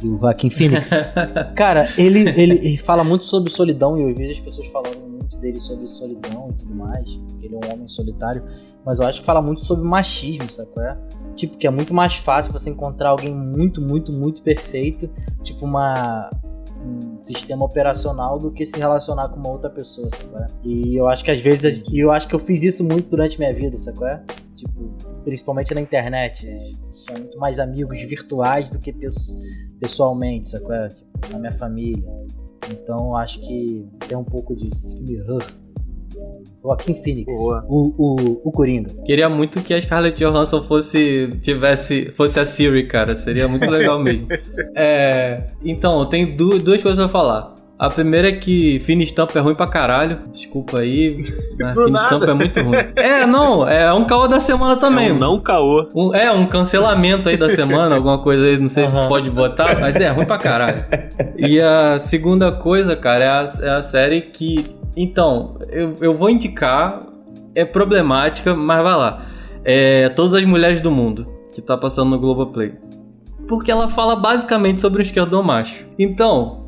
do 0.00 0.18
Joaquim 0.18 0.50
Phoenix. 0.50 0.90
Cara, 1.54 1.88
ele, 1.96 2.28
ele 2.30 2.76
fala 2.78 3.04
muito 3.04 3.24
sobre 3.24 3.50
solidão 3.50 3.96
e 3.96 4.02
eu 4.02 4.14
vejo 4.14 4.32
as 4.32 4.40
pessoas 4.40 4.66
falando 4.68 5.00
muito 5.00 5.36
dele 5.36 5.60
sobre 5.60 5.86
solidão 5.86 6.50
e 6.50 6.54
tudo 6.54 6.74
mais, 6.74 7.16
porque 7.16 7.46
ele 7.46 7.54
é 7.54 7.58
um 7.66 7.72
homem 7.72 7.88
solitário, 7.88 8.42
mas 8.84 8.98
eu 8.98 9.06
acho 9.06 9.20
que 9.20 9.26
fala 9.26 9.42
muito 9.42 9.64
sobre 9.64 9.84
machismo, 9.84 10.48
sabe 10.48 10.70
qual 10.70 10.86
é? 10.86 10.98
Tipo, 11.34 11.56
que 11.56 11.66
é 11.66 11.70
muito 11.70 11.94
mais 11.94 12.16
fácil 12.16 12.52
você 12.52 12.70
encontrar 12.70 13.10
alguém 13.10 13.34
muito, 13.34 13.80
muito, 13.80 14.12
muito 14.12 14.42
perfeito, 14.42 15.08
tipo 15.42 15.64
uma 15.64 16.30
um 16.82 17.22
sistema 17.22 17.62
operacional 17.62 18.38
do 18.38 18.50
que 18.50 18.64
se 18.64 18.78
relacionar 18.78 19.28
com 19.28 19.38
uma 19.38 19.50
outra 19.50 19.68
pessoa, 19.68 20.08
sabe 20.10 20.30
qual 20.30 20.42
é? 20.42 20.46
E 20.64 20.96
eu 20.96 21.08
acho 21.08 21.22
que 21.22 21.30
às 21.30 21.38
vezes, 21.38 21.84
e 21.90 21.98
eu 21.98 22.10
acho 22.10 22.26
que 22.26 22.34
eu 22.34 22.38
fiz 22.38 22.62
isso 22.62 22.82
muito 22.82 23.10
durante 23.10 23.38
minha 23.38 23.52
vida, 23.52 23.76
sabe 23.76 23.98
qual 23.98 24.10
é? 24.10 24.22
Tipo, 24.56 24.90
principalmente 25.22 25.74
na 25.74 25.80
internet, 25.80 26.46
tinha 27.04 27.18
muito 27.18 27.38
mais 27.38 27.58
amigos 27.58 28.00
virtuais 28.02 28.70
do 28.70 28.78
que 28.78 28.92
pessoas 28.92 29.42
pessoalmente, 29.80 30.50
sacou? 30.50 30.74
É, 30.74 30.88
tipo, 30.88 31.08
na 31.32 31.38
minha 31.38 31.56
família. 31.56 32.04
Então 32.70 33.16
acho 33.16 33.40
que 33.40 33.84
tem 34.06 34.16
um 34.16 34.24
pouco 34.24 34.54
disso. 34.54 34.76
Esse 34.76 34.96
filme 34.98 35.16
Her, 35.16 35.44
Joaquim 36.62 36.94
Phoenix, 37.02 37.34
o, 37.68 37.94
o, 37.96 38.40
o 38.44 38.52
Coringa. 38.52 38.90
Queria 39.04 39.28
muito 39.28 39.62
que 39.62 39.72
a 39.72 39.80
Scarlett 39.80 40.18
Johansson 40.18 40.62
fosse 40.62 41.30
tivesse 41.40 42.12
fosse 42.12 42.38
a 42.38 42.44
Siri, 42.44 42.86
cara. 42.86 43.08
Seria 43.08 43.48
muito 43.48 43.68
legal 43.68 43.98
mesmo. 43.98 44.28
É, 44.76 45.52
então, 45.62 46.08
tem 46.08 46.36
duas, 46.36 46.62
duas 46.62 46.82
coisas 46.82 46.98
pra 46.98 47.08
falar. 47.08 47.54
A 47.80 47.88
primeira 47.88 48.28
é 48.28 48.32
que 48.32 48.78
Fini 48.80 49.06
Stamp 49.06 49.34
é 49.34 49.40
ruim 49.40 49.54
pra 49.54 49.66
caralho. 49.66 50.18
Desculpa 50.30 50.80
aí. 50.80 51.18
Mas 51.58 51.82
Fini 51.82 51.98
Stamp 51.98 52.22
é 52.24 52.34
muito 52.34 52.60
ruim. 52.60 52.76
É, 52.94 53.24
não, 53.24 53.66
é 53.66 53.90
um 53.90 54.04
caô 54.04 54.28
da 54.28 54.38
semana 54.38 54.76
também. 54.76 55.08
É 55.08 55.12
um 55.14 55.18
não 55.18 55.40
caô. 55.40 55.88
Um, 55.94 56.14
é, 56.14 56.30
um 56.30 56.44
cancelamento 56.44 57.30
aí 57.30 57.38
da 57.38 57.48
semana, 57.56 57.94
alguma 57.94 58.18
coisa 58.18 58.44
aí, 58.44 58.58
não 58.58 58.68
sei 58.68 58.84
uhum. 58.84 58.90
se 58.90 59.08
pode 59.08 59.30
botar, 59.30 59.80
mas 59.80 59.96
é 59.96 60.10
ruim 60.10 60.26
pra 60.26 60.36
caralho. 60.36 60.84
E 61.38 61.58
a 61.58 61.98
segunda 61.98 62.52
coisa, 62.52 62.94
cara, 62.94 63.24
é 63.24 63.28
a, 63.28 63.50
é 63.62 63.70
a 63.70 63.82
série 63.82 64.20
que. 64.20 64.76
Então, 64.94 65.56
eu, 65.70 65.96
eu 66.02 66.14
vou 66.14 66.28
indicar. 66.28 67.00
É 67.54 67.64
problemática, 67.64 68.54
mas 68.54 68.82
vai 68.82 68.94
lá. 68.94 69.22
É 69.64 70.10
Todas 70.10 70.34
as 70.34 70.44
Mulheres 70.44 70.82
do 70.82 70.90
Mundo, 70.90 71.26
que 71.50 71.62
tá 71.62 71.78
passando 71.78 72.10
no 72.10 72.18
Globoplay. 72.18 72.74
Porque 73.48 73.70
ela 73.70 73.88
fala 73.88 74.14
basicamente 74.16 74.82
sobre 74.82 75.00
o 75.00 75.02
esquerdo 75.02 75.42
macho. 75.42 75.86
Então, 75.98 76.59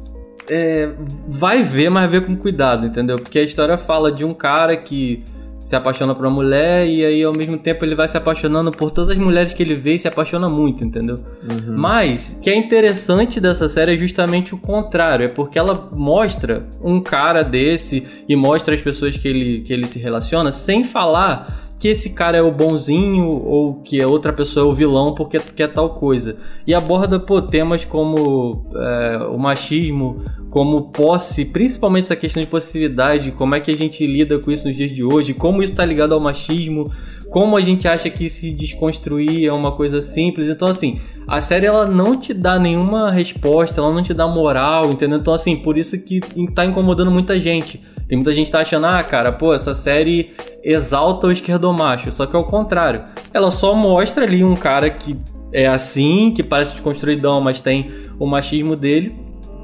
é, 0.54 0.90
vai 1.26 1.62
ver, 1.62 1.88
mas 1.88 2.10
ver 2.10 2.26
com 2.26 2.36
cuidado, 2.36 2.86
entendeu? 2.86 3.16
Porque 3.16 3.38
a 3.38 3.42
história 3.42 3.78
fala 3.78 4.12
de 4.12 4.22
um 4.22 4.34
cara 4.34 4.76
que 4.76 5.24
se 5.64 5.74
apaixona 5.74 6.14
por 6.14 6.26
uma 6.26 6.34
mulher 6.34 6.86
e 6.86 7.02
aí 7.02 7.22
ao 7.22 7.32
mesmo 7.32 7.56
tempo 7.56 7.82
ele 7.82 7.94
vai 7.94 8.06
se 8.06 8.16
apaixonando 8.16 8.70
por 8.70 8.90
todas 8.90 9.08
as 9.08 9.16
mulheres 9.16 9.54
que 9.54 9.62
ele 9.62 9.74
vê 9.74 9.94
e 9.94 9.98
se 9.98 10.06
apaixona 10.06 10.46
muito, 10.46 10.84
entendeu? 10.84 11.20
Uhum. 11.42 11.78
Mas 11.78 12.36
o 12.36 12.40
que 12.40 12.50
é 12.50 12.54
interessante 12.54 13.40
dessa 13.40 13.66
série 13.68 13.94
é 13.94 13.96
justamente 13.96 14.54
o 14.54 14.58
contrário, 14.58 15.24
é 15.24 15.28
porque 15.28 15.58
ela 15.58 15.88
mostra 15.90 16.66
um 16.82 17.00
cara 17.00 17.42
desse 17.42 18.06
e 18.28 18.36
mostra 18.36 18.74
as 18.74 18.82
pessoas 18.82 19.16
que 19.16 19.26
ele, 19.26 19.62
que 19.62 19.72
ele 19.72 19.86
se 19.86 19.98
relaciona 19.98 20.52
sem 20.52 20.84
falar 20.84 21.61
que 21.82 21.88
esse 21.88 22.10
cara 22.10 22.38
é 22.38 22.42
o 22.42 22.52
bonzinho 22.52 23.26
ou 23.26 23.82
que 23.82 24.00
a 24.00 24.06
outra 24.06 24.32
pessoa 24.32 24.64
é 24.64 24.68
o 24.68 24.72
vilão 24.72 25.16
porque 25.16 25.36
quer 25.40 25.66
tal 25.72 25.96
coisa. 25.96 26.36
E 26.64 26.72
aborda 26.72 27.18
pô, 27.18 27.42
temas 27.42 27.84
como 27.84 28.70
é, 28.72 29.16
o 29.26 29.36
machismo, 29.36 30.22
como 30.48 30.92
posse, 30.92 31.44
principalmente 31.44 32.04
essa 32.04 32.14
questão 32.14 32.40
de 32.40 32.48
possessividade, 32.48 33.32
como 33.32 33.56
é 33.56 33.60
que 33.60 33.72
a 33.72 33.76
gente 33.76 34.06
lida 34.06 34.38
com 34.38 34.52
isso 34.52 34.68
nos 34.68 34.76
dias 34.76 34.92
de 34.92 35.02
hoje, 35.02 35.34
como 35.34 35.60
isso 35.60 35.72
está 35.72 35.84
ligado 35.84 36.14
ao 36.14 36.20
machismo, 36.20 36.88
como 37.32 37.56
a 37.56 37.60
gente 37.60 37.88
acha 37.88 38.08
que 38.08 38.30
se 38.30 38.52
desconstruir 38.52 39.48
é 39.48 39.52
uma 39.52 39.72
coisa 39.72 40.00
simples. 40.00 40.48
Então, 40.48 40.68
assim, 40.68 41.00
a 41.26 41.40
série 41.40 41.66
ela 41.66 41.84
não 41.84 42.16
te 42.16 42.32
dá 42.32 42.60
nenhuma 42.60 43.10
resposta, 43.10 43.80
ela 43.80 43.92
não 43.92 44.04
te 44.04 44.14
dá 44.14 44.28
moral, 44.28 44.92
entendeu? 44.92 45.18
Então, 45.18 45.34
assim, 45.34 45.56
por 45.56 45.76
isso 45.76 46.00
que 46.04 46.20
tá 46.54 46.64
incomodando 46.64 47.10
muita 47.10 47.40
gente. 47.40 47.80
Tem 48.12 48.18
muita 48.18 48.34
gente 48.34 48.48
que 48.48 48.52
tá 48.52 48.60
achando, 48.60 48.84
ah, 48.84 49.02
cara, 49.02 49.32
pô, 49.32 49.54
essa 49.54 49.72
série 49.72 50.34
exalta 50.62 51.28
o 51.28 51.32
esquerdomacho. 51.32 52.12
Só 52.12 52.26
que 52.26 52.36
é 52.36 52.38
o 52.38 52.44
contrário. 52.44 53.04
Ela 53.32 53.50
só 53.50 53.74
mostra 53.74 54.24
ali 54.24 54.44
um 54.44 54.54
cara 54.54 54.90
que 54.90 55.16
é 55.50 55.66
assim, 55.66 56.30
que 56.30 56.42
parece 56.42 56.72
desconstruidão, 56.72 57.40
mas 57.40 57.62
tem 57.62 57.90
o 58.18 58.26
machismo 58.26 58.76
dele. 58.76 59.16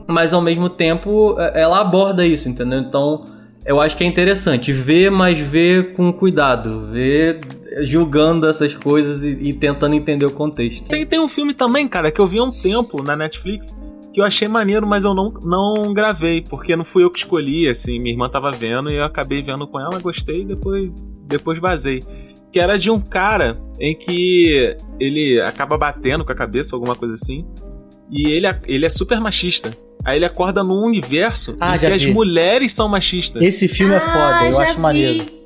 Mas 0.06 0.32
ao 0.32 0.40
mesmo 0.40 0.70
tempo, 0.70 1.38
é, 1.38 1.60
ela 1.60 1.78
aborda 1.78 2.24
isso, 2.24 2.48
entendeu? 2.48 2.78
Então, 2.78 3.26
eu 3.66 3.78
acho 3.82 3.94
que 3.94 4.02
é 4.02 4.06
interessante 4.06 4.72
ver, 4.72 5.10
mas 5.10 5.38
ver 5.38 5.92
com 5.92 6.10
cuidado, 6.10 6.86
ver 6.90 7.40
julgando 7.82 8.48
essas 8.48 8.74
coisas 8.74 9.22
e, 9.22 9.28
e, 9.28 9.52
tentando 9.52 9.94
entender 9.94 10.24
o 10.24 10.30
contexto. 10.30 10.88
Tem, 10.88 11.04
tem 11.04 11.20
um 11.20 11.28
filme 11.28 11.52
também, 11.52 11.86
cara, 11.86 12.10
que 12.10 12.18
eu 12.18 12.26
vi 12.26 12.38
há 12.38 12.44
um 12.44 12.50
tempo 12.50 13.02
na 13.02 13.14
Netflix 13.14 13.76
que 14.19 14.23
eu 14.23 14.27
achei 14.27 14.49
maneiro, 14.49 14.85
mas 14.85 15.05
eu 15.05 15.15
não, 15.15 15.31
não 15.31 15.95
gravei, 15.95 16.43
porque 16.43 16.74
não 16.74 16.85
fui 16.85 17.05
eu 17.05 17.11
que 17.11 17.20
escolhi, 17.20 17.69
assim, 17.69 18.01
minha 18.01 18.12
irmã 18.12 18.28
tava 18.28 18.51
vendo 18.51 18.90
e 18.90 18.97
eu 18.97 19.05
acabei 19.05 19.40
vendo 19.43 19.65
com 19.65 19.78
ela, 19.78 20.01
gostei 20.01 20.43
e 20.43 20.45
depois, 20.45 20.90
depois 21.23 21.61
vazei. 21.61 22.03
Que 22.53 22.59
era 22.59 22.77
de 22.77 22.90
um 22.90 22.99
cara 22.99 23.57
em 23.78 23.95
que 23.95 24.77
ele 24.99 25.40
acaba 25.40 25.78
batendo 25.78 26.24
com 26.24 26.32
a 26.32 26.35
cabeça, 26.35 26.74
alguma 26.74 26.97
coisa 26.97 27.15
assim, 27.15 27.47
e 28.11 28.28
ele, 28.28 28.49
ele 28.66 28.86
é 28.86 28.89
super 28.89 29.20
machista. 29.20 29.70
Aí 30.05 30.19
ele 30.19 30.24
acorda 30.24 30.65
num 30.65 30.85
universo 30.85 31.57
ah, 31.61 31.77
em 31.77 31.78
que 31.78 31.86
vi. 31.86 31.93
as 31.93 32.07
mulheres 32.07 32.73
são 32.73 32.89
machistas. 32.89 33.40
Esse 33.40 33.69
filme 33.69 33.95
é 33.95 34.01
foda, 34.01 34.40
ah, 34.40 34.51
eu 34.51 34.61
acho 34.61 34.74
vi. 34.74 34.81
maneiro. 34.81 35.39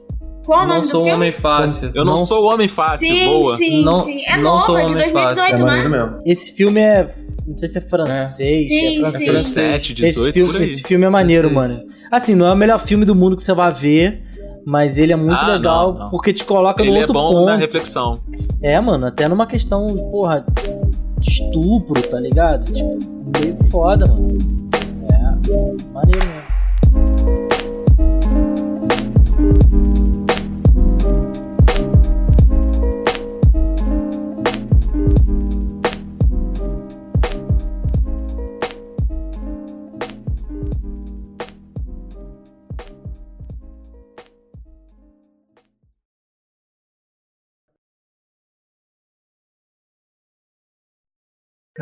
Qual 0.47 0.65
o 0.65 0.67
nome 0.67 0.81
não 0.81 0.89
sou 0.89 1.01
filme? 1.05 1.17
homem 1.17 1.33
fácil. 1.33 1.91
Eu 1.95 2.05
não, 2.05 2.15
não 2.15 2.17
sou 2.17 2.47
homem 2.47 2.69
fácil, 2.69 3.07
sim, 3.07 3.25
boa. 3.27 3.57
Sim, 3.57 3.85
não, 3.85 4.03
sim. 4.03 4.23
É 4.27 4.37
não 4.37 4.59
novo, 4.59 4.79
é 4.79 4.87
de 4.87 4.95
2018, 4.95 5.55
é 5.55 5.89
né? 5.89 6.21
Esse 6.27 6.57
filme 6.57 6.81
é. 6.81 7.15
Não 7.47 7.57
sei 7.57 7.69
se 7.69 7.79
é 7.79 7.81
francês, 7.81 8.67
é. 8.67 8.69
Sim, 8.69 8.97
é 8.97 9.01
francês. 9.01 9.25
Sim. 9.25 9.33
17, 9.33 9.95
18, 9.95 10.11
esse 10.11 10.33
filme, 10.33 10.63
esse 10.63 10.83
filme 10.83 11.05
é 11.05 11.11
maneiro, 11.11 11.53
mano. 11.53 11.83
Assim, 12.11 12.35
não 12.35 12.47
é 12.47 12.53
o 12.53 12.57
melhor 12.57 12.79
filme 12.79 13.05
do 13.05 13.15
mundo 13.15 13.37
que 13.37 13.43
você 13.43 13.55
vai 13.55 13.73
ver, 13.73 14.23
mas 14.67 14.99
ele 14.99 15.13
é 15.13 15.17
muito 15.17 15.35
ah, 15.35 15.57
legal 15.57 15.93
não, 15.93 16.01
não. 16.01 16.11
porque 16.11 16.33
te 16.33 16.45
coloca 16.45 16.83
ele 16.83 16.91
no 16.91 16.99
outro 16.99 17.15
ponto. 17.15 17.25
Ele 17.25 17.31
é 17.31 17.33
bom 17.33 17.41
ponto. 17.41 17.47
na 17.47 17.57
reflexão. 17.57 18.21
É, 18.63 18.81
mano, 18.81 19.07
até 19.07 19.29
numa 19.29 19.47
questão, 19.47 19.87
porra, 20.11 20.45
de 21.19 21.31
estupro, 21.31 22.01
tá 22.03 22.21
ligado? 22.21 22.73
Tipo, 22.73 22.99
meio 23.39 23.57
foda, 23.71 24.07
mano. 24.07 24.37
É, 25.11 25.93
maneiro 25.93 26.27
mesmo. 26.27 26.52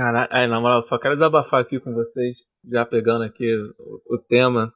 Caralho, 0.00 0.28
é, 0.32 0.46
na 0.46 0.58
moral, 0.58 0.80
só 0.80 0.98
quero 0.98 1.14
desabafar 1.14 1.60
aqui 1.60 1.78
com 1.78 1.92
vocês, 1.92 2.34
já 2.72 2.86
pegando 2.86 3.22
aqui 3.22 3.54
o, 3.54 4.14
o 4.14 4.18
tema. 4.18 4.72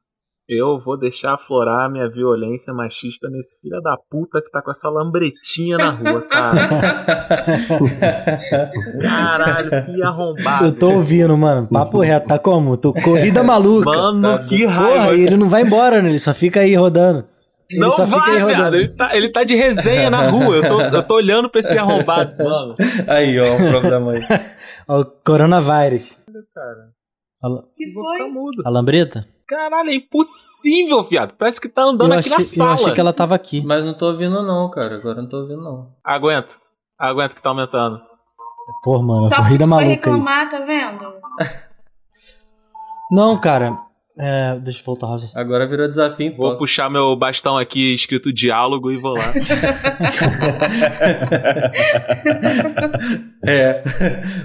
Eu 0.47 0.79
vou 0.79 0.99
deixar 0.99 1.33
aflorar 1.33 1.91
minha 1.91 2.07
violência 2.11 2.75
machista 2.75 3.31
nesse 3.31 3.59
filho 3.59 3.81
da 3.81 3.97
puta 4.11 4.43
que 4.43 4.51
tá 4.51 4.61
com 4.61 4.71
essa 4.71 4.91
lambretinha 4.91 5.79
na 5.79 5.89
rua, 5.89 6.21
cara. 6.29 6.61
Caralho, 9.01 9.71
que 9.87 10.03
arrombado. 10.03 10.67
Eu 10.67 10.73
tô 10.73 10.91
ouvindo, 10.91 11.35
mano. 11.39 11.67
Papo 11.69 12.01
reto, 12.01 12.29
tá 12.29 12.39
como? 12.39 12.77
Tô 12.77 12.93
corrida 12.93 13.41
maluca. 13.43 13.91
Mano, 13.91 14.47
que 14.47 14.67
raiva. 14.67 15.05
Porra, 15.05 15.15
ele 15.15 15.39
não 15.39 15.49
vai 15.49 15.63
embora, 15.63 16.03
né? 16.03 16.11
Ele 16.11 16.19
só 16.19 16.35
fica 16.35 16.61
aí 16.61 16.75
rodando. 16.75 17.25
Ele 17.71 17.81
não 17.81 17.91
vai, 17.91 18.45
viado. 18.45 18.75
Ele 18.75 18.89
tá, 18.89 19.17
ele 19.17 19.29
tá 19.31 19.45
de 19.45 19.55
resenha 19.55 20.11
na 20.11 20.29
rua. 20.29 20.57
Eu 20.57 20.69
tô, 20.69 20.81
eu 20.81 21.03
tô 21.03 21.15
olhando 21.15 21.49
pra 21.49 21.61
esse 21.61 21.77
arrombado, 21.77 22.43
mano. 22.43 22.75
Aí, 23.09 23.39
ó, 23.41 23.45
o 23.45 23.71
problema 23.71 24.13
aí. 24.13 24.21
o 24.89 25.05
coronavírus. 25.25 26.23
Cara. 26.55 26.95
Que 27.75 27.93
foi? 27.93 28.19
A 28.65 28.71
lambreta? 28.71 29.27
Caralho, 29.47 29.91
é 29.91 29.95
impossível, 29.95 31.03
viado. 31.03 31.35
Parece 31.37 31.61
que 31.61 31.69
tá 31.69 31.83
andando 31.83 32.13
eu 32.13 32.19
aqui 32.19 32.29
achei, 32.29 32.39
na 32.39 32.43
sala. 32.43 32.71
Eu 32.71 32.75
achei 32.75 32.93
que 32.93 33.01
ela 33.01 33.13
tava 33.13 33.35
aqui. 33.35 33.63
Mas 33.65 33.85
não 33.85 33.97
tô 33.97 34.07
ouvindo 34.07 34.43
não, 34.43 34.71
cara. 34.71 34.97
Agora 34.97 35.21
não 35.21 35.29
tô 35.29 35.39
ouvindo 35.39 35.63
não. 35.63 35.93
Aguenta. 36.03 36.55
Aguenta 36.99 37.35
que 37.35 37.43
tá 37.43 37.51
aumentando. 37.51 38.01
Pô, 38.83 39.03
mano, 39.03 39.29
Só 39.29 39.37
corrida 39.37 39.67
maluca 39.67 39.89
reclamar, 39.89 40.47
isso. 40.47 40.51
tá 40.51 40.61
vendo? 40.61 41.15
não, 43.11 43.39
cara. 43.39 43.79
É, 44.17 44.57
deixa 44.61 44.79
eu 44.81 44.85
voltar 44.85 45.09
ao 45.09 45.19
Agora 45.35 45.67
virou 45.67 45.89
desafio. 45.89 46.37
Vou 46.37 46.57
puxar 46.57 46.89
meu 46.89 47.17
bastão 47.17 47.59
aqui 47.59 47.93
escrito 47.95 48.33
diálogo 48.33 48.93
e 48.93 48.97
vou 48.97 49.15
lá. 49.15 49.33
é. 53.45 53.83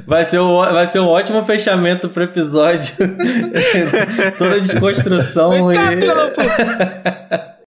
Vai 0.08 0.26
ser, 0.26 0.40
um, 0.40 0.58
vai 0.58 0.88
ser 0.88 1.00
um 1.00 1.08
ótimo 1.08 1.44
fechamento 1.44 2.10
pro 2.10 2.24
episódio. 2.24 2.96
Toda 4.40 4.60
desconstrução 4.60 5.68
Vem 5.68 5.78
cá, 5.78 5.94
e. 5.94 6.00